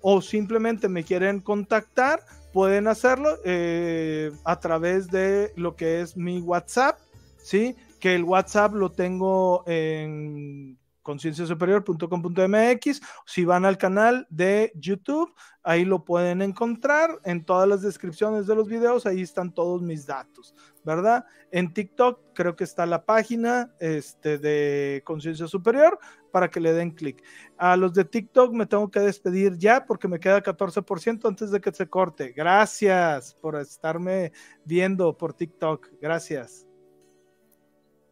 O 0.00 0.20
simplemente 0.20 0.88
me 0.88 1.04
quieren 1.04 1.40
contactar, 1.40 2.20
pueden 2.52 2.86
hacerlo 2.88 3.38
eh, 3.44 4.30
a 4.44 4.60
través 4.60 5.08
de 5.08 5.52
lo 5.56 5.76
que 5.76 6.00
es 6.00 6.16
mi 6.16 6.40
WhatsApp, 6.40 6.98
¿sí? 7.38 7.76
Que 8.00 8.14
el 8.14 8.24
WhatsApp 8.24 8.74
lo 8.74 8.92
tengo 8.92 9.64
en 9.66 10.78
concienciasuperior.com.mx. 11.02 13.00
Si 13.26 13.44
van 13.44 13.64
al 13.64 13.78
canal 13.78 14.26
de 14.30 14.72
YouTube, 14.74 15.32
ahí 15.62 15.84
lo 15.84 16.04
pueden 16.04 16.42
encontrar. 16.42 17.20
En 17.24 17.44
todas 17.44 17.68
las 17.68 17.82
descripciones 17.82 18.46
de 18.46 18.54
los 18.56 18.68
videos, 18.68 19.06
ahí 19.06 19.20
están 19.22 19.52
todos 19.52 19.82
mis 19.82 20.06
datos, 20.06 20.54
¿verdad? 20.84 21.24
En 21.52 21.72
TikTok 21.72 22.20
creo 22.34 22.56
que 22.56 22.64
está 22.64 22.86
la 22.86 23.04
página 23.04 23.72
este, 23.78 24.38
de 24.38 25.02
Conciencia 25.04 25.46
Superior 25.46 25.98
para 26.34 26.50
que 26.50 26.58
le 26.58 26.72
den 26.72 26.90
clic. 26.90 27.22
A 27.56 27.76
los 27.76 27.94
de 27.94 28.04
TikTok 28.04 28.52
me 28.52 28.66
tengo 28.66 28.90
que 28.90 28.98
despedir 28.98 29.56
ya 29.56 29.86
porque 29.86 30.08
me 30.08 30.18
queda 30.18 30.42
14% 30.42 31.28
antes 31.28 31.52
de 31.52 31.60
que 31.60 31.72
se 31.72 31.88
corte. 31.88 32.32
Gracias 32.32 33.34
por 33.34 33.54
estarme 33.54 34.32
viendo 34.64 35.16
por 35.16 35.32
TikTok. 35.32 35.90
Gracias. 36.00 36.66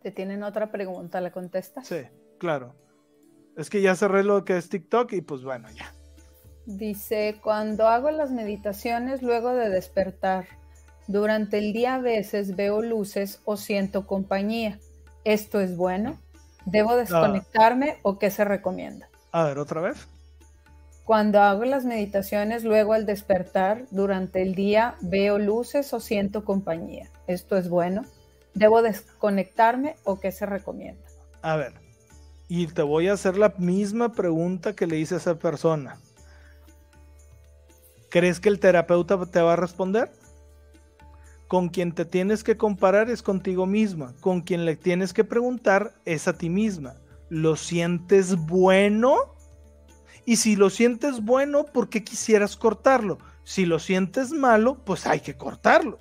¿Te 0.02 0.12
tienen 0.12 0.44
otra 0.44 0.70
pregunta? 0.70 1.20
¿La 1.20 1.32
contestas? 1.32 1.88
Sí, 1.88 2.02
claro. 2.38 2.76
Es 3.56 3.68
que 3.68 3.82
ya 3.82 3.96
cerré 3.96 4.22
lo 4.22 4.44
que 4.44 4.56
es 4.56 4.68
TikTok 4.68 5.14
y 5.14 5.22
pues 5.22 5.42
bueno, 5.42 5.68
ya. 5.72 5.92
Dice, 6.64 7.40
cuando 7.42 7.88
hago 7.88 8.12
las 8.12 8.30
meditaciones 8.30 9.20
luego 9.20 9.52
de 9.52 9.68
despertar, 9.68 10.46
durante 11.08 11.58
el 11.58 11.72
día 11.72 11.96
a 11.96 12.00
veces 12.00 12.54
veo 12.54 12.82
luces 12.82 13.42
o 13.44 13.56
siento 13.56 14.06
compañía. 14.06 14.78
¿Esto 15.24 15.60
es 15.60 15.76
bueno? 15.76 16.20
¿Debo 16.64 16.96
desconectarme 16.96 17.98
o 18.02 18.18
qué 18.18 18.30
se 18.30 18.44
recomienda? 18.44 19.08
A 19.32 19.44
ver, 19.44 19.58
otra 19.58 19.80
vez. 19.80 20.08
Cuando 21.04 21.40
hago 21.40 21.64
las 21.64 21.84
meditaciones, 21.84 22.64
luego 22.64 22.92
al 22.92 23.06
despertar, 23.06 23.86
durante 23.90 24.42
el 24.42 24.54
día 24.54 24.94
veo 25.00 25.38
luces 25.38 25.92
o 25.92 26.00
siento 26.00 26.44
compañía. 26.44 27.08
¿Esto 27.26 27.56
es 27.56 27.68
bueno? 27.68 28.04
¿Debo 28.54 28.82
desconectarme 28.82 29.96
o 30.04 30.20
qué 30.20 30.30
se 30.30 30.46
recomienda? 30.46 31.02
A 31.42 31.56
ver, 31.56 31.74
y 32.48 32.66
te 32.66 32.82
voy 32.82 33.08
a 33.08 33.14
hacer 33.14 33.36
la 33.36 33.54
misma 33.58 34.12
pregunta 34.12 34.74
que 34.74 34.86
le 34.86 34.98
hice 34.98 35.14
a 35.14 35.18
esa 35.18 35.34
persona. 35.34 35.98
¿Crees 38.10 38.40
que 38.40 38.50
el 38.50 38.60
terapeuta 38.60 39.18
te 39.26 39.40
va 39.40 39.54
a 39.54 39.56
responder? 39.56 40.12
Con 41.52 41.68
quien 41.68 41.92
te 41.92 42.06
tienes 42.06 42.42
que 42.42 42.56
comparar 42.56 43.10
es 43.10 43.22
contigo 43.22 43.66
misma. 43.66 44.14
Con 44.22 44.40
quien 44.40 44.64
le 44.64 44.74
tienes 44.74 45.12
que 45.12 45.22
preguntar 45.22 45.92
es 46.06 46.26
a 46.26 46.32
ti 46.32 46.48
misma. 46.48 46.94
¿Lo 47.28 47.56
sientes 47.56 48.36
bueno? 48.36 49.34
Y 50.24 50.36
si 50.36 50.56
lo 50.56 50.70
sientes 50.70 51.22
bueno, 51.22 51.66
¿por 51.66 51.90
qué 51.90 52.02
quisieras 52.02 52.56
cortarlo? 52.56 53.18
Si 53.44 53.66
lo 53.66 53.80
sientes 53.80 54.30
malo, 54.30 54.82
pues 54.82 55.06
hay 55.06 55.20
que 55.20 55.36
cortarlo. 55.36 55.98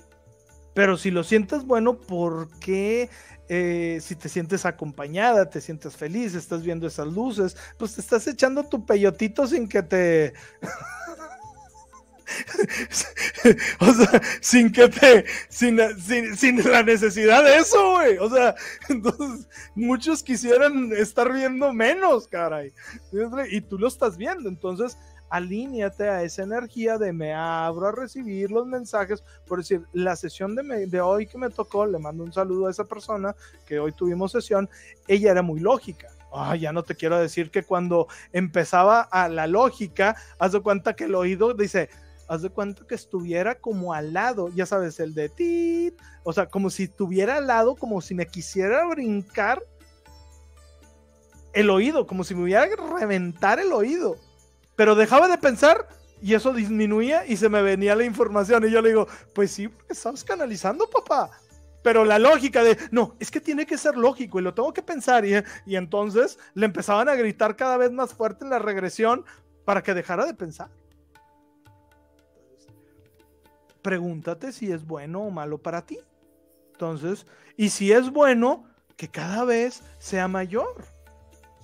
Pero 0.73 0.95
si 0.95 1.11
lo 1.11 1.21
sientes 1.21 1.65
bueno, 1.65 1.99
¿por 1.99 2.47
qué 2.59 3.09
eh, 3.49 3.99
si 4.01 4.15
te 4.15 4.29
sientes 4.29 4.65
acompañada, 4.65 5.49
te 5.49 5.59
sientes 5.59 5.97
feliz, 5.97 6.33
estás 6.33 6.63
viendo 6.63 6.87
esas 6.87 7.07
luces, 7.07 7.57
pues 7.77 7.95
te 7.95 7.99
estás 7.99 8.25
echando 8.25 8.63
tu 8.63 8.85
peyotito 8.85 9.45
sin 9.45 9.67
que 9.67 9.83
te... 9.83 10.33
o 13.79 13.93
sea, 13.93 14.21
sin 14.41 14.71
que 14.71 14.87
te, 14.89 15.25
sin, 15.49 15.77
la 15.77 16.83
necesidad 16.83 17.43
de 17.43 17.57
eso, 17.57 17.91
güey. 17.91 18.17
O 18.17 18.29
sea, 18.29 18.55
entonces 18.89 19.47
muchos 19.75 20.23
quisieran 20.23 20.91
estar 20.93 21.31
viendo 21.31 21.73
menos, 21.73 22.27
caray. 22.27 22.73
Y 23.49 23.61
tú 23.61 23.77
lo 23.77 23.87
estás 23.87 24.17
viendo, 24.17 24.49
entonces 24.49 24.97
alíñate 25.29 26.09
a 26.09 26.23
esa 26.23 26.43
energía 26.43 26.97
de 26.97 27.13
me 27.13 27.33
abro 27.33 27.87
a 27.87 27.91
recibir 27.91 28.51
los 28.51 28.65
mensajes. 28.65 29.23
Por 29.47 29.59
decir, 29.59 29.85
la 29.93 30.15
sesión 30.15 30.55
de, 30.55 30.87
de 30.87 31.01
hoy 31.01 31.27
que 31.27 31.37
me 31.37 31.49
tocó, 31.49 31.85
le 31.85 31.99
mando 31.99 32.23
un 32.23 32.33
saludo 32.33 32.67
a 32.67 32.71
esa 32.71 32.85
persona 32.85 33.35
que 33.65 33.79
hoy 33.79 33.93
tuvimos 33.93 34.33
sesión, 34.33 34.69
ella 35.07 35.31
era 35.31 35.41
muy 35.41 35.59
lógica 35.59 36.09
Ah, 36.31 36.55
ya 36.55 36.71
no 36.71 36.83
te 36.83 36.95
quiero 36.95 37.19
decir 37.19 37.51
que 37.51 37.63
cuando 37.63 38.07
empezaba 38.31 39.01
a 39.01 39.27
la 39.27 39.47
lógica, 39.47 40.15
haz 40.39 40.53
de 40.53 40.61
cuenta 40.61 40.93
que 40.93 41.03
el 41.03 41.15
oído 41.15 41.53
dice, 41.53 41.89
haz 42.31 42.43
de 42.43 42.49
cuenta 42.49 42.87
que 42.87 42.95
estuviera 42.95 43.55
como 43.55 43.93
al 43.93 44.13
lado, 44.13 44.47
ya 44.55 44.65
sabes, 44.65 45.01
el 45.01 45.13
de 45.13 45.27
ti, 45.27 45.93
o 46.23 46.31
sea, 46.31 46.45
como 46.45 46.69
si 46.69 46.83
estuviera 46.83 47.35
al 47.35 47.47
lado, 47.47 47.75
como 47.75 47.99
si 47.99 48.15
me 48.15 48.25
quisiera 48.25 48.87
brincar 48.87 49.61
el 51.51 51.69
oído, 51.69 52.07
como 52.07 52.23
si 52.23 52.33
me 52.33 52.43
hubiera 52.43 52.65
reventar 52.97 53.59
el 53.59 53.73
oído. 53.73 54.15
Pero 54.77 54.95
dejaba 54.95 55.27
de 55.27 55.37
pensar 55.39 55.89
y 56.21 56.33
eso 56.33 56.53
disminuía 56.53 57.25
y 57.27 57.35
se 57.35 57.49
me 57.49 57.61
venía 57.61 57.97
la 57.97 58.05
información. 58.05 58.65
Y 58.65 58.71
yo 58.71 58.81
le 58.81 58.89
digo, 58.89 59.09
pues 59.35 59.51
sí, 59.51 59.69
estás 59.89 60.23
canalizando, 60.23 60.89
papá. 60.89 61.31
Pero 61.83 62.05
la 62.05 62.17
lógica 62.17 62.63
de, 62.63 62.77
no, 62.91 63.13
es 63.19 63.29
que 63.29 63.41
tiene 63.41 63.65
que 63.65 63.77
ser 63.77 63.97
lógico 63.97 64.39
y 64.39 64.43
lo 64.43 64.53
tengo 64.53 64.71
que 64.71 64.81
pensar. 64.81 65.25
Y, 65.25 65.33
y 65.65 65.75
entonces 65.75 66.39
le 66.53 66.65
empezaban 66.65 67.09
a 67.09 67.15
gritar 67.15 67.57
cada 67.57 67.75
vez 67.75 67.91
más 67.91 68.13
fuerte 68.13 68.45
en 68.45 68.51
la 68.51 68.59
regresión 68.59 69.25
para 69.65 69.83
que 69.83 69.93
dejara 69.93 70.25
de 70.25 70.33
pensar 70.33 70.69
pregúntate 73.81 74.51
si 74.51 74.71
es 74.71 74.85
bueno 74.85 75.21
o 75.21 75.31
malo 75.31 75.57
para 75.57 75.85
ti. 75.85 75.99
Entonces, 76.73 77.25
y 77.57 77.69
si 77.69 77.91
es 77.91 78.09
bueno, 78.09 78.65
que 78.97 79.07
cada 79.09 79.45
vez 79.45 79.83
sea 79.99 80.27
mayor. 80.27 80.85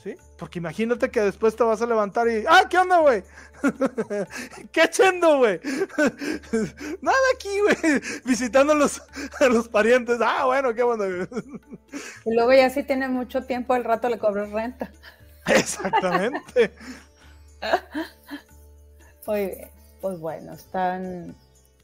¿Sí? 0.03 0.15
Porque 0.37 0.59
imagínate 0.59 1.09
que 1.09 1.21
después 1.21 1.55
te 1.55 1.63
vas 1.63 1.81
a 1.81 1.87
levantar 1.87 2.27
y, 2.27 2.43
ah, 2.47 2.67
¿qué 2.69 2.77
onda, 2.77 2.99
güey? 2.99 3.23
¿Qué 4.71 4.83
echando, 4.83 5.39
güey? 5.39 5.59
Nada 7.01 7.17
aquí, 7.33 7.49
güey. 7.61 8.01
Visitando 8.23 8.73
a 8.73 8.75
los, 8.75 9.01
a 9.39 9.45
los 9.47 9.67
parientes. 9.67 10.19
Ah, 10.21 10.45
bueno, 10.45 10.73
qué 10.75 10.83
bueno. 10.83 11.03
y 12.25 12.33
luego 12.33 12.53
ya 12.53 12.69
si 12.69 12.83
tiene 12.83 13.07
mucho 13.07 13.43
tiempo, 13.45 13.73
al 13.73 13.83
rato 13.83 14.07
le 14.07 14.19
cobras 14.19 14.51
renta. 14.51 14.91
Exactamente. 15.47 16.71
Muy 19.25 19.45
bien. 19.47 19.71
Pues 19.99 20.19
bueno, 20.19 20.53
están 20.53 21.35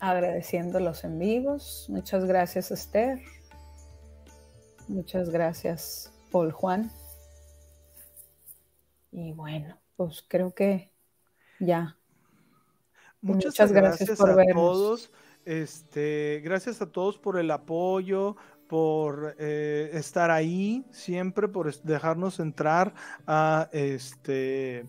agradeciendo 0.09 0.81
los 0.81 1.05
en 1.05 1.17
vivos. 1.17 1.85
Muchas 1.87 2.25
gracias, 2.25 2.71
Esther. 2.71 3.21
Muchas 4.89 5.29
gracias, 5.29 6.11
Paul 6.29 6.51
Juan. 6.51 6.91
Y 9.11 9.31
bueno, 9.31 9.79
pues 9.95 10.25
creo 10.27 10.53
que 10.53 10.91
ya. 11.59 11.97
Muchas, 13.21 13.71
gracias, 13.71 14.17
por 14.17 14.31
a 14.31 14.45
todos. 14.53 15.09
Este, 15.45 16.41
gracias 16.43 16.81
a 16.81 16.91
todos 16.91 17.17
por 17.17 17.39
el 17.39 17.49
apoyo, 17.49 18.35
por 18.67 19.37
eh, 19.39 19.91
estar 19.93 20.31
ahí 20.31 20.85
siempre, 20.91 21.47
por 21.47 21.73
dejarnos 21.81 22.41
entrar 22.41 22.93
a 23.25 23.69
este 23.71 24.85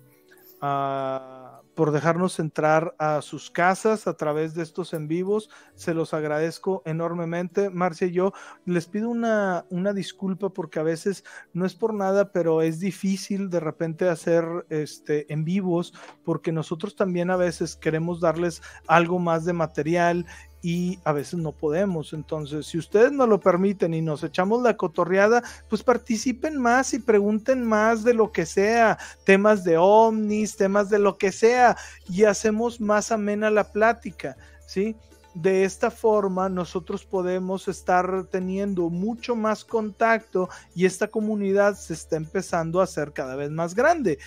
a 0.60 1.33
por 1.74 1.90
dejarnos 1.90 2.38
entrar 2.38 2.94
a 2.98 3.20
sus 3.22 3.50
casas 3.50 4.06
a 4.06 4.16
través 4.16 4.54
de 4.54 4.62
estos 4.62 4.94
en 4.94 5.08
vivos. 5.08 5.50
Se 5.74 5.94
los 5.94 6.14
agradezco 6.14 6.82
enormemente. 6.84 7.70
Marcia 7.70 8.06
y 8.06 8.12
yo 8.12 8.32
les 8.64 8.86
pido 8.86 9.08
una, 9.08 9.64
una 9.70 9.92
disculpa 9.92 10.50
porque 10.50 10.78
a 10.78 10.84
veces 10.84 11.24
no 11.52 11.66
es 11.66 11.74
por 11.74 11.94
nada, 11.94 12.32
pero 12.32 12.62
es 12.62 12.80
difícil 12.80 13.50
de 13.50 13.60
repente 13.60 14.08
hacer 14.08 14.44
este, 14.70 15.32
en 15.32 15.44
vivos 15.44 15.92
porque 16.24 16.52
nosotros 16.52 16.96
también 16.96 17.30
a 17.30 17.36
veces 17.36 17.76
queremos 17.76 18.20
darles 18.20 18.62
algo 18.86 19.18
más 19.18 19.44
de 19.44 19.52
material 19.52 20.26
y 20.64 20.98
a 21.04 21.12
veces 21.12 21.38
no 21.38 21.52
podemos. 21.52 22.14
Entonces, 22.14 22.66
si 22.66 22.78
ustedes 22.78 23.12
nos 23.12 23.28
lo 23.28 23.38
permiten 23.38 23.92
y 23.92 24.00
nos 24.00 24.24
echamos 24.24 24.62
la 24.62 24.78
cotorreada, 24.78 25.42
pues 25.68 25.82
participen 25.82 26.56
más 26.56 26.94
y 26.94 27.00
pregunten 27.00 27.62
más 27.62 28.02
de 28.02 28.14
lo 28.14 28.32
que 28.32 28.46
sea, 28.46 28.96
temas 29.24 29.62
de 29.62 29.76
ovnis, 29.76 30.56
temas 30.56 30.88
de 30.88 30.98
lo 30.98 31.18
que 31.18 31.32
sea, 31.32 31.76
y 32.08 32.24
hacemos 32.24 32.80
más 32.80 33.12
amena 33.12 33.50
la 33.50 33.72
plática, 33.72 34.38
¿sí? 34.66 34.96
De 35.34 35.64
esta 35.64 35.90
forma 35.90 36.48
nosotros 36.48 37.04
podemos 37.04 37.68
estar 37.68 38.24
teniendo 38.30 38.88
mucho 38.88 39.36
más 39.36 39.66
contacto 39.66 40.48
y 40.74 40.86
esta 40.86 41.08
comunidad 41.08 41.74
se 41.74 41.92
está 41.92 42.16
empezando 42.16 42.80
a 42.80 42.84
hacer 42.84 43.12
cada 43.12 43.34
vez 43.34 43.50
más 43.50 43.74
grande 43.74 44.18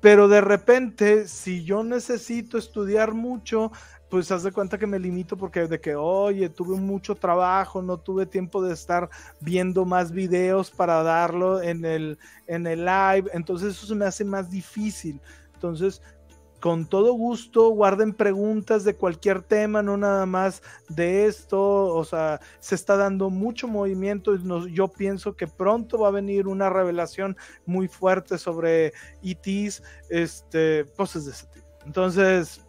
pero 0.00 0.28
de 0.28 0.40
repente, 0.40 1.28
si 1.28 1.64
yo 1.64 1.84
necesito 1.84 2.58
estudiar 2.58 3.12
mucho, 3.12 3.70
pues 4.08 4.30
haz 4.32 4.42
de 4.42 4.52
cuenta 4.52 4.78
que 4.78 4.86
me 4.86 4.98
limito 4.98 5.36
porque 5.36 5.66
de 5.66 5.80
que, 5.80 5.94
oye, 5.94 6.48
tuve 6.48 6.76
mucho 6.76 7.14
trabajo, 7.14 7.80
no 7.80 7.98
tuve 7.98 8.26
tiempo 8.26 8.62
de 8.62 8.74
estar 8.74 9.08
viendo 9.40 9.84
más 9.84 10.10
videos 10.10 10.70
para 10.70 11.02
darlo 11.02 11.62
en 11.62 11.84
el, 11.84 12.18
en 12.46 12.66
el 12.66 12.84
live, 12.84 13.30
entonces 13.32 13.76
eso 13.76 13.86
se 13.86 13.94
me 13.94 14.04
hace 14.06 14.24
más 14.24 14.50
difícil. 14.50 15.20
Entonces, 15.54 16.02
con 16.60 16.86
todo 16.86 17.14
gusto, 17.14 17.70
guarden 17.70 18.12
preguntas 18.12 18.84
de 18.84 18.94
cualquier 18.94 19.42
tema, 19.42 19.82
no 19.82 19.96
nada 19.96 20.26
más 20.26 20.62
de 20.88 21.26
esto, 21.26 21.60
o 21.60 22.04
sea, 22.04 22.40
se 22.60 22.74
está 22.74 22.96
dando 22.96 23.30
mucho 23.30 23.66
movimiento, 23.66 24.36
yo 24.66 24.88
pienso 24.88 25.34
que 25.36 25.46
pronto 25.46 25.98
va 25.98 26.08
a 26.08 26.12
venir 26.12 26.46
una 26.46 26.68
revelación 26.70 27.36
muy 27.66 27.88
fuerte 27.88 28.38
sobre 28.38 28.92
ETs, 29.22 29.82
este, 30.10 30.84
cosas 30.96 31.24
de 31.24 31.32
ese 31.32 31.46
tipo. 31.46 31.66
Entonces, 31.86 32.60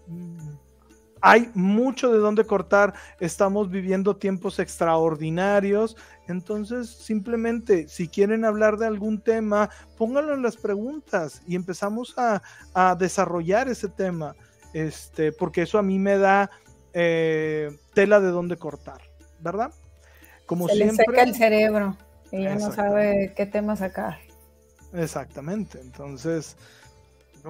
hay 1.22 1.52
mucho 1.54 2.12
de 2.12 2.18
dónde 2.18 2.46
cortar, 2.46 2.94
estamos 3.20 3.70
viviendo 3.70 4.18
tiempos 4.18 4.60
extraordinarios, 4.60 5.96
entonces 6.28 6.90
simplemente 6.90 7.88
si 7.88 8.08
quieren 8.08 8.44
hablar 8.44 8.78
de 8.78 8.88
algún 8.88 9.22
tema, 9.22 9.70
pónganlo 9.98 10.34
en 10.34 10.42
las 10.42 10.58
preguntas 10.58 11.42
y 11.48 11.56
empezamos 11.56 12.16
a, 12.18 12.42
desarrollar 12.98 13.70
ese 13.70 13.88
tema, 13.88 14.36
este, 14.74 15.32
porque 15.32 15.64
eso 15.64 15.78
a 15.78 15.84
mí 15.84 16.00
me 16.00 16.18
da 16.18 16.50
eh, 16.94 17.70
tela 17.94 18.20
de 18.20 18.30
dónde 18.30 18.58
cortar, 18.58 19.02
¿verdad? 19.40 19.72
Como 20.46 20.68
Se 20.68 20.76
siempre. 20.76 21.06
Le 21.08 21.14
seca 21.14 21.24
el 21.24 21.36
cerebro 21.36 21.98
y 22.32 22.44
ya 22.44 22.56
no 22.56 22.72
sabe 22.72 23.34
qué 23.36 23.46
tema 23.46 23.76
sacar. 23.76 24.20
Exactamente, 24.94 25.80
entonces 25.80 26.58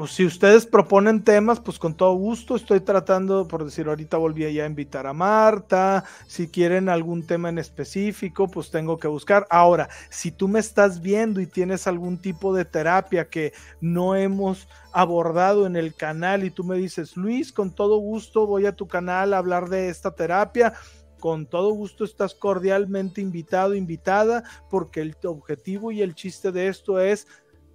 si 0.08 0.26
ustedes 0.26 0.66
proponen 0.66 1.24
temas, 1.24 1.60
pues 1.60 1.78
con 1.78 1.96
todo 1.96 2.14
gusto 2.14 2.56
estoy 2.56 2.80
tratando, 2.80 3.48
por 3.48 3.66
decir, 3.66 3.88
ahorita 3.88 4.18
volví 4.18 4.46
a 4.60 4.66
invitar 4.66 5.06
a 5.06 5.14
Marta, 5.14 6.06
si 6.28 6.48
quieren 6.48 6.88
algún 6.88 7.26
tema 7.28 7.50
en 7.50 7.58
específico, 7.58 8.48
pues 8.48 8.72
tengo 8.72 8.98
que 8.98 9.08
buscar. 9.08 9.46
Ahora, 9.50 9.90
si 10.10 10.32
tú 10.32 10.48
me 10.48 10.60
estás 10.60 11.02
viendo 11.02 11.42
y 11.42 11.48
tienes 11.48 11.88
algún 11.88 12.18
tipo 12.18 12.54
de 12.54 12.66
terapia 12.66 13.30
que 13.30 13.54
no 13.82 14.16
hemos 14.16 14.68
abordado 14.94 15.66
en 15.66 15.76
el 15.76 15.94
canal 15.94 16.44
y 16.44 16.52
tú 16.52 16.64
me 16.64 16.78
dices, 16.78 17.18
Luis, 17.18 17.52
con 17.52 17.72
todo 17.72 17.98
gusto 17.98 18.48
voy 18.48 18.66
a 18.66 18.76
tu 18.76 18.88
canal 18.88 19.34
a 19.34 19.40
hablar 19.40 19.70
de 19.70 19.90
esta 19.90 20.12
terapia, 20.16 20.74
con 21.20 21.46
todo 21.46 21.72
gusto 21.72 22.04
estás 22.04 22.34
cordialmente 22.34 23.22
invitado, 23.22 23.76
invitada, 23.76 24.44
porque 24.70 25.02
el 25.02 25.16
objetivo 25.24 25.92
y 25.92 26.02
el 26.02 26.16
chiste 26.16 26.52
de 26.52 26.68
esto 26.68 27.00
es 27.00 27.28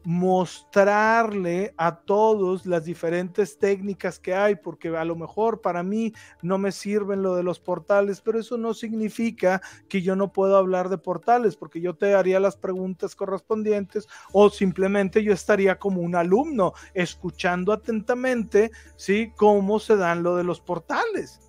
mostrarle 0.06 1.74
a 1.76 1.96
todos 1.96 2.64
las 2.64 2.84
diferentes 2.84 3.58
técnicas 3.58 4.20
que 4.20 4.34
hay, 4.34 4.54
porque 4.54 4.96
a 4.96 5.04
lo 5.04 5.16
mejor 5.16 5.60
para 5.60 5.82
mí 5.82 6.12
no 6.42 6.58
me 6.58 6.70
sirven 6.70 7.24
lo 7.24 7.34
de 7.34 7.42
los 7.42 7.58
portales, 7.58 8.20
pero 8.20 8.38
eso 8.38 8.56
no 8.56 8.72
significa 8.72 9.60
que 9.88 10.02
yo 10.02 10.14
no 10.14 10.32
puedo 10.32 10.56
hablar 10.56 10.90
de 10.90 10.98
portales, 10.98 11.56
porque 11.56 11.80
yo 11.80 11.96
te 11.96 12.14
haría 12.14 12.38
las 12.38 12.56
preguntas 12.56 13.16
correspondientes 13.16 14.06
o 14.30 14.48
simplemente 14.48 15.24
yo 15.24 15.32
estaría 15.32 15.76
como 15.76 16.02
un 16.02 16.14
alumno 16.14 16.72
escuchando 16.94 17.72
atentamente, 17.72 18.70
¿sí? 18.94 19.32
Cómo 19.34 19.80
se 19.80 19.96
dan 19.96 20.22
lo 20.22 20.36
de 20.36 20.44
los 20.44 20.60
portales. 20.60 21.45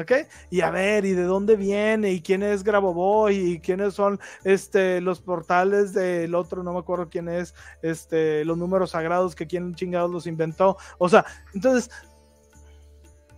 ¿Ok? 0.00 0.12
Y 0.50 0.60
a 0.60 0.70
ver, 0.70 1.04
¿y 1.04 1.12
de 1.12 1.24
dónde 1.24 1.56
viene? 1.56 2.12
¿Y 2.12 2.22
quién 2.22 2.42
es 2.42 2.62
Grabovoi? 2.62 3.34
¿Y 3.36 3.60
quiénes 3.60 3.94
son 3.94 4.20
este, 4.44 5.00
los 5.00 5.20
portales 5.20 5.92
del 5.92 6.34
otro? 6.34 6.62
No 6.62 6.72
me 6.72 6.78
acuerdo 6.78 7.08
quién 7.08 7.28
es, 7.28 7.54
este, 7.82 8.44
los 8.44 8.56
números 8.56 8.90
sagrados 8.90 9.34
que 9.34 9.46
quién 9.46 9.74
chingados 9.74 10.10
los 10.10 10.26
inventó. 10.26 10.76
O 10.98 11.08
sea, 11.08 11.24
entonces, 11.54 11.90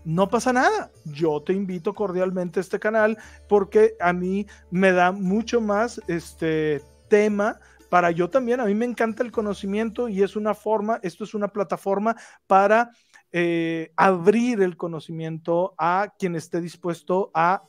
no 0.04 0.28
pasa 0.28 0.52
nada. 0.52 0.90
Yo 1.04 1.42
te 1.42 1.52
invito 1.52 1.94
cordialmente 1.94 2.60
a 2.60 2.62
este 2.62 2.78
canal 2.78 3.18
porque 3.48 3.94
a 4.00 4.12
mí 4.12 4.46
me 4.70 4.92
da 4.92 5.12
mucho 5.12 5.60
más 5.60 6.00
este 6.08 6.82
tema 7.08 7.58
para 7.90 8.10
yo 8.10 8.30
también. 8.30 8.60
A 8.60 8.64
mí 8.64 8.74
me 8.74 8.86
encanta 8.86 9.22
el 9.22 9.32
conocimiento 9.32 10.08
y 10.08 10.22
es 10.22 10.36
una 10.36 10.54
forma, 10.54 11.00
esto 11.02 11.24
es 11.24 11.34
una 11.34 11.48
plataforma 11.48 12.16
para 12.46 12.90
eh, 13.32 13.92
abrir 13.96 14.60
el 14.62 14.76
conocimiento 14.76 15.74
a 15.78 16.12
quien 16.18 16.34
esté 16.34 16.60
dispuesto 16.60 17.30
a 17.32 17.62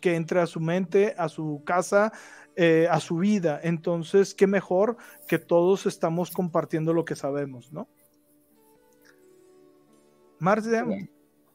que 0.00 0.14
entre 0.14 0.40
a 0.40 0.46
su 0.46 0.60
mente, 0.60 1.14
a 1.18 1.28
su 1.28 1.62
casa, 1.64 2.12
eh, 2.54 2.86
a 2.90 3.00
su 3.00 3.16
vida. 3.16 3.60
Entonces, 3.62 4.34
qué 4.34 4.46
mejor 4.46 4.96
que 5.26 5.38
todos 5.38 5.86
estamos 5.86 6.30
compartiendo 6.30 6.92
lo 6.92 7.04
que 7.04 7.16
sabemos, 7.16 7.72
¿no? 7.72 7.88
Marcia. 10.38 10.84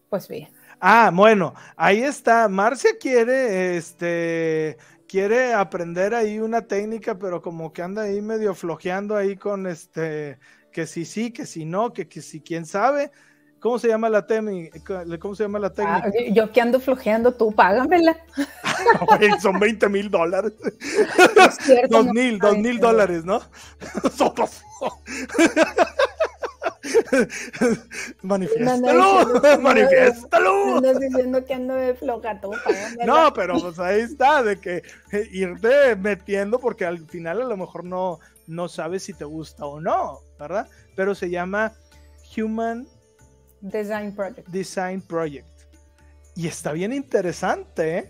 Pues 0.09 0.27
bien. 0.27 0.49
Ah, 0.79 1.11
bueno, 1.13 1.53
ahí 1.75 2.01
está. 2.01 2.49
Marcia 2.49 2.91
quiere, 2.99 3.77
este, 3.77 4.77
quiere 5.07 5.53
aprender 5.53 6.13
ahí 6.15 6.39
una 6.39 6.61
técnica, 6.67 7.17
pero 7.17 7.41
como 7.41 7.71
que 7.71 7.81
anda 7.81 8.03
ahí 8.03 8.21
medio 8.21 8.53
flojeando 8.53 9.15
ahí 9.15 9.37
con 9.37 9.67
este, 9.67 10.39
que 10.71 10.87
si 10.87 11.05
sí, 11.05 11.31
que 11.31 11.45
si 11.45 11.65
no, 11.65 11.93
que, 11.93 12.07
que 12.07 12.21
si 12.21 12.41
quién 12.41 12.65
sabe. 12.65 13.11
¿Cómo 13.59 13.77
se 13.77 13.89
llama 13.89 14.09
la 14.09 14.25
técnica? 14.25 15.05
¿Cómo 15.19 15.35
se 15.35 15.43
llama 15.43 15.59
la 15.59 15.71
técnica? 15.71 16.07
Ah, 16.07 16.31
yo 16.31 16.51
que 16.51 16.61
ando 16.61 16.79
flojeando, 16.79 17.31
tú 17.31 17.51
págamela. 17.51 18.17
son 19.41 19.59
20 19.59 19.87
mil 19.87 20.09
dólares. 20.09 20.53
dos 21.89 22.05
mil, 22.07 22.39
dos 22.39 22.57
mil 22.57 22.79
dólares, 22.79 23.23
¿no? 23.23 23.39
manifiéstalo, 28.23 29.59
manifiéstalo. 29.61 30.81
No 30.81 30.93
diciendo 30.99 31.45
que 31.45 31.53
ando 31.53 31.75
de 31.75 31.95
No, 33.05 33.31
pero 33.33 33.59
pues 33.59 33.77
ahí 33.77 34.01
está, 34.01 34.41
de 34.41 34.59
que 34.59 34.81
irte 35.31 35.95
metiendo 35.95 36.59
porque 36.59 36.85
al 36.85 37.05
final 37.07 37.41
a 37.41 37.45
lo 37.45 37.57
mejor 37.57 37.83
no, 37.83 38.19
no 38.47 38.67
sabes 38.67 39.03
si 39.03 39.13
te 39.13 39.25
gusta 39.25 39.65
o 39.65 39.79
no, 39.79 40.19
¿verdad? 40.41 40.67
Pero 40.95 41.15
se 41.15 41.29
llama 41.29 41.73
Human 42.35 42.87
Design 43.61 44.15
Project. 44.15 44.47
Design 44.49 45.01
Project. 45.01 45.47
Y 46.35 46.47
está 46.47 46.71
bien 46.71 46.91
interesante, 46.93 47.97
¿eh? 47.97 48.09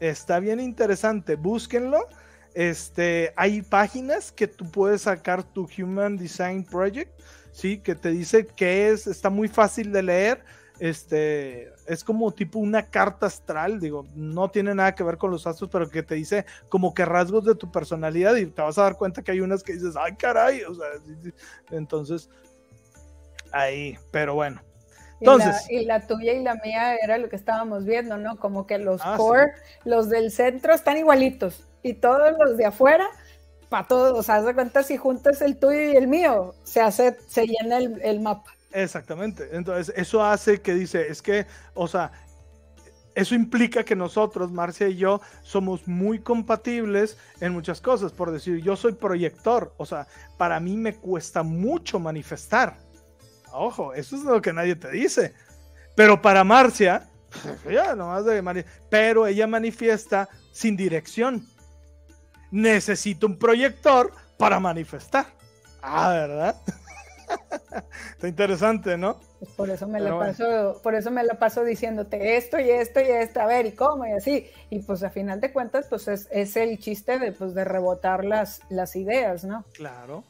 Está 0.00 0.40
bien 0.40 0.60
interesante. 0.60 1.36
Búsquenlo. 1.36 2.08
este, 2.54 3.32
hay 3.36 3.62
páginas 3.62 4.32
que 4.32 4.48
tú 4.48 4.68
puedes 4.70 5.02
sacar 5.02 5.44
tu 5.44 5.68
Human 5.78 6.16
Design 6.16 6.64
Project, 6.64 7.12
¿sí? 7.52 7.78
Que 7.78 7.94
te 7.94 8.10
dice 8.10 8.46
que 8.46 8.90
es, 8.90 9.06
está 9.06 9.30
muy 9.30 9.46
fácil 9.46 9.92
de 9.92 10.02
leer, 10.02 10.44
este, 10.80 11.70
es 11.86 12.02
como 12.02 12.32
tipo 12.32 12.58
una 12.58 12.86
carta 12.86 13.26
astral, 13.26 13.78
digo, 13.80 14.06
no 14.14 14.50
tiene 14.50 14.74
nada 14.74 14.94
que 14.94 15.04
ver 15.04 15.18
con 15.18 15.30
los 15.30 15.46
astros, 15.46 15.68
pero 15.70 15.90
que 15.90 16.02
te 16.02 16.14
dice 16.14 16.46
como 16.70 16.94
que 16.94 17.04
rasgos 17.04 17.44
de 17.44 17.54
tu 17.54 17.70
personalidad 17.70 18.34
y 18.36 18.46
te 18.46 18.62
vas 18.62 18.78
a 18.78 18.84
dar 18.84 18.96
cuenta 18.96 19.22
que 19.22 19.30
hay 19.30 19.40
unas 19.40 19.62
que 19.62 19.74
dices, 19.74 19.94
ay 19.94 20.16
caray, 20.16 20.62
o 20.62 20.74
sea, 20.74 20.86
entonces, 21.70 22.30
ahí, 23.52 23.98
pero 24.10 24.34
bueno. 24.34 24.62
Entonces, 25.20 25.68
y 25.68 25.84
la, 25.84 26.06
tuya 26.06 26.32
y 26.32 26.42
la 26.42 26.54
mía 26.54 26.94
era 26.94 27.18
lo 27.18 27.28
que 27.28 27.36
estábamos 27.36 27.84
viendo, 27.84 28.16
¿no? 28.16 28.38
Como 28.38 28.66
que 28.66 28.78
los 28.78 29.02
ah, 29.04 29.16
core, 29.18 29.52
los 29.84 30.08
del 30.08 30.30
centro 30.30 30.72
están 30.72 30.96
igualitos 30.96 31.68
y 31.82 31.92
todos 31.92 32.32
los 32.38 32.56
de 32.56 32.64
afuera, 32.64 33.06
para 33.68 33.86
todos, 33.86 34.18
o 34.18 34.22
sea, 34.22 34.36
haz 34.36 34.46
de 34.46 34.54
cuenta 34.54 34.82
si 34.82 34.96
juntas 34.96 35.42
el 35.42 35.58
tuyo 35.58 35.92
y 35.92 35.96
el 35.96 36.08
mío, 36.08 36.54
se 36.64 36.80
hace, 36.80 37.18
se 37.28 37.46
llena 37.46 37.76
el 37.76 38.20
mapa. 38.20 38.54
Exactamente. 38.72 39.48
Entonces, 39.52 39.92
eso 39.96 40.24
hace 40.24 40.60
que 40.60 40.74
dice, 40.74 41.08
es 41.08 41.22
que, 41.22 41.46
o 41.74 41.88
sea, 41.88 42.12
eso 43.14 43.34
implica 43.34 43.84
que 43.84 43.96
nosotros, 43.96 44.52
Marcia 44.52 44.88
y 44.88 44.96
yo, 44.96 45.20
somos 45.42 45.86
muy 45.88 46.20
compatibles 46.20 47.18
en 47.40 47.52
muchas 47.52 47.80
cosas. 47.80 48.12
Por 48.12 48.30
decir, 48.30 48.62
yo 48.62 48.76
soy 48.76 48.92
proyector, 48.92 49.74
o 49.76 49.86
sea, 49.86 50.06
para 50.38 50.60
mí 50.60 50.76
me 50.76 50.94
cuesta 50.94 51.42
mucho 51.42 51.98
manifestar. 51.98 52.78
Ojo, 53.52 53.92
eso 53.94 54.16
es 54.16 54.22
lo 54.22 54.40
que 54.40 54.52
nadie 54.52 54.76
te 54.76 54.90
dice. 54.90 55.34
Pero 55.96 56.22
para 56.22 56.44
Marcia, 56.44 57.10
ya 57.70 57.94
nomás 57.94 58.24
de 58.24 58.64
pero 58.88 59.26
ella 59.26 59.46
manifiesta 59.46 60.28
sin 60.52 60.76
dirección. 60.76 61.46
Necesito 62.50 63.26
un 63.26 63.38
proyector 63.38 64.12
para 64.38 64.60
manifestar. 64.60 65.26
Ah, 65.82 66.10
¿verdad? 66.10 66.56
Está 68.12 68.28
interesante, 68.28 68.98
¿no? 68.98 69.18
Pues 69.38 69.50
por 69.52 69.70
eso 69.70 69.88
me 69.88 70.00
lo 70.00 70.18
paso, 70.18 70.80
por 70.82 70.94
eso 70.94 71.10
me 71.10 71.24
lo 71.24 71.38
paso 71.38 71.64
diciéndote 71.64 72.36
esto 72.36 72.58
y 72.58 72.70
esto 72.70 73.00
y 73.00 73.04
esto, 73.04 73.40
a 73.40 73.46
ver, 73.46 73.66
y 73.66 73.72
cómo, 73.72 74.06
y 74.06 74.12
así. 74.12 74.50
Y 74.68 74.80
pues 74.80 75.02
a 75.02 75.10
final 75.10 75.40
de 75.40 75.52
cuentas, 75.52 75.86
pues 75.88 76.08
es, 76.08 76.56
el 76.56 76.78
chiste 76.78 77.18
de, 77.18 77.32
pues, 77.32 77.54
de 77.54 77.64
rebotar 77.64 78.24
las, 78.24 78.60
las 78.68 78.96
ideas, 78.96 79.44
¿no? 79.44 79.64
Claro. 79.72 80.24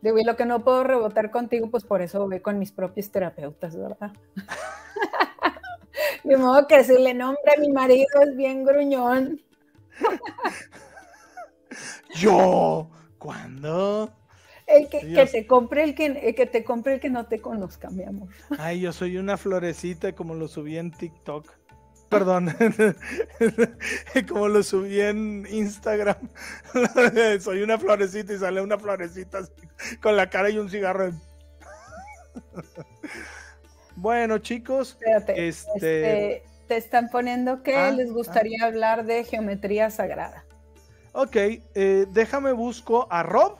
Digo, 0.00 0.18
y 0.18 0.24
lo 0.24 0.36
que 0.36 0.46
no 0.46 0.64
puedo 0.64 0.84
rebotar 0.84 1.30
contigo, 1.30 1.70
pues 1.70 1.84
por 1.84 2.02
eso 2.02 2.26
voy 2.26 2.40
con 2.40 2.58
mis 2.58 2.72
propios 2.72 3.10
terapeutas, 3.10 3.76
¿verdad? 3.76 4.12
de 6.24 6.36
modo 6.36 6.66
que 6.66 6.84
si 6.84 6.98
le 6.98 7.14
nombre 7.14 7.52
a 7.56 7.60
mi 7.60 7.70
marido 7.70 8.22
es 8.22 8.36
bien 8.36 8.64
gruñón. 8.64 9.40
Yo, 12.14 12.90
¿cuándo? 13.18 14.17
El 14.68 14.88
que, 14.88 15.00
que, 15.00 15.26
te 15.26 15.46
compre 15.46 15.82
el 15.82 15.94
que, 15.94 16.34
que 16.34 16.46
te 16.46 16.62
compre 16.62 16.94
el 16.94 17.00
que 17.00 17.08
no 17.08 17.24
te 17.24 17.40
conozca, 17.40 17.88
mi 17.88 18.04
amor. 18.04 18.28
Ay, 18.58 18.80
yo 18.80 18.92
soy 18.92 19.16
una 19.16 19.38
florecita 19.38 20.12
como 20.12 20.34
lo 20.34 20.46
subí 20.46 20.76
en 20.76 20.90
TikTok. 20.90 21.50
Perdón, 22.10 22.54
como 24.28 24.48
lo 24.48 24.62
subí 24.62 25.00
en 25.00 25.46
Instagram. 25.50 26.16
soy 27.40 27.62
una 27.62 27.78
florecita 27.78 28.34
y 28.34 28.38
sale 28.38 28.60
una 28.60 28.78
florecita 28.78 29.40
con 30.02 30.16
la 30.16 30.28
cara 30.28 30.50
y 30.50 30.58
un 30.58 30.68
cigarro. 30.68 31.12
bueno, 33.96 34.38
chicos, 34.38 34.98
este... 35.00 35.48
este... 35.48 36.42
te 36.66 36.76
están 36.76 37.08
poniendo 37.08 37.62
que 37.62 37.74
ah, 37.74 37.90
les 37.90 38.12
gustaría 38.12 38.64
ah. 38.64 38.66
hablar 38.66 39.06
de 39.06 39.24
geometría 39.24 39.90
sagrada. 39.90 40.44
Ok, 41.12 41.36
eh, 41.36 42.06
déjame 42.10 42.52
busco 42.52 43.06
a 43.10 43.22
Rob 43.22 43.58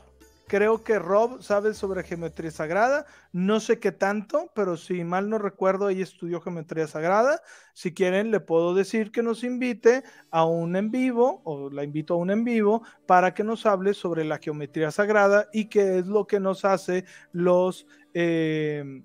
Creo 0.49 0.83
que 0.83 0.99
Rob 0.99 1.43
sabe 1.43 1.75
sobre 1.75 2.03
geometría 2.03 2.51
sagrada. 2.51 3.05
No 3.33 3.61
sé 3.61 3.79
qué 3.79 3.93
tanto, 3.93 4.51
pero 4.55 4.79
si 4.79 5.05
mal 5.05 5.29
no 5.29 5.37
recuerdo, 5.37 5.91
ella 5.91 6.03
estudió 6.03 6.41
geometría 6.41 6.87
sagrada. 6.87 7.43
Si 7.75 7.93
quieren, 7.93 8.31
le 8.31 8.41
puedo 8.41 8.75
decir 8.75 9.13
que 9.13 9.23
nos 9.23 9.45
invite 9.45 10.05
a 10.31 10.47
un 10.47 10.75
en 10.75 10.91
vivo, 10.91 11.43
o 11.45 11.69
la 11.69 11.85
invito 11.85 12.15
a 12.15 12.17
un 12.17 12.31
en 12.31 12.45
vivo, 12.45 12.83
para 13.07 13.35
que 13.35 13.45
nos 13.45 13.67
hable 13.67 13.93
sobre 13.93 14.25
la 14.25 14.39
geometría 14.39 14.91
sagrada 14.91 15.49
y 15.53 15.67
qué 15.67 15.99
es 15.99 16.07
lo 16.07 16.27
que 16.27 16.41
nos 16.41 16.65
hace 16.65 17.05
los. 17.33 17.87
Eh, 18.15 19.03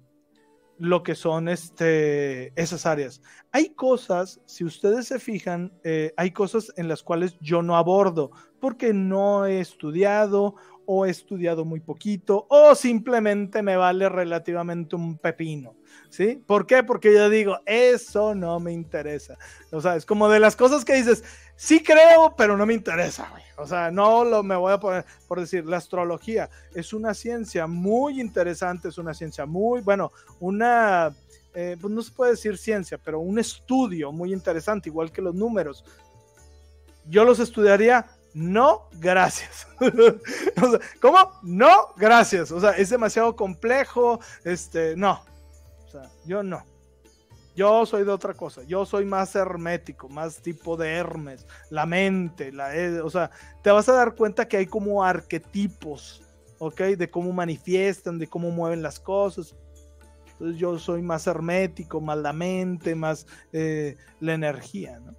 lo 0.79 1.03
que 1.03 1.15
son 1.15 1.47
este, 1.47 2.51
esas 2.59 2.85
áreas. 2.85 3.21
Hay 3.51 3.69
cosas, 3.69 4.41
si 4.45 4.65
ustedes 4.65 5.07
se 5.07 5.19
fijan, 5.19 5.71
eh, 5.83 6.13
hay 6.17 6.31
cosas 6.31 6.73
en 6.77 6.87
las 6.87 7.03
cuales 7.03 7.37
yo 7.39 7.61
no 7.61 7.77
abordo 7.77 8.31
porque 8.63 8.93
no 8.93 9.45
he 9.45 9.59
estudiado 9.59 10.55
o 10.85 11.05
he 11.05 11.09
estudiado 11.09 11.65
muy 11.65 11.79
poquito 11.79 12.45
o 12.49 12.75
simplemente 12.75 13.61
me 13.61 13.77
vale 13.77 14.09
relativamente 14.09 14.95
un 14.95 15.17
pepino, 15.17 15.75
¿sí? 16.09 16.41
¿Por 16.45 16.65
qué? 16.65 16.83
Porque 16.83 17.13
yo 17.13 17.29
digo, 17.29 17.59
eso 17.65 18.35
no 18.35 18.59
me 18.59 18.71
interesa. 18.71 19.37
O 19.71 19.81
sea, 19.81 19.95
es 19.95 20.05
como 20.05 20.29
de 20.29 20.39
las 20.39 20.55
cosas 20.55 20.83
que 20.85 20.95
dices, 20.95 21.23
sí 21.55 21.81
creo, 21.81 22.35
pero 22.37 22.57
no 22.57 22.65
me 22.65 22.73
interesa, 22.73 23.31
O 23.57 23.67
sea, 23.67 23.91
no 23.91 24.23
lo 24.23 24.43
me 24.43 24.55
voy 24.55 24.73
a 24.73 24.79
poner 24.79 25.05
por 25.27 25.39
decir, 25.39 25.65
la 25.65 25.77
astrología 25.77 26.49
es 26.73 26.93
una 26.93 27.13
ciencia 27.13 27.67
muy 27.67 28.21
interesante, 28.21 28.89
es 28.89 28.97
una 28.97 29.13
ciencia 29.13 29.45
muy, 29.45 29.81
bueno, 29.81 30.11
una, 30.39 31.15
eh, 31.53 31.77
pues 31.79 31.93
no 31.93 32.01
se 32.01 32.11
puede 32.11 32.31
decir 32.31 32.57
ciencia, 32.57 32.97
pero 33.03 33.19
un 33.19 33.39
estudio 33.39 34.11
muy 34.11 34.33
interesante, 34.33 34.89
igual 34.89 35.11
que 35.11 35.21
los 35.21 35.35
números. 35.35 35.83
Yo 37.05 37.25
los 37.25 37.39
estudiaría 37.39 38.07
no, 38.33 38.89
gracias. 38.93 39.67
¿Cómo? 41.01 41.17
No, 41.43 41.93
gracias. 41.95 42.51
O 42.51 42.59
sea, 42.59 42.71
es 42.71 42.89
demasiado 42.89 43.35
complejo. 43.35 44.19
Este, 44.43 44.95
no. 44.95 45.23
O 45.85 45.89
sea, 45.89 46.09
yo 46.25 46.41
no. 46.41 46.65
Yo 47.55 47.85
soy 47.85 48.03
de 48.03 48.11
otra 48.11 48.33
cosa. 48.33 48.63
Yo 48.63 48.85
soy 48.85 49.05
más 49.05 49.35
hermético, 49.35 50.09
más 50.09 50.41
tipo 50.41 50.75
de 50.75 50.93
Hermes. 50.93 51.45
La 51.69 51.85
mente, 51.85 52.51
la, 52.51 52.75
e, 52.75 52.99
o 53.01 53.09
sea, 53.09 53.29
te 53.61 53.69
vas 53.69 53.87
a 53.89 53.93
dar 53.93 54.15
cuenta 54.15 54.47
que 54.47 54.57
hay 54.57 54.65
como 54.65 55.03
arquetipos, 55.03 56.23
¿ok? 56.57 56.81
De 56.81 57.11
cómo 57.11 57.31
manifiestan, 57.31 58.17
de 58.17 58.27
cómo 58.27 58.49
mueven 58.49 58.81
las 58.81 58.99
cosas. 58.99 59.55
Entonces 60.31 60.57
yo 60.57 60.79
soy 60.79 61.03
más 61.03 61.27
hermético, 61.27 62.01
más 62.01 62.17
la 62.17 62.33
mente, 62.33 62.95
más 62.95 63.27
eh, 63.51 63.97
la 64.19 64.33
energía, 64.33 64.99
¿no? 64.99 65.15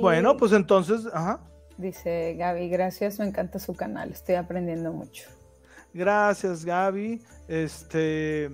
Bueno, 0.00 0.36
pues 0.36 0.52
entonces, 0.52 1.06
ajá. 1.12 1.40
Dice 1.78 2.34
Gaby, 2.34 2.68
gracias, 2.68 3.18
me 3.18 3.26
encanta 3.26 3.58
su 3.58 3.74
canal, 3.74 4.10
estoy 4.12 4.34
aprendiendo 4.34 4.92
mucho. 4.92 5.28
Gracias, 5.94 6.64
Gaby. 6.64 7.22
Este, 7.48 8.50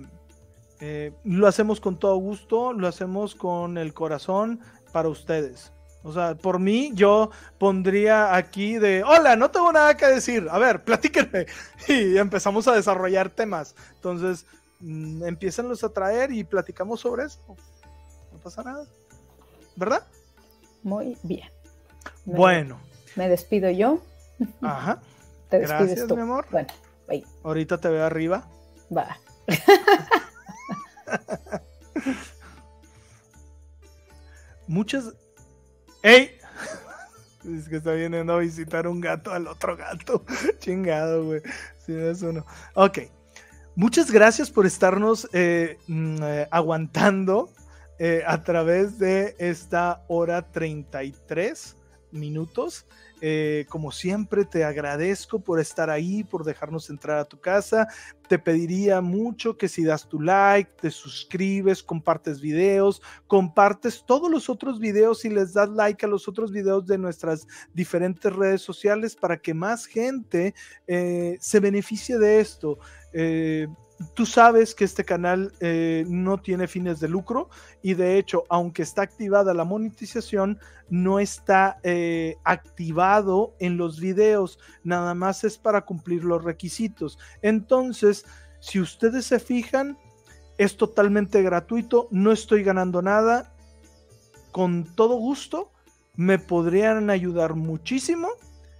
eh, 0.79 1.13
lo 1.23 1.47
hacemos 1.47 1.79
con 1.79 1.99
todo 1.99 2.15
gusto, 2.17 2.73
lo 2.73 2.87
hacemos 2.87 3.35
con 3.35 3.77
el 3.77 3.93
corazón 3.93 4.59
para 4.91 5.09
ustedes. 5.09 5.71
O 6.03 6.13
sea, 6.13 6.35
por 6.35 6.59
mí 6.59 6.91
yo 6.93 7.29
pondría 7.57 8.35
aquí 8.35 8.77
de, 8.77 9.03
hola, 9.03 9.35
no 9.35 9.51
tengo 9.51 9.71
nada 9.71 9.97
que 9.97 10.05
decir, 10.05 10.47
a 10.49 10.57
ver, 10.57 10.83
platíquenme. 10.83 11.45
Y 11.87 12.17
empezamos 12.17 12.67
a 12.67 12.75
desarrollar 12.75 13.29
temas. 13.29 13.75
Entonces, 13.95 14.45
mmm, 14.79 15.23
a 15.23 15.89
traer 15.89 16.31
y 16.31 16.43
platicamos 16.43 17.01
sobre 17.01 17.25
eso. 17.25 17.39
No 18.31 18.39
pasa 18.39 18.63
nada. 18.63 18.85
¿Verdad? 19.75 20.07
Muy 20.83 21.17
bien. 21.23 21.49
bueno. 22.25 22.79
Me 23.15 23.27
despido 23.27 23.69
yo. 23.69 24.01
Ajá. 24.61 25.01
Te 25.49 25.59
Gracias, 25.59 26.09
mi 26.09 26.21
amor. 26.21 26.45
Bueno, 26.51 26.67
Ahorita 27.43 27.79
te 27.79 27.89
veo 27.89 28.05
arriba. 28.05 28.47
Va. 28.95 29.17
Muchas. 34.67 35.13
¡Ey! 36.03 36.37
Es 37.45 37.69
que 37.69 37.77
está 37.77 37.93
viniendo 37.93 38.33
a 38.33 38.39
visitar 38.39 38.85
un 38.85 38.99
gato 38.99 39.31
al 39.31 39.47
otro 39.47 39.77
gato. 39.77 40.25
Chingado, 40.59 41.25
güey. 41.25 41.41
Sí, 41.85 41.95
es 41.95 42.21
uno. 42.21 42.45
Ok. 42.73 42.99
Muchas 43.75 44.11
gracias 44.11 44.51
por 44.51 44.65
estarnos 44.65 45.29
eh, 45.31 45.77
mm, 45.87 46.17
eh, 46.21 46.47
aguantando 46.51 47.49
eh, 47.99 48.23
a 48.25 48.41
través 48.41 48.97
de 48.97 49.35
esta 49.37 50.03
hora 50.07 50.51
33 50.51 51.75
minutos. 52.11 52.85
Eh, 53.21 53.65
como 53.67 53.91
siempre, 53.91 54.45
te 54.45 54.63
agradezco 54.63 55.39
por 55.39 55.59
estar 55.59 55.89
ahí, 55.89 56.23
por 56.23 56.45
dejarnos 56.45 56.89
entrar 56.89 57.17
a 57.17 57.25
tu 57.25 57.39
casa. 57.39 57.87
Te 58.27 58.39
pediría 58.39 59.01
mucho 59.01 59.57
que 59.57 59.67
si 59.67 59.83
das 59.83 60.07
tu 60.07 60.21
like, 60.21 60.71
te 60.79 60.91
suscribes, 60.91 61.83
compartes 61.83 62.39
videos, 62.39 63.01
compartes 63.27 64.03
todos 64.05 64.31
los 64.31 64.49
otros 64.49 64.79
videos 64.79 65.25
y 65.25 65.29
les 65.29 65.53
das 65.53 65.69
like 65.69 66.05
a 66.05 66.09
los 66.09 66.27
otros 66.27 66.51
videos 66.51 66.85
de 66.87 66.97
nuestras 66.97 67.47
diferentes 67.73 68.33
redes 68.33 68.61
sociales 68.61 69.15
para 69.15 69.37
que 69.37 69.53
más 69.53 69.85
gente 69.85 70.53
eh, 70.87 71.37
se 71.41 71.59
beneficie 71.59 72.17
de 72.17 72.39
esto. 72.39 72.79
Tú 74.13 74.25
sabes 74.25 74.73
que 74.73 74.85
este 74.85 75.03
canal 75.03 75.51
eh, 75.59 76.05
no 76.07 76.37
tiene 76.37 76.67
fines 76.67 76.99
de 76.99 77.09
lucro 77.09 77.49
y 77.81 77.93
de 77.93 78.17
hecho, 78.17 78.43
aunque 78.49 78.81
está 78.81 79.01
activada 79.01 79.53
la 79.53 79.65
monetización, 79.65 80.59
no 80.89 81.19
está 81.19 81.79
eh, 81.83 82.37
activado 82.43 83.55
en 83.59 83.77
los 83.77 83.99
videos, 83.99 84.59
nada 84.83 85.13
más 85.13 85.43
es 85.43 85.57
para 85.57 85.81
cumplir 85.81 86.23
los 86.23 86.43
requisitos. 86.43 87.19
Entonces, 87.41 88.25
si 88.59 88.79
ustedes 88.79 89.25
se 89.25 89.39
fijan, 89.39 89.97
es 90.57 90.77
totalmente 90.77 91.41
gratuito, 91.41 92.07
no 92.11 92.31
estoy 92.31 92.63
ganando 92.63 93.01
nada. 93.01 93.53
Con 94.51 94.95
todo 94.95 95.15
gusto, 95.15 95.71
me 96.15 96.39
podrían 96.39 97.09
ayudar 97.09 97.55
muchísimo 97.55 98.29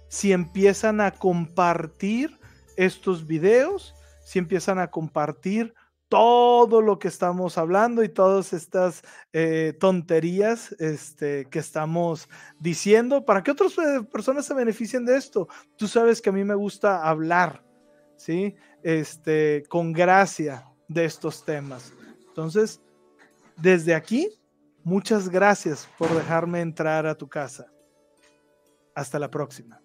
si 0.08 0.32
empiezan 0.32 1.00
a 1.00 1.12
compartir 1.12 2.38
estos 2.76 3.26
videos, 3.26 3.94
si 4.30 4.38
empiezan 4.38 4.78
a 4.78 4.92
compartir 4.92 5.74
todo 6.08 6.82
lo 6.82 7.00
que 7.00 7.08
estamos 7.08 7.58
hablando 7.58 8.04
y 8.04 8.08
todas 8.08 8.52
estas 8.52 9.02
eh, 9.32 9.76
tonterías 9.80 10.70
este, 10.78 11.46
que 11.46 11.58
estamos 11.58 12.28
diciendo 12.60 13.24
para 13.24 13.42
que 13.42 13.50
otras 13.50 13.76
eh, 13.78 14.04
personas 14.04 14.46
se 14.46 14.54
beneficien 14.54 15.04
de 15.04 15.16
esto. 15.16 15.48
Tú 15.76 15.88
sabes 15.88 16.22
que 16.22 16.30
a 16.30 16.32
mí 16.32 16.44
me 16.44 16.54
gusta 16.54 17.02
hablar, 17.08 17.64
¿sí? 18.16 18.54
Este, 18.84 19.64
con 19.68 19.92
gracia 19.92 20.64
de 20.86 21.06
estos 21.06 21.44
temas. 21.44 21.92
Entonces, 22.28 22.80
desde 23.56 23.96
aquí, 23.96 24.28
muchas 24.84 25.28
gracias 25.28 25.88
por 25.98 26.08
dejarme 26.14 26.60
entrar 26.60 27.04
a 27.04 27.16
tu 27.16 27.28
casa. 27.28 27.66
Hasta 28.94 29.18
la 29.18 29.28
próxima. 29.28 29.80